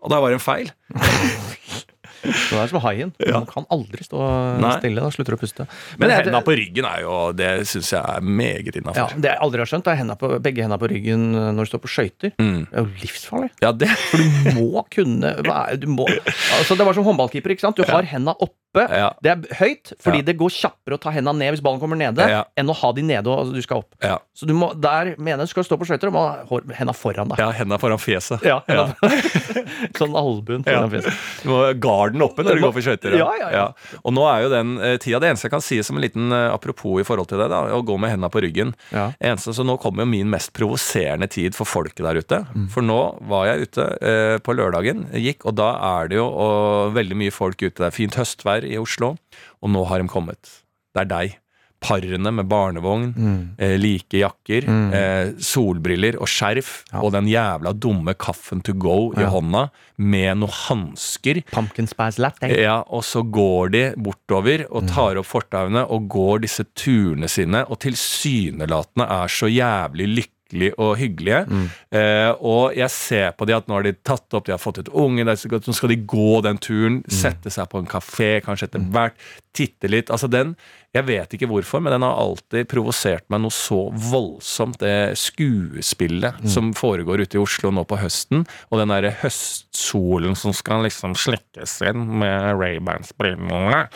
Og 0.00 0.12
da 0.12 0.22
var 0.22 0.32
det 0.32 0.40
en 0.40 0.46
feil. 0.46 0.72
Det 2.26 2.58
er 2.58 2.70
som 2.70 2.80
haien. 2.82 3.12
Ja. 3.22 3.38
Man 3.38 3.46
kan 3.48 3.66
aldri 3.72 4.04
stå 4.06 4.20
Nei. 4.62 4.72
stille. 4.80 5.02
Da 5.02 5.12
slutter 5.14 5.34
du 5.34 5.38
å 5.38 5.40
puste. 5.40 5.66
Men 6.00 6.08
Men 6.08 6.24
henda 6.26 6.40
på 6.46 6.56
ryggen 6.58 6.88
er 6.88 7.04
jo 7.04 7.14
Det 7.36 7.50
syns 7.70 7.92
jeg 7.92 8.00
er 8.02 8.24
meget 8.24 8.72
ja, 8.72 8.80
innafor. 8.80 9.16
Det 9.20 9.30
jeg 9.30 9.42
aldri 9.46 9.62
har 9.62 9.70
skjønt, 9.70 9.90
er 9.92 10.00
henda 10.00 10.16
på, 10.18 10.30
begge 10.42 10.64
hendene 10.64 10.80
på 10.80 10.90
ryggen 10.90 11.26
når 11.36 11.60
du 11.68 11.72
står 11.72 11.82
på 11.84 11.92
skøyter. 11.92 12.34
Mm. 12.40 12.60
Det 12.64 12.80
er 12.80 12.84
jo 12.84 13.04
livsfarlig. 13.04 13.50
Ja, 13.62 13.72
det 13.72 13.90
For 14.08 14.22
du 14.22 14.58
må 14.58 14.84
kunne 14.92 15.34
du 15.76 15.88
må, 15.90 16.08
altså 16.58 16.76
Det 16.78 16.86
var 16.88 16.96
som 16.96 17.06
håndballkeeper. 17.06 17.54
ikke 17.54 17.66
sant? 17.68 17.78
Du 17.78 17.86
har 17.86 18.06
henda 18.08 18.34
oppe. 18.76 18.86
Ja. 19.00 19.10
Det 19.22 19.32
er 19.32 19.56
høyt, 19.60 19.92
fordi 20.02 20.20
Ja. 20.20 20.26
det 20.28 20.36
går 20.38 20.52
kjappere 20.52 20.96
å 20.96 21.00
ta 21.00 21.10
henda 21.10 21.32
ned 21.32 21.54
hvis 21.54 21.62
ballen 21.64 21.80
kommer 21.80 21.96
nede, 21.96 22.28
Ja. 22.28 22.44
enn 22.56 22.68
å 22.68 22.74
ha 22.76 22.92
de 22.92 23.02
nede 23.02 23.26
og 23.26 23.40
altså, 23.40 23.54
du 23.54 23.62
skal 23.62 23.78
opp. 23.78 23.94
Så 24.36 24.46
du 24.46 24.52
må, 24.52 24.72
der 24.78 25.14
mener 25.16 25.44
jeg 25.44 25.48
du 25.48 25.52
skal 25.54 25.64
stå 25.64 25.78
på 25.80 25.86
skøyter, 25.88 26.08
og 26.08 26.12
må 26.12 26.24
ha 26.28 26.76
henda 26.76 26.92
foran 26.92 27.28
deg. 27.28 27.38
Ja, 27.38 27.50
henda 27.56 27.78
foran 27.78 27.98
fjeset. 27.98 28.40
Sånn 29.96 30.16
albuen 30.16 30.64
foran 30.66 30.90
fjeset. 30.92 31.12
Du 31.42 31.50
må 31.50 31.60
ha 31.64 31.72
garden 31.72 32.24
oppe 32.24 32.44
når 32.44 32.58
du 32.58 32.64
går 32.66 32.74
på 32.76 32.84
skøyter. 32.84 33.16
Ja, 33.16 33.30
ja, 33.40 33.50
ja. 33.54 33.66
Og 34.04 34.12
nå 34.16 34.26
er 34.28 34.44
jo 34.44 34.50
den 34.52 34.76
uh, 34.78 34.96
tida 35.02 35.20
Det 35.22 35.30
eneste 35.30 35.48
jeg 35.48 35.54
kan 35.54 35.64
si 35.64 35.78
som 35.86 35.96
en 35.96 36.04
liten 36.04 36.32
uh, 36.34 36.52
apropos 36.52 37.00
i 37.00 37.06
forhold 37.06 37.30
til 37.30 37.40
det, 37.40 37.48
da, 37.52 37.62
å 37.76 37.82
gå 37.86 37.96
med 38.00 38.12
henda 38.12 38.28
på 38.32 38.42
ryggen 38.44 38.74
eneste, 38.92 39.54
Så 39.56 39.64
nå 39.66 39.78
kommer 39.80 40.04
jo 40.04 40.10
min 40.10 40.28
mest 40.30 40.52
provoserende 40.56 41.28
tid 41.32 41.56
for 41.56 41.68
folket 41.68 42.04
der 42.04 42.20
ute. 42.20 42.42
Mm. 42.54 42.68
For 42.74 42.84
nå 42.84 42.98
var 43.30 43.48
jeg 43.50 43.68
ute 43.70 43.86
uh, 44.02 44.36
på 44.44 44.56
lørdagen, 44.56 45.06
gikk, 45.16 45.46
og 45.48 45.56
da 45.56 45.72
er 46.00 46.12
det 46.12 46.20
jo 46.20 46.26
og, 46.28 46.92
veldig 46.96 47.16
mye 47.18 47.34
folk 47.34 47.60
ute. 47.62 47.76
Det 47.78 47.88
er 47.88 47.94
fint 47.94 48.16
høstvær 48.18 48.65
i 48.66 48.76
Oslo, 48.78 49.16
og 49.62 49.70
nå 49.70 49.86
har 49.88 49.98
de 50.02 50.08
kommet. 50.08 50.62
Det 50.94 51.02
er 51.06 51.12
deg. 51.12 51.36
Parene 51.78 52.32
med 52.32 52.48
barnevogn, 52.48 53.10
Mm. 53.14 53.50
eh, 53.58 53.76
like 53.78 54.16
jakker, 54.18 54.64
eh, 54.96 55.32
solbriller 55.38 56.16
og 56.18 56.26
skjerf, 56.26 56.82
og 56.94 57.12
den 57.12 57.26
jævla 57.28 57.74
dumme 57.78 58.14
kaffen 58.16 58.62
to 58.64 58.72
go 58.72 59.12
i 59.12 59.20
Ja. 59.20 59.28
hånda, 59.28 59.70
med 59.98 60.38
noen 60.38 60.48
hansker. 60.50 61.42
Pumpkin 61.52 61.86
spice 61.86 62.18
latte. 62.18 62.48
Ja, 62.48 62.82
og 62.88 63.02
så 63.04 63.22
går 63.30 63.70
de 63.70 63.94
bortover 64.00 64.64
Mm. 64.64 64.72
og 64.74 64.88
tar 64.88 65.16
opp 65.18 65.26
fortauene 65.26 65.84
og 65.88 66.08
går 66.08 66.40
disse 66.40 66.64
turene 66.74 67.28
sine, 67.28 67.62
og 67.68 67.78
tilsynelatende 67.78 69.06
er 69.08 69.28
så 69.28 69.46
jævlig 69.52 70.06
lykkelige 70.16 70.32
og 70.78 70.96
hyggelige. 71.00 71.40
Mm. 71.50 71.64
Eh, 71.90 72.30
og 72.40 72.76
jeg 72.76 72.90
ser 72.90 73.32
på 73.36 73.46
de 73.46 73.56
at 73.56 73.66
nå 73.66 73.74
har 73.74 73.82
de 73.82 73.92
tatt 74.06 74.32
opp, 74.34 74.46
de 74.46 74.52
har 74.54 74.62
fått 74.62 74.78
et 74.78 74.88
unge, 74.94 75.24
nå 75.26 75.34
skal 75.74 75.88
de 75.90 75.96
gå 76.06 76.42
den 76.42 76.58
turen, 76.58 77.02
Mm. 77.02 77.10
sette 77.10 77.50
seg 77.50 77.68
på 77.68 77.78
en 77.78 77.86
kafé 77.86 78.40
kanskje 78.44 78.68
etter 78.68 78.80
hvert, 78.92 79.14
titte 79.56 79.88
litt. 79.88 80.10
Altså 80.10 80.28
den, 80.30 80.54
jeg 80.94 81.04
vet 81.06 81.32
ikke 81.34 81.48
hvorfor, 81.48 81.80
men 81.82 81.92
den 81.92 82.02
har 82.02 82.14
alltid 82.20 82.68
provosert 82.68 83.24
meg 83.32 83.40
noe 83.40 83.50
så 83.50 83.90
voldsomt, 83.92 84.78
det 84.78 85.16
skuespillet 85.18 86.34
Mm. 86.42 86.48
som 86.48 86.72
foregår 86.74 87.20
ute 87.24 87.36
i 87.38 87.40
Oslo 87.42 87.70
nå 87.70 87.84
på 87.88 87.98
høsten, 87.98 88.46
og 88.70 88.78
den 88.78 88.88
derre 88.88 89.10
høstsolen 89.22 90.36
som 90.36 90.52
skal 90.52 90.82
liksom 90.84 91.14
slekkes 91.16 91.80
inn 91.88 92.18
med 92.20 92.56
Ray-Bans-brillene, 92.60 93.88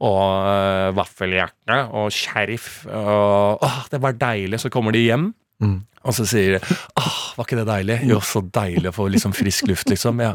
og 0.00 0.46
øh, 0.46 0.92
vaffeljakke 0.96 1.80
og 1.92 2.10
skjerf, 2.14 2.86
og 2.92 3.62
åh, 3.64 3.82
det 3.90 4.00
var 4.02 4.12
deilig, 4.20 4.60
så 4.60 4.70
kommer 4.72 4.92
de 4.92 5.04
hjem. 5.06 5.34
Og 6.06 6.14
så 6.14 6.26
sier 6.28 6.56
de 6.56 6.76
ah, 7.00 7.14
var 7.36 7.46
ikke 7.46 7.58
det 7.58 7.66
deilig? 7.68 7.96
Jo, 8.06 8.20
så 8.24 8.40
deilig 8.40 8.90
å 8.90 8.94
få 8.94 9.08
liksom 9.10 9.34
frisk 9.36 9.66
luft, 9.70 9.88
liksom. 9.90 10.20
Ja, 10.22 10.32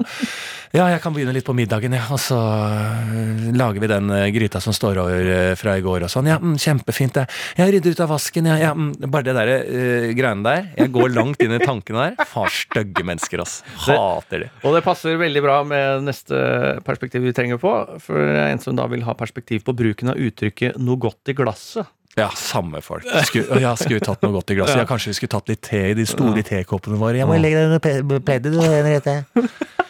ja 0.76 0.88
jeg 0.92 1.02
kan 1.04 1.16
begynne 1.16 1.34
litt 1.36 1.48
på 1.48 1.56
middagen, 1.56 1.96
ja. 1.96 2.04
Og 2.12 2.20
så 2.22 2.38
øh, 2.38 3.48
lager 3.56 3.84
vi 3.84 3.90
den 3.92 4.12
øh, 4.12 4.28
gryta 4.36 4.62
som 4.64 4.76
står 4.76 5.00
over 5.06 5.32
øh, 5.36 5.54
fra 5.60 5.78
i 5.80 5.86
går 5.86 6.06
og 6.06 6.12
sånn. 6.12 6.28
Ja, 6.30 6.38
mm, 6.44 6.58
kjempefint, 6.62 7.16
det. 7.16 7.26
Jeg 7.60 7.76
rydder 7.76 7.96
ut 7.96 8.04
av 8.04 8.12
vasken, 8.12 8.50
ja. 8.52 8.58
ja 8.60 8.74
mm, 8.76 8.92
bare 9.08 9.28
det 9.30 9.38
derre 9.38 9.56
uh, 9.64 10.10
greiene 10.18 10.46
der. 10.46 10.68
Jeg 10.82 10.94
går 10.98 11.16
langt 11.16 11.46
inn 11.46 11.56
i 11.56 11.62
tankene 11.64 12.10
der. 12.10 12.28
Faen, 12.30 12.52
stygge 12.52 13.08
mennesker, 13.08 13.46
ass. 13.46 13.62
Hater 13.88 14.46
de. 14.46 14.52
Og 14.68 14.76
det 14.76 14.84
passer 14.86 15.20
veldig 15.22 15.46
bra 15.46 15.62
med 15.68 16.06
neste 16.10 16.44
perspektiv 16.88 17.24
vi 17.26 17.36
trenger 17.38 17.62
på. 17.62 17.74
For 18.04 18.36
en 18.44 18.62
som 18.62 18.76
da 18.78 18.90
vil 18.92 19.08
ha 19.08 19.16
perspektiv 19.18 19.64
på 19.66 19.76
bruken 19.78 20.12
av 20.12 20.20
uttrykket 20.20 20.78
'noe 20.82 21.00
godt 21.00 21.32
i 21.32 21.38
glasset'. 21.38 21.88
Ja, 22.20 22.30
samme 22.36 22.82
folk. 22.84 23.06
Skulle, 23.28 23.62
ja, 23.64 23.76
skulle 23.80 24.00
vi 24.02 24.06
tatt 24.06 24.24
noe 24.26 24.36
godt 24.36 24.52
i 24.52 24.58
glasset? 24.60 24.82
Ja, 24.82 24.88
kanskje 24.90 25.14
vi 25.14 25.20
skulle 25.20 25.36
tatt 25.38 25.52
litt 25.52 25.62
te 25.64 25.84
i 25.92 25.98
de 25.98 26.06
store 26.10 26.44
tekoppene 26.44 27.00
våre? 27.00 27.22
Jeg 27.22 27.30
må 27.30 27.38
legge 27.40 27.62
deg 27.62 27.72
under 27.72 28.20
pleddet, 28.26 28.52
du, 28.52 28.60
Henriette. 28.60 29.22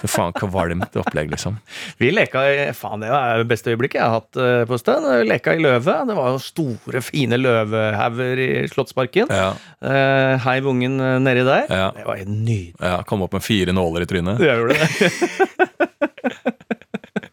For 0.00 0.08
faen, 0.08 0.32
hva 0.32 0.48
kvalmt 0.48 0.94
opplegg, 0.96 1.28
liksom. 1.28 1.58
Vi 2.00 2.08
leka 2.14 2.40
i 2.48 2.60
Faen, 2.72 3.02
det 3.04 3.10
er 3.12 3.42
det 3.42 3.48
beste 3.50 3.72
øyeblikket 3.74 3.98
jeg 3.98 4.06
har 4.06 4.14
hatt 4.22 4.38
eh, 4.40 4.62
på 4.68 4.78
sted. 4.80 5.04
Vi 5.04 5.26
Leka 5.28 5.52
i 5.52 5.60
løve. 5.60 5.96
Det 6.08 6.16
var 6.16 6.30
jo 6.32 6.38
store, 6.40 7.02
fine 7.04 7.36
løvehauger 7.40 8.40
i 8.46 8.50
Slottsparken. 8.72 9.28
Ja, 9.28 9.50
Eh, 9.80 10.34
heiv 10.44 10.66
ungen 10.68 11.00
eh, 11.00 11.14
nedi 11.24 11.40
der. 11.46 11.64
Ja. 11.68 11.86
Det 11.96 12.04
var 12.04 12.18
helt 12.20 12.28
nydelig. 12.32 12.74
ja 12.84 12.98
Kom 13.08 13.22
opp 13.24 13.32
med 13.36 13.44
fire 13.44 13.72
nåler 13.72 14.04
i 14.04 14.08
trynet. 14.08 14.40
Jeg 14.44 14.60
gjorde 14.60 14.76
det. 14.76 16.49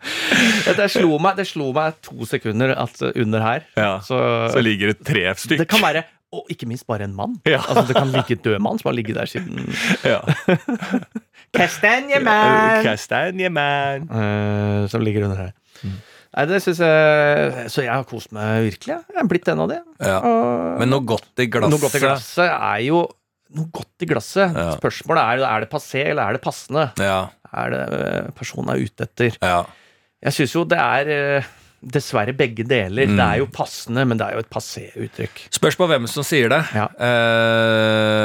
det, 0.78 0.88
slo 0.94 1.18
meg, 1.24 1.36
det 1.40 1.48
slo 1.50 1.72
meg 1.76 1.98
to 2.06 2.26
sekunder 2.30 2.74
at 2.78 3.02
under 3.16 3.42
her 3.44 3.66
Ja. 3.78 4.00
så, 4.06 4.20
Så 4.54 4.62
ligger 4.64 4.94
det 4.94 5.02
tre 5.08 5.26
stykk. 5.36 5.60
Det 5.66 5.68
kan 5.72 5.82
være 5.84 6.04
og 6.36 6.50
ikke 6.52 6.68
minst 6.68 6.84
bare 6.90 7.06
en 7.08 7.14
mann. 7.16 7.38
Ja. 7.48 7.62
Altså, 7.72 7.86
det 7.88 7.96
kan 7.96 8.10
ligge 8.12 8.36
en 8.36 8.42
død 8.44 8.58
mann 8.60 8.80
som 8.82 8.90
har 8.90 8.96
ligget 8.98 9.16
der 9.16 9.30
siden 9.32 9.64
ja. 10.04 10.20
Kastanjeman! 11.56 12.84
Kastanjeman. 12.84 14.08
Uh, 14.12 14.88
som 14.92 15.02
ligger 15.06 15.24
under 15.28 15.40
her. 15.48 15.54
Nei, 16.38 16.44
det 16.50 16.60
synes 16.62 16.82
jeg 16.84 17.70
Så 17.72 17.86
jeg 17.86 17.94
har 17.94 18.04
kost 18.10 18.34
meg 18.36 18.66
virkelig. 18.68 18.98
jeg. 18.98 19.16
Er 19.18 19.30
blitt 19.32 19.48
en 19.50 19.64
av 19.64 19.72
det. 19.72 19.80
Ja. 20.04 20.18
Og 20.20 20.82
Men 20.82 20.92
noe 20.92 21.06
godt 21.08 21.32
i 21.42 21.48
glasset. 21.48 21.72
noe 21.74 21.82
godt 21.82 21.96
i 21.98 22.04
glasset 22.04 22.52
er 22.52 22.84
jo 22.90 23.06
Noe 23.58 23.70
godt 23.72 24.04
i 24.04 24.08
glasset. 24.10 24.52
Ja. 24.60 24.74
Spørsmålet 24.76 25.24
er 25.24 25.46
er 25.48 25.62
det 25.64 25.70
passé, 25.72 26.02
eller 26.12 26.28
er 26.28 26.36
det 26.36 26.42
passende? 26.44 26.90
Ja, 27.00 27.30
Er 27.56 27.70
det 27.72 27.80
eh, 27.96 28.26
personen 28.36 28.74
er 28.74 28.82
ute 28.84 29.06
etter? 29.08 29.38
ja. 29.42 29.62
Jeg 30.26 30.34
syns 30.34 30.54
jo 30.56 30.64
det 30.66 30.80
er 30.82 31.10
eh, 31.14 31.50
dessverre 31.82 32.34
begge 32.34 32.64
deler. 32.66 33.06
Mm. 33.06 33.18
Det 33.20 33.26
er 33.26 33.38
jo 33.42 33.48
passende, 33.54 34.06
men 34.10 34.18
det 34.18 34.26
er 34.26 34.34
jo 34.38 34.42
et 34.42 34.50
passé 34.50 34.88
uttrykk. 34.98 35.44
Spørs 35.54 35.78
på 35.78 35.88
hvem 35.92 36.08
som 36.10 36.26
sier 36.26 36.50
det. 36.52 36.62
Ja. 36.74 36.88
Uh, 36.98 38.18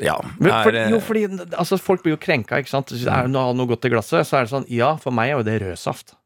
ja. 0.00 0.16
For, 0.40 0.72
jo, 0.94 0.98
fordi 1.04 1.22
altså, 1.50 1.76
Folk 1.82 2.02
blir 2.04 2.16
jo 2.16 2.22
krenka. 2.22 2.56
ikke 2.62 2.72
sant? 2.72 2.88
Så 2.94 2.96
Er 3.04 3.28
det 3.28 3.34
noe, 3.34 3.52
noe 3.56 3.68
godt 3.70 3.86
i 3.88 3.92
glasset, 3.92 4.24
så 4.28 4.32
er 4.38 4.42
det 4.46 4.54
sånn 4.54 4.68
Ja, 4.72 4.96
for 5.02 5.10
meg 5.14 5.26
er 5.30 5.36
jo 5.40 5.46
det 5.46 5.60
rødsaft. 5.66 6.16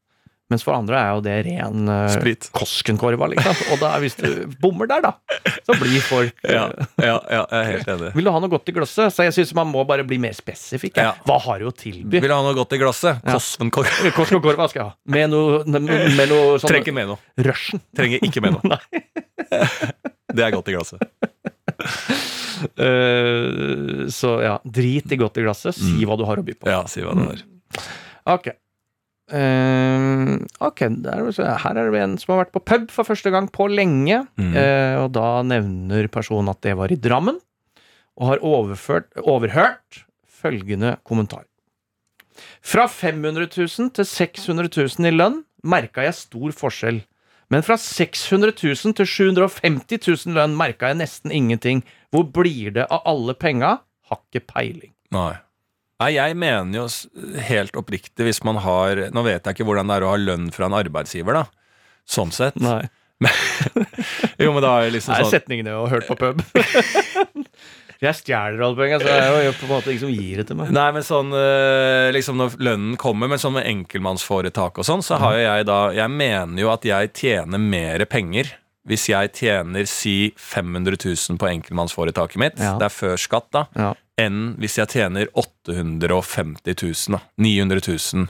Mens 0.47 0.63
for 0.63 0.77
andre 0.77 0.95
er 0.95 1.09
jo 1.11 1.23
det 1.25 1.33
ren 1.43 1.89
uh, 1.91 2.27
Koskenkorva, 2.55 3.27
liksom. 3.33 3.57
Og 3.73 3.81
da, 3.81 3.89
hvis 3.99 4.15
du 4.15 4.45
bommer 4.61 4.87
der, 4.87 5.03
da, 5.03 5.11
så 5.67 5.75
blir 5.75 5.99
folk 6.05 6.37
ja, 6.47 6.69
eh, 6.71 7.03
ja, 7.03 7.17
ja, 7.19 7.41
jeg 7.41 7.57
er 7.57 7.67
helt 7.73 7.89
enig. 7.91 8.11
Vil 8.15 8.29
du 8.29 8.31
ha 8.31 8.39
noe 8.39 8.51
godt 8.53 8.71
i 8.71 8.75
glasset? 8.77 9.11
Så 9.11 9.25
jeg 9.27 9.35
syns 9.35 9.51
man 9.57 9.67
må 9.67 9.83
bare 9.89 10.05
bli 10.07 10.19
mer 10.23 10.37
spesifikk. 10.37 11.01
Ja. 11.03 11.17
Hva 11.27 11.35
har 11.43 11.59
du 11.59 11.67
å 11.67 11.73
tilby? 11.75 12.21
Vil 12.23 12.31
du 12.31 12.35
ha 12.35 12.39
noe 12.45 12.55
godt 12.55 12.77
i 12.77 12.79
glasset? 12.79 13.19
Ja. 13.19 13.35
Kosvenkorv. 13.35 13.91
Koskenkorva 14.17 14.69
skal 14.71 14.81
jeg 14.81 14.87
ha. 14.87 14.95
Med 15.17 15.33
noe, 15.33 15.59
med 15.67 16.23
noe 16.31 16.55
sånn 16.61 16.71
Trenger 16.71 16.95
med 16.95 17.11
noe. 17.11 17.19
Rushen. 17.43 17.83
Trenger 17.97 18.23
ikke 18.23 18.43
med 18.45 18.55
noe. 18.55 18.79
Det 20.37 20.45
er 20.45 20.53
godt 20.53 20.69
i 20.71 20.77
glasset. 20.77 21.03
uh, 22.79 24.07
så 24.15 24.31
ja, 24.43 24.55
drit 24.63 25.11
i 25.11 25.19
godt 25.19 25.41
i 25.41 25.43
glasset. 25.43 25.75
Si 25.75 26.07
hva 26.07 26.15
du 26.19 26.23
har 26.29 26.39
å 26.39 26.47
by 26.47 26.55
på. 26.55 26.71
Ja, 26.71 26.85
si 26.87 27.03
hva 27.03 27.15
du 27.17 27.25
har. 27.25 27.43
Mm. 27.43 27.83
Ok. 28.37 28.49
Eh, 29.27 30.37
ok, 30.63 30.85
der, 31.03 31.25
her 31.35 31.79
er 31.81 31.91
det 31.91 31.99
en 32.03 32.15
som 32.21 32.33
har 32.33 32.45
vært 32.45 32.53
på 32.55 32.63
pub 32.63 32.87
for 32.93 33.07
første 33.07 33.31
gang 33.33 33.49
på 33.51 33.67
lenge. 33.71 34.21
Mm. 34.39 34.53
Uh, 34.55 34.95
og 35.03 35.11
da 35.17 35.27
nevner 35.47 36.07
personen 36.11 36.53
at 36.53 36.61
det 36.63 36.77
var 36.79 36.93
i 36.93 36.99
Drammen, 36.99 37.41
og 38.17 38.31
har 38.31 38.45
overført, 38.45 39.11
overhørt 39.19 40.05
følgende 40.37 40.95
kommentar. 41.07 41.45
Fra 42.61 42.85
500 42.87 43.49
000 43.49 43.91
til 43.97 44.05
600 44.05 44.69
000 44.69 45.09
i 45.09 45.13
lønn 45.15 45.41
merka 45.65 46.05
jeg 46.05 46.17
stor 46.17 46.53
forskjell. 46.55 47.01
Men 47.49 47.63
fra 47.63 47.77
600 47.79 48.53
000 48.59 48.95
til 48.99 49.07
750 49.07 50.03
000 50.27 50.35
lønn 50.35 50.55
merka 50.59 50.91
jeg 50.91 50.99
nesten 51.01 51.33
ingenting. 51.33 51.83
Hvor 52.11 52.27
blir 52.27 52.75
det 52.75 52.87
av 52.91 53.05
alle 53.07 53.35
penga? 53.39 53.77
Har 54.07 54.21
ikke 54.27 54.45
peiling. 54.51 54.91
Nei. 55.15 55.33
Nei, 55.97 56.11
jeg 56.13 56.35
mener 56.37 56.83
jo 56.83 56.85
helt 57.47 57.77
oppriktig 57.79 58.27
hvis 58.27 58.43
man 58.45 58.59
har 58.61 59.07
Nå 59.09 59.23
vet 59.25 59.47
jeg 59.47 59.55
ikke 59.57 59.65
hvordan 59.65 59.89
det 59.89 59.95
er 59.97 60.05
å 60.05 60.11
ha 60.11 60.19
lønn 60.21 60.51
fra 60.53 60.67
en 60.69 60.75
arbeidsgiver, 60.77 61.39
da. 61.39 61.47
Sånn 62.07 62.33
sett. 62.35 62.59
Nei. 62.61 62.83
Jo, 64.37 64.51
men 64.53 64.61
da 64.61 64.75
er 64.83 64.91
liksom 64.93 65.09
liksom 65.09 65.13
Det 65.13 65.17
er 65.17 65.25
sånn 65.25 65.33
setningene 65.33 65.71
jeg 65.73 65.79
har 65.81 65.93
hørt 65.95 66.05
på 66.05 66.17
pub. 66.21 66.43
jeg 68.05 68.13
stjeler 68.19 68.61
alle 68.61 68.77
pengene, 68.77 68.99
så 69.01 69.09
det 69.09 69.17
er 69.25 69.47
jo 69.47 69.55
på 69.57 69.65
en 69.65 69.71
måte 69.71 69.89
ingen 69.93 70.03
som 70.03 70.13
gir 70.13 70.41
det 70.41 70.45
til 70.51 70.59
meg. 70.59 70.69
Nei, 70.77 70.85
men 70.93 71.05
sånn 71.07 71.33
eh, 71.33 72.11
liksom 72.13 72.37
når 72.37 72.59
lønnen 72.61 72.99
kommer, 73.01 73.31
men 73.31 73.41
sånn 73.41 73.55
med 73.57 73.65
enkeltmannsforetak 73.71 74.77
og 74.77 74.85
sånn, 74.87 75.01
så 75.05 75.17
har 75.21 75.33
jo 75.39 75.43
jeg 75.47 75.67
da 75.71 75.79
Jeg 75.97 76.13
mener 76.13 76.61
jo 76.61 76.71
at 76.75 76.85
jeg 76.85 77.13
tjener 77.17 77.61
mer 77.61 78.05
penger 78.09 78.53
hvis 78.87 79.09
jeg 79.09 79.33
tjener 79.35 79.83
si 79.89 80.29
500 80.39 80.95
000 80.95 81.41
på 81.41 81.49
enkeltmannsforetaket 81.49 82.39
mitt, 82.39 82.61
Ja. 82.61 82.77
det 82.79 82.85
er 82.87 82.93
før 82.93 83.17
skatt, 83.19 83.49
da, 83.51 83.65
Ja. 83.75 83.89
Enn 84.17 84.55
hvis 84.57 84.77
jeg 84.79 84.87
tjener 84.95 85.27
850 85.37 86.73
000, 86.73 87.17
da. 87.17 87.19
900 87.37 87.81
000. 87.87 88.27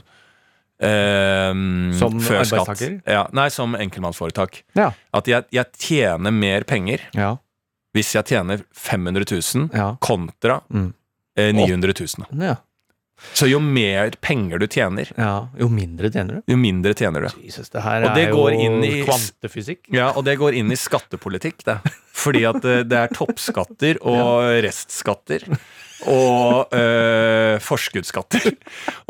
Eh, 0.80 1.52
Som 1.98 2.20
arbeidstaker? 2.20 3.00
Ja, 3.08 3.24
nei, 3.34 3.48
som 3.50 3.74
enkeltmannsforetak. 3.74 4.60
Ja. 4.78 4.92
At 5.16 5.26
jeg, 5.30 5.44
jeg 5.50 5.72
tjener 5.78 6.30
mer 6.34 6.62
penger 6.68 7.02
Ja. 7.16 7.32
hvis 7.96 8.12
jeg 8.14 8.28
tjener 8.30 8.62
500 8.76 9.24
000 9.32 9.70
Ja. 9.74 9.96
kontra 10.00 10.60
Mm. 10.70 10.92
eh, 11.36 11.52
900 11.52 11.94
000. 11.98 12.26
da. 12.30 12.46
ja. 12.46 12.56
Så 13.34 13.48
jo 13.50 13.58
mer 13.60 14.10
penger 14.22 14.58
du 14.62 14.66
tjener, 14.70 15.08
ja. 15.18 15.48
Jo 15.58 15.68
mindre 15.68 16.10
tjener 16.14 16.38
du. 16.38 16.42
jo 16.52 16.56
mindre 16.56 16.94
tjener 16.94 17.26
du. 17.26 17.28
Jesus, 17.44 17.68
det 17.74 17.82
her 17.82 18.04
Og 18.06 18.14
det 18.14 18.28
er 18.28 18.30
jo 18.30 18.44
i- 18.86 19.02
kvantefysikk. 19.04 19.80
Ja, 19.92 20.12
Og 20.16 20.24
det 20.24 20.36
går 20.38 20.54
inn 20.54 20.70
i 20.70 20.76
skattepolitikk, 20.78 21.64
det. 21.66 21.78
Fordi 22.14 22.44
at 22.48 22.64
eh, 22.64 22.82
det 22.86 22.98
er 22.98 23.08
toppskatter 23.14 23.98
og 24.06 24.62
restskatter. 24.64 25.44
Og 26.06 26.74
øh, 26.74 27.58
forskuddsskatter. 27.64 28.52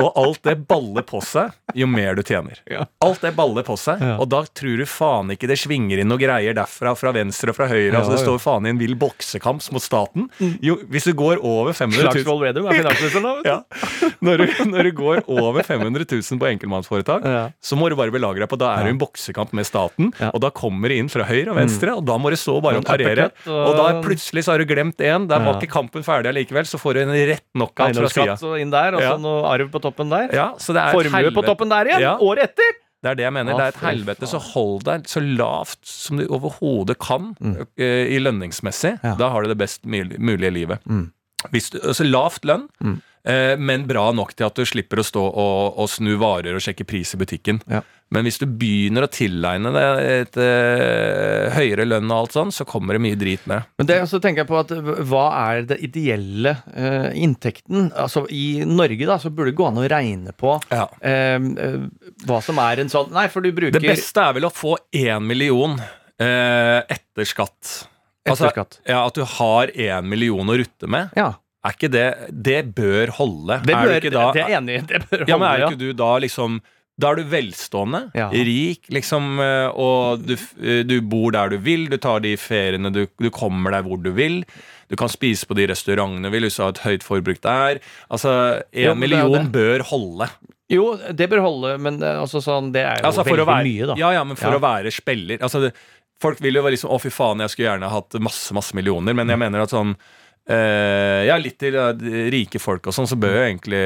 Og 0.00 0.12
alt 0.16 0.40
det 0.46 0.54
baller 0.70 1.04
på 1.06 1.20
seg 1.24 1.52
jo 1.76 1.86
mer 1.90 2.14
du 2.16 2.22
tjener. 2.24 2.56
Alt 3.04 3.20
det 3.24 3.34
baller 3.36 3.66
på 3.66 3.76
seg, 3.78 4.00
og 4.18 4.28
da 4.32 4.40
tror 4.56 4.78
du 4.80 4.84
faen 4.88 5.32
ikke 5.34 5.48
det 5.50 5.58
svinger 5.60 6.00
inn 6.00 6.08
noe 6.08 6.20
greier 6.20 6.54
derfra, 6.56 6.94
fra 6.96 7.12
venstre 7.12 7.52
og 7.52 7.58
fra 7.58 7.68
høyre. 7.70 7.92
Altså 7.98 8.14
Det 8.16 8.22
står 8.24 8.38
faen 8.40 8.66
i 8.66 8.72
en 8.72 8.80
vill 8.80 8.94
boksekamp 8.98 9.60
mot 9.74 9.82
staten. 9.84 10.28
Jo, 10.64 10.78
hvis 10.88 11.04
du 11.10 11.12
går 11.18 11.42
over 11.44 11.72
500 11.76 11.98
000 11.98 12.12
Slagsvold 12.12 12.44
Vedum 12.46 12.68
er 12.70 12.78
finansminister 12.80 13.24
nå. 13.24 13.34
vet 13.42 13.44
du. 13.44 14.08
når, 14.28 14.38
du, 14.38 14.64
når 14.72 14.88
du 14.88 14.92
går 15.02 15.22
over 15.28 15.62
500 15.66 16.06
000 16.08 16.40
på 16.40 16.48
enkeltmannsforetak, 16.54 17.26
så 17.60 17.76
må 17.78 17.90
du 17.92 17.96
bare 17.98 18.14
belage 18.14 18.40
deg 18.42 18.48
på 18.50 18.58
Da 18.60 18.72
er 18.78 18.88
det 18.88 18.94
en 18.96 19.00
boksekamp 19.02 19.52
med 19.56 19.66
staten, 19.68 20.12
og 20.32 20.40
da 20.44 20.50
kommer 20.54 20.88
det 20.92 20.98
inn 21.02 21.10
fra 21.12 21.26
høyre 21.28 21.52
og 21.52 21.58
venstre, 21.60 21.94
og 21.98 22.06
da 22.08 22.16
må 22.18 22.30
du 22.32 22.38
så 22.40 22.56
bare 22.64 22.80
Og 22.80 22.86
parere. 22.88 23.28
og- 23.46 23.66
Og 23.68 23.76
da 23.76 23.86
plutselig 24.02 24.44
så 24.46 24.52
har 24.54 24.58
du 24.62 24.66
glemt 24.70 24.96
én, 25.04 25.26
der 25.28 25.38
var 25.44 25.58
ikke 25.60 25.70
kampen 25.72 26.02
ferdig 26.06 26.30
allikevel, 26.32 26.64
så 26.64 26.77
får 26.80 26.94
du 26.98 27.00
en 27.04 27.14
rett 27.30 27.44
knockout 27.54 27.96
fra 27.98 28.08
sida. 28.14 28.36
og 28.48 28.58
inn 28.62 28.70
der, 28.74 28.94
og 28.98 29.02
så 29.04 29.14
noe 29.22 29.42
arv 29.50 29.70
på 29.74 29.80
toppen 29.84 30.10
der. 30.12 30.28
Ja, 30.34 30.50
så 30.58 30.74
det 30.76 30.82
er 30.82 30.92
et 30.94 31.10
Formue 31.10 31.32
på 31.36 31.44
toppen 31.46 31.68
der 31.72 31.90
igjen, 31.92 32.22
året 32.24 32.50
etter! 32.50 32.76
Det 32.98 33.12
er 33.12 33.14
det 33.14 33.22
jeg 33.28 33.32
mener. 33.36 33.52
Ah, 33.54 33.58
det 33.60 33.64
er 33.64 33.68
et 33.76 33.82
helvete. 33.84 34.18
helvete. 34.26 34.28
Så 34.32 34.38
hold 34.52 34.80
deg 34.88 35.04
så 35.06 35.20
lavt 35.22 35.78
som 35.86 36.18
du 36.18 36.24
overhodet 36.34 36.96
kan 36.98 37.28
eh, 37.78 38.08
i 38.10 38.18
lønningsmessig. 38.18 38.96
Mm. 38.98 39.04
Ja. 39.06 39.12
Da 39.20 39.28
har 39.30 39.46
du 39.46 39.52
det 39.52 39.58
best 39.60 39.84
mulige 39.86 40.50
livet. 40.50 40.82
Mm. 40.84 41.12
Hvis 41.52 41.70
du, 41.70 41.78
altså 41.78 42.02
lavt 42.08 42.42
lønn, 42.48 42.64
Mm. 42.82 42.96
uh, 43.28 43.54
men 43.60 43.86
bra 43.86 44.08
nok 44.12 44.34
til 44.34 44.46
at 44.48 44.54
du 44.58 44.64
slipper 44.66 44.98
å 44.98 45.04
stå 45.06 45.22
og, 45.30 45.78
og 45.78 45.86
snu 45.88 46.16
varer 46.18 46.54
og 46.58 46.62
sjekke 46.64 46.86
pris 46.90 47.14
i 47.14 47.20
butikken. 47.20 47.62
Ja. 47.70 47.82
Men 48.10 48.24
hvis 48.24 48.38
du 48.40 48.46
begynner 48.48 49.04
å 49.04 49.10
tilegne 49.12 49.68
deg 49.74 49.98
et 50.08 50.36
eh, 50.40 51.50
høyere 51.58 51.84
lønn 51.84 52.08
og 52.08 52.22
alt 52.22 52.36
sånn, 52.38 52.52
så 52.56 52.64
kommer 52.68 52.96
det 52.96 53.02
mye 53.04 53.18
drit 53.20 53.42
med. 53.50 53.66
Men 53.76 53.88
det, 53.90 53.98
så 54.08 54.16
tenker 54.24 54.42
jeg 54.44 54.48
på 54.48 54.56
at 54.62 54.72
hva 55.10 55.24
er 55.42 55.66
det 55.68 55.76
ideelle 55.84 56.54
eh, 56.72 57.10
inntekten? 57.20 57.90
Altså 57.92 58.22
I 58.32 58.62
Norge 58.64 59.04
da, 59.10 59.18
så 59.20 59.28
burde 59.28 59.52
det 59.52 59.58
gå 59.60 59.66
an 59.68 59.80
å 59.82 59.84
regne 59.92 60.32
på 60.40 60.54
Ja. 60.72 60.86
eh, 61.04 61.36
eh, 61.36 61.76
hva 62.28 62.38
som 62.44 62.60
er 62.64 62.80
en 62.84 62.88
sånn 62.92 63.12
Nei, 63.12 63.26
for 63.32 63.44
du 63.44 63.50
bruker 63.52 63.76
Det 63.76 63.84
beste 63.92 64.24
er 64.24 64.32
vel 64.38 64.48
å 64.48 64.52
få 64.54 64.78
én 64.96 65.20
million 65.28 65.76
eh, 65.76 66.80
etter 66.88 67.28
skatt. 67.28 67.74
etter 68.24 68.54
skatt. 68.56 68.80
Ja, 68.88 69.04
At 69.06 69.20
du 69.20 69.24
har 69.36 69.68
én 69.76 70.08
million 70.08 70.48
å 70.48 70.56
rutte 70.60 70.88
med. 70.88 71.12
Ja, 71.16 71.34
Er 71.66 71.76
ikke 71.76 71.92
det 71.92 72.08
Det 72.32 72.58
bør 72.72 73.12
holde. 73.20 73.60
det, 73.68 73.74
er 73.76 73.84
bør, 73.84 74.00
du 74.00 74.08
ikke 74.08 74.16
da, 74.16 74.26
det 74.32 74.42
er 74.48 74.56
enig. 74.62 74.80
Det 74.88 75.04
bør 75.10 75.28
ja, 75.28 75.36
men 75.36 75.48
er 75.52 75.66
ikke 75.68 75.80
du 75.84 75.92
da 75.92 76.10
liksom 76.24 76.60
Da 76.98 77.12
er 77.12 77.20
du 77.20 77.28
velstående, 77.30 78.10
Ja. 78.18 78.28
rik, 78.34 78.88
liksom, 78.90 79.38
eh, 79.40 79.68
og 79.70 80.24
du, 80.26 80.34
eh, 80.60 80.82
du 80.82 81.00
bor 81.00 81.30
der 81.32 81.48
du 81.50 81.58
vil, 81.62 81.86
du 81.88 81.96
tar 81.96 82.20
de 82.24 82.32
feriene, 82.36 82.90
du, 82.92 83.06
du 83.20 83.30
kommer 83.30 83.70
deg 83.76 83.84
hvor 83.86 84.02
du 84.02 84.10
vil. 84.16 84.40
Du 84.90 84.96
kan 84.96 85.08
spise 85.08 85.46
på 85.46 85.54
de 85.54 85.66
restaurantene 85.70 86.26
du 86.26 86.30
vil, 86.34 86.42
hvis 86.48 86.56
du 86.58 86.62
har 86.64 86.70
et 86.74 86.82
høyt 86.82 87.04
forbruk 87.06 87.40
der. 87.44 87.78
Altså, 88.10 88.32
en 88.72 88.82
ja, 88.90 88.94
million 88.98 89.46
bør 89.52 89.84
holde. 89.92 90.28
Jo, 90.68 90.96
det 91.14 91.30
bør 91.30 91.40
holde, 91.46 91.78
men 91.80 92.02
eh, 92.02 92.18
altså, 92.20 92.42
sånn, 92.44 92.72
det 92.74 92.82
er 92.84 92.98
jo 93.00 93.06
Altså, 93.08 93.22
veldig 93.24 93.46
være, 93.46 93.64
mye, 93.70 93.86
da. 93.92 93.94
Ja, 93.96 94.10
ja, 94.18 94.24
men 94.24 94.36
for 94.36 94.50
Ja. 94.50 94.58
å 94.58 94.60
være 94.60 94.90
spiller 94.92 95.38
altså, 95.38 95.62
det, 95.68 95.72
Folk 96.20 96.40
vil 96.42 96.58
jo 96.58 96.62
være 96.66 96.74
liksom 96.74 96.90
Å, 96.90 96.98
fy 97.00 97.10
faen, 97.14 97.38
jeg 97.38 97.50
skulle 97.54 97.68
gjerne 97.70 97.88
hatt 97.92 98.16
masse, 98.20 98.50
masse 98.52 98.74
millioner, 98.74 99.14
men 99.14 99.28
jeg 99.30 99.38
mener 99.38 99.62
at 99.62 99.70
sånn 99.70 99.94
eh, 100.48 101.26
Ja, 101.28 101.36
litt 101.40 101.58
til 101.60 101.76
uh, 101.78 101.92
rike 102.32 102.60
folk 102.62 102.88
og 102.88 102.96
sånn, 102.96 103.08
så 103.10 103.18
bør 103.20 103.36
jo 103.36 103.46
egentlig 103.46 103.82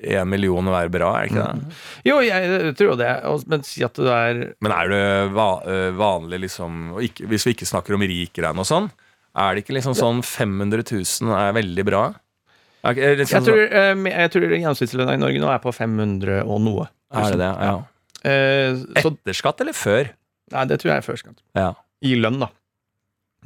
én 0.00 0.28
million 0.30 0.70
være 0.72 0.92
bra, 0.92 1.10
er 1.18 1.28
ikke 1.28 1.44
det? 1.44 1.76
Jo, 2.08 2.18
jeg 2.24 2.72
tror 2.78 2.96
det, 3.00 3.10
men 3.50 3.64
si 3.66 3.84
at 3.84 3.98
du 3.98 4.08
er 4.08 4.42
Men 4.64 4.74
er 4.74 4.92
det 4.92 5.02
va 5.36 5.50
eh, 5.68 5.90
vanlig, 5.96 6.42
liksom 6.46 6.96
ikke, 7.04 7.28
Hvis 7.30 7.46
vi 7.46 7.54
ikke 7.56 7.68
snakker 7.68 7.96
om 7.96 8.04
rikgreiene 8.04 8.64
og 8.64 8.68
sånn, 8.68 8.88
er 9.40 9.54
det 9.54 9.64
ikke 9.64 9.76
liksom 9.76 9.96
sånn 9.98 10.22
500 10.26 10.86
000 10.88 11.34
er 11.36 11.56
veldig 11.58 11.86
bra? 11.86 12.04
Er, 12.80 12.96
er, 12.96 13.12
Jeg 13.12 13.20
liksom, 13.24 13.44
tror, 13.44 13.66
uh, 13.68 14.06
jeg 14.08 14.32
tror 14.32 14.56
gjennomsnittslønna 14.56 15.18
i 15.18 15.20
Norge 15.20 15.42
nå 15.42 15.52
er 15.52 15.60
på 15.62 15.74
500 15.76 16.40
og 16.46 16.64
noe. 16.64 16.88
er 17.12 17.34
det 17.34 17.42
det? 17.42 17.50
Ja. 17.50 17.74
ja. 18.24 19.02
så, 19.04 19.12
Etter 19.12 19.36
skatt 19.36 19.60
eller 19.66 19.76
før? 19.76 20.14
nei, 20.50 20.64
det 20.66 20.80
tror 20.82 20.94
jeg 20.94 21.02
er 21.02 21.06
før 21.06 21.20
skatt. 21.20 21.36
Ja, 21.54 21.74
I 22.02 22.16
lønn, 22.18 22.40
da. 22.42 22.48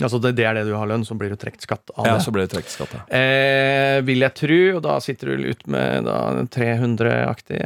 Altså 0.02 0.18
det, 0.18 0.32
det 0.34 0.44
er 0.48 0.54
det 0.58 0.64
du 0.66 0.72
har 0.74 0.88
lønn, 0.90 1.04
så 1.06 1.14
blir 1.14 1.30
du 1.30 1.36
trukket 1.38 1.62
skatt 1.62 1.92
av 1.94 2.06
ja 2.08 2.14
det. 2.16 2.24
så 2.24 2.32
blir 2.34 2.48
det 2.48 2.50
trukket 2.56 2.72
skatt, 2.74 2.94
ja. 2.96 3.02
Eh, 3.14 4.00
vil 4.02 4.24
jeg 4.24 4.34
tru, 4.34 4.56
og 4.76 4.82
da 4.82 4.96
sitter 5.04 5.36
du 5.36 5.44
ut 5.52 5.66
med 5.70 6.08
300-aktig 6.50 7.62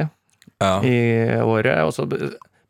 Ja. 0.59 0.81
i 0.83 1.39
året. 1.41 1.83
Og 1.87 1.93
så, 1.95 2.05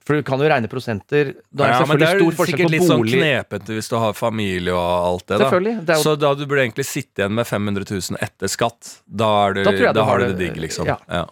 for 0.05 0.15
du 0.19 0.23
kan 0.23 0.39
jo 0.41 0.47
regne 0.49 0.69
prosenter. 0.69 1.33
Da 1.51 1.65
er 1.65 1.71
det 1.73 1.79
Ja, 1.79 1.85
men 1.89 1.97
det 1.99 2.07
er 2.07 2.19
stor 2.19 2.31
jo 2.31 2.45
sikkert 2.45 2.71
litt 2.71 2.85
sånn 2.87 3.03
knepete 3.07 3.75
hvis 3.77 3.89
du 3.89 3.95
har 3.97 4.13
familie 4.13 4.73
og 4.73 5.07
alt 5.09 5.25
det. 5.27 5.39
da. 5.39 5.49
Det 5.49 5.97
jo, 5.97 6.03
Så 6.03 6.15
da 6.19 6.33
du 6.35 6.45
burde 6.45 6.63
egentlig 6.67 6.85
sitte 6.85 7.23
igjen 7.23 7.33
med 7.33 7.47
500 7.47 7.85
000 7.89 8.17
etter 8.21 8.47
skatt. 8.47 9.01
Da, 9.05 9.51
du, 9.53 9.63
Da 9.63 9.71
da 9.71 9.93
du 9.93 10.01
har 10.05 10.19
du 10.19 10.25
det 10.33 10.37
digg, 10.37 10.61
liksom. 10.61 10.85
ja. 10.85 10.97
Ja. 11.09 11.25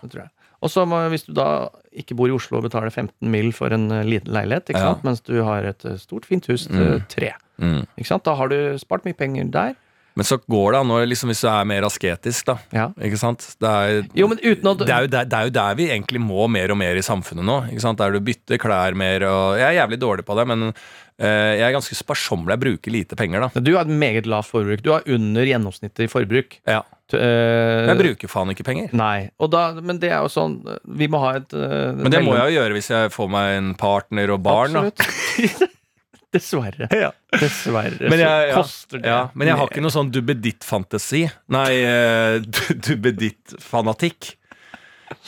Og 0.61 0.69
så 0.73 0.83
hvis 1.11 1.25
du 1.27 1.33
da 1.37 1.69
ikke 1.97 2.15
bor 2.17 2.29
i 2.29 2.35
Oslo 2.35 2.59
og 2.59 2.67
betaler 2.69 2.91
15 2.93 3.11
mil 3.33 3.51
for 3.55 3.73
en 3.73 3.89
eh, 3.91 4.03
liten 4.07 4.33
leilighet, 4.33 4.69
ikke 4.73 4.85
Ja. 4.85 4.95
mens 5.03 5.21
du 5.25 5.41
har 5.43 5.65
et 5.65 5.85
eh, 5.85 5.97
stort, 6.01 6.25
fint 6.29 6.45
hus 6.47 6.67
til 6.67 6.97
Mm. 6.99 7.03
tre. 7.09 7.33
Mm. 7.59 7.83
Da 8.23 8.35
har 8.35 8.47
du 8.49 8.57
spart 8.77 9.03
mye 9.05 9.17
penger 9.17 9.49
der. 9.51 9.75
Men 10.17 10.25
så 10.25 10.39
går 10.49 10.71
det 10.73 10.79
an, 10.79 10.91
liksom, 11.09 11.29
hvis 11.29 11.41
du 11.43 11.47
er 11.47 11.65
mer 11.69 11.83
asketisk, 11.85 12.45
da. 12.49 12.55
Ja. 12.73 12.87
Ikke 13.05 13.19
sant? 13.21 13.43
Det 13.61 13.69
er, 13.69 13.99
Jo, 14.17 14.25
å 14.27 14.33
det, 14.33 14.89
er 14.89 15.03
jo 15.05 15.07
der, 15.13 15.25
det 15.29 15.33
er 15.37 15.43
jo 15.45 15.53
der 15.53 15.75
vi 15.77 15.85
egentlig 15.93 16.19
må 16.19 16.47
mer 16.49 16.71
og 16.73 16.77
mer 16.79 16.97
i 16.97 17.03
samfunnet 17.05 17.45
nå. 17.45 17.57
Ikke 17.69 17.83
sant? 17.83 17.99
Der 18.01 18.11
du 18.11 18.19
bytter 18.25 18.57
klær 18.57 18.95
mer 18.97 19.21
og 19.29 19.59
Jeg 19.59 19.75
er 19.77 19.77
jævlig 19.85 19.99
dårlig 20.01 20.25
på 20.25 20.35
det, 20.39 20.47
men 20.49 20.73
eh, 21.19 21.59
jeg 21.61 21.67
er 21.69 21.75
ganske 21.77 21.93
sparsommelig. 21.93 22.55
Jeg 22.57 22.63
bruker 22.65 22.91
lite 22.91 23.15
penger, 23.15 23.45
da. 23.45 23.61
Du 23.61 23.75
har 23.75 23.85
et 23.85 23.93
meget 23.93 24.25
lavt 24.25 24.49
forbruk. 24.49 24.81
Du 24.81 24.89
har 24.95 25.05
under 25.05 25.45
gjennomsnittet 25.45 26.07
i 26.07 26.09
forbruk. 26.09 26.57
Ja. 26.65 26.81
Eh, 27.15 27.87
jeg 27.87 27.99
bruker 28.01 28.31
faen 28.31 28.51
ikke 28.51 28.65
penger. 28.67 28.91
Nei. 28.97 29.29
Da, 29.53 29.63
men 29.79 30.01
det 30.01 30.09
er 30.11 30.25
jo 30.25 30.31
sånn 30.31 30.57
Vi 30.83 31.07
må 31.11 31.21
ha 31.23 31.37
et 31.39 31.53
uh, 31.55 31.93
Men 31.95 32.11
det 32.11 32.19
må 32.25 32.33
jeg 32.35 32.51
jo 32.51 32.59
gjøre 32.59 32.75
hvis 32.75 32.89
jeg 32.91 33.11
får 33.13 33.29
meg 33.31 33.55
en 33.61 33.73
partner 33.79 34.33
og 34.35 34.41
barn. 34.43 34.75
Absolutt. 34.81 35.75
Dessverre. 36.35 36.89
Ja. 37.05 37.13
Dessverre 37.31 38.11
Men 38.11 38.19
jeg, 38.21 38.49
ja, 38.49 38.57
koster 38.57 38.99
det 38.99 39.09
ja, 39.09 39.21
men 39.37 39.49
jeg 39.49 39.59
har 39.59 39.71
ikke 39.71 39.83
noe 39.85 39.93
sånn 39.93 40.11
dubbeditt-fantasi. 40.11 41.23
Nei, 41.55 41.69
uh, 41.87 42.41
duppeditt-fanatikk. 42.87 44.33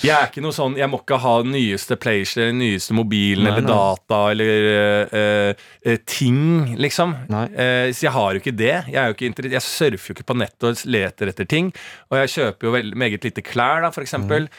Jeg 0.04 0.12
er 0.12 0.26
ikke 0.28 0.42
noe 0.44 0.52
sånn 0.56 0.74
Jeg 0.80 0.90
må 0.92 0.98
ikke 1.02 1.18
ha 1.24 1.34
den 1.44 1.54
nyeste 1.56 1.96
PlayStation, 2.00 2.50
den 2.52 2.60
nyeste 2.64 2.96
mobilen 2.98 3.46
Nei, 3.48 3.52
eller 3.54 3.64
nei. 3.66 3.76
data 3.78 4.20
eller 4.34 4.66
uh, 5.14 5.54
uh, 5.88 6.00
ting, 6.10 6.42
liksom. 6.80 7.14
Eh, 7.30 7.92
så 7.96 8.08
jeg 8.10 8.16
har 8.16 8.34
jo 8.36 8.42
ikke 8.44 8.56
det. 8.60 8.74
Jeg, 8.92 8.98
er 9.00 9.14
jo 9.14 9.16
ikke 9.18 9.54
jeg 9.54 9.64
surfer 9.66 10.12
jo 10.12 10.18
ikke 10.18 10.28
på 10.34 10.38
nettet 10.40 10.68
og 10.72 10.84
leter 10.92 11.32
etter 11.32 11.48
ting. 11.48 11.72
Og 12.12 12.20
jeg 12.22 12.34
kjøper 12.36 12.68
jo 12.70 12.76
veld, 12.76 12.98
meget 13.00 13.24
lite 13.30 13.44
klær, 13.46 13.84
da, 13.86 13.92
for 13.96 14.04
eksempel. 14.04 14.50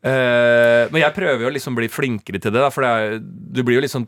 Uh, 0.00 0.86
men 0.94 1.02
jeg 1.02 1.12
prøver 1.12 1.42
jo 1.44 1.48
å 1.50 1.52
liksom 1.52 1.74
bli 1.76 1.88
flinkere 1.92 2.38
til 2.40 2.54
det, 2.54 2.60
da, 2.62 2.70
for 2.72 2.86
det 2.86 2.90
er, 2.90 3.18
du 3.20 3.60
blir 3.66 3.76
jo 3.76 3.82
liksom 3.84 4.06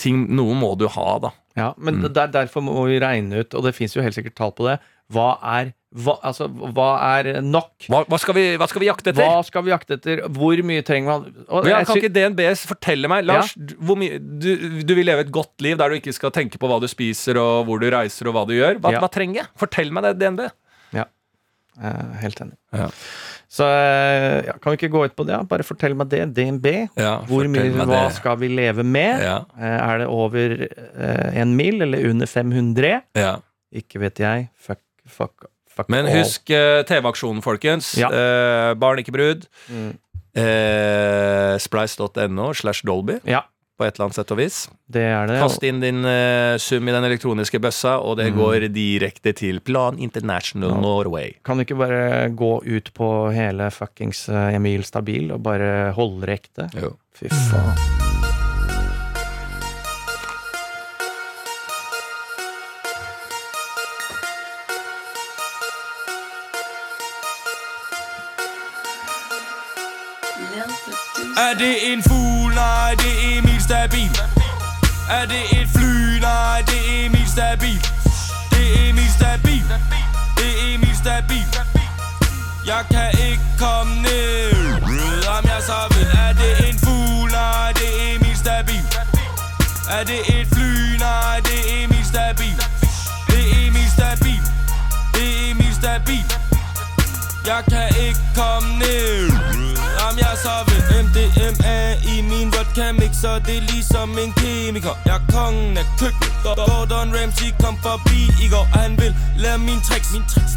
ting, 0.00 0.24
Noe 0.34 0.56
må 0.58 0.72
du 0.80 0.88
ha, 0.90 1.10
da. 1.22 1.30
Ja, 1.58 1.68
men 1.78 2.00
Mm. 2.00 2.08
det 2.08 2.22
er 2.24 2.32
derfor 2.40 2.64
må 2.66 2.74
vi 2.88 2.98
regne 3.02 3.44
ut, 3.44 3.54
og 3.54 3.62
det 3.68 3.76
fins 3.76 3.94
jo 3.94 4.02
helt 4.02 4.16
sikkert 4.16 4.34
tall 4.38 4.50
på 4.56 4.66
det, 4.66 4.78
hva 5.14 5.36
er, 5.58 5.70
hva, 5.90 6.14
altså, 6.22 6.46
hva 6.46 6.88
er 7.18 7.40
nok? 7.42 7.72
Hva, 7.90 8.04
hva, 8.06 8.18
skal, 8.22 8.36
vi, 8.36 8.44
hva 8.60 8.68
skal 8.70 8.80
vi 8.84 8.86
jakte 8.86 9.10
etter? 9.10 9.26
Hva 9.26 9.40
skal 9.46 9.64
vi 9.66 9.72
jakte 9.72 9.96
etter? 9.98 10.22
Hvor 10.30 10.60
mye 10.62 10.84
trenger 10.86 11.08
man? 11.10 11.24
Og 11.50 11.66
Ja, 11.66 11.80
kan 11.84 11.98
ikke 11.98 12.12
DNB 12.14 12.44
fortelle 12.62 13.10
meg 13.10 13.24
Lars, 13.26 13.56
mye, 13.58 14.20
du, 14.22 14.50
du 14.86 14.94
vil 14.94 15.08
leve 15.10 15.24
et 15.26 15.32
godt 15.34 15.58
liv 15.66 15.76
der 15.80 15.90
du 15.90 15.98
ikke 15.98 16.14
skal 16.14 16.30
tenke 16.30 16.60
på 16.62 16.70
hva 16.70 16.78
du 16.80 16.86
spiser 16.90 17.40
og 17.42 17.66
hvor 17.66 17.82
du 17.82 17.88
reiser 17.90 18.30
og 18.30 18.36
hva 18.38 18.46
du 18.46 18.54
gjør. 18.54 18.78
Hva, 18.78 18.94
Ja. 19.00 19.02
trenger 19.10 19.42
jeg? 19.42 19.50
Fortell 19.58 19.90
meg 19.90 20.06
det, 20.06 20.14
DNB. 20.22 20.46
Eh, 21.80 22.08
helt 22.20 22.40
enig. 22.42 22.56
Ja. 22.76 22.88
Så 23.48 23.64
eh, 23.64 24.40
ja, 24.50 24.54
kan 24.60 24.74
vi 24.74 24.76
ikke 24.76 24.90
gå 24.92 25.04
ut 25.06 25.14
på 25.16 25.24
det? 25.24 25.32
ja? 25.32 25.42
Bare 25.48 25.64
fortell 25.64 25.94
meg 25.96 26.10
det. 26.12 26.18
DNB. 26.36 26.66
Ja, 26.98 27.12
Hvor 27.28 27.46
mye, 27.48 27.70
hva 27.72 27.86
det. 27.88 28.00
skal 28.18 28.36
vi 28.42 28.50
leve 28.52 28.84
med? 28.84 29.22
Ja, 29.24 29.36
Eh, 29.56 29.78
Er 29.86 30.02
det 30.02 30.08
over 30.12 30.56
eh, 30.66 31.40
en 31.40 31.54
mil 31.56 31.80
eller 31.86 32.04
under 32.10 32.26
500? 32.26 33.02
ja. 33.16 33.36
Ikke 33.72 34.00
vet 34.02 34.18
jeg. 34.18 34.48
Fuck, 34.58 34.80
fuck, 35.06 35.44
fuck 35.76 35.88
Men 35.92 36.06
husk 36.12 36.50
eh, 36.50 36.82
TV-aksjonen, 36.88 37.42
folkens. 37.42 37.94
Ja. 38.00 38.08
Eh, 38.10 38.74
barn, 38.80 38.98
ikke 39.02 39.12
brud. 39.14 39.46
Mm. 39.70 39.92
Eh, 40.40 41.56
Splice.no 41.58 42.52
slash 42.54 42.82
Dolby, 42.86 43.18
Ja, 43.26 43.42
på 43.80 43.86
et 43.86 43.94
eller 43.96 44.06
annet 44.10 44.14
sett 44.20 44.30
og 44.34 44.38
vis. 44.38 44.58
det 44.92 45.02
er 45.08 45.26
det. 45.26 45.38
Kast 45.40 45.62
inn 45.64 45.80
din 45.80 46.04
eh, 46.04 46.56
sum 46.60 46.86
i 46.88 46.92
den 46.92 47.04
elektroniske 47.08 47.58
bøssa, 47.64 47.96
og 48.04 48.18
det 48.20 48.28
Mm. 48.32 48.36
går 48.38 48.68
direkte 48.74 49.32
til 49.34 49.60
Plan 49.60 49.98
International 49.98 50.70
Ja. 50.70 50.80
Norway. 50.80 51.32
Kan 51.44 51.56
du 51.58 51.64
ikke 51.64 51.78
bare 51.78 52.28
gå 52.30 52.52
ut 52.66 52.92
på 52.94 53.32
hele 53.34 53.70
fuckings 53.70 54.28
eh, 54.28 54.54
Emil 54.54 54.82
Stabil 54.84 55.32
og 55.32 55.42
bare 55.42 55.92
holde 55.96 56.26
rekte? 56.26 56.70
Jo. 56.76 56.96
Fy 57.14 57.28
faen. 57.28 58.09
Er 71.40 71.54
det 71.58 71.92
en 71.92 72.02
fugl? 72.02 72.54
Nej, 72.54 72.94
det 72.94 73.12
er 73.24 73.38
Emil 73.38 73.62
Stabil. 73.62 74.10
Er 75.10 75.24
det 75.32 75.44
et 75.60 75.68
fly? 75.76 76.18
Nej, 76.20 76.62
det 76.66 76.80
er 76.88 77.06
Emil 77.06 77.28
Stabil. 77.28 77.80
Det 78.50 78.64
er 78.76 78.90
Emil 78.90 79.10
Stabil. 79.18 79.64
Det 80.36 80.50
er 80.60 80.74
Emil 80.74 80.96
Stabil. 80.96 81.48
Jeg 82.66 82.82
kan 82.90 83.10
ikke 83.28 83.46
komme 83.58 84.02
ned, 84.02 84.82
om 85.36 85.44
jeg 85.52 85.62
så 85.70 85.80
vil. 85.94 86.08
Er 86.26 86.32
det 86.40 86.52
en 86.68 86.78
fugl? 86.84 87.30
Nej, 87.30 87.72
det 87.72 87.88
er 88.00 88.16
Emil 88.16 88.36
Stabil. 88.36 88.84
Er 89.96 90.04
det 90.10 90.20
et 90.40 90.48
fly? 90.54 90.96
Nej, 91.06 91.40
det 91.46 91.58
er 91.70 91.84
Emil 91.84 92.04
Stabil. 92.12 92.56
Det 93.30 93.40
er 93.52 93.66
Emil 93.66 93.90
Stabil. 93.98 94.42
Det 95.14 95.24
er 95.34 95.50
Emil 95.50 95.74
Stabil. 95.74 96.26
Jeg 97.46 97.62
kan 97.70 97.88
ikke 98.06 98.24
komme 98.36 98.69
MDMA 101.20 101.78
i 102.14 102.22
min 102.30 102.48
vodka 102.54 102.92
mixer. 102.92 103.38
Det 103.46 103.56
er 103.56 103.64
ligesom 103.72 104.10
en 104.24 104.32
kemiker. 104.40 104.94
Jeg 105.06 105.16
er 105.20 105.24
kongen 105.32 105.76
af 105.76 105.86
køkkenet 105.98 106.56
Gordon 106.68 107.08
Ramsay 107.16 107.50
kom 107.62 107.76
forbi 107.86 108.20
i 108.44 108.48
går. 108.52 108.66
Og 108.74 108.80
han 108.84 108.92
vil 109.00 109.12
lære 109.42 109.58
mine 109.58 109.82
tricks, 109.88 110.12
min 110.12 110.24
tricks. 110.32 110.52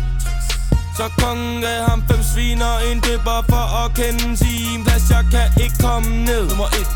Så 0.98 1.06
kongen 1.22 1.62
gav 1.62 1.80
ham 1.90 2.04
fem 2.10 2.24
sviner 2.32 2.74
En 2.92 3.00
dipper 3.06 3.40
for 3.50 3.66
at 3.82 3.88
kende 4.00 4.38
sin 4.38 4.80
plads. 4.86 5.06
Jeg 5.16 5.26
kan 5.34 5.48
ikke 5.64 5.78
komme 5.86 6.10
ned. 6.30 6.44
Nummer 6.50 6.70
et. 6.80 6.90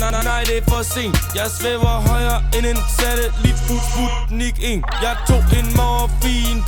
Nej, 0.00 0.10
nej, 0.10 0.24
nej, 0.32 0.42
det 0.48 0.56
er 0.58 0.64
for 0.70 0.82
sent. 0.82 1.16
Jeg 1.38 1.48
svæver 1.58 1.94
højere 2.10 2.38
end 2.56 2.66
en 2.72 2.80
satellit. 2.98 3.58
Sput, 3.62 3.82
Sputnik 3.90 4.56
1 4.62 4.82
Jeg 5.06 5.16
tog 5.28 5.42
en 5.58 5.68
morfin 5.78 6.58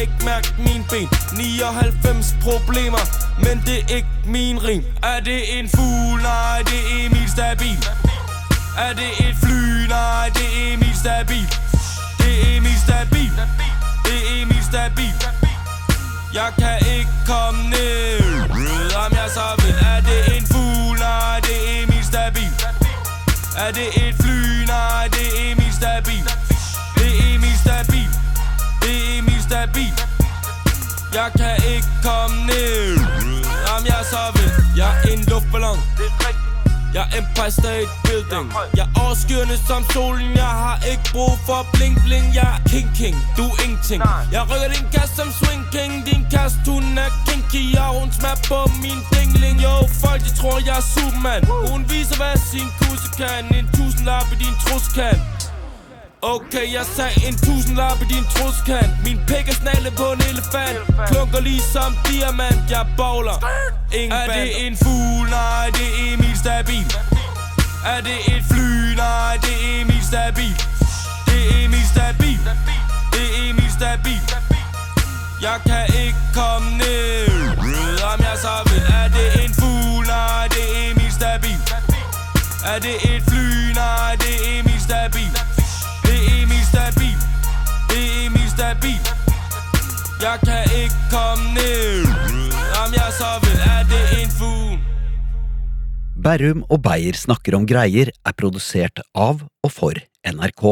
Kan 0.00 0.08
ikke 0.08 0.24
mærke 0.24 0.54
min 0.58 0.84
ben. 0.90 1.08
99 1.36 2.34
problemer 2.42 3.04
Men 3.44 3.62
det 3.66 3.78
er 3.78 3.96
ikke 3.96 4.08
min 4.26 4.64
ring. 4.64 4.84
Er 5.02 5.20
det 5.20 5.58
en 5.58 5.68
fugl? 5.68 6.22
Nej, 6.22 6.58
det 6.70 6.80
er 6.90 7.06
Emil 7.06 7.30
Stabil. 7.30 7.80
Er 8.84 8.92
det 9.00 9.10
et 9.26 9.36
fly? 9.42 9.86
Nej, 9.88 10.28
det 10.36 10.48
er 10.56 10.74
Emil 10.74 10.96
Stabil. 11.04 11.48
Det 12.20 12.32
er 12.42 12.56
Emil 12.56 12.78
Stabil. 12.86 13.32
Det 14.04 14.16
er 14.28 14.42
Emil 14.42 14.64
Stabil. 14.70 15.16
Jeg 16.34 16.50
kan 16.58 16.76
ikke 16.96 17.16
komme 17.26 17.60
ned. 17.70 18.20
Om 19.04 19.10
jeg 19.20 19.28
så 19.36 19.46
vil. 19.62 19.76
Er 19.92 20.00
det 20.08 20.20
en 20.36 20.46
fugl? 20.52 20.98
Nej, 20.98 21.40
det 21.46 21.56
er 21.68 21.82
Emil 21.82 22.04
Stabil. 22.12 22.52
Er 23.64 23.70
det 23.78 23.88
et 24.02 24.14
fly? 24.22 24.64
Nej, 24.74 25.04
det 25.14 25.26
er 25.36 25.52
Emil 25.52 25.59
Jeg 31.14 31.30
kan 31.38 31.56
ikke 31.74 31.90
komme 32.06 32.36
ned. 32.46 32.98
Om 33.74 33.82
jeg 33.86 34.02
så 34.12 34.22
vil 34.34 34.50
Jeg 34.76 34.90
er 35.04 35.12
en 35.12 35.24
luftballon. 35.30 35.78
Jeg 36.94 37.04
er 37.12 37.18
Empire 37.18 37.50
State 37.50 37.90
Building. 38.04 38.46
Jeg 38.76 38.86
er 38.88 39.00
overskyerne 39.02 39.56
som 39.68 39.82
solen. 39.92 40.30
Jeg 40.42 40.52
har 40.64 40.78
ikke 40.90 41.06
brug 41.12 41.34
for 41.46 41.60
bling 41.72 41.96
bling. 42.04 42.26
Jeg 42.34 42.48
er 42.56 42.68
king 42.72 42.88
king, 43.00 43.16
du 43.36 43.44
er 43.52 43.56
ingenting. 43.64 44.02
Jeg 44.32 44.42
rykker 44.50 44.70
din 44.76 44.86
kast 44.94 45.12
som 45.16 45.30
swing 45.38 45.64
king. 45.74 45.92
Din 46.08 46.22
kast 46.34 46.56
hun 46.66 46.98
er 47.04 47.10
kinky. 47.26 47.64
Og 47.82 47.90
hun 48.00 48.08
smager 48.18 48.40
på 48.50 48.58
min 48.82 49.00
dingling. 49.12 49.56
Jo, 49.66 49.74
folk 50.02 50.20
de 50.26 50.30
tror 50.40 50.56
jeg 50.68 50.76
er 50.82 50.86
Superman. 50.94 51.42
Hun 51.70 51.80
viser 51.92 52.16
hvad 52.20 52.36
sin 52.50 52.68
kusse 52.80 53.08
kan 53.18 53.44
En 53.58 53.66
tusindlap 53.74 54.26
i 54.34 54.36
din 54.44 54.56
truskan 54.62 55.18
Okay, 56.22 56.72
jeg 56.72 56.84
sagde 56.96 57.26
en 57.28 57.36
tusindlap 57.36 58.02
i 58.02 58.04
din 58.14 58.24
truskant. 58.34 58.92
Min 59.04 59.18
pik 59.28 59.48
er 59.48 59.56
snalle 59.62 59.90
på 59.90 60.12
en 60.12 60.22
elefant. 60.30 60.78
Klunker 61.10 61.40
ligesom 61.40 61.96
diamant, 62.08 62.70
jeg 62.70 62.86
bowler. 62.96 63.38
Ingen 63.94 64.12
Er 64.12 64.26
det 64.26 64.66
en 64.66 64.76
fugl? 64.76 65.30
Nej, 65.30 65.66
det 65.76 65.88
er 65.98 66.14
Emil 66.14 66.36
Stabil. 66.38 66.86
Er 67.92 68.00
det 68.00 68.18
et 68.32 68.44
fly? 68.50 68.94
Nej, 68.96 69.36
det 69.44 69.54
er 69.64 69.80
Emil 69.80 70.02
Stabil. 70.12 70.56
Det 71.26 71.40
er 71.50 71.64
Emil 71.64 71.86
Stabil. 71.94 72.40
Det 73.12 73.24
er 73.36 73.50
Emil 73.50 73.70
Stabil. 73.78 74.22
Jeg 75.46 75.58
kan 75.66 75.84
ikke 76.04 76.22
komme 76.34 76.68
ned. 76.78 77.28
Om 78.12 78.18
jeg 78.28 78.36
så 78.44 78.54
vil 78.70 78.82
Er 79.00 79.08
det 79.16 79.44
en 79.44 79.54
fugl? 79.60 80.06
Nej, 80.06 80.48
det 80.54 80.64
er 80.76 80.90
Emil 80.90 81.12
Stabil. 81.12 81.60
Er 82.72 82.78
det 82.78 82.96
et 83.10 83.22
fly? 83.28 83.72
Nej, 83.74 84.16
det 84.22 84.34
er 84.34 84.60
Emil 84.60 84.80
Stabil 84.88 85.39
Stabil 88.60 88.98
Jeg 90.20 90.40
kan 90.44 90.72
ikke 90.76 90.96
komme 91.08 91.52
ned 91.54 92.10
Om 92.76 92.92
jeg 92.92 93.12
vil 93.44 93.60
Er 93.64 93.86
det 93.88 94.00
en 94.18 94.32
fugl? 94.36 94.74
Berrum 96.20 96.60
og 96.68 96.82
Beyer 96.84 97.16
snakker 97.16 97.56
om 97.56 97.64
greier 97.64 98.10
er 98.12 98.34
produsert 98.36 99.00
av 99.16 99.40
og 99.64 99.72
for 99.72 99.96
NRK. 100.28 100.64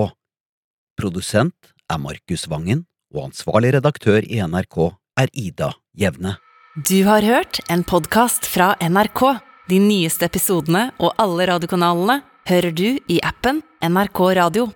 Produsent 1.01 1.71
er 1.89 2.03
Markus 2.03 2.45
Vangen, 2.53 2.83
og 3.17 3.31
ansvarlig 3.31 3.71
redaktør 3.79 4.21
i 4.21 4.43
NRK 4.45 4.77
er 5.23 5.33
Ida 5.33 5.71
Jevne. 5.97 6.35
Du 6.77 6.99
har 7.09 7.25
hørt 7.25 7.63
en 7.73 7.87
podkast 7.89 8.45
fra 8.45 8.75
NRK. 8.85 9.23
De 9.73 9.81
nyeste 9.81 10.29
episodene 10.29 10.91
og 11.01 11.17
alle 11.17 11.49
radiokanalene 11.49 12.21
hører 12.53 12.77
du 12.77 13.01
i 13.09 13.23
appen 13.25 13.65
NRK 13.81 14.21
Radio. 14.43 14.69